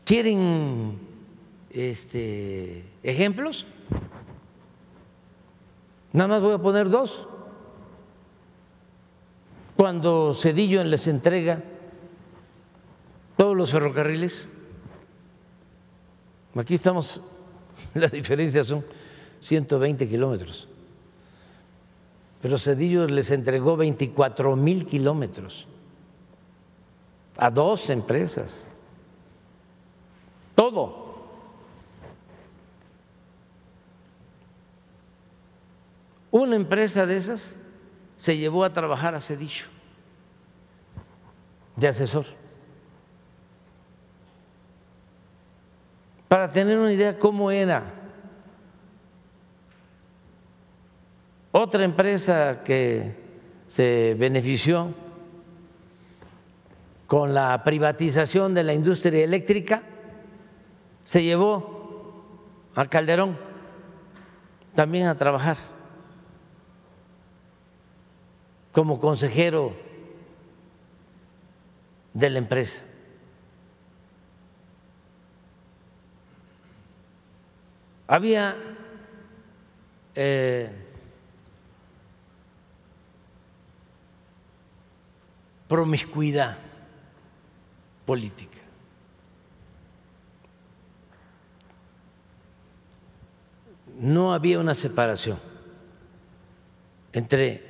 ¿Quieren 0.04 0.98
este, 1.70 2.84
ejemplos? 3.02 3.66
Nada 6.12 6.28
más 6.28 6.42
voy 6.42 6.54
a 6.54 6.58
poner 6.58 6.88
dos. 6.88 7.26
Cuando 9.76 10.34
Cedillo 10.34 10.82
les 10.84 11.06
entrega 11.08 11.62
todos 13.36 13.56
los 13.56 13.72
ferrocarriles, 13.72 14.48
aquí 16.54 16.74
estamos 16.74 17.20
La 18.00 18.08
diferencia 18.08 18.62
son 18.62 18.84
120 19.42 20.06
kilómetros. 20.06 20.68
Pero 22.42 22.58
Cedillo 22.58 23.06
les 23.06 23.30
entregó 23.30 23.76
24 23.76 24.54
mil 24.54 24.86
kilómetros 24.86 25.66
a 27.38 27.50
dos 27.50 27.88
empresas. 27.88 28.66
Todo. 30.54 31.06
Una 36.30 36.56
empresa 36.56 37.06
de 37.06 37.16
esas 37.16 37.56
se 38.18 38.36
llevó 38.36 38.64
a 38.64 38.72
trabajar 38.72 39.14
a 39.14 39.20
Cedillo 39.20 39.66
de 41.76 41.88
asesor. 41.88 42.26
Para 46.28 46.50
tener 46.50 46.78
una 46.78 46.92
idea 46.92 47.18
cómo 47.18 47.50
era. 47.50 47.84
Otra 51.52 51.84
empresa 51.84 52.62
que 52.64 53.14
se 53.66 54.14
benefició 54.18 54.92
con 57.06 57.34
la 57.34 57.62
privatización 57.64 58.54
de 58.54 58.64
la 58.64 58.74
industria 58.74 59.24
eléctrica 59.24 59.82
se 61.04 61.22
llevó 61.22 61.76
a 62.74 62.86
Calderón 62.86 63.38
también 64.74 65.06
a 65.06 65.14
trabajar 65.14 65.56
como 68.72 69.00
consejero 69.00 69.74
de 72.12 72.28
la 72.28 72.38
empresa. 72.38 72.82
Había 78.08 78.56
eh, 80.14 80.70
promiscuidad 85.66 86.58
política. 88.04 88.58
No 93.98 94.32
había 94.32 94.60
una 94.60 94.74
separación 94.74 95.40
entre 97.12 97.64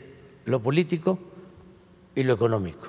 lo 0.45 0.61
político 0.61 1.19
y 2.15 2.23
lo 2.25 2.35
económico. 2.35 2.89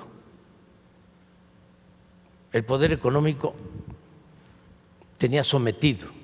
El 2.52 2.64
poder 2.64 2.92
económico 2.92 3.54
tenía 5.18 5.44
sometido 5.44 6.17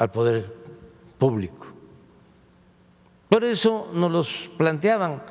al 0.00 0.10
poder 0.10 0.50
público. 1.18 1.66
Por 3.28 3.44
eso 3.44 3.90
nos 3.92 4.10
los 4.10 4.50
planteaban. 4.56 5.22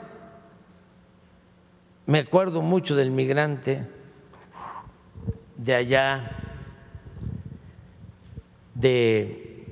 Me 2.05 2.19
acuerdo 2.19 2.61
mucho 2.61 2.95
del 2.95 3.09
migrante 3.09 3.87
de 5.57 5.73
allá, 5.73 6.37
de 8.75 9.65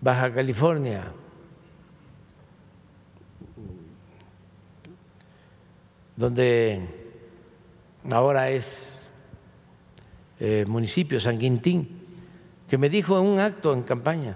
Baja 0.00 0.34
California, 0.34 1.12
donde 6.16 6.80
ahora 8.10 8.50
es 8.50 9.08
eh, 10.40 10.64
municipio 10.66 11.20
San 11.20 11.38
Quintín 11.38 12.01
que 12.72 12.78
me 12.78 12.88
dijo 12.88 13.18
en 13.18 13.26
un 13.26 13.38
acto 13.38 13.74
en 13.74 13.82
campaña, 13.82 14.34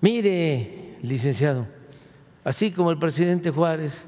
mire, 0.00 0.96
licenciado, 1.02 1.66
así 2.44 2.70
como 2.70 2.92
el 2.92 3.00
presidente 3.00 3.50
Juárez 3.50 4.04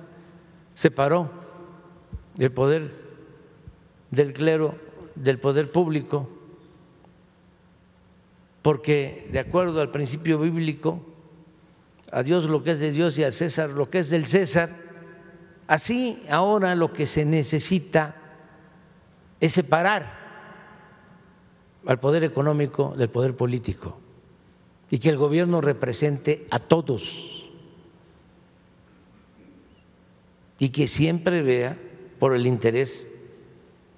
separó 0.77 1.29
el 2.39 2.53
poder 2.53 2.93
del 4.12 4.33
clero 4.33 4.77
del 5.16 5.41
poder 5.41 5.73
público, 5.73 6.31
porque 8.62 9.29
de 9.33 9.41
acuerdo 9.41 9.81
al 9.81 9.91
principio 9.91 10.39
bíblico, 10.39 11.05
a 12.12 12.23
Dios 12.23 12.45
lo 12.45 12.62
que 12.62 12.70
es 12.70 12.79
de 12.79 12.93
Dios 12.93 13.19
y 13.19 13.24
a 13.24 13.33
César 13.33 13.70
lo 13.70 13.91
que 13.91 13.99
es 13.99 14.11
del 14.11 14.29
César, 14.29 14.77
así 15.66 16.23
ahora 16.31 16.77
lo 16.77 16.93
que 16.93 17.07
se 17.07 17.24
necesita 17.24 18.15
es 19.41 19.51
separar 19.51 20.22
al 21.87 21.99
poder 21.99 22.25
económico 22.25 22.95
del 22.97 23.11
poder 23.11 23.37
político. 23.37 23.99
Y 24.91 24.99
que 24.99 25.09
el 25.09 25.17
gobierno 25.17 25.61
represente 25.61 26.47
a 26.51 26.59
todos. 26.59 27.51
Y 30.59 30.69
que 30.69 30.87
siempre 30.87 31.43
vea 31.43 31.79
por 32.19 32.35
el 32.35 32.47
interés 32.47 33.09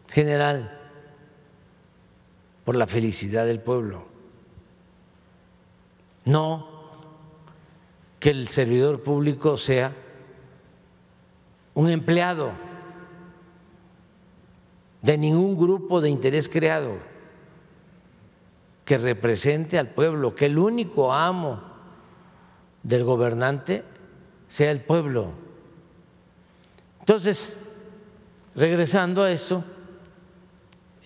general, 0.09 0.81
por 2.65 2.77
la 2.77 2.87
felicidad 2.87 3.45
del 3.45 3.61
pueblo. 3.61 4.07
No 6.25 6.73
que 8.21 8.31
el 8.31 8.49
servidor 8.49 9.03
público 9.03 9.59
sea 9.59 9.95
un 11.75 11.91
empleado 11.91 12.53
de 15.03 15.19
ningún 15.19 15.59
grupo 15.59 16.01
de 16.01 16.09
interés 16.09 16.49
creado 16.49 17.14
que 18.85 18.99
represente 18.99 19.79
al 19.79 19.89
pueblo, 19.89 20.35
que 20.35 20.47
el 20.47 20.59
único 20.59 21.13
amo 21.13 21.63
del 22.83 23.05
gobernante 23.05 23.83
sea 24.49 24.71
el 24.71 24.81
pueblo. 24.81 25.33
Entonces, 27.01 27.57
regresando 28.55 29.23
a 29.23 29.31
esto, 29.31 29.65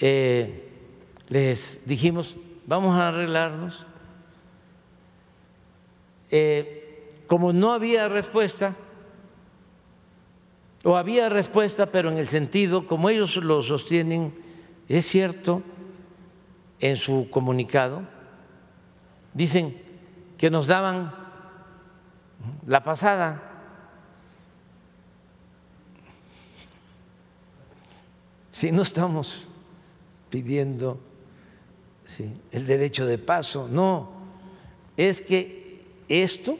eh, 0.01 0.71
les 1.29 1.83
dijimos, 1.87 2.37
vamos 2.67 2.97
a 2.97 3.09
arreglarnos. 3.09 3.87
Eh, 6.31 7.23
como 7.27 7.53
no 7.53 7.73
había 7.73 8.09
respuesta, 8.09 8.75
o 10.85 10.97
había 10.97 11.29
respuesta, 11.29 11.87
pero 11.87 12.11
en 12.11 12.19
el 12.19 12.29
sentido, 12.29 12.87
como 12.87 13.11
ellos 13.11 13.37
lo 13.37 13.63
sostienen, 13.63 14.35
es 14.89 15.07
cierto, 15.07 15.63
en 16.81 16.97
su 16.97 17.29
comunicado, 17.31 18.03
dicen 19.35 19.81
que 20.37 20.51
nos 20.51 20.67
daban 20.67 21.13
la 22.67 22.83
pasada. 22.83 23.43
Si 28.53 28.73
no 28.73 28.83
estamos 28.83 29.47
pidiendo 30.31 30.99
el 32.51 32.67
derecho 32.67 33.07
de 33.07 33.19
paso, 33.19 33.69
no, 33.69 34.11
es 34.97 35.21
que 35.21 35.85
esto, 36.09 36.59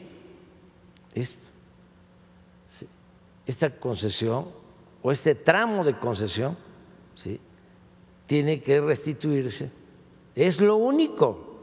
esta 3.45 3.69
concesión 3.71 4.47
o 5.01 5.11
este 5.11 5.35
tramo 5.35 5.83
de 5.83 5.97
concesión 5.97 6.57
¿sí? 7.15 7.39
tiene 8.27 8.61
que 8.61 8.79
restituirse. 8.79 9.78
Es 10.39 10.61
lo 10.61 10.77
único. 10.77 11.57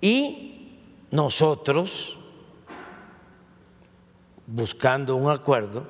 Y 0.00 0.76
nosotros, 1.12 2.18
buscando 4.44 5.14
un 5.14 5.30
acuerdo, 5.30 5.86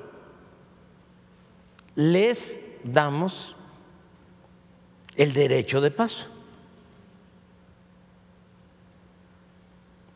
les 1.95 2.59
damos 2.83 3.55
el 5.15 5.33
derecho 5.33 5.81
de 5.81 5.89
paso. 5.89 6.27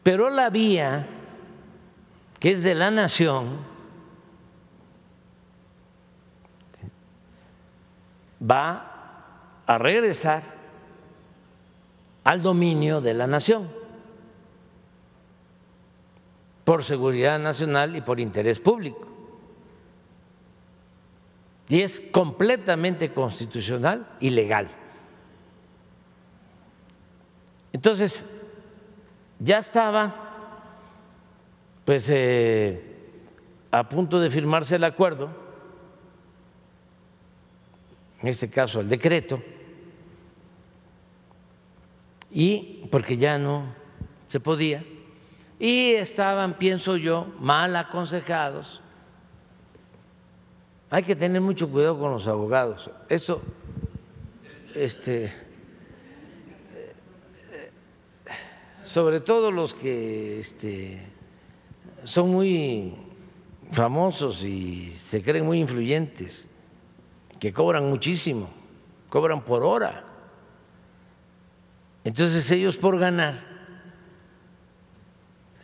Pero 0.04 0.30
la 0.30 0.52
vía 0.52 1.08
que 2.40 2.52
es 2.52 2.62
de 2.62 2.76
la 2.76 2.92
nación, 2.92 3.58
va 8.40 9.64
a 9.66 9.78
regresar 9.80 10.59
al 12.24 12.41
dominio 12.41 13.02
de 13.02 13.14
la 13.14 13.28
nación 13.28 13.70
por 16.64 16.84
seguridad 16.84 17.40
nacional 17.40 17.96
y 17.96 18.02
por 18.02 18.20
interés 18.20 18.60
público. 18.60 19.08
Y 21.68 21.82
es 21.82 22.02
completamente 22.12 23.14
constitucional 23.14 24.08
y 24.20 24.32
legal. 24.32 24.70
Entonces, 27.72 28.26
ya 29.40 29.60
estaba 29.60 30.26
pues 31.86 32.08
eh, 32.10 32.98
a 33.72 33.88
punto 33.88 34.20
de 34.20 34.30
firmarse 34.30 34.76
el 34.76 34.84
acuerdo 34.84 35.30
en 38.22 38.28
este 38.28 38.50
caso 38.50 38.82
el 38.82 38.90
decreto, 38.90 39.41
y 42.32 42.88
porque 42.92 43.18
ya 43.18 43.38
no 43.38 43.64
se 44.28 44.40
podía, 44.40 44.84
y 45.60 45.92
estaban, 45.92 46.54
pienso 46.54 46.96
yo, 46.96 47.28
mal 47.40 47.76
aconsejados. 47.76 48.82
Hay 50.90 51.04
que 51.04 51.16
tener 51.16 51.42
mucho 51.42 51.70
cuidado 51.70 52.00
con 52.00 52.12
los 52.12 52.28
abogados. 52.28 52.90
Esto, 53.10 53.42
este, 54.74 55.32
sobre 58.84 59.20
todo 59.20 59.52
los 59.52 59.74
que 59.74 60.40
este, 60.40 61.06
son 62.04 62.32
muy 62.32 62.96
famosos 63.72 64.44
y 64.44 64.92
se 64.94 65.22
creen 65.22 65.46
muy 65.46 65.60
influyentes 65.60 66.48
que 67.40 67.54
cobran 67.54 67.88
muchísimo, 67.88 68.50
cobran 69.10 69.42
por 69.42 69.64
hora. 69.64 70.06
Entonces 72.10 72.49
ellos 72.49 72.76
por 72.76 72.98
ganar 72.98 73.36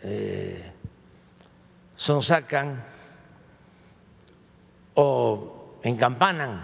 eh, 0.04 0.64
son 1.96 2.22
sacan 2.22 2.86
o 4.94 5.80
encampanan 5.82 6.64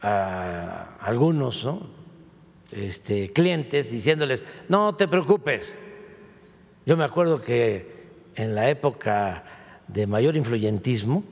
a 0.00 0.96
algunos 1.02 1.68
este, 2.72 3.30
clientes 3.34 3.90
diciéndoles, 3.90 4.42
no 4.70 4.94
te 4.94 5.06
preocupes. 5.06 5.76
Yo 6.86 6.96
me 6.96 7.04
acuerdo 7.04 7.42
que 7.42 8.06
en 8.36 8.54
la 8.54 8.70
época 8.70 9.44
de 9.86 10.06
mayor 10.06 10.34
influyentismo, 10.34 11.24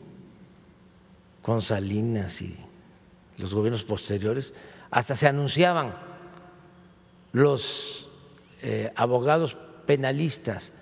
con 1.41 1.63
Salinas 1.63 2.43
y 2.43 2.55
los 3.39 3.55
gobiernos 3.55 3.85
posteriores, 3.85 4.53
hasta 4.91 5.17
se 5.17 5.27
anunciaban 5.27 6.04
los 7.35 8.09
eh, 8.63 8.93
abogados 8.95 9.59
penalistas, 9.85 10.73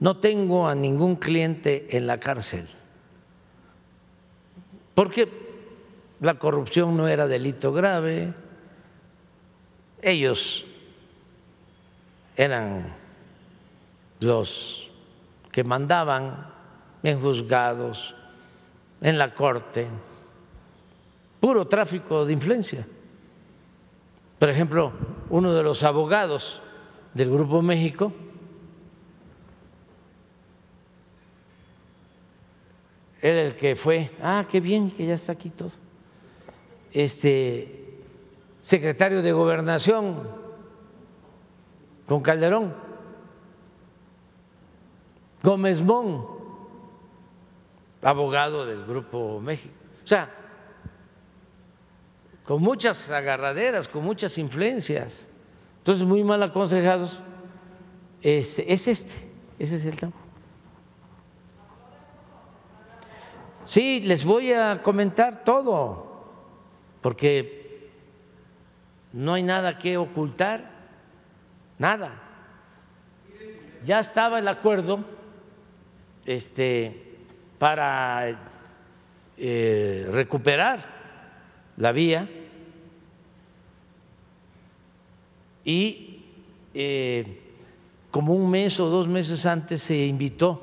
no 0.00 0.16
tengo 0.16 0.66
a 0.66 0.74
ningún 0.74 1.14
cliente 1.14 1.96
en 1.96 2.08
la 2.08 2.18
cárcel, 2.18 2.66
porque 4.94 5.28
la 6.20 6.38
corrupción 6.38 6.96
no 6.96 7.06
era 7.06 7.28
delito 7.28 7.72
grave, 7.72 8.32
ellos 10.00 10.64
eran 12.36 12.96
los 14.20 14.90
que 15.52 15.62
mandaban 15.62 16.48
en 17.02 17.20
juzgados, 17.20 18.14
en 19.02 19.18
la 19.18 19.34
corte, 19.34 19.86
puro 21.38 21.66
tráfico 21.66 22.24
de 22.24 22.32
influencia. 22.32 22.86
Por 24.42 24.50
ejemplo, 24.50 24.90
uno 25.30 25.52
de 25.52 25.62
los 25.62 25.84
abogados 25.84 26.60
del 27.14 27.30
Grupo 27.30 27.62
México 27.62 28.12
era 33.20 33.40
el 33.42 33.54
que 33.54 33.76
fue, 33.76 34.10
ah, 34.20 34.44
qué 34.50 34.60
bien 34.60 34.90
que 34.90 35.06
ya 35.06 35.14
está 35.14 35.30
aquí 35.30 35.48
todo, 35.48 35.70
este 36.92 38.00
secretario 38.62 39.22
de 39.22 39.30
gobernación 39.30 40.28
con 42.08 42.20
Calderón, 42.20 42.74
Gómez 45.40 45.80
Mon, 45.80 46.26
abogado 48.02 48.66
del 48.66 48.84
Grupo 48.86 49.40
México. 49.40 49.72
O 50.02 50.06
sea, 50.08 50.41
con 52.44 52.60
muchas 52.60 53.10
agarraderas, 53.10 53.88
con 53.88 54.04
muchas 54.04 54.36
influencias. 54.38 55.28
Entonces, 55.78 56.06
muy 56.06 56.24
mal 56.24 56.42
aconsejados. 56.42 57.20
Este, 58.20 58.72
es 58.72 58.88
este, 58.88 59.12
ese 59.58 59.76
es 59.76 59.84
el 59.84 59.96
tema. 59.96 60.12
Sí, 63.66 64.00
les 64.00 64.24
voy 64.24 64.52
a 64.52 64.82
comentar 64.82 65.44
todo, 65.44 66.26
porque 67.00 67.90
no 69.12 69.34
hay 69.34 69.42
nada 69.42 69.78
que 69.78 69.96
ocultar, 69.96 70.70
nada. 71.78 72.12
Ya 73.84 74.00
estaba 74.00 74.38
el 74.38 74.48
acuerdo, 74.48 75.04
este, 76.26 77.16
para 77.58 78.38
eh, 79.36 80.08
recuperar 80.10 81.01
la 81.82 81.90
vía 81.90 82.28
y 85.64 86.20
eh, 86.74 87.40
como 88.12 88.36
un 88.36 88.48
mes 88.48 88.78
o 88.78 88.86
dos 88.86 89.08
meses 89.08 89.44
antes 89.46 89.82
se 89.82 90.06
invitó 90.06 90.62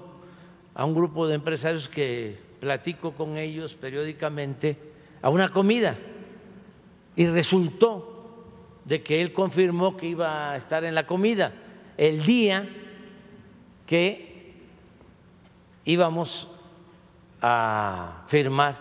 a 0.73 0.85
un 0.85 0.95
grupo 0.95 1.27
de 1.27 1.35
empresarios 1.35 1.89
que 1.89 2.39
platico 2.61 3.11
con 3.11 3.35
ellos 3.35 3.73
periódicamente 3.73 4.77
a 5.21 5.29
una 5.29 5.49
comida 5.49 5.97
y 7.17 7.25
resultó 7.25 8.45
de 8.85 9.03
que 9.03 9.21
él 9.21 9.33
confirmó 9.33 9.97
que 9.97 10.07
iba 10.07 10.53
a 10.53 10.55
estar 10.55 10.85
en 10.85 10.95
la 10.95 11.05
comida 11.05 11.51
el 11.97 12.23
día 12.23 12.65
que 13.85 14.53
íbamos 15.83 16.47
a 17.41 18.23
firmar, 18.27 18.77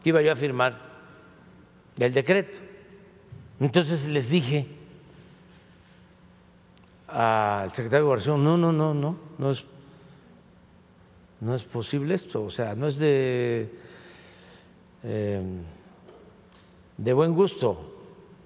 que 0.00 0.10
iba 0.10 0.22
yo 0.22 0.30
a 0.30 0.36
firmar 0.36 0.85
el 1.98 2.12
decreto. 2.12 2.58
Entonces 3.60 4.06
les 4.06 4.28
dije 4.28 4.66
al 7.08 7.70
secretario 7.70 7.98
de 7.98 8.04
Gobernación, 8.04 8.44
no, 8.44 8.56
no, 8.56 8.72
no, 8.72 8.92
no, 8.92 9.16
no 9.38 9.50
es, 9.50 9.64
no 11.40 11.54
es 11.54 11.62
posible 11.62 12.14
esto, 12.14 12.44
o 12.44 12.50
sea, 12.50 12.74
no 12.74 12.86
es 12.86 12.98
de, 12.98 13.70
eh, 15.04 15.42
de 16.98 17.12
buen 17.12 17.34
gusto, 17.34 17.94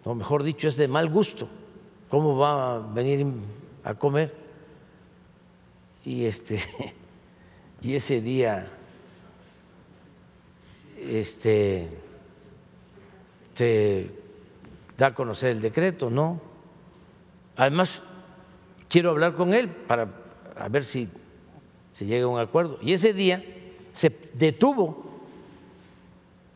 o 0.05 0.15
mejor 0.15 0.43
dicho, 0.43 0.69
es 0.69 0.77
de 0.77 0.89
mal 0.89 1.09
gusto. 1.09 1.49
¿Cómo 2.09 2.37
va 2.37 2.77
a 2.77 2.79
venir 2.81 3.25
a 3.85 3.95
comer? 3.95 4.35
Y 6.05 6.25
este 6.25 6.61
y 7.83 7.95
ese 7.95 8.21
día 8.21 8.67
este 10.99 11.89
se 13.61 14.11
da 14.97 15.09
a 15.09 15.15
conocer 15.15 15.51
el 15.51 15.61
decreto, 15.61 16.09
¿no? 16.09 16.41
Además, 17.57 18.01
quiero 18.89 19.11
hablar 19.11 19.35
con 19.35 19.53
él 19.53 19.69
para 19.69 20.09
ver 20.71 20.83
si 20.83 21.11
se 21.93 22.07
llega 22.07 22.25
a 22.25 22.29
un 22.29 22.41
acuerdo. 22.41 22.79
Y 22.81 22.95
ese 22.95 23.13
día 23.13 23.45
se 23.93 24.09
detuvo 24.33 25.05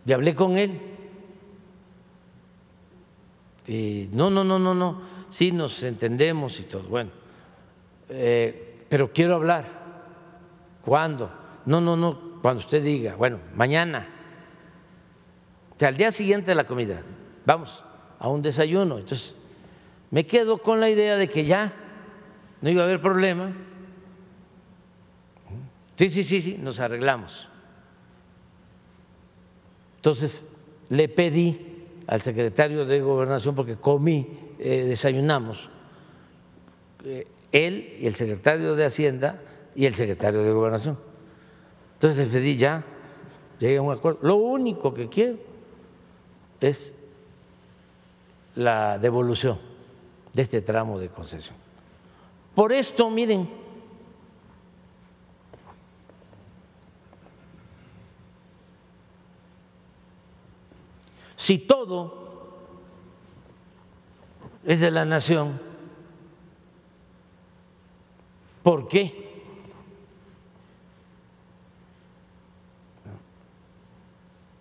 y 0.06 0.14
hablé 0.14 0.34
con 0.34 0.56
él. 0.56 0.80
Y 3.66 4.08
no, 4.12 4.30
no, 4.30 4.42
no, 4.42 4.58
no, 4.58 4.74
no, 4.74 5.02
sí 5.28 5.52
nos 5.52 5.82
entendemos 5.82 6.58
y 6.58 6.62
todo. 6.62 6.84
Bueno, 6.84 7.10
eh, 8.08 8.86
pero 8.88 9.12
quiero 9.12 9.34
hablar. 9.34 9.66
¿Cuándo? 10.82 11.30
No, 11.66 11.82
no, 11.82 11.98
no, 11.98 12.40
cuando 12.40 12.60
usted 12.60 12.82
diga. 12.82 13.14
Bueno, 13.14 13.40
mañana. 13.54 14.13
Al 15.80 15.96
día 15.96 16.10
siguiente 16.10 16.52
de 16.52 16.54
la 16.54 16.64
comida, 16.64 17.02
vamos 17.44 17.82
a 18.18 18.28
un 18.28 18.42
desayuno. 18.42 18.98
Entonces, 18.98 19.36
me 20.10 20.26
quedo 20.26 20.58
con 20.58 20.80
la 20.80 20.88
idea 20.88 21.16
de 21.16 21.28
que 21.28 21.44
ya 21.44 21.72
no 22.60 22.70
iba 22.70 22.82
a 22.82 22.84
haber 22.84 23.00
problema. 23.00 23.52
Sí, 25.96 26.08
sí, 26.08 26.24
sí, 26.24 26.40
sí, 26.40 26.56
nos 26.60 26.80
arreglamos. 26.80 27.48
Entonces 29.96 30.44
le 30.90 31.08
pedí 31.08 31.86
al 32.06 32.22
secretario 32.22 32.84
de 32.84 33.00
Gobernación, 33.00 33.54
porque 33.54 33.76
comí, 33.76 34.26
eh, 34.58 34.84
desayunamos, 34.84 35.70
eh, 37.04 37.26
él 37.52 37.96
y 38.00 38.06
el 38.06 38.14
secretario 38.14 38.74
de 38.74 38.84
Hacienda 38.84 39.40
y 39.74 39.86
el 39.86 39.94
secretario 39.94 40.42
de 40.42 40.52
Gobernación. 40.52 40.98
Entonces 41.94 42.26
le 42.26 42.32
pedí 42.32 42.56
ya, 42.56 42.84
llegué 43.58 43.78
a 43.78 43.82
un 43.82 43.92
acuerdo. 43.92 44.18
Lo 44.22 44.36
único 44.36 44.92
que 44.92 45.08
quiero 45.08 45.53
es 46.68 46.94
la 48.54 48.98
devolución 48.98 49.58
de 50.32 50.42
este 50.42 50.60
tramo 50.62 50.98
de 50.98 51.08
concesión. 51.08 51.56
Por 52.54 52.72
esto, 52.72 53.10
miren, 53.10 53.48
si 61.36 61.58
todo 61.58 62.24
es 64.64 64.80
de 64.80 64.90
la 64.90 65.04
nación, 65.04 65.60
¿por 68.62 68.88
qué? 68.88 69.22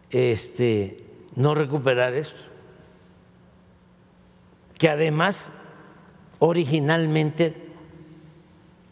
Este, 0.10 1.03
no 1.36 1.56
recuperar 1.56 2.14
esto, 2.14 2.42
que 4.78 4.90
además 4.90 5.52
originalmente 6.40 7.70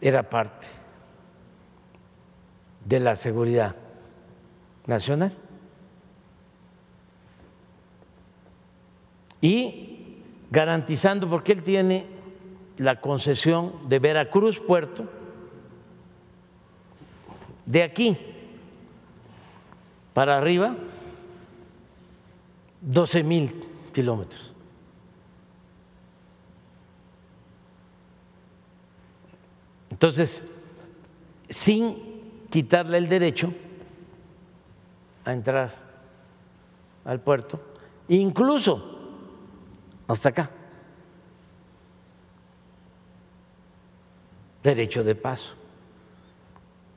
era 0.00 0.28
parte 0.28 0.66
de 2.84 3.00
la 3.00 3.16
seguridad 3.16 3.76
nacional. 4.86 5.32
Y 9.40 10.22
garantizando, 10.50 11.28
porque 11.28 11.52
él 11.52 11.62
tiene 11.62 12.06
la 12.78 13.00
concesión 13.00 13.88
de 13.88 13.98
Veracruz 13.98 14.60
Puerto, 14.60 15.04
de 17.66 17.82
aquí 17.82 18.16
para 20.14 20.36
arriba, 20.36 20.76
12 22.82 23.22
mil 23.22 23.64
kilómetros. 23.92 24.52
Entonces, 29.90 30.44
sin 31.48 32.46
quitarle 32.50 32.98
el 32.98 33.08
derecho 33.08 33.52
a 35.24 35.32
entrar 35.32 35.74
al 37.04 37.20
puerto, 37.20 37.60
incluso 38.08 38.98
hasta 40.08 40.30
acá, 40.30 40.50
derecho 44.62 45.04
de 45.04 45.14
paso. 45.14 45.54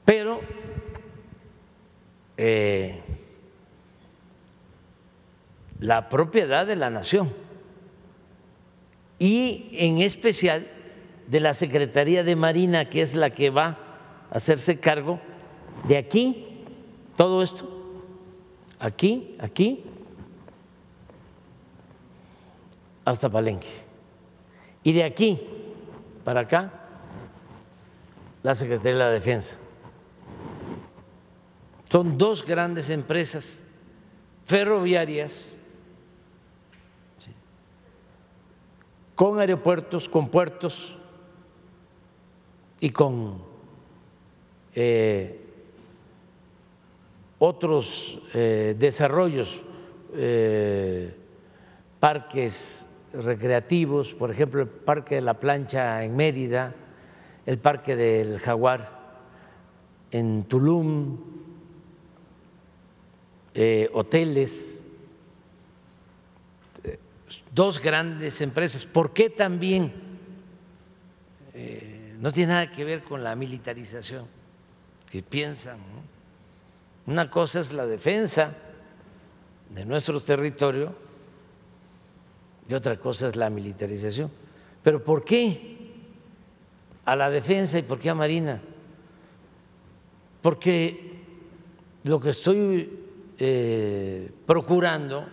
Pero 0.03 0.39
eh, 2.37 3.01
la 5.85 6.09
propiedad 6.09 6.65
de 6.65 6.75
la 6.75 6.89
nación 6.89 7.31
y 9.19 9.69
en 9.73 9.99
especial 9.99 10.67
de 11.27 11.39
la 11.39 11.53
Secretaría 11.53 12.23
de 12.23 12.35
Marina, 12.35 12.89
que 12.89 13.03
es 13.03 13.13
la 13.13 13.29
que 13.29 13.51
va 13.51 13.77
a 14.31 14.37
hacerse 14.37 14.79
cargo 14.79 15.19
de 15.87 15.97
aquí, 15.97 16.63
todo 17.15 17.43
esto, 17.43 17.69
aquí, 18.79 19.37
aquí, 19.39 19.83
hasta 23.05 23.29
Palenque. 23.29 23.69
Y 24.83 24.93
de 24.93 25.03
aquí 25.03 25.39
para 26.23 26.41
acá, 26.41 26.73
la 28.41 28.55
Secretaría 28.55 28.93
de 28.93 28.99
la 28.99 29.11
Defensa. 29.11 29.55
Son 31.89 32.17
dos 32.17 32.43
grandes 32.43 32.89
empresas 32.89 33.61
ferroviarias 34.45 35.54
con 39.15 39.39
aeropuertos, 39.39 40.09
con 40.09 40.27
puertos 40.29 40.95
y 42.79 42.89
con 42.89 43.41
eh, 44.75 45.39
otros 47.39 48.19
eh, 48.33 48.75
desarrollos, 48.77 49.61
eh, 50.13 51.15
parques 51.99 52.85
recreativos, 53.13 54.13
por 54.13 54.31
ejemplo, 54.31 54.61
el 54.61 54.67
Parque 54.67 55.15
de 55.15 55.21
la 55.21 55.39
Plancha 55.39 56.03
en 56.03 56.15
Mérida, 56.15 56.75
el 57.45 57.57
Parque 57.57 57.95
del 57.95 58.39
Jaguar 58.39 58.91
en 60.11 60.43
Tulum, 60.43 61.17
hoteles, 63.93 64.74
dos 67.53 67.81
grandes 67.81 68.41
empresas. 68.41 68.85
¿Por 68.85 69.13
qué 69.13 69.29
también? 69.29 70.05
no 72.19 72.31
tiene 72.31 72.53
nada 72.53 72.71
que 72.71 72.83
ver 72.83 73.03
con 73.03 73.23
la 73.23 73.35
militarización 73.35 74.25
que 75.09 75.21
piensan. 75.21 75.77
Una 77.05 77.29
cosa 77.29 77.59
es 77.59 77.71
la 77.71 77.85
defensa 77.85 78.51
de 79.69 79.85
nuestro 79.85 80.19
territorio 80.19 80.95
y 82.67 82.73
otra 82.73 82.97
cosa 82.97 83.27
es 83.27 83.35
la 83.35 83.49
militarización. 83.49 84.31
Pero 84.81 85.03
¿por 85.03 85.23
qué 85.23 85.77
a 87.05 87.15
la 87.15 87.29
defensa 87.29 87.77
y 87.77 87.83
por 87.83 87.99
qué 87.99 88.09
a 88.09 88.15
Marina? 88.15 88.61
Porque 90.41 91.21
lo 92.03 92.19
que 92.19 92.31
estoy 92.31 92.99
eh, 93.37 94.31
procurando, 94.45 95.27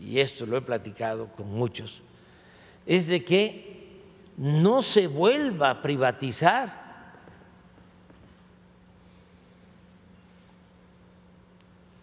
y 0.00 0.20
esto 0.20 0.46
lo 0.46 0.56
he 0.56 0.62
platicado 0.62 1.28
con 1.28 1.50
muchos, 1.52 2.02
es 2.86 3.06
de 3.06 3.24
que 3.24 3.78
no 4.36 4.82
se 4.82 5.06
vuelva 5.06 5.70
a 5.70 5.82
privatizar. 5.82 6.86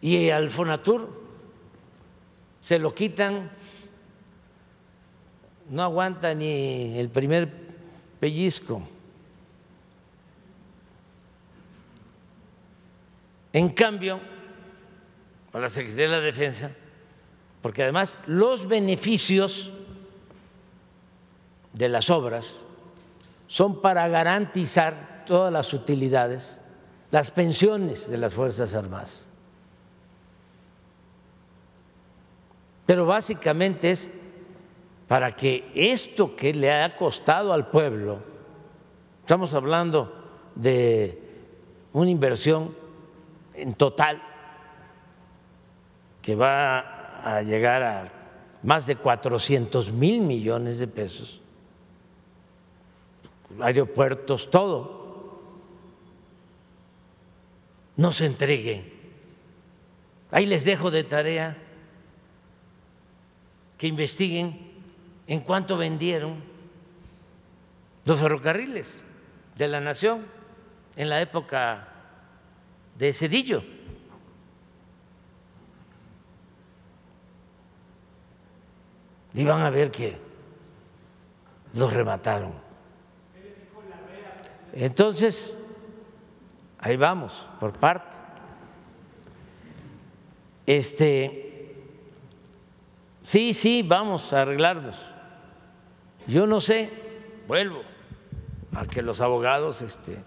Y 0.01 0.29
al 0.29 0.49
Fonatur 0.49 1.09
se 2.61 2.77
lo 2.77 2.93
quitan, 2.93 3.49
no 5.69 5.81
aguanta 5.81 6.33
ni 6.35 6.99
el 6.99 7.09
primer 7.09 7.51
pellizco. 8.19 8.87
En 13.53 13.69
cambio, 13.69 14.19
a 15.53 15.59
la 15.59 15.69
Secretaría 15.69 16.09
de 16.09 16.11
la 16.11 16.19
Defensa 16.19 16.71
porque 17.65 17.81
además 17.81 18.19
los 18.27 18.67
beneficios 18.67 19.71
de 21.73 21.89
las 21.89 22.11
obras 22.11 22.59
son 23.47 23.81
para 23.81 24.07
garantizar 24.07 25.23
todas 25.25 25.51
las 25.51 25.73
utilidades, 25.73 26.59
las 27.09 27.31
pensiones 27.31 28.07
de 28.07 28.17
las 28.19 28.35
Fuerzas 28.35 28.75
Armadas. 28.75 29.27
Pero 32.85 33.07
básicamente 33.07 33.89
es 33.89 34.11
para 35.07 35.35
que 35.35 35.71
esto 35.73 36.35
que 36.35 36.53
le 36.53 36.71
ha 36.71 36.95
costado 36.95 37.51
al 37.51 37.71
pueblo, 37.71 38.19
estamos 39.21 39.55
hablando 39.55 40.13
de 40.53 41.19
una 41.93 42.11
inversión 42.11 42.75
en 43.55 43.73
total 43.73 44.21
que 46.21 46.35
va 46.35 46.94
a 47.25 47.41
llegar 47.41 47.81
a 47.81 48.11
más 48.61 48.85
de 48.85 48.95
400 48.95 49.91
mil 49.91 50.21
millones 50.21 50.77
de 50.77 50.87
pesos, 50.87 51.41
aeropuertos, 53.59 54.49
todo, 54.51 55.41
no 57.97 58.11
se 58.11 58.27
entregue. 58.27 58.93
Ahí 60.29 60.45
les 60.45 60.65
dejo 60.65 60.91
de 60.91 61.03
tarea 61.03 61.57
que 63.79 63.87
investiguen 63.87 64.71
en 65.25 65.39
cuánto 65.39 65.77
vendieron 65.77 66.43
los 68.05 68.19
ferrocarriles 68.19 69.03
de 69.57 69.67
la 69.67 69.81
nación 69.81 70.27
en 70.95 71.09
la 71.09 71.21
época 71.21 71.87
de 72.99 73.11
Cedillo. 73.13 73.74
Y 79.35 79.43
van 79.43 79.61
a 79.61 79.69
ver 79.69 79.91
que 79.91 80.17
los 81.73 81.91
remataron. 81.93 82.53
Entonces, 84.73 85.57
ahí 86.79 86.95
vamos, 86.95 87.45
por 87.59 87.73
parte. 87.73 88.15
Este, 90.65 91.75
sí, 93.21 93.53
sí, 93.53 93.83
vamos 93.83 94.31
a 94.33 94.41
arreglarnos. 94.41 95.05
Yo 96.27 96.47
no 96.47 96.61
sé, 96.61 96.89
vuelvo 97.47 97.81
a 98.73 98.85
que 98.85 99.01
los 99.01 99.21
abogados 99.21 99.81
este, 99.81 100.17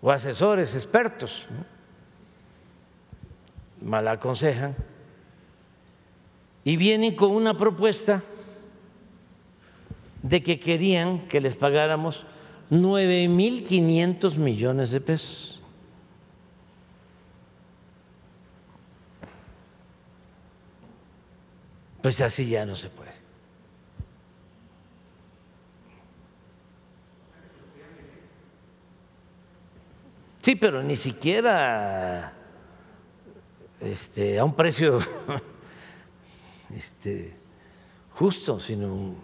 o 0.00 0.10
asesores 0.10 0.74
expertos 0.74 1.48
mal 3.80 4.08
aconsejan 4.08 4.74
y 6.68 6.76
vienen 6.76 7.16
con 7.16 7.30
una 7.30 7.56
propuesta 7.56 8.22
de 10.22 10.42
que 10.42 10.60
querían 10.60 11.26
que 11.26 11.40
les 11.40 11.56
pagáramos 11.56 12.26
9.500 12.70 14.36
millones 14.36 14.90
de 14.90 15.00
pesos. 15.00 15.62
Pues 22.02 22.20
así 22.20 22.50
ya 22.50 22.66
no 22.66 22.76
se 22.76 22.90
puede. 22.90 23.12
Sí, 30.42 30.54
pero 30.54 30.82
ni 30.82 30.96
siquiera 30.96 32.34
este, 33.80 34.38
a 34.38 34.44
un 34.44 34.54
precio 34.54 35.00
este, 36.74 37.34
justo, 38.12 38.58
sino 38.60 38.94
un, 38.94 39.18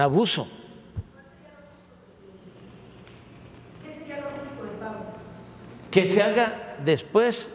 abuso. 0.00 0.46
Que 5.90 6.06
se 6.06 6.22
haga 6.22 6.76
después 6.84 7.50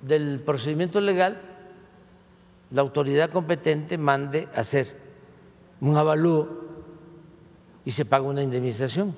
del 0.00 0.40
procedimiento 0.40 1.00
legal, 1.00 1.42
la 2.70 2.80
autoridad 2.80 3.30
competente 3.30 3.98
mande 3.98 4.48
hacer 4.54 4.96
un 5.80 5.96
avalúo 5.96 6.64
y 7.84 7.90
se 7.90 8.04
paga 8.04 8.24
una 8.24 8.42
indemnización, 8.42 9.14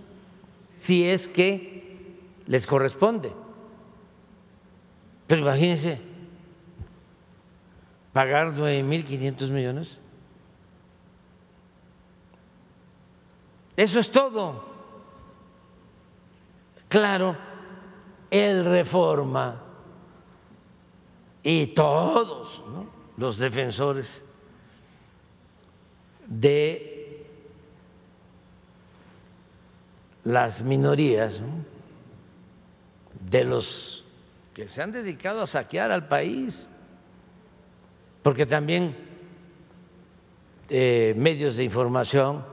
si 0.81 1.09
es 1.09 1.29
que 1.29 2.17
les 2.47 2.67
corresponde. 2.67 3.33
Pero 5.29 5.43
imagínense, 5.43 6.01
pagar 8.19 8.53
9.500 8.53 9.51
millones. 9.51 9.97
Eso 13.77 14.01
es 14.01 14.11
todo. 14.11 14.65
Claro, 16.89 17.37
el 18.29 18.65
reforma 18.65 19.63
y 21.45 21.69
todos 21.69 22.61
los 23.17 23.39
defensores 23.39 24.21
de 26.27 27.25
las 30.25 30.61
minorías, 30.63 31.41
¿no? 31.41 31.65
de 33.31 33.45
los 33.45 34.05
que 34.55 34.67
se 34.69 34.83
han 34.83 34.91
dedicado 34.91 35.41
a 35.41 35.47
saquear 35.47 35.93
al 35.93 36.09
país, 36.09 36.69
porque 38.29 38.45
también 38.45 38.95
eh, 40.69 41.15
medios 41.17 41.57
de 41.57 41.65
información, 41.65 42.45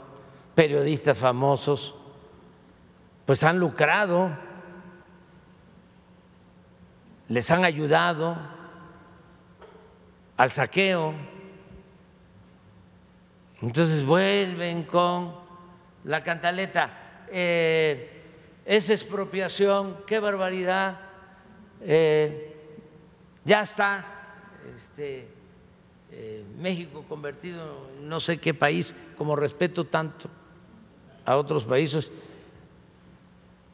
periodistas 0.55 1.17
famosos, 1.17 1.93
pues 3.25 3.43
han 3.43 3.59
lucrado, 3.59 4.31
les 7.27 7.51
han 7.51 7.65
ayudado 7.65 8.37
al 10.37 10.49
saqueo. 10.53 11.13
Entonces 13.61 14.05
vuelven 14.05 14.83
con 14.83 15.35
la 16.05 16.23
cantaleta. 16.23 17.25
Eh, 17.29 18.23
es 18.63 18.89
expropiación, 18.89 20.05
qué 20.07 20.19
barbaridad, 20.19 21.01
eh, 21.81 22.55
ya 23.43 23.59
está 23.59 24.05
este, 24.73 25.34
México 26.59 27.03
convertido 27.07 27.89
en 27.99 28.09
no 28.09 28.19
sé 28.19 28.37
qué 28.37 28.53
país, 28.53 28.95
como 29.17 29.35
respeto 29.35 29.85
tanto 29.85 30.29
a 31.25 31.37
otros 31.37 31.65
países, 31.65 32.11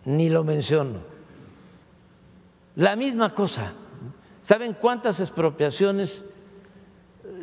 ni 0.06 0.30
lo 0.30 0.44
menciono. 0.44 1.00
La 2.76 2.96
misma 2.96 3.30
cosa, 3.30 3.74
¿saben 4.42 4.74
cuántas 4.74 5.20
expropiaciones 5.20 6.26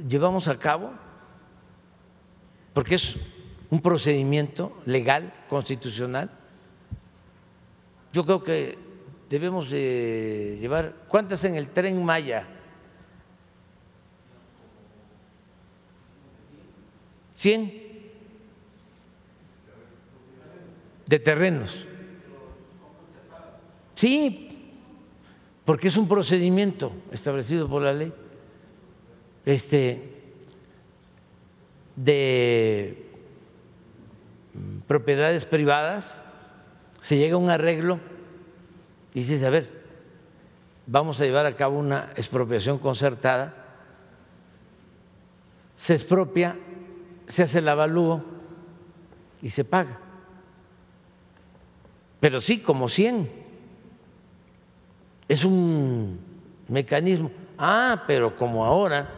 llevamos 0.09 0.49
a 0.49 0.59
cabo? 0.59 0.91
Porque 2.73 2.95
es 2.97 3.16
un 3.70 3.81
procedimiento 3.83 4.77
legal, 4.87 5.33
constitucional 5.49 6.31
yo 8.12 8.25
creo 8.25 8.43
que 8.43 8.79
debemos 9.29 9.70
de 9.70 10.57
llevar, 10.61 10.95
¿cuántas 11.09 11.45
en 11.45 11.57
el 11.57 11.69
tren 11.69 12.03
Maya? 12.03 12.47
¿Cien? 17.39 17.73
De 21.06 21.20
terrenos. 21.20 21.86
Sí, 23.94 24.73
porque 25.65 25.86
es 25.86 25.97
un 25.97 26.09
procedimiento 26.09 26.90
establecido 27.12 27.69
por 27.69 27.82
la 27.82 27.93
ley 27.93 28.12
este, 29.47 30.02
de 31.94 33.06
propiedades 34.89 35.44
privadas 35.44 36.20
se 37.02 37.19
llega 37.19 37.36
a 37.36 37.39
un 37.39 37.51
arreglo 37.51 38.01
y 39.15 39.23
dice, 39.23 39.47
a 39.47 39.51
ver, 39.51 39.70
vamos 40.89 41.20
a 41.20 41.24
llevar 41.24 41.47
a 41.47 41.55
cabo 41.55 41.78
una 41.78 42.10
expropiación 42.16 42.78
concertada, 42.78 43.55
se 45.77 45.94
expropia, 45.94 46.56
se 47.28 47.42
hace 47.42 47.59
el 47.59 47.68
avalúo 47.68 48.24
y 49.40 49.50
se 49.50 49.64
paga. 49.64 50.00
Pero 52.20 52.40
sí, 52.40 52.59
como 52.59 52.88
100. 52.88 53.30
Es 55.28 55.44
un 55.44 56.18
mecanismo. 56.68 57.30
Ah, 57.56 58.05
pero 58.06 58.36
como 58.36 58.64
ahora 58.64 59.09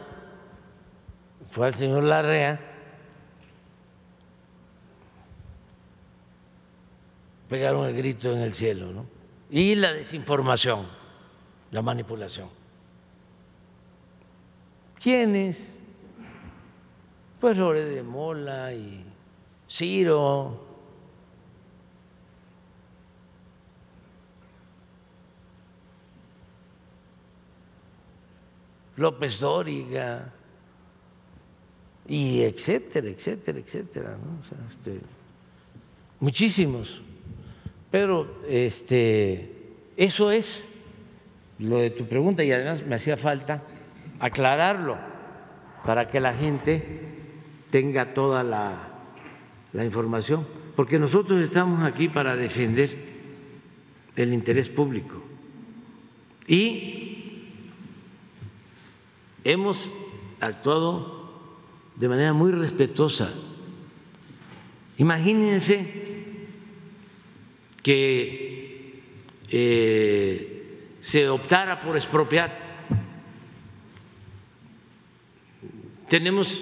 fue 1.49 1.67
al 1.67 1.73
señor 1.73 2.03
Larrea, 2.03 2.59
pegaron 7.49 7.87
el 7.87 7.95
grito 7.95 8.31
en 8.33 8.41
el 8.41 8.53
cielo, 8.53 8.91
¿no? 8.91 9.05
Y 9.49 9.75
la 9.75 9.91
desinformación, 9.93 10.87
la 11.71 11.81
manipulación. 11.81 12.49
¿Quiénes? 15.01 15.77
Pues 17.41 17.57
Lore 17.57 17.85
de 17.85 18.03
Mola 18.03 18.71
y 18.71 19.03
Ciro. 19.67 20.67
López 28.95 29.39
Dóriga, 29.39 30.31
y 32.07 32.41
etcétera, 32.41 33.07
etcétera, 33.07 33.57
etcétera, 33.57 34.17
este, 34.69 34.99
muchísimos. 36.19 37.01
Pero 37.89 38.43
este, 38.47 39.49
eso 39.97 40.29
es 40.29 40.67
lo 41.57 41.77
de 41.77 41.89
tu 41.89 42.05
pregunta 42.05 42.43
y 42.43 42.51
además 42.51 42.85
me 42.85 42.93
hacía 42.93 43.17
falta 43.17 43.63
aclararlo 44.19 44.97
para 45.83 46.07
que 46.07 46.19
la 46.19 46.35
gente 46.35 47.20
tenga 47.71 48.13
toda 48.13 48.43
la, 48.43 49.83
información, 49.83 50.45
porque 50.75 50.99
nosotros 50.99 51.39
estamos 51.39 51.83
aquí 51.83 52.09
para 52.09 52.35
defender 52.35 53.09
el 54.17 54.33
interés 54.33 54.67
público 54.67 55.23
y 56.45 57.53
hemos 59.45 59.89
actuado 60.41 61.31
de 61.95 62.09
manera 62.09 62.33
muy 62.33 62.51
respetuosa. 62.51 63.33
Imagínense 64.97 66.01
que 67.81 69.01
eh, 69.49 70.97
se 70.99 71.29
optara 71.29 71.79
por 71.79 71.95
expropiar. 71.95 72.69
Tenemos 76.09 76.61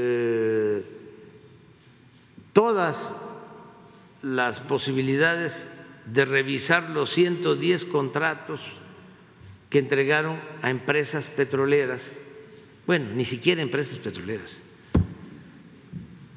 eh, 0.00 0.84
todas 2.52 3.16
las 4.22 4.60
posibilidades 4.60 5.66
de 6.06 6.24
revisar 6.24 6.90
los 6.90 7.10
110 7.10 7.84
contratos 7.86 8.78
que 9.70 9.80
entregaron 9.80 10.40
a 10.62 10.70
empresas 10.70 11.30
petroleras, 11.30 12.16
bueno, 12.86 13.10
ni 13.12 13.24
siquiera 13.24 13.60
empresas 13.60 13.98
petroleras, 13.98 14.58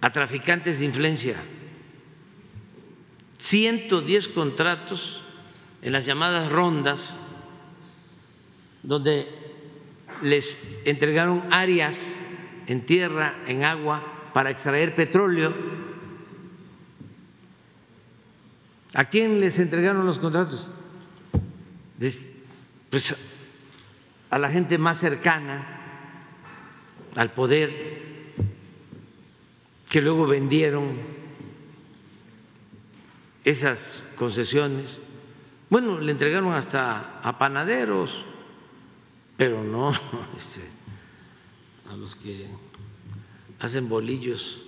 a 0.01 0.09
traficantes 0.09 0.79
de 0.79 0.85
influencia. 0.85 1.35
110 3.38 4.27
contratos 4.29 5.21
en 5.83 5.91
las 5.91 6.07
llamadas 6.07 6.51
rondas, 6.51 7.19
donde 8.81 9.27
les 10.23 10.57
entregaron 10.85 11.43
áreas 11.53 11.99
en 12.67 12.85
tierra, 12.85 13.35
en 13.47 13.63
agua, 13.63 14.29
para 14.33 14.49
extraer 14.49 14.95
petróleo. 14.95 15.53
¿A 18.93 19.05
quién 19.05 19.39
les 19.39 19.59
entregaron 19.59 20.05
los 20.05 20.19
contratos? 20.19 20.69
Pues 22.89 23.15
a 24.29 24.38
la 24.38 24.49
gente 24.49 24.77
más 24.77 24.97
cercana 24.97 25.79
al 27.15 27.33
poder, 27.33 28.33
que 29.89 30.01
luego 30.01 30.25
vendieron 30.25 30.97
esas 33.43 34.03
concesiones. 34.15 34.99
Bueno, 35.69 35.99
le 35.99 36.11
entregaron 36.11 36.53
hasta 36.53 37.19
a 37.21 37.38
panaderos, 37.38 38.23
pero 39.38 39.63
no 39.63 39.91
este, 40.38 40.61
a 41.91 41.97
los 41.97 42.15
que 42.15 42.47
hacen 43.59 43.89
bolillos 43.89 44.61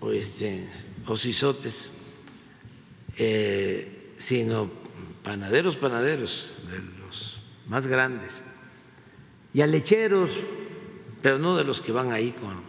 o, 0.00 0.12
este, 0.12 0.66
o 1.06 1.16
sisotes, 1.16 1.92
eh, 3.18 4.14
sino 4.18 4.70
panaderos, 5.22 5.76
panaderos, 5.76 6.54
de 6.70 6.78
los 7.00 7.42
más 7.68 7.86
grandes, 7.86 8.42
y 9.52 9.60
a 9.60 9.66
lecheros, 9.66 10.40
pero 11.20 11.38
no 11.38 11.54
de 11.54 11.64
los 11.64 11.82
que 11.82 11.92
van 11.92 12.10
ahí 12.10 12.32
con 12.32 12.62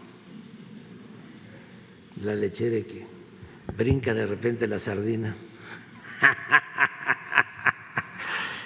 la 2.22 2.35
lechera 2.35 2.85
que 2.85 3.07
brinca 3.77 4.14
de 4.14 4.26
repente 4.27 4.68
la 4.68 4.80
sardina. 4.80 5.35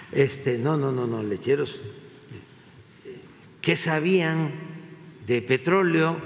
Este, 0.10 0.57
no, 0.57 0.78
no, 0.78 0.91
no, 0.91 1.06
no, 1.06 1.22
lecheros 1.22 1.82
que 3.68 3.76
sabían 3.76 4.77
de 5.28 5.41
petróleo, 5.41 6.18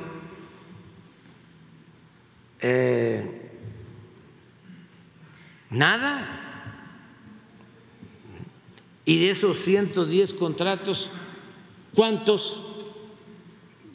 eh, 2.60 3.52
nada. 5.72 6.38
Y 9.04 9.22
de 9.22 9.32
esos 9.32 9.58
110 9.58 10.36
contratos, 10.36 11.10
¿cuántos 11.96 12.62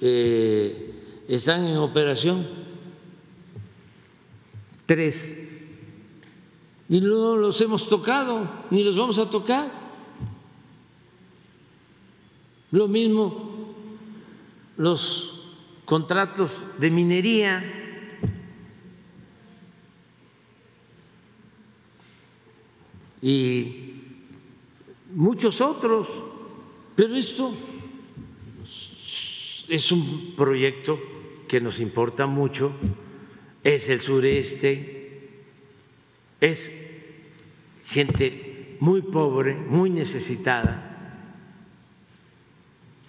eh, 0.01 1.24
están 1.28 1.65
en 1.65 1.77
operación? 1.77 2.49
Tres. 4.87 5.49
Y 6.89 7.01
no 7.01 7.37
los 7.37 7.61
hemos 7.61 7.89
tocado, 7.89 8.51
ni 8.73 8.83
los 8.83 8.97
vamos 8.97 9.19
a 9.19 9.31
tocar. 9.31 9.70
Lo 12.73 12.89
mismo 12.89 13.45
los 14.77 15.36
contratos 15.85 16.65
de 16.78 16.90
minería. 16.90 17.73
Y 23.23 23.94
muchos 25.15 25.61
otros, 25.61 26.23
pero 26.94 27.15
esto 27.16 27.55
es 29.69 29.93
un 29.93 30.35
proyecto 30.36 30.98
que 31.48 31.61
nos 31.61 31.81
importa 31.81 32.27
mucho, 32.27 32.73
es 33.65 33.89
el 33.89 34.01
sureste, 34.01 35.31
es 36.40 36.73
gente 37.86 38.77
muy 38.81 39.03
pobre, 39.03 39.57
muy 39.57 39.90
necesitada, 39.90 40.86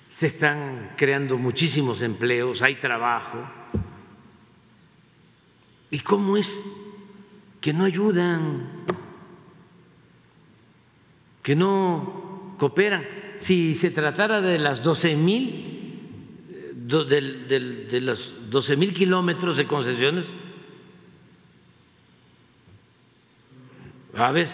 se 0.09 0.27
están 0.27 0.93
creando 0.95 1.37
muchísimos 1.37 2.01
empleos, 2.01 2.61
hay 2.61 2.75
trabajo. 2.75 3.37
¿Y 5.89 5.99
cómo 5.99 6.37
es 6.37 6.63
que 7.61 7.73
no 7.73 7.85
ayudan, 7.85 8.85
que 11.43 11.55
no 11.55 12.55
cooperan? 12.57 13.05
Si 13.39 13.75
se 13.75 13.91
tratara 13.91 14.41
de 14.41 14.59
las 14.59 14.81
12 14.81 15.15
mil 15.15 15.73
de, 16.87 17.99
los 18.01 18.33
12 18.49 18.77
mil 18.77 18.93
kilómetros 18.93 19.57
de 19.57 19.67
concesiones, 19.67 20.25
a 24.15 24.31
ver, 24.31 24.47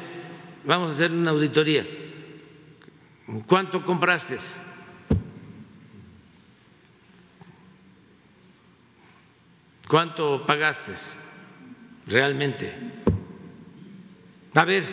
vamos 0.66 0.90
a 0.90 0.94
hacer 0.94 1.12
una 1.12 1.32
auditoría. 1.32 1.86
¿Cuánto 3.48 3.86
compraste? 3.86 4.38
¿Cuánto 9.88 10.46
pagaste 10.46 10.94
realmente? 12.08 12.74
A 14.54 14.66
ver, 14.66 14.84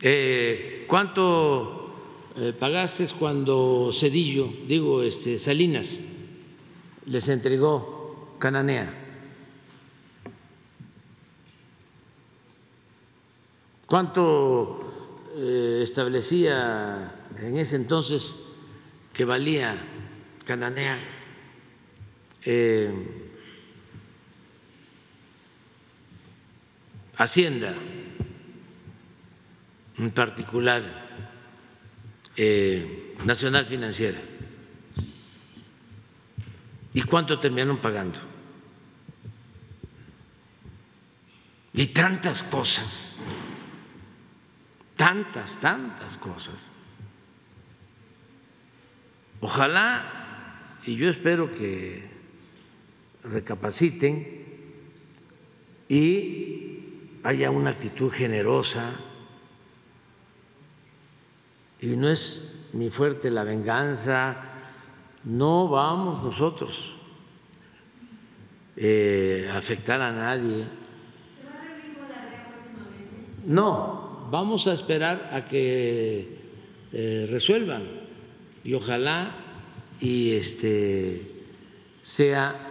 eh, 0.00 0.84
¿cuánto 0.88 2.32
eh, 2.36 2.52
pagaste 2.52 3.06
cuando 3.18 3.90
Cedillo, 3.92 4.52
digo, 4.66 5.02
este, 5.02 5.38
Salinas, 5.38 6.00
les 7.06 7.28
entregó 7.28 8.36
Cananea. 8.38 8.92
¿Cuánto 13.86 14.80
eh, 15.36 15.80
establecía 15.82 17.14
en 17.38 17.56
ese 17.56 17.76
entonces 17.76 18.36
que 19.12 19.24
valía 19.24 19.76
Cananea? 20.44 21.15
Eh, 22.48 22.92
Hacienda 27.16 27.74
en 29.98 30.10
particular 30.10 30.82
eh, 32.36 33.14
Nacional 33.24 33.64
Financiera. 33.64 34.18
¿Y 36.92 37.02
cuánto 37.02 37.38
terminaron 37.38 37.78
pagando? 37.78 38.20
Y 41.72 41.88
tantas 41.88 42.42
cosas, 42.42 43.16
tantas, 44.94 45.58
tantas 45.58 46.16
cosas. 46.16 46.70
Ojalá, 49.40 50.78
y 50.86 50.96
yo 50.96 51.08
espero 51.08 51.50
que 51.52 52.05
recapaciten 53.30 54.44
y 55.88 56.78
haya 57.22 57.50
una 57.50 57.70
actitud 57.70 58.10
generosa. 58.10 58.92
Y 61.80 61.96
no 61.96 62.08
es 62.08 62.54
ni 62.72 62.90
fuerte 62.90 63.30
la 63.30 63.44
venganza, 63.44 64.36
no 65.24 65.68
vamos 65.68 66.22
nosotros 66.22 66.94
eh, 68.76 69.48
a 69.52 69.58
afectar 69.58 70.00
a 70.00 70.12
nadie. 70.12 70.64
No, 73.44 74.28
vamos 74.30 74.66
a 74.66 74.72
esperar 74.72 75.30
a 75.32 75.46
que 75.46 76.38
eh, 76.92 77.28
resuelvan 77.30 77.84
y 78.64 78.74
ojalá 78.74 79.36
y 80.00 80.32
este 80.32 81.44
sea 82.02 82.65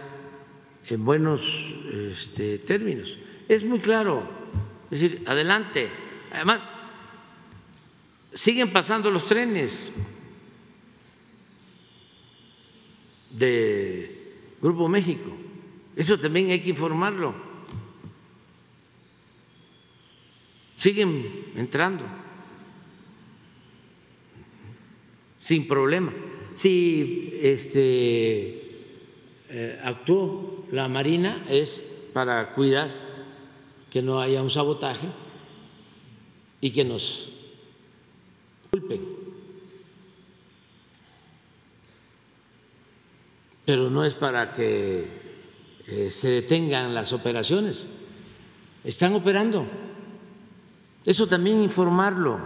en 0.88 1.04
buenos 1.04 1.74
este, 2.12 2.58
términos. 2.58 3.16
Es 3.48 3.64
muy 3.64 3.80
claro, 3.80 4.28
es 4.90 5.00
decir, 5.00 5.22
adelante. 5.26 5.90
Además, 6.32 6.60
siguen 8.32 8.72
pasando 8.72 9.10
los 9.10 9.26
trenes 9.26 9.90
de 13.30 14.56
Grupo 14.60 14.88
México. 14.88 15.36
Eso 15.94 16.18
también 16.18 16.50
hay 16.50 16.60
que 16.60 16.70
informarlo. 16.70 17.34
Siguen 20.78 21.52
entrando 21.56 22.04
sin 25.40 25.68
problema. 25.68 26.12
Si 26.54 27.38
este 27.40 28.66
eh, 29.48 29.80
actuó 29.82 30.55
la 30.70 30.88
Marina 30.88 31.44
es 31.48 31.86
para 32.12 32.54
cuidar 32.54 32.90
que 33.90 34.02
no 34.02 34.20
haya 34.20 34.42
un 34.42 34.50
sabotaje 34.50 35.08
y 36.60 36.70
que 36.70 36.84
nos 36.84 37.30
culpen. 38.70 39.00
Pero 43.64 43.90
no 43.90 44.04
es 44.04 44.14
para 44.14 44.52
que 44.52 45.08
eh, 45.86 46.10
se 46.10 46.28
detengan 46.28 46.94
las 46.94 47.12
operaciones. 47.12 47.88
Están 48.84 49.14
operando. 49.14 49.66
Eso 51.04 51.26
también 51.26 51.62
informarlo. 51.62 52.40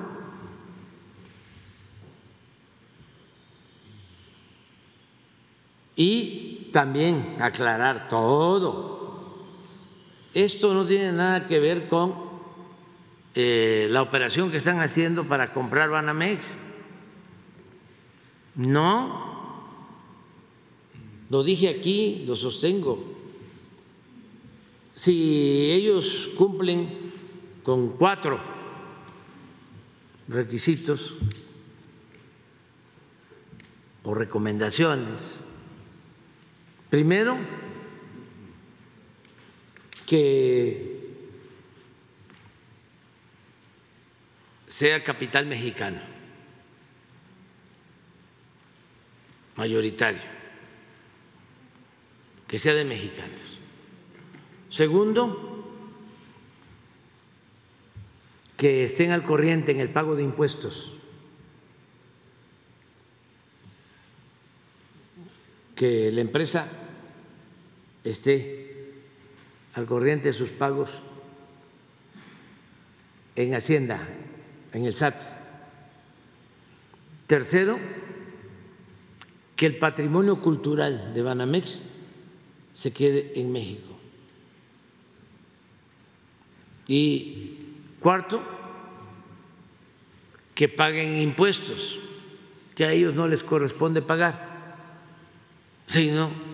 Y 5.96 6.49
también 6.72 7.36
aclarar 7.40 8.08
todo. 8.08 9.00
Esto 10.34 10.74
no 10.74 10.84
tiene 10.84 11.12
nada 11.12 11.46
que 11.46 11.58
ver 11.58 11.88
con 11.88 12.14
eh, 13.34 13.88
la 13.90 14.02
operación 14.02 14.50
que 14.50 14.58
están 14.58 14.80
haciendo 14.80 15.24
para 15.24 15.52
comprar 15.52 15.90
Banamex. 15.90 16.54
No, 18.56 19.30
lo 21.30 21.42
dije 21.42 21.68
aquí, 21.68 22.24
lo 22.26 22.36
sostengo. 22.36 22.98
Si 24.94 25.70
ellos 25.72 26.30
cumplen 26.36 26.88
con 27.62 27.90
cuatro 27.90 28.40
requisitos 30.28 31.18
o 34.02 34.14
recomendaciones, 34.14 35.40
Primero, 36.90 37.38
que 40.06 40.90
sea 44.66 45.04
capital 45.04 45.46
mexicano, 45.46 46.00
mayoritario, 49.54 50.20
que 52.48 52.58
sea 52.58 52.74
de 52.74 52.84
mexicanos. 52.84 53.40
Segundo, 54.68 55.64
que 58.56 58.82
estén 58.82 59.12
al 59.12 59.22
corriente 59.22 59.70
en 59.70 59.78
el 59.78 59.90
pago 59.90 60.16
de 60.16 60.24
impuestos, 60.24 60.96
que 65.76 66.10
la 66.10 66.20
empresa 66.20 66.79
esté 68.04 68.94
al 69.74 69.86
corriente 69.86 70.28
de 70.28 70.32
sus 70.32 70.50
pagos 70.50 71.02
en 73.36 73.54
Hacienda, 73.54 74.00
en 74.72 74.84
el 74.86 74.92
SAT. 74.92 75.20
Tercero, 77.26 77.78
que 79.56 79.66
el 79.66 79.78
patrimonio 79.78 80.40
cultural 80.40 81.12
de 81.14 81.22
Banamex 81.22 81.82
se 82.72 82.92
quede 82.92 83.38
en 83.38 83.52
México. 83.52 83.98
Y 86.88 87.58
cuarto, 88.00 88.42
que 90.54 90.68
paguen 90.68 91.18
impuestos, 91.18 91.98
que 92.74 92.84
a 92.84 92.92
ellos 92.92 93.14
no 93.14 93.28
les 93.28 93.44
corresponde 93.44 94.02
pagar, 94.02 94.76
sino 95.86 96.49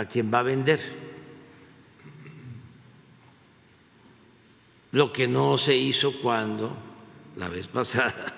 a 0.00 0.06
quien 0.06 0.32
va 0.32 0.38
a 0.38 0.42
vender. 0.42 0.80
Lo 4.92 5.12
que 5.12 5.28
no 5.28 5.58
se 5.58 5.76
hizo 5.76 6.22
cuando 6.22 6.74
la 7.36 7.50
vez 7.50 7.68
pasada 7.68 8.34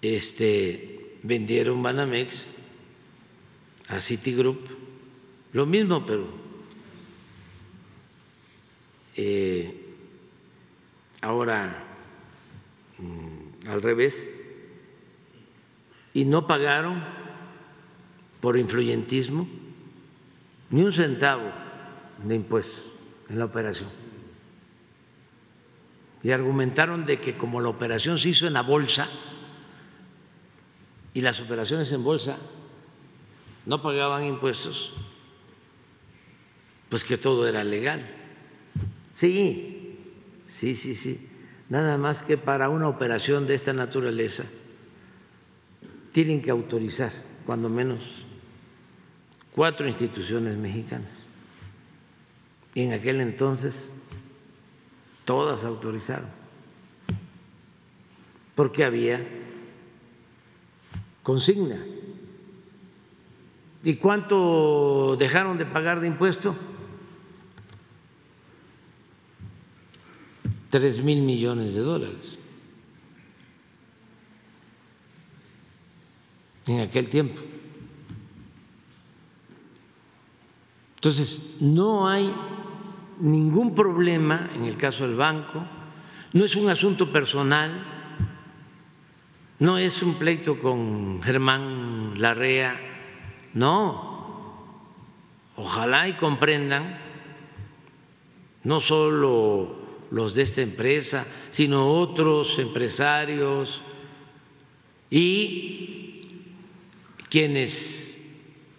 este, 0.00 1.18
vendieron 1.24 1.82
Banamex 1.82 2.46
a 3.88 4.00
Citigroup, 4.00 4.60
lo 5.52 5.66
mismo, 5.66 6.06
pero 6.06 6.28
eh, 9.16 9.74
ahora 11.20 11.84
mm, 12.96 13.68
al 13.68 13.82
revés, 13.82 14.28
y 16.14 16.24
no 16.26 16.46
pagaron 16.46 17.02
por 18.40 18.56
influyentismo 18.56 19.59
ni 20.70 20.82
un 20.82 20.92
centavo 20.92 21.50
de 22.24 22.34
impuestos 22.34 22.92
en 23.28 23.38
la 23.38 23.44
operación. 23.44 23.88
Y 26.22 26.30
argumentaron 26.32 27.04
de 27.04 27.20
que 27.20 27.36
como 27.36 27.60
la 27.60 27.68
operación 27.68 28.18
se 28.18 28.28
hizo 28.28 28.46
en 28.46 28.52
la 28.52 28.62
bolsa 28.62 29.08
y 31.14 31.22
las 31.22 31.40
operaciones 31.40 31.90
en 31.92 32.04
bolsa 32.04 32.38
no 33.66 33.82
pagaban 33.82 34.24
impuestos, 34.24 34.92
pues 36.88 37.04
que 37.04 37.16
todo 37.16 37.46
era 37.46 37.64
legal. 37.64 38.08
Sí, 39.12 39.98
sí, 40.46 40.74
sí, 40.74 40.94
sí. 40.94 41.28
Nada 41.68 41.96
más 41.98 42.22
que 42.22 42.36
para 42.36 42.68
una 42.68 42.88
operación 42.88 43.46
de 43.46 43.54
esta 43.54 43.72
naturaleza 43.72 44.44
tienen 46.12 46.42
que 46.42 46.50
autorizar, 46.50 47.12
cuando 47.46 47.68
menos 47.68 48.24
cuatro 49.54 49.88
instituciones 49.88 50.56
mexicanas. 50.56 51.26
Y 52.74 52.82
en 52.82 52.92
aquel 52.92 53.20
entonces 53.20 53.92
todas 55.24 55.64
autorizaron, 55.64 56.28
porque 58.54 58.84
había 58.84 59.26
consigna. 61.22 61.78
¿Y 63.82 63.96
cuánto 63.96 65.16
dejaron 65.18 65.56
de 65.58 65.66
pagar 65.66 66.00
de 66.00 66.06
impuesto? 66.06 66.54
Tres 70.68 71.02
mil 71.02 71.22
millones 71.22 71.74
de 71.74 71.80
dólares 71.80 72.38
en 76.66 76.80
aquel 76.80 77.08
tiempo. 77.08 77.40
Entonces, 81.00 81.56
no 81.60 82.06
hay 82.06 82.30
ningún 83.18 83.74
problema 83.74 84.50
en 84.54 84.64
el 84.64 84.76
caso 84.76 85.06
del 85.06 85.16
banco, 85.16 85.64
no 86.34 86.44
es 86.44 86.54
un 86.56 86.68
asunto 86.68 87.10
personal, 87.10 87.72
No 89.60 89.76
es 89.76 90.02
un 90.02 90.14
pleito 90.14 90.58
con 90.58 91.22
Germán 91.22 92.14
Larrea, 92.16 92.80
no. 93.52 94.56
Ojalá 95.54 96.08
y 96.08 96.14
comprendan, 96.14 96.98
no 98.64 98.80
solo 98.80 99.76
los 100.10 100.34
de 100.34 100.42
esta 100.44 100.62
empresa, 100.62 101.26
sino 101.50 101.90
otros 101.90 102.58
empresarios 102.58 103.82
y 105.10 106.22
quienes 107.28 108.09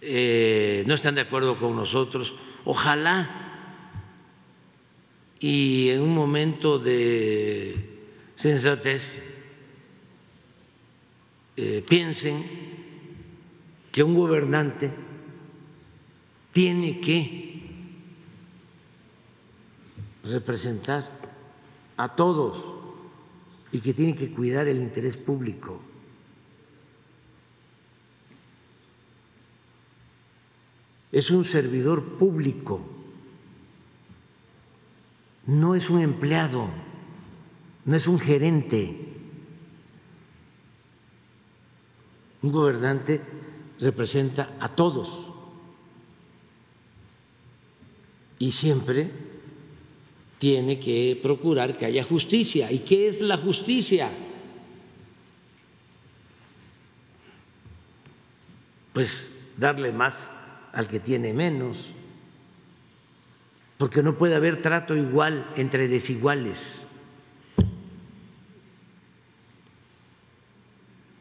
eh, 0.04 0.82
no 0.86 0.94
están 0.94 1.14
de 1.14 1.20
acuerdo 1.20 1.58
con 1.60 1.76
nosotros, 1.76 2.34
ojalá 2.64 3.38
y 5.38 5.90
en 5.90 6.00
un 6.00 6.12
momento 6.12 6.78
de 6.78 8.00
sensatez 8.34 9.22
eh, 11.56 11.84
piensen 11.88 12.44
que 13.92 14.02
un 14.02 14.14
gobernante 14.16 14.92
tiene 16.50 17.00
que 17.00 17.62
representar 20.24 21.08
a 21.96 22.16
todos 22.16 22.74
y 23.70 23.80
que 23.80 23.94
tiene 23.94 24.16
que 24.16 24.32
cuidar 24.32 24.66
el 24.66 24.78
interés 24.78 25.16
público. 25.16 25.80
Es 31.12 31.30
un 31.30 31.44
servidor 31.44 32.16
público, 32.16 32.80
no 35.46 35.74
es 35.74 35.90
un 35.90 36.00
empleado, 36.00 36.70
no 37.84 37.96
es 37.96 38.06
un 38.06 38.18
gerente. 38.18 39.08
Un 42.40 42.50
gobernante 42.50 43.20
representa 43.78 44.56
a 44.58 44.68
todos 44.74 45.32
y 48.38 48.50
siempre 48.50 49.10
tiene 50.38 50.80
que 50.80 51.20
procurar 51.22 51.76
que 51.76 51.86
haya 51.86 52.02
justicia. 52.02 52.72
¿Y 52.72 52.80
qué 52.80 53.06
es 53.06 53.20
la 53.20 53.36
justicia? 53.36 54.10
Pues 58.92 59.28
darle 59.56 59.92
más 59.92 60.32
al 60.72 60.88
que 60.88 61.00
tiene 61.00 61.32
menos, 61.32 61.94
porque 63.78 64.02
no 64.02 64.16
puede 64.16 64.34
haber 64.34 64.62
trato 64.62 64.96
igual 64.96 65.50
entre 65.56 65.88
desiguales. 65.88 66.86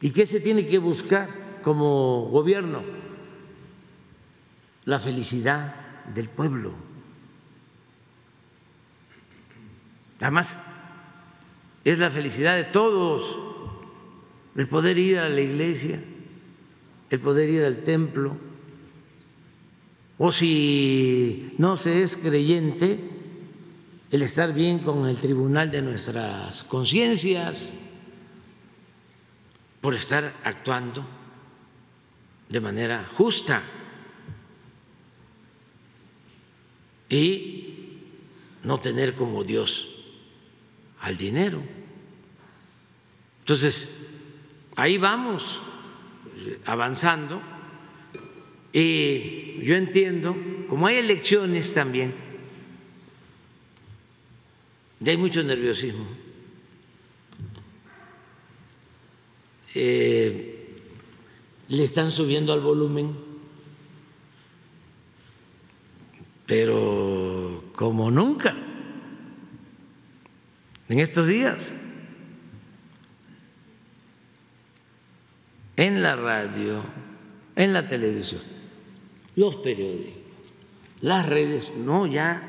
¿Y 0.02 0.12
qué 0.12 0.26
se 0.26 0.40
tiene 0.40 0.66
que 0.66 0.80
buscar 0.80 1.30
como 1.62 2.28
gobierno? 2.30 2.84
La 4.86 5.00
felicidad 5.00 5.76
del 6.14 6.28
pueblo. 6.28 6.74
Además, 10.20 10.58
es 11.84 12.00
la 12.00 12.12
felicidad 12.12 12.56
de 12.56 12.64
todos 12.66 13.52
el 14.56 14.68
poder 14.68 14.98
ir 14.98 15.20
a 15.20 15.30
la 15.30 15.42
iglesia, 15.42 16.04
el 17.10 17.20
poder 17.20 17.50
ir 17.50 17.64
al 17.64 17.84
templo, 17.84 18.38
o 20.24 20.32
si 20.32 21.52
no 21.58 21.76
se 21.76 22.04
es 22.04 22.16
creyente, 22.16 23.10
el 24.12 24.22
estar 24.22 24.54
bien 24.54 24.78
con 24.78 25.08
el 25.08 25.18
tribunal 25.18 25.72
de 25.72 25.82
nuestras 25.82 26.64
conciencias 26.66 27.74
por 29.82 29.96
estar 29.96 30.36
actuando 30.44 31.04
de 32.50 32.62
manera 32.62 33.10
justa 33.18 33.64
y 37.10 37.98
no 38.64 38.80
tener 38.80 39.16
como 39.16 39.44
Dios 39.44 39.90
al 41.00 41.18
dinero. 41.18 41.64
Entonces, 43.40 43.90
ahí 44.76 45.00
vamos 45.00 45.64
avanzando 46.68 47.42
y 48.74 49.62
yo 49.64 49.76
entiendo, 49.76 50.36
como 50.68 50.88
hay 50.88 50.98
elecciones 50.98 51.74
también, 51.74 52.14
y 55.04 55.10
hay 55.10 55.18
mucho 55.18 55.44
nerviosismo, 55.44 56.22
Eh, 59.74 60.76
le 61.70 61.84
están 61.84 62.12
subiendo 62.12 62.52
al 62.52 62.60
volumen, 62.60 63.16
pero 66.46 67.64
como 67.74 68.12
nunca 68.12 68.54
en 70.90 71.00
estos 71.00 71.28
días. 71.28 71.74
En 75.78 76.04
la 76.04 76.18
radio, 76.18 76.84
en 77.56 77.72
la 77.72 77.88
televisión, 77.88 78.42
los 79.36 79.56
periódicos, 79.58 80.22
las 81.02 81.28
redes, 81.28 81.74
no, 81.78 82.06
ya 82.08 82.48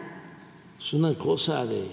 es 0.79 0.93
una 0.93 1.15
cosa 1.15 1.65
de 1.67 1.87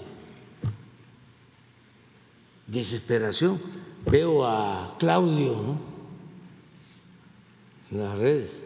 desesperación 2.66 3.60
veo 4.06 4.44
a 4.44 4.96
Claudio 4.98 5.62
¿no? 5.62 5.80
en 7.90 7.98
las 7.98 8.18
redes. 8.18 8.62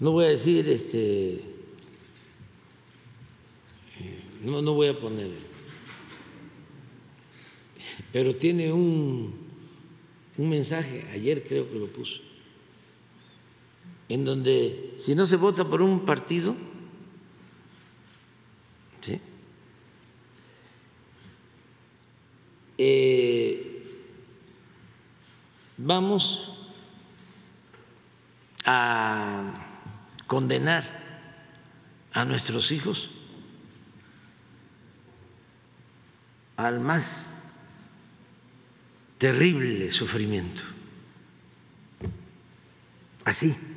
No 0.00 0.10
voy 0.10 0.26
a 0.26 0.28
decir, 0.28 0.68
este, 0.68 1.40
no, 4.42 4.60
no 4.60 4.74
voy 4.74 4.88
a 4.88 4.98
poner, 4.98 5.30
pero 8.12 8.34
tiene 8.36 8.72
un, 8.72 9.34
un 10.36 10.48
mensaje, 10.48 11.06
ayer 11.12 11.44
creo 11.46 11.70
que 11.70 11.78
lo 11.78 11.86
puso, 11.86 12.20
en 14.08 14.24
donde 14.24 14.94
si 14.98 15.14
no 15.14 15.26
se 15.26 15.36
vota 15.36 15.64
por 15.64 15.82
un 15.82 16.04
partido, 16.04 16.54
¿sí? 19.00 19.20
Eh, 22.76 23.74
vamos 25.76 26.52
a 28.64 29.52
condenar 30.26 30.84
a 32.12 32.24
nuestros 32.24 32.72
hijos 32.72 33.10
al 36.56 36.80
más 36.80 37.40
terrible 39.18 39.90
sufrimiento. 39.90 40.62
Así. 43.24 43.73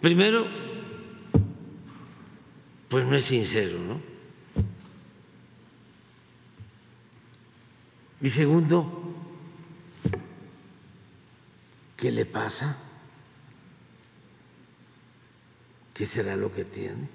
Primero, 0.00 0.46
pues 2.88 3.06
no 3.06 3.16
es 3.16 3.24
sincero, 3.24 3.78
¿no? 3.78 4.00
Y 8.20 8.30
segundo, 8.30 9.14
¿qué 11.96 12.10
le 12.10 12.24
pasa? 12.24 12.76
¿Qué 15.94 16.06
será 16.06 16.36
lo 16.36 16.52
que 16.52 16.64
tiene? 16.64 17.08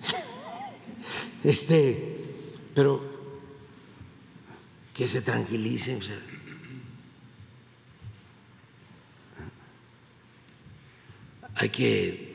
Este, 1.44 2.24
pero 2.74 3.02
que 4.94 5.06
se 5.06 5.20
tranquilicen. 5.20 6.00
Hay 11.56 11.68
que 11.68 12.34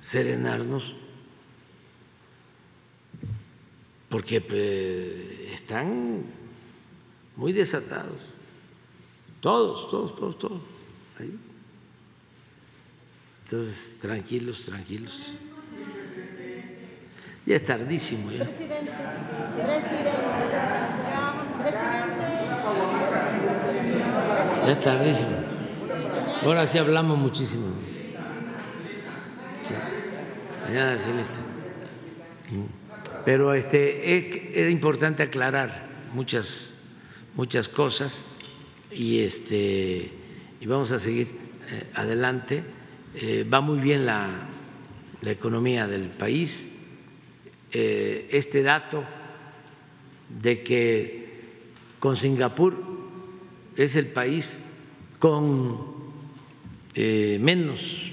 serenarnos 0.00 0.94
porque 4.08 4.40
pues, 4.40 5.52
están 5.52 6.24
muy 7.36 7.52
desatados. 7.52 8.30
Todos, 9.40 9.88
todos, 9.88 10.14
todos, 10.14 10.38
todos. 10.38 10.60
Entonces, 13.44 13.98
tranquilos, 14.00 14.64
tranquilos. 14.64 15.26
Ya 17.46 17.56
es 17.56 17.64
tardísimo 17.64 18.30
ya. 18.30 18.44
Ya 24.66 24.72
es 24.72 24.80
tardísimo. 24.80 25.30
Ahora 26.42 26.66
sí 26.66 26.78
hablamos 26.78 27.18
muchísimo. 27.18 27.89
Pero 33.24 33.54
este, 33.54 34.60
era 34.60 34.70
importante 34.70 35.22
aclarar 35.22 35.88
muchas, 36.12 36.74
muchas 37.34 37.68
cosas 37.68 38.24
y, 38.90 39.20
este, 39.20 40.10
y 40.60 40.66
vamos 40.66 40.92
a 40.92 40.98
seguir 40.98 41.28
eh, 41.70 41.84
adelante. 41.94 42.64
Eh, 43.14 43.46
va 43.52 43.60
muy 43.60 43.78
bien 43.78 44.06
la, 44.06 44.48
la, 45.22 45.30
economía 45.30 45.86
del 45.86 46.08
país. 46.08 46.66
Eh, 47.72 48.28
este 48.30 48.62
dato 48.62 49.04
de 50.42 50.62
que 50.62 51.30
con 51.98 52.16
Singapur 52.16 52.76
es 53.76 53.96
el 53.96 54.06
país 54.06 54.56
con 55.18 56.00
menos 56.94 58.09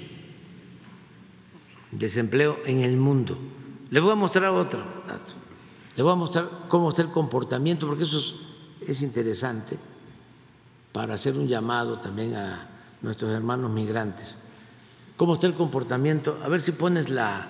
desempleo 1.98 2.58
en 2.64 2.80
el 2.80 2.96
mundo. 2.96 3.38
Le 3.90 4.00
voy 4.00 4.12
a 4.12 4.14
mostrar 4.14 4.50
otro 4.50 4.80
dato. 5.06 5.34
Le 5.96 6.02
voy 6.02 6.12
a 6.12 6.16
mostrar 6.16 6.48
cómo 6.68 6.90
está 6.90 7.02
el 7.02 7.10
comportamiento, 7.10 7.86
porque 7.86 8.04
eso 8.04 8.18
es, 8.18 8.34
es 8.88 9.02
interesante 9.02 9.76
para 10.92 11.14
hacer 11.14 11.36
un 11.36 11.48
llamado 11.48 11.98
también 11.98 12.34
a 12.34 12.68
nuestros 13.02 13.32
hermanos 13.32 13.70
migrantes. 13.70 14.38
¿Cómo 15.16 15.34
está 15.34 15.46
el 15.46 15.54
comportamiento? 15.54 16.38
A 16.44 16.48
ver 16.48 16.60
si 16.60 16.72
pones 16.72 17.10
la, 17.10 17.48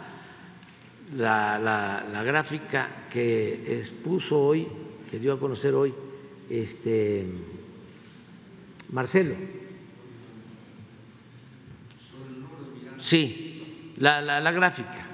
la, 1.16 1.58
la, 1.58 2.22
gráfica 2.22 3.06
que 3.10 3.78
expuso 3.78 4.40
hoy, 4.40 4.66
que 5.10 5.18
dio 5.18 5.34
a 5.34 5.38
conocer 5.38 5.74
hoy 5.74 5.94
este, 6.48 7.26
Marcelo. 8.90 9.34
Sí, 12.96 13.47
la, 13.98 14.20
la 14.22 14.52
gráfica, 14.52 15.06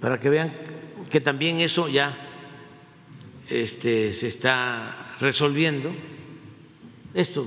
para 0.00 0.18
que 0.18 0.30
vean 0.30 0.52
que 1.10 1.20
también 1.20 1.60
eso 1.60 1.88
ya 1.88 2.16
este, 3.48 4.12
se 4.12 4.26
está 4.26 5.14
resolviendo. 5.20 5.94
Esto, 7.14 7.46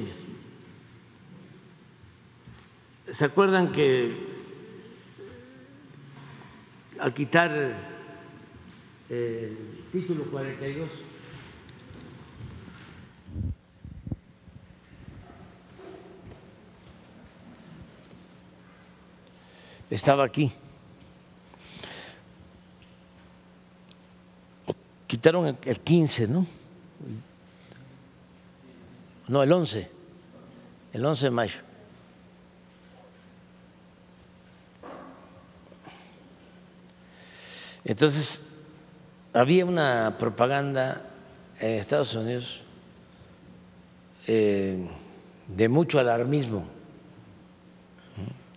¿se 3.10 3.26
acuerdan 3.26 3.72
que 3.72 4.30
al 7.00 7.14
quitar 7.14 7.76
el 9.10 9.58
título 9.92 10.26
42 10.26 10.90
estaba 19.90 20.24
aquí? 20.24 20.52
Quitaron 25.08 25.58
el 25.64 25.80
15, 25.80 26.28
¿no? 26.28 26.46
no, 29.30 29.44
el 29.44 29.52
11, 29.52 29.90
el 30.94 31.06
11 31.06 31.26
de 31.26 31.32
mayo. 31.32 31.60
Entonces, 37.86 38.46
había 39.34 39.66
una 39.66 40.16
propaganda 40.18 41.10
en 41.60 41.76
Estados 41.76 42.14
Unidos 42.16 42.62
eh, 44.28 44.88
de 45.48 45.70
mucho 45.70 46.00
alarmismo 46.00 46.66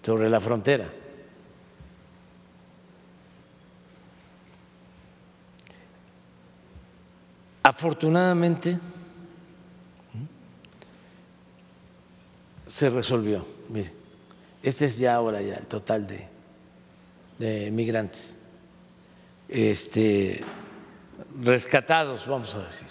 sobre 0.02 0.28
la 0.28 0.40
frontera. 0.40 0.90
Afortunadamente, 7.62 8.78
se 12.66 12.90
resolvió. 12.90 13.46
Mire, 13.68 13.92
este 14.62 14.86
es 14.86 14.98
ya 14.98 15.14
ahora 15.14 15.42
ya 15.42 15.54
el 15.54 15.66
total 15.66 16.06
de, 16.06 17.70
migrantes 17.70 18.36
este, 19.48 20.42
rescatados, 21.40 22.26
vamos 22.26 22.54
a 22.54 22.64
decir. 22.64 22.88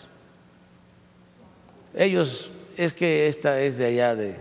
Ellos, 1.94 2.52
es 2.78 2.94
que 2.94 3.28
esta 3.28 3.60
es 3.60 3.78
de 3.78 3.86
allá 3.86 4.16
de, 4.16 4.38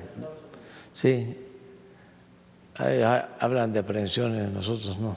sí, 0.92 1.36
hablan 3.40 3.72
de 3.72 3.78
aprehensiones, 3.80 4.50
nosotros 4.50 4.98
no. 4.98 5.16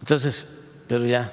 Entonces, 0.00 0.46
pero 0.86 1.06
ya. 1.06 1.32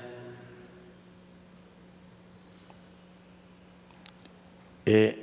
Eh, 4.85 5.19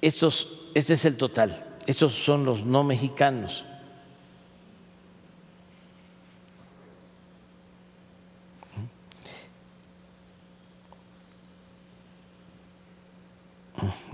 estos, 0.00 0.70
este 0.74 0.94
es 0.94 1.04
el 1.04 1.16
total, 1.16 1.64
estos 1.86 2.12
son 2.12 2.44
los 2.44 2.64
no 2.64 2.84
mexicanos. 2.84 3.64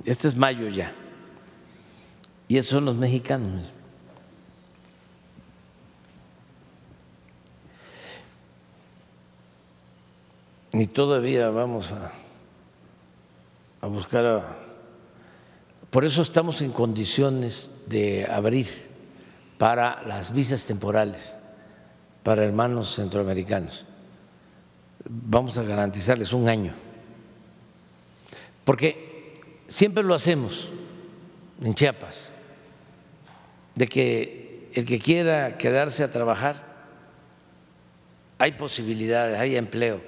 Este 0.04 0.26
es 0.26 0.36
mayo 0.36 0.68
ya. 0.68 0.90
Y 2.48 2.56
esos 2.56 2.70
son 2.70 2.86
los 2.86 2.96
mexicanos. 2.96 3.70
Ni 10.72 10.86
todavía 10.86 11.50
vamos 11.50 11.92
a, 11.92 12.12
a 13.80 13.86
buscar 13.86 14.24
a 14.26 14.68
por 15.90 16.04
eso 16.04 16.20
estamos 16.20 16.60
en 16.60 16.70
condiciones 16.70 17.70
de 17.86 18.26
abrir 18.30 18.66
para 19.56 20.02
las 20.02 20.32
visas 20.32 20.64
temporales 20.64 21.34
para 22.22 22.44
hermanos 22.44 22.94
centroamericanos. 22.94 23.86
Vamos 25.08 25.56
a 25.56 25.62
garantizarles 25.62 26.34
un 26.34 26.46
año. 26.46 26.74
Porque 28.64 29.32
siempre 29.66 30.04
lo 30.04 30.14
hacemos 30.14 30.68
en 31.62 31.74
Chiapas, 31.74 32.32
de 33.74 33.88
que 33.88 34.70
el 34.74 34.84
que 34.84 34.98
quiera 34.98 35.56
quedarse 35.56 36.04
a 36.04 36.10
trabajar, 36.10 36.68
hay 38.38 38.52
posibilidades, 38.52 39.38
hay 39.38 39.56
empleo. 39.56 40.02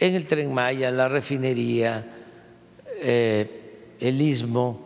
En 0.00 0.14
el 0.14 0.26
tren 0.26 0.52
Maya, 0.52 0.90
la 0.90 1.08
refinería, 1.08 2.06
eh, 3.00 3.96
el 4.00 4.20
istmo, 4.20 4.80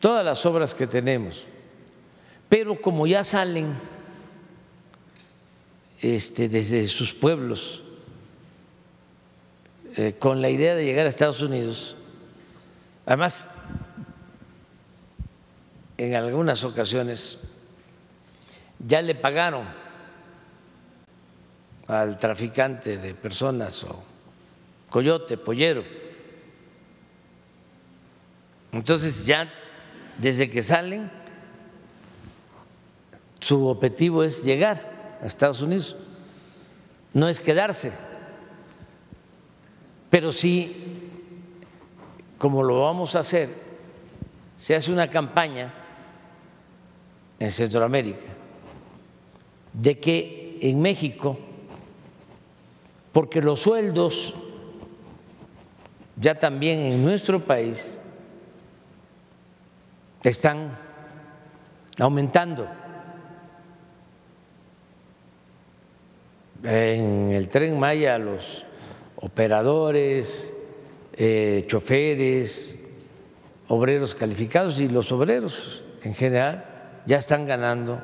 todas 0.00 0.24
las 0.24 0.44
obras 0.44 0.74
que 0.74 0.86
tenemos. 0.86 1.46
Pero 2.48 2.80
como 2.80 3.06
ya 3.06 3.24
salen 3.24 3.74
este, 6.00 6.48
desde 6.48 6.86
sus 6.88 7.14
pueblos 7.14 7.82
eh, 9.96 10.16
con 10.18 10.42
la 10.42 10.50
idea 10.50 10.74
de 10.74 10.84
llegar 10.84 11.06
a 11.06 11.08
Estados 11.08 11.40
Unidos, 11.40 11.96
además, 13.06 13.46
en 15.96 16.14
algunas 16.14 16.64
ocasiones 16.64 17.38
ya 18.84 19.00
le 19.00 19.14
pagaron 19.14 19.81
al 21.86 22.16
traficante 22.16 22.98
de 22.98 23.14
personas 23.14 23.84
o 23.84 24.02
coyote, 24.88 25.36
pollero. 25.36 25.84
Entonces 28.72 29.26
ya 29.26 29.52
desde 30.18 30.50
que 30.50 30.62
salen, 30.62 31.10
su 33.40 33.66
objetivo 33.66 34.22
es 34.22 34.44
llegar 34.44 35.18
a 35.22 35.26
Estados 35.26 35.60
Unidos, 35.60 35.96
no 37.12 37.28
es 37.28 37.40
quedarse, 37.40 37.92
pero 40.08 40.30
sí, 40.30 41.10
como 42.38 42.62
lo 42.62 42.82
vamos 42.82 43.14
a 43.16 43.20
hacer, 43.20 43.50
se 44.56 44.76
hace 44.76 44.92
una 44.92 45.08
campaña 45.08 45.72
en 47.38 47.50
Centroamérica 47.50 48.32
de 49.72 49.98
que 49.98 50.58
en 50.60 50.80
México, 50.80 51.38
porque 53.12 53.42
los 53.42 53.60
sueldos 53.60 54.34
ya 56.16 56.38
también 56.38 56.80
en 56.80 57.02
nuestro 57.02 57.44
país 57.44 57.96
están 60.22 60.78
aumentando. 61.98 62.68
En 66.62 67.32
el 67.32 67.48
tren 67.48 67.78
Maya 67.78 68.18
los 68.18 68.64
operadores, 69.16 70.52
eh, 71.14 71.64
choferes, 71.66 72.76
obreros 73.68 74.14
calificados 74.14 74.80
y 74.80 74.88
los 74.88 75.10
obreros 75.12 75.84
en 76.02 76.14
general 76.14 76.64
ya 77.04 77.18
están 77.18 77.46
ganando 77.46 78.00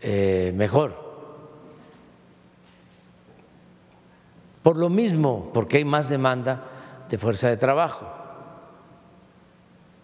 eh, 0.00 0.52
mejor. 0.54 1.05
Por 4.66 4.76
lo 4.78 4.88
mismo, 4.88 5.52
porque 5.54 5.76
hay 5.76 5.84
más 5.84 6.08
demanda 6.08 6.64
de 7.08 7.18
fuerza 7.18 7.48
de 7.48 7.56
trabajo. 7.56 8.04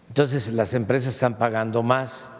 Entonces 0.07 0.53
las 0.53 0.73
empresas 0.73 1.15
están 1.15 1.37
pagando 1.37 1.83
más. 1.83 2.31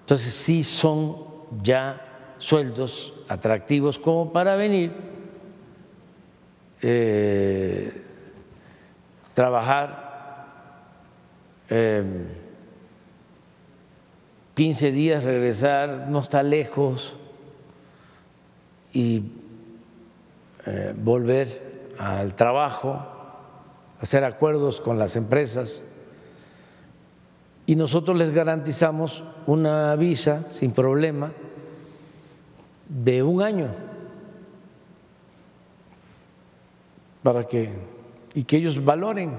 Entonces 0.00 0.34
sí 0.34 0.62
son 0.62 1.24
ya 1.62 2.34
sueldos 2.36 3.14
atractivos 3.30 3.98
como 3.98 4.30
para 4.30 4.56
venir, 4.56 4.92
eh, 6.82 8.02
trabajar 9.32 10.44
15 14.54 14.88
em, 14.88 14.94
días, 14.94 15.24
regresar, 15.24 16.08
no 16.10 16.18
está 16.18 16.42
lejos 16.42 17.16
y 18.92 19.22
eh, 20.66 20.94
volver 20.96 21.92
al 21.98 22.34
trabajo, 22.34 23.04
hacer 24.00 24.24
acuerdos 24.24 24.80
con 24.80 24.98
las 24.98 25.16
empresas. 25.16 25.82
Y 27.66 27.76
nosotros 27.76 28.16
les 28.16 28.32
garantizamos 28.32 29.24
una 29.46 29.94
visa 29.96 30.50
sin 30.50 30.72
problema 30.72 31.32
de 32.88 33.22
un 33.22 33.42
año. 33.42 33.68
Para 37.22 37.46
que 37.46 37.72
y 38.34 38.42
que 38.42 38.56
ellos 38.56 38.84
valoren. 38.84 39.32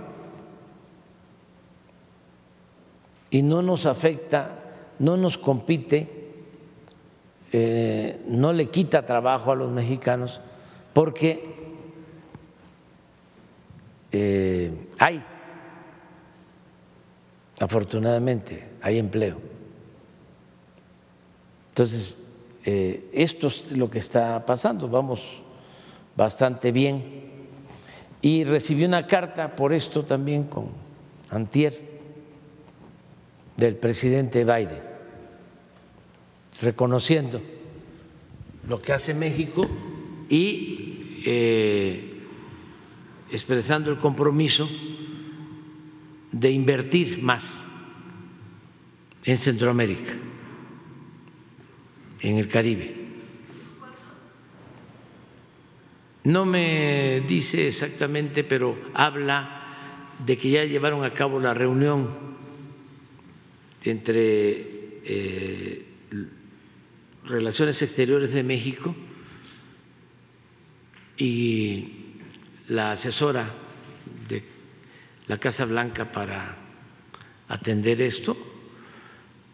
Y 3.29 3.43
no 3.43 3.61
nos 3.61 3.85
afecta, 3.85 4.59
no 4.99 5.17
nos 5.17 5.37
compite, 5.37 6.31
eh, 7.51 8.21
no 8.27 8.53
le 8.53 8.69
quita 8.69 9.03
trabajo 9.03 9.51
a 9.51 9.55
los 9.55 9.69
mexicanos 9.69 10.39
porque 10.95 11.43
eh, 14.13 14.71
hay, 14.97 15.21
afortunadamente, 17.59 18.69
hay 18.81 18.97
empleo. 18.97 19.41
Entonces, 21.67 22.15
eh, 22.63 23.09
esto 23.11 23.47
es 23.47 23.73
lo 23.73 23.89
que 23.89 23.99
está 23.99 24.45
pasando, 24.45 24.87
vamos 24.87 25.21
bastante 26.15 26.71
bien. 26.71 27.03
Y 28.21 28.45
recibí 28.45 28.85
una 28.85 29.05
carta 29.05 29.53
por 29.57 29.73
esto 29.73 30.05
también 30.05 30.45
con 30.45 30.69
Antier 31.29 31.77
del 33.57 33.75
presidente 33.75 34.45
Biden, 34.45 34.81
reconociendo 36.61 37.41
lo 38.65 38.81
que 38.81 38.93
hace 38.93 39.13
México 39.13 39.67
y 40.29 40.84
eh, 41.25 42.13
expresando 43.31 43.91
el 43.91 43.97
compromiso 43.97 44.69
de 46.31 46.51
invertir 46.51 47.23
más 47.23 47.63
en 49.23 49.37
Centroamérica, 49.37 50.13
en 52.21 52.37
el 52.37 52.47
Caribe. 52.47 52.95
No 56.25 56.45
me 56.45 57.23
dice 57.27 57.67
exactamente, 57.67 58.43
pero 58.43 58.77
habla 58.93 59.63
de 60.25 60.37
que 60.37 60.51
ya 60.51 60.65
llevaron 60.65 61.03
a 61.03 61.13
cabo 61.13 61.39
la 61.39 61.53
reunión 61.53 62.09
entre 63.83 65.01
eh, 65.03 65.85
Relaciones 67.25 67.81
Exteriores 67.81 68.31
de 68.31 68.43
México 68.43 68.95
y 71.17 71.87
la 72.67 72.91
asesora 72.91 73.45
de 74.27 74.43
la 75.27 75.37
Casa 75.37 75.65
Blanca 75.65 76.11
para 76.11 76.57
atender 77.47 78.01
esto, 78.01 78.37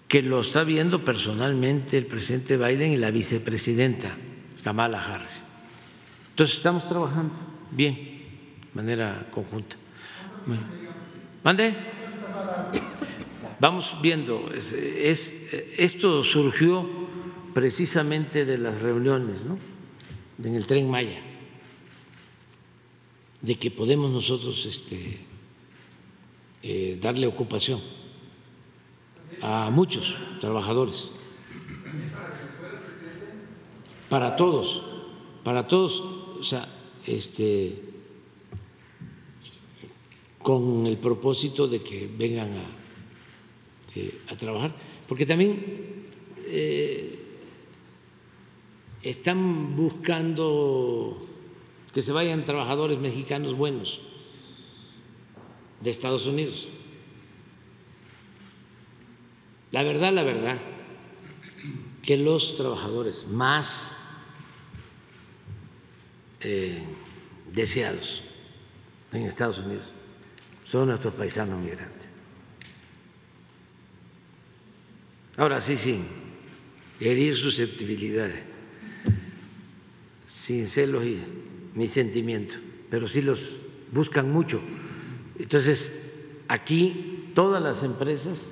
que 0.07 0.22
lo 0.22 0.41
está 0.41 0.64
viendo 0.64 1.06
personalmente 1.06 1.98
el 1.98 2.06
presidente 2.06 2.57
Biden 2.57 2.91
y 2.91 2.98
la 2.98 3.11
vicepresidenta 3.11 4.17
Kamala 4.64 5.03
Harris. 5.03 5.43
Entonces 6.31 6.57
estamos 6.57 6.85
trabajando 6.88 7.33
bien, 7.72 7.95
de 7.95 8.67
manera 8.73 9.27
conjunta. 9.31 9.77
¿Mande? 11.43 11.75
Vamos 13.59 13.98
viendo, 14.01 14.49
es, 14.53 15.35
esto 15.77 16.23
surgió 16.23 16.90
precisamente 17.53 18.43
de 18.43 18.57
las 18.57 18.81
reuniones 18.81 19.45
¿no? 19.45 19.59
en 20.43 20.56
el 20.56 20.65
tren 20.65 20.90
Maya 20.90 21.31
de 23.42 23.56
que 23.56 23.72
podemos 23.72 24.11
nosotros 24.11 24.66
este, 24.66 25.20
eh, 26.64 26.98
darle 27.02 27.26
ocupación 27.26 27.82
a 29.42 29.70
muchos 29.72 30.16
trabajadores. 30.40 31.11
Para 34.10 34.36
todos, 34.36 34.84
para 35.44 35.68
todos, 35.68 36.02
o 36.40 36.44
sea, 36.44 36.68
este, 37.06 37.82
con 40.42 40.86
el 40.86 40.98
propósito 40.98 41.68
de 41.68 41.82
que 41.82 42.10
vengan 42.16 42.50
a, 42.58 42.66
eh, 43.95 44.14
trabajar, 44.38 44.76
porque 45.08 45.26
también 45.26 46.06
eh, 46.45 47.20
están 49.02 49.76
buscando 49.76 51.31
que 51.94 52.02
se 52.02 52.11
vayan 52.11 52.45
trabajadores 52.45 53.00
mexicanos 53.00 53.56
buenos 53.56 54.00
de 55.82 55.90
Estados 55.90 56.26
Unidos. 56.26 56.70
La 59.72 59.84
verdad, 59.84 60.11
la 60.14 60.24
verdad, 60.24 60.58
que 62.03 62.18
los 62.18 62.56
trabajadores 62.56 63.28
más 63.28 63.94
eh, 66.42 66.84
deseados 67.52 68.24
en 69.14 69.24
Estados 69.24 69.60
Unidos 69.60 69.94
son 70.64 70.88
nuestros 70.88 71.14
paisanos 71.14 71.60
migrantes. 71.60 72.10
Ahora 75.38 75.61
sí, 75.61 75.78
sí, 75.78 76.02
herir 77.00 77.36
susceptibilidades, 77.36 78.44
sin 80.28 80.68
celos 80.68 81.06
y 81.06 81.24
mi 81.75 81.88
sentimiento, 81.88 82.56
pero 82.90 83.08
sí 83.08 83.22
los 83.22 83.59
buscan 83.91 84.32
mucho. 84.32 84.61
Entonces, 85.40 85.91
aquí 86.48 87.32
todas 87.33 87.61
las 87.61 87.83
empresas 87.83 88.48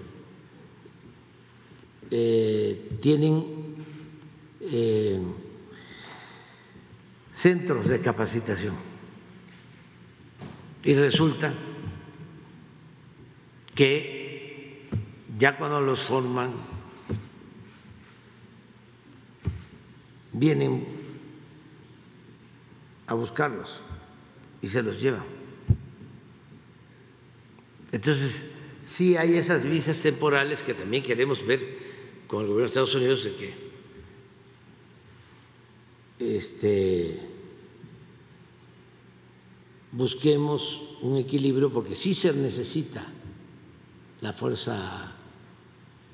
eh, 2.12 2.98
tienen 3.02 3.76
eh, 4.62 5.20
centros 7.32 7.88
de 7.88 8.02
capacitación 8.02 8.76
y 10.84 10.94
resulta 10.94 11.54
que 13.76 14.90
ya 15.38 15.58
cuando 15.58 15.82
los 15.82 16.02
forman 16.02 16.52
vienen 20.34 20.99
a 23.10 23.16
buscarlos 23.16 23.82
y 24.62 24.68
se 24.68 24.84
los 24.84 25.02
llevan. 25.02 25.26
Entonces, 27.92 28.52
sí 28.84 29.18
hay 29.18 29.34
esas 29.34 29.66
visas 29.66 30.00
temporales 30.00 30.62
que 30.62 30.76
también 30.76 31.02
queremos 31.02 31.46
ver 31.46 31.60
con 32.28 32.42
el 32.42 32.48
gobierno 32.48 32.62
de 32.62 32.68
Estados 32.68 32.94
Unidos 32.94 33.24
de 33.24 33.36
que 33.36 33.70
este, 36.20 37.20
busquemos 39.92 40.84
un 41.02 41.18
equilibrio 41.18 41.74
porque 41.74 41.96
sí 41.96 42.14
se 42.14 42.32
necesita 42.34 43.08
la 44.22 44.34
fuerza 44.34 45.14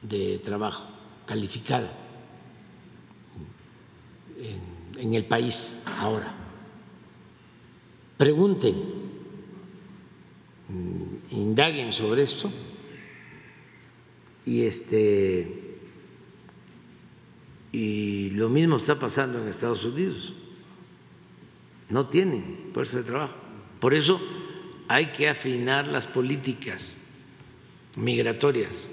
de 0.01 0.39
trabajo 0.39 0.87
calificada 1.25 1.91
en, 4.37 5.01
en 5.01 5.13
el 5.13 5.25
país 5.25 5.81
ahora 5.85 6.44
pregunten, 8.17 8.75
mm, 10.69 11.33
indaguen 11.35 11.91
sobre 11.91 12.23
esto 12.23 12.51
y 14.45 14.63
este 14.63 15.61
y 17.71 18.29
lo 18.31 18.47
mismo 18.47 18.77
está 18.77 18.97
pasando 18.97 19.41
en 19.41 19.49
Estados 19.49 19.83
Unidos. 19.83 20.31
No 21.89 22.07
tienen 22.07 22.69
fuerza 22.73 22.97
de 22.97 23.03
trabajo. 23.03 23.35
Por 23.81 23.93
eso 23.93 24.21
hay 24.87 25.11
que 25.11 25.27
afinar 25.27 25.87
las 25.87 26.07
políticas 26.07 26.97
migratorias. 27.97 28.89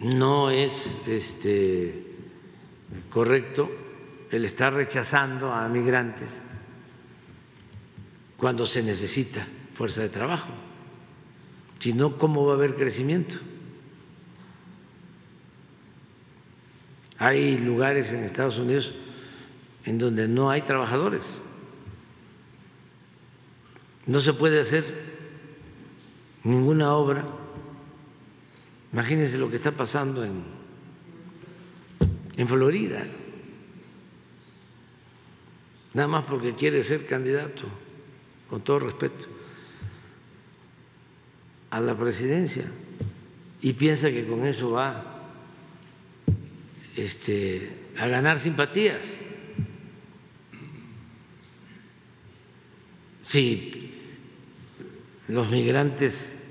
no 0.00 0.50
es 0.50 0.98
este, 1.06 2.04
correcto 3.10 3.70
el 4.30 4.44
estar 4.44 4.74
rechazando 4.74 5.52
a 5.52 5.68
migrantes 5.68 6.40
cuando 8.36 8.66
se 8.66 8.82
necesita 8.82 9.46
fuerza 9.74 10.02
de 10.02 10.08
trabajo. 10.08 10.48
Si 11.78 11.92
no, 11.92 12.18
¿cómo 12.18 12.46
va 12.46 12.52
a 12.52 12.56
haber 12.56 12.74
crecimiento? 12.76 13.38
Hay 17.18 17.58
lugares 17.58 18.12
en 18.12 18.24
Estados 18.24 18.58
Unidos 18.58 18.94
en 19.84 19.98
donde 19.98 20.28
no 20.28 20.50
hay 20.50 20.62
trabajadores. 20.62 21.40
No 24.06 24.20
se 24.20 24.32
puede 24.32 24.60
hacer 24.60 24.84
ninguna 26.44 26.92
obra. 26.92 27.24
Imagínense 28.92 29.38
lo 29.38 29.50
que 29.50 29.56
está 29.56 29.72
pasando 29.72 30.24
en, 30.24 30.44
en 32.36 32.48
Florida, 32.48 33.04
nada 35.92 36.08
más 36.08 36.24
porque 36.24 36.54
quiere 36.54 36.82
ser 36.82 37.06
candidato, 37.06 37.64
con 38.48 38.62
todo 38.62 38.80
respeto, 38.80 39.26
a 41.70 41.80
la 41.80 41.94
presidencia 41.94 42.64
y 43.60 43.72
piensa 43.72 44.10
que 44.10 44.26
con 44.26 44.44
eso 44.46 44.70
va 44.70 45.04
este, 46.94 47.70
a 47.98 48.06
ganar 48.06 48.38
simpatías. 48.38 49.04
Si 53.24 53.92
los 55.28 55.50
migrantes 55.50 56.44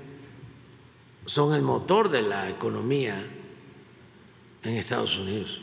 son 1.24 1.54
el 1.54 1.62
motor 1.62 2.10
de 2.10 2.22
la 2.22 2.48
economía 2.48 3.26
en 4.62 4.74
Estados 4.74 5.16
Unidos. 5.18 5.60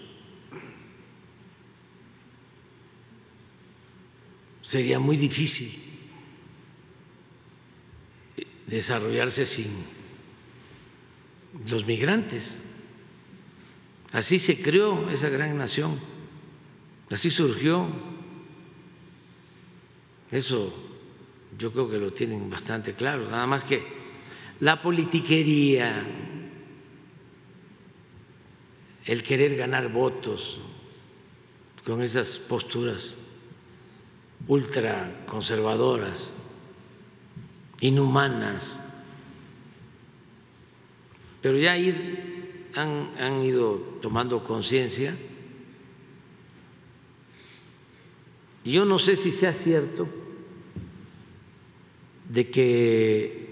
Sería 4.61 4.99
muy 4.99 5.17
difícil 5.17 5.82
desarrollarse 8.67 9.45
sin 9.45 9.71
los 11.69 11.85
migrantes. 11.85 12.57
Así 14.11 14.39
se 14.39 14.61
creó 14.61 15.09
esa 15.09 15.29
gran 15.29 15.57
nación, 15.57 15.99
así 17.09 17.31
surgió. 17.31 17.87
Eso 20.31 20.73
yo 21.57 21.71
creo 21.71 21.89
que 21.89 21.97
lo 21.97 22.11
tienen 22.11 22.49
bastante 22.49 22.93
claro, 22.93 23.29
nada 23.29 23.47
más 23.47 23.63
que 23.63 23.83
la 24.59 24.81
politiquería, 24.81 26.05
el 29.05 29.23
querer 29.23 29.55
ganar 29.55 29.91
votos 29.91 30.59
con 31.85 32.01
esas 32.01 32.37
posturas 32.37 33.17
ultraconservadoras, 34.47 36.31
inhumanas, 37.83 38.79
pero 41.41 41.57
ya 41.57 41.77
ir 41.77 42.71
han, 42.75 43.43
ido 43.43 43.75
tomando 44.01 44.41
conciencia. 44.41 45.13
Y 48.63 48.71
yo 48.71 48.85
no 48.85 48.97
sé 48.97 49.17
si 49.17 49.33
sea 49.33 49.53
cierto 49.53 50.07
de 52.29 52.49
que 52.49 53.43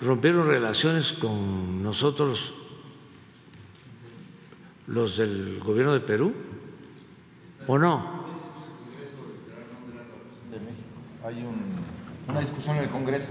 rompieron 0.00 0.46
relaciones 0.46 1.12
con 1.12 1.82
nosotros 1.82 2.54
los 4.86 5.16
del 5.16 5.58
gobierno 5.58 5.94
de 5.94 6.00
Perú 6.00 6.32
o 7.66 7.76
no. 7.76 8.21
Hay 11.24 11.44
una 12.28 12.40
discusión 12.40 12.76
en 12.76 12.84
el 12.84 12.90
Congreso 12.90 13.30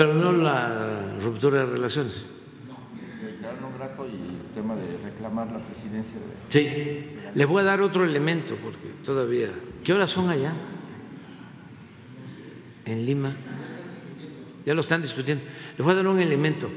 pero 0.00 0.14
no 0.14 0.32
la 0.32 1.18
ruptura 1.20 1.58
de 1.58 1.66
relaciones. 1.66 2.24
No, 2.66 3.68
no 3.68 3.76
grato 3.76 4.06
y 4.06 4.12
el 4.12 4.54
tema 4.54 4.74
de 4.74 4.96
reclamar 4.96 5.52
la 5.52 5.58
presidencia. 5.58 6.14
De... 6.14 7.10
Sí, 7.10 7.18
les 7.34 7.46
voy 7.46 7.60
a 7.60 7.64
dar 7.64 7.82
otro 7.82 8.06
elemento 8.06 8.56
porque 8.56 8.88
todavía. 9.04 9.50
¿Qué 9.84 9.92
horas 9.92 10.10
son 10.10 10.30
allá? 10.30 10.54
En 12.86 13.04
Lima. 13.04 13.36
Ya 14.64 14.72
lo 14.72 14.80
están 14.80 15.02
discutiendo. 15.02 15.44
Les 15.76 15.84
voy 15.84 15.92
a 15.92 15.96
dar 15.96 16.08
un 16.08 16.18
elemento. 16.18 16.70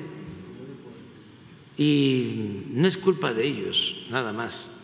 Y 1.77 2.65
no 2.71 2.87
es 2.87 2.97
culpa 2.97 3.31
de 3.31 3.45
ellos, 3.45 4.05
nada 4.11 4.33
más. 4.33 4.81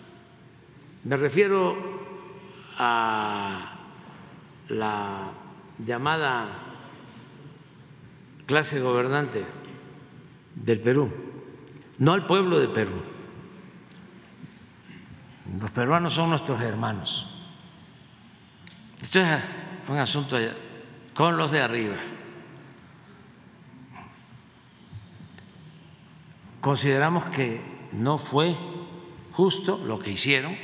Me 1.03 1.17
refiero 1.17 1.75
a 2.77 3.79
la 4.69 5.38
llamada 5.85 6.47
clase 8.45 8.79
gobernante 8.79 9.45
del 10.55 10.79
Perú, 10.81 11.11
no 11.99 12.13
al 12.13 12.25
pueblo 12.25 12.59
de 12.59 12.67
Perú. 12.67 13.01
Los 15.59 15.71
peruanos 15.71 16.13
son 16.13 16.29
nuestros 16.29 16.61
hermanos. 16.61 17.27
Esto 19.01 19.19
es 19.19 19.43
un 19.87 19.97
asunto 19.97 20.37
con 21.13 21.37
los 21.37 21.51
de 21.51 21.61
arriba. 21.61 21.95
Consideramos 26.61 27.25
que 27.25 27.61
no 27.93 28.17
fue 28.17 28.55
justo 29.31 29.77
lo 29.77 29.99
que 29.99 30.11
hicieron 30.11 30.55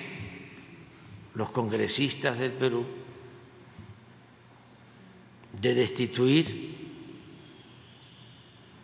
los 1.34 1.52
congresistas 1.52 2.40
del 2.40 2.52
Perú 2.52 2.86
de 5.66 5.74
destituir 5.74 6.76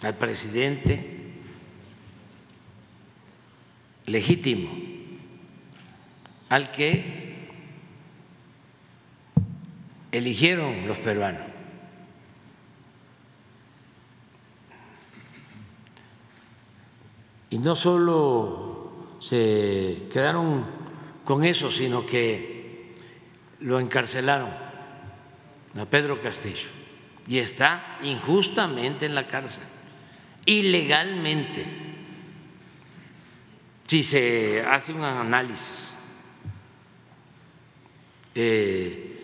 al 0.02 0.18
presidente 0.18 1.06
legítimo, 4.08 4.72
al 6.50 6.72
que 6.72 7.50
eligieron 10.12 10.88
los 10.88 10.98
peruanos. 10.98 11.44
Y 17.52 17.60
no 17.60 17.76
solo 17.76 19.18
se 19.20 20.08
quedaron 20.12 20.66
con 21.26 21.44
eso, 21.44 21.72
sino 21.72 22.08
que 22.08 22.96
lo 23.60 23.80
encarcelaron 23.80 24.61
a 25.78 25.86
Pedro 25.86 26.22
Castillo 26.22 26.68
y 27.28 27.40
está 27.40 28.00
injustamente 28.02 29.06
en 29.06 29.16
la 29.16 29.28
cárcel 29.28 29.64
ilegalmente, 30.46 31.66
si 33.88 34.04
se 34.04 34.62
hace 34.62 34.94
un 34.94 35.04
análisis 35.04 35.98
eh, 38.34 39.20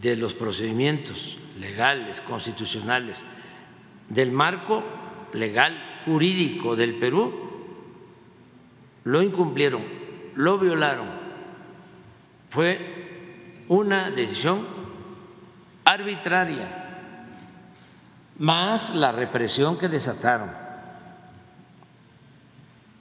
de 0.00 0.16
los 0.16 0.34
procedimientos 0.34 1.38
legales, 1.60 2.20
constitucionales, 2.20 3.24
del 4.08 4.32
marco 4.32 4.82
legal 5.34 6.00
jurídico 6.04 6.74
del 6.74 6.94
Perú, 6.94 7.48
lo 9.04 9.22
incumplieron, 9.22 9.84
lo 10.34 10.58
violaron. 10.58 11.08
Fue 12.50 13.64
una 13.68 14.10
decisión 14.10 14.77
arbitraria 15.88 16.68
más 18.38 18.94
la 18.94 19.10
represión 19.10 19.78
que 19.78 19.88
desataron. 19.88 20.50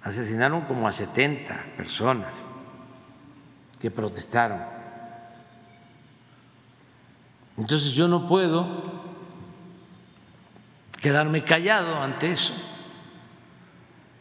Asesinaron 0.02 0.62
como 0.62 0.88
a 0.88 0.94
70 0.94 1.74
personas 1.76 2.48
que 3.78 3.92
protestaron. 3.92 4.62
Entonces 7.58 7.92
yo 7.92 8.08
no 8.08 8.26
puedo 8.26 8.66
quedarme 11.02 11.44
callado 11.44 12.02
ante 12.02 12.32
eso. 12.32 12.54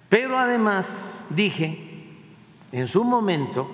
Pero 0.08 0.38
además 0.38 1.24
dije 1.30 2.08
en 2.72 2.88
su 2.88 3.04
momento 3.04 3.70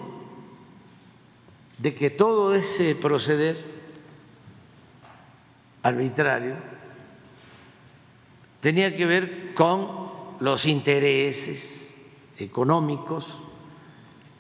de 1.78 1.94
que 1.94 2.10
todo 2.10 2.54
ese 2.54 2.94
proceder 2.94 3.71
arbitrario 5.82 6.56
tenía 8.60 8.96
que 8.96 9.06
ver 9.06 9.54
con 9.54 10.36
los 10.40 10.66
intereses 10.66 11.98
económicos 12.38 13.40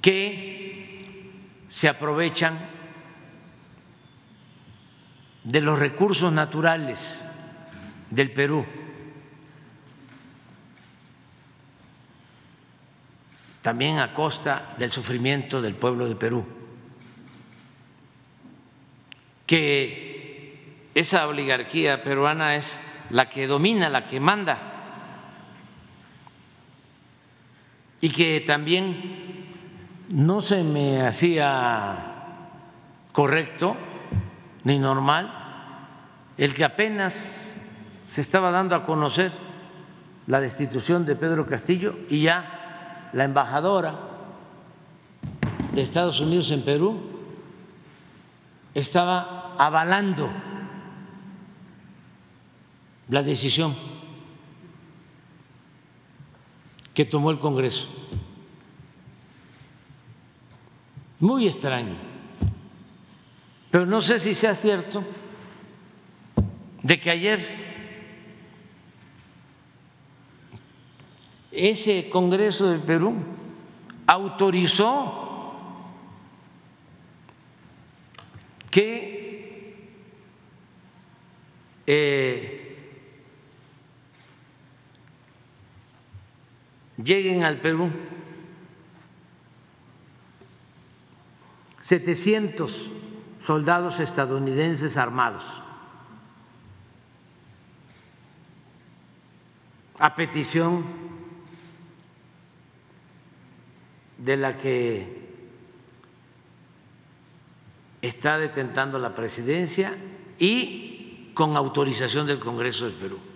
que 0.00 1.30
se 1.68 1.88
aprovechan 1.88 2.58
de 5.44 5.60
los 5.60 5.78
recursos 5.78 6.32
naturales 6.32 7.22
del 8.10 8.32
Perú. 8.32 8.64
también 13.62 14.00
a 14.00 14.12
costa 14.12 14.74
del 14.76 14.90
sufrimiento 14.90 15.62
del 15.62 15.76
pueblo 15.76 16.08
de 16.08 16.16
Perú, 16.16 16.44
que 19.46 20.11
esa 20.94 21.26
oligarquía 21.26 22.02
peruana 22.02 22.56
es 22.56 22.78
la 23.10 23.28
que 23.28 23.46
domina, 23.46 23.88
la 23.88 24.04
que 24.04 24.20
manda, 24.20 24.58
y 28.00 28.10
que 28.10 28.40
también 28.40 29.46
no 30.08 30.40
se 30.40 30.64
me 30.64 31.02
hacía 31.02 32.12
correcto 33.12 33.76
ni 34.64 34.78
normal 34.78 35.42
el 36.36 36.54
que 36.54 36.64
apenas 36.64 37.62
se 38.04 38.20
estaba 38.20 38.50
dando 38.50 38.74
a 38.74 38.84
conocer 38.84 39.32
la 40.26 40.40
destitución 40.40 41.06
de 41.06 41.16
Pedro 41.16 41.46
Castillo 41.46 41.94
y 42.08 42.22
ya 42.22 43.08
la 43.12 43.24
embajadora 43.24 43.94
de 45.72 45.82
Estados 45.82 46.20
Unidos 46.20 46.50
en 46.50 46.64
Perú 46.64 47.00
estaba 48.74 49.54
avalando 49.58 50.28
la 53.08 53.22
decisión 53.22 53.76
que 56.94 57.04
tomó 57.04 57.30
el 57.30 57.38
Congreso. 57.38 57.88
Muy 61.20 61.46
extraño. 61.46 61.96
Pero 63.70 63.86
no 63.86 64.00
sé 64.00 64.18
si 64.18 64.34
sea 64.34 64.54
cierto 64.54 65.02
de 66.82 67.00
que 67.00 67.10
ayer 67.10 67.40
ese 71.52 72.10
Congreso 72.10 72.68
del 72.68 72.80
Perú 72.80 73.14
autorizó 74.06 75.22
que 78.70 80.02
eh, 81.86 82.51
lleguen 86.96 87.44
al 87.44 87.60
Perú 87.60 87.90
700 91.80 92.90
soldados 93.40 93.98
estadounidenses 93.98 94.96
armados 94.96 95.60
a 99.98 100.14
petición 100.14 100.84
de 104.18 104.36
la 104.36 104.58
que 104.58 105.22
está 108.00 108.38
detentando 108.38 108.98
la 108.98 109.14
presidencia 109.14 109.96
y 110.38 111.30
con 111.34 111.56
autorización 111.56 112.26
del 112.26 112.38
Congreso 112.38 112.84
del 112.84 112.94
Perú. 112.94 113.31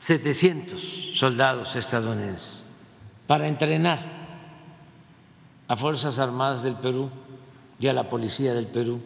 Setecientos 0.00 0.80
soldados 1.14 1.76
estadounidenses 1.76 2.64
para 3.26 3.46
entrenar 3.46 3.98
a 5.68 5.76
Fuerzas 5.76 6.18
Armadas 6.18 6.62
del 6.62 6.74
Perú 6.74 7.10
y 7.78 7.86
a 7.86 7.92
la 7.92 8.08
Policía 8.08 8.54
del 8.54 8.66
Perú. 8.66 9.00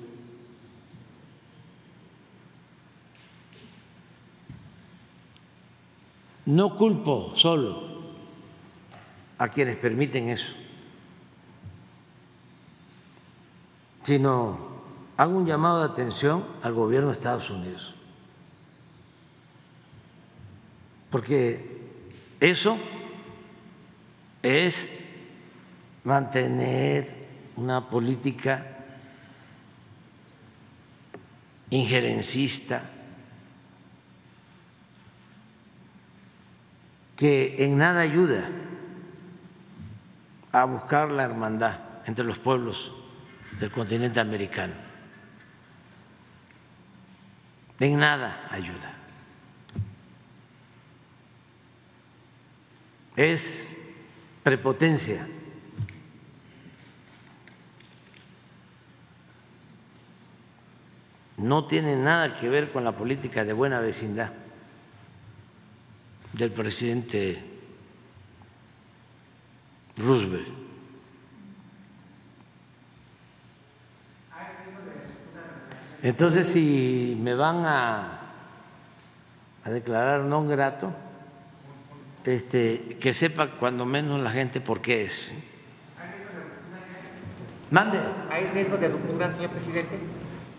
No 6.47 6.77
culpo 6.77 7.33
solo 7.37 7.83
a 9.37 9.49
quienes 9.49 9.77
permiten 9.77 10.29
eso, 10.29 10.53
sino 14.05 14.59
hago 15.17 15.37
un 15.37 15.47
llamado 15.47 15.81
de 15.81 15.87
atención 15.87 16.45
al 16.63 16.73
gobierno 16.73 17.09
de 17.09 17.15
Estados 17.15 17.51
Unidos, 17.51 17.95
porque 21.15 21.65
eso 22.41 22.77
es 24.43 24.89
mantener 26.03 27.15
una 27.55 27.89
política 27.89 28.67
injerencista 31.71 32.83
que 37.15 37.65
en 37.65 37.77
nada 37.77 38.01
ayuda 38.01 38.51
a 40.51 40.65
buscar 40.65 41.13
la 41.13 41.23
hermandad 41.23 41.79
entre 42.07 42.25
los 42.25 42.41
pueblos 42.41 42.93
del 43.61 43.71
continente 43.71 44.19
americano. 44.19 44.75
En 47.79 48.01
nada 48.01 48.49
ayuda. 48.51 48.94
Es 53.17 53.65
prepotencia. 54.43 55.27
No 61.37 61.67
tiene 61.67 61.97
nada 61.97 62.35
que 62.35 62.49
ver 62.49 62.73
con 62.73 62.85
la 62.85 62.97
política 62.97 63.45
de 63.45 63.53
buena 63.53 63.81
vecindad 63.81 64.33
del 66.33 66.51
presidente 66.53 67.43
Roosevelt. 69.97 70.65
Entonces, 76.03 76.47
si 76.47 77.17
me 77.19 77.35
van 77.35 77.65
a, 77.65 78.21
a 79.65 79.71
declarar 79.71 80.21
no 80.21 80.45
grato, 80.45 80.93
este, 82.25 82.97
que 83.01 83.15
sepa 83.15 83.53
cuando 83.53 83.85
menos 83.85 84.21
la 84.21 84.31
gente 84.31 84.61
por 84.61 84.81
qué 84.81 85.05
es. 85.05 85.31
Mande. 87.71 87.99
¿Hay 88.31 88.45
riesgo 88.53 88.77
de 88.77 88.89
ruptura, 88.89 89.35
señor 89.35 89.51
presidente? 89.51 89.99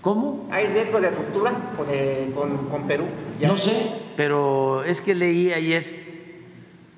¿Cómo? 0.01 0.47
¿Hay 0.51 0.67
riesgo 0.67 0.99
de 0.99 1.11
ruptura 1.11 1.73
con, 1.77 1.87
eh, 1.89 2.31
con, 2.35 2.87
Perú? 2.87 3.05
No 3.41 3.57
sé, 3.57 4.01
pero 4.15 4.83
es 4.83 5.01
que 5.01 5.15
leí 5.15 5.51
ayer 5.51 6.05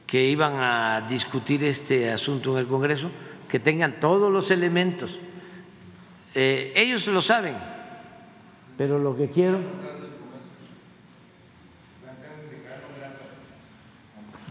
que 0.05 0.23
iban 0.23 0.53
a 0.55 1.05
discutir 1.07 1.63
este 1.63 2.09
asunto 2.09 2.53
en 2.53 2.59
el 2.59 2.67
Congreso, 2.67 3.11
que 3.47 3.59
tengan 3.59 3.99
todos 3.99 4.31
los 4.31 4.51
elementos. 4.51 5.19
Eh, 6.33 6.73
ellos 6.75 7.07
lo 7.07 7.21
saben, 7.21 7.55
pero 8.77 8.99
lo 8.99 9.15
que 9.15 9.29
quiero... 9.29 9.59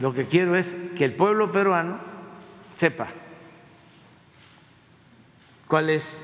Lo 0.01 0.13
que 0.13 0.27
quiero 0.27 0.57
es 0.57 0.77
que 0.97 1.07
el 1.07 1.15
pueblo 1.15 1.51
peruano 1.51 1.99
sepa 2.75 3.09
cuál 5.67 5.91
es 5.91 6.23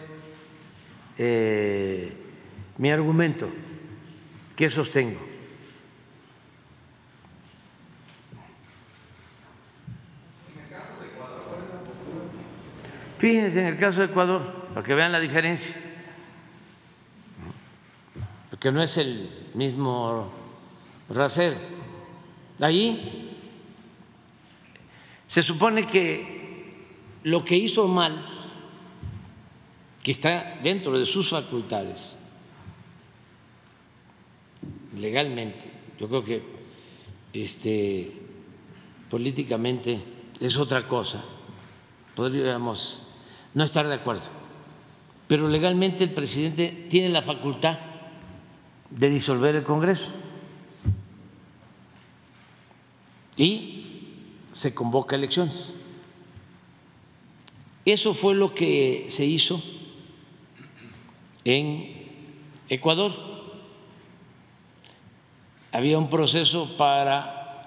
eh, 1.17 2.13
mi 2.77 2.91
argumento 2.91 3.49
que 4.57 4.69
sostengo. 4.69 5.33
Fíjense 13.19 13.61
en 13.61 13.67
el 13.67 13.79
caso 13.79 14.01
de 14.01 14.07
Ecuador, 14.07 14.67
para 14.75 14.85
que 14.85 14.95
vean 14.95 15.13
la 15.13 15.21
diferencia, 15.21 15.73
porque 18.51 18.73
no 18.73 18.83
es 18.83 18.97
el 18.99 19.51
mismo 19.55 20.33
rasero. 21.09 21.57
Allí 22.59 23.22
se 25.33 25.43
supone 25.43 25.87
que 25.87 26.75
lo 27.23 27.43
que 27.43 27.57
hizo 27.57 27.89
mal, 27.89 28.23
que 30.03 30.13
está 30.13 30.61
dentro 30.63 30.99
de 30.99 31.07
sus 31.07 31.31
facultades, 31.31 32.17
legalmente. 34.99 35.71
Yo 35.99 36.07
creo 36.09 36.23
que 36.23 36.43
este, 37.33 38.13
políticamente 39.09 40.05
es 40.39 40.59
otra 40.59 40.87
cosa. 40.87 41.25
Podríamos 42.15 43.07
no 43.55 43.65
estar 43.65 43.89
de 43.89 43.95
acuerdo. 43.95 44.29
Pero 45.29 45.49
legalmente 45.49 46.05
el 46.05 46.11
presidente 46.11 46.89
tiene 46.91 47.09
la 47.09 47.23
facultad 47.23 47.79
de 48.91 49.09
disolver 49.09 49.57
el 49.57 49.63
Congreso. 49.63 50.11
Y 53.39 53.82
se 54.53 54.75
convoca 54.75 55.17
elecciones. 55.17 55.75
Eso 57.85 58.15
fue 58.15 58.35
lo 58.35 58.55
que 58.55 59.07
se 59.09 59.25
hizo 59.25 59.61
en 61.45 62.03
Ecuador 62.69 63.33
había 65.73 65.99
un 65.99 66.09
proceso 66.11 66.77
para 66.77 67.67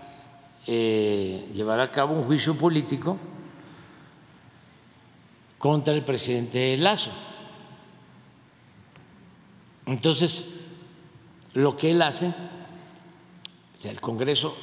eh, 0.67 1.49
llevar 1.53 1.80
a 1.80 1.91
cabo 1.91 2.14
un 2.14 2.23
juicio 2.23 2.55
político 2.55 3.17
contra 5.57 5.93
el 5.93 6.03
presidente 6.03 6.77
Lazo. 6.77 7.09
Entonces, 9.88 10.45
lo 11.53 11.75
que 11.75 11.91
él 11.91 12.01
hace, 12.01 12.27
o 12.27 13.81
sea, 13.81 13.91
el 13.91 14.01
Congreso 14.01 14.55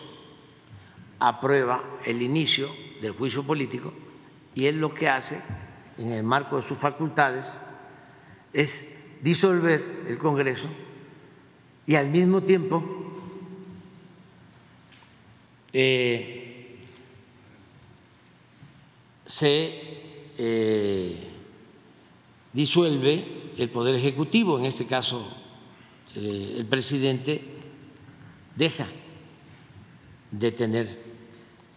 aprueba 1.28 1.84
el 2.04 2.20
inicio 2.20 2.68
del 3.00 3.12
juicio 3.12 3.44
político 3.44 3.92
y 4.56 4.66
él 4.66 4.80
lo 4.80 4.92
que 4.92 5.08
hace, 5.08 5.40
en 5.96 6.10
el 6.10 6.24
marco 6.24 6.56
de 6.56 6.62
sus 6.62 6.78
facultades, 6.78 7.60
es 8.52 8.88
disolver 9.20 10.04
el 10.08 10.18
Congreso 10.18 10.68
y 11.86 11.94
al 11.94 12.08
mismo 12.08 12.42
tiempo 12.42 12.82
eh, 15.72 16.76
se 19.24 19.80
eh, 20.38 21.28
disuelve 22.52 23.52
el 23.56 23.70
Poder 23.70 23.94
Ejecutivo, 23.94 24.58
en 24.58 24.64
este 24.64 24.86
caso 24.86 25.24
eh, 26.16 26.56
el 26.58 26.66
presidente 26.66 27.42
deja 28.56 28.88
de 30.32 30.50
tener 30.50 31.11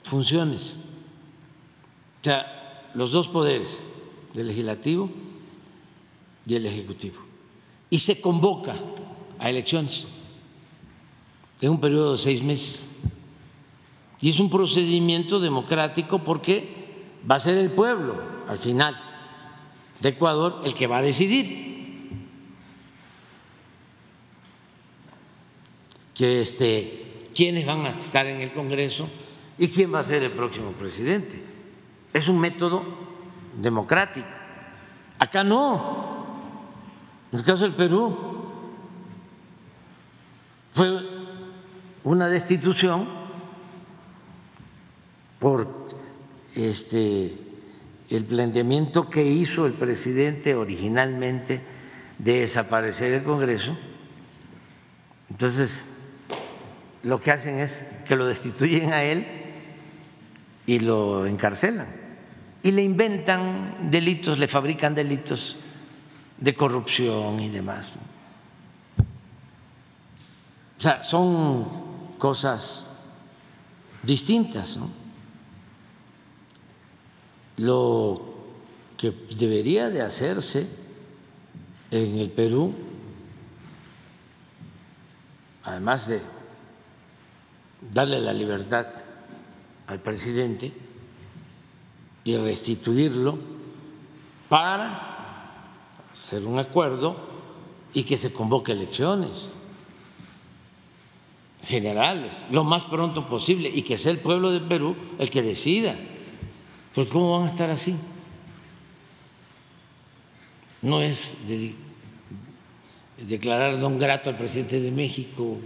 funciones. 0.06 0.77
O 2.22 2.24
sea, 2.24 2.92
los 2.93 3.11
dos 3.11 3.27
poderes, 3.27 3.84
el 4.35 4.48
legislativo 4.48 5.09
y 6.45 6.56
el 6.56 6.66
ejecutivo. 6.66 7.17
Y 7.90 8.00
se 8.00 8.22
convoca 8.22 8.75
a 9.40 9.50
elecciones 9.50 10.08
en 11.59 11.72
un 11.72 11.82
periodo 11.82 12.14
de 12.14 12.17
seis 12.17 12.43
meses. 12.43 12.88
Y 14.22 14.30
es 14.30 14.40
un 14.40 14.50
procedimiento 14.50 15.40
democrático 15.40 16.24
porque 16.24 17.03
va 17.30 17.35
a 17.35 17.40
ser 17.40 17.58
el 17.58 17.72
pueblo, 17.72 18.22
al 18.48 18.59
final, 18.59 18.95
de 20.01 20.09
Ecuador 20.09 20.61
el 20.64 20.74
que 20.74 20.88
va 20.88 21.00
a 21.00 21.01
decidir. 21.01 21.74
Que 26.14 26.42
este, 26.42 27.30
quiénes 27.35 27.66
van 27.66 27.85
a 27.85 27.90
estar 27.90 28.25
en 28.27 28.42
el 28.42 28.53
Congreso 28.53 29.09
y 29.58 29.67
quién 29.69 29.93
va 29.93 30.00
a 30.00 30.03
ser 30.03 30.24
el 30.24 30.32
próximo 30.32 30.72
presidente. 30.72 31.42
Es 32.14 32.27
un 32.27 32.40
método 32.40 32.84
democrático. 33.61 34.27
Acá 35.19 35.43
no. 35.43 36.25
En 37.32 37.40
el 37.40 37.45
caso 37.45 37.64
del 37.64 37.75
Perú 37.75 38.17
fue 40.72 41.00
una 42.03 42.27
destitución 42.27 43.08
por 45.40 45.88
este 46.53 47.38
el 48.09 48.24
planteamiento 48.25 49.09
que 49.09 49.24
hizo 49.24 49.66
el 49.66 49.74
presidente 49.74 50.53
originalmente 50.53 51.61
de 52.19 52.42
desaparecer 52.42 53.14
el 53.14 53.24
Congreso. 53.24 53.75
Entonces, 55.30 55.85
lo 57.03 57.19
que 57.19 57.32
hacen 57.32 57.59
es 57.59 57.80
que 58.08 58.16
lo 58.16 58.27
destituyen 58.27 58.93
a 58.93 59.03
él 59.03 59.44
y 60.66 60.80
lo 60.80 61.26
encarcelan. 61.26 61.88
Y 62.64 62.72
le 62.72 62.82
inventan 62.82 63.90
delitos, 63.92 64.40
le 64.40 64.48
fabrican 64.48 64.95
delitos 64.95 65.58
de 66.38 66.53
corrupción 66.53 67.40
y 67.40 67.50
demás. 67.50 67.95
O 70.77 70.82
sea, 70.82 71.03
son 71.03 71.68
cosas 72.18 72.88
distintas. 74.03 74.80
Lo 77.58 78.34
que 78.98 79.11
debería 79.38 79.90
de 79.90 80.02
hacerse 80.02 80.68
en 81.92 82.18
el 82.18 82.30
Perú, 82.32 82.74
además 85.64 86.08
de 86.08 86.22
darle 87.94 88.19
la 88.19 88.34
libertad 88.34 88.88
al 89.88 89.99
presidente 90.01 90.72
y 92.23 92.38
restituirlo 92.38 93.38
para 94.49 95.15
hacer 96.11 96.45
un 96.45 96.59
acuerdo 96.59 97.17
y 97.93 98.03
que 98.03 98.17
se 98.17 98.33
convoque 98.33 98.72
elecciones 98.72 99.51
generales 101.64 102.45
lo 102.51 102.64
más 102.64 102.83
pronto 102.83 103.27
posible 103.27 103.69
y 103.73 103.81
que 103.81 103.97
sea 103.97 104.11
el 104.11 104.19
pueblo 104.19 104.51
de 104.51 104.61
Perú 104.61 104.95
el 105.17 105.30
que 105.30 105.41
decida. 105.41 105.95
Porque 106.93 107.11
¿cómo 107.11 107.39
van 107.39 107.47
a 107.47 107.51
estar 107.51 107.69
así? 107.69 107.95
No 110.81 111.01
es 111.01 111.38
de 111.47 111.75
declarar 113.17 113.80
don 113.80 113.97
grato 113.97 114.30
al 114.30 114.38
presidente 114.38 114.80
de 114.80 114.91
México. 114.91 115.57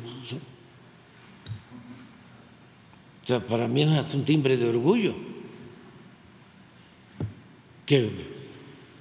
Para 3.38 3.68
mí 3.68 3.84
es 3.84 4.14
un 4.16 4.26
timbre 4.26 4.58
de 4.58 4.68
orgullo 4.68 5.14
que 7.86 8.12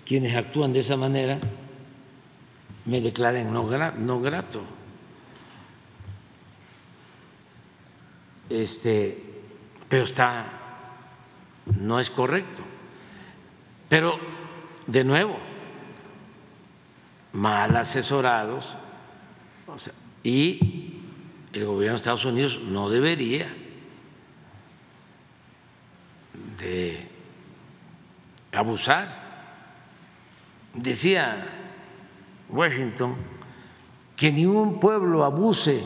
quienes 0.05 0.37
actúan 0.37 0.73
de 0.73 0.81
esa 0.81 0.97
manera 0.97 1.39
me 2.85 3.01
declaren 3.01 3.53
no, 3.53 3.65
no 3.99 4.21
grato. 4.21 4.63
Este, 8.51 9.23
pero 9.89 10.05
está, 10.05 10.47
no 11.79 12.01
es 12.01 12.11
correcto. 12.11 12.63
Pero, 13.89 14.19
de 14.87 15.05
nuevo, 15.05 15.37
mal 17.33 17.77
asesorados, 17.77 18.75
y 20.23 21.01
el 21.53 21.67
gobierno 21.67 21.95
de 21.95 21.99
Estados 21.99 22.25
Unidos 22.25 22.61
no 22.65 22.89
debería 22.89 23.55
de 26.59 27.09
abusar 28.53 29.29
Decía 30.75 31.45
Washington 32.49 33.17
que 34.17 34.31
ningún 34.31 34.79
pueblo 34.79 35.25
abuse 35.25 35.83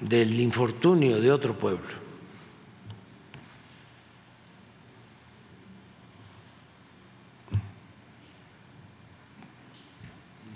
del 0.00 0.40
infortunio 0.40 1.20
de 1.20 1.30
otro 1.30 1.56
pueblo. 1.58 2.00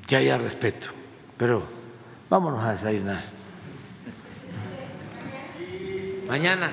Que 0.07 0.17
haya 0.17 0.39
respeto. 0.39 0.89
Pero 1.37 1.63
vámonos 2.31 2.63
a 2.63 2.71
desayunar. 2.71 3.23
Mañana. 6.27 6.71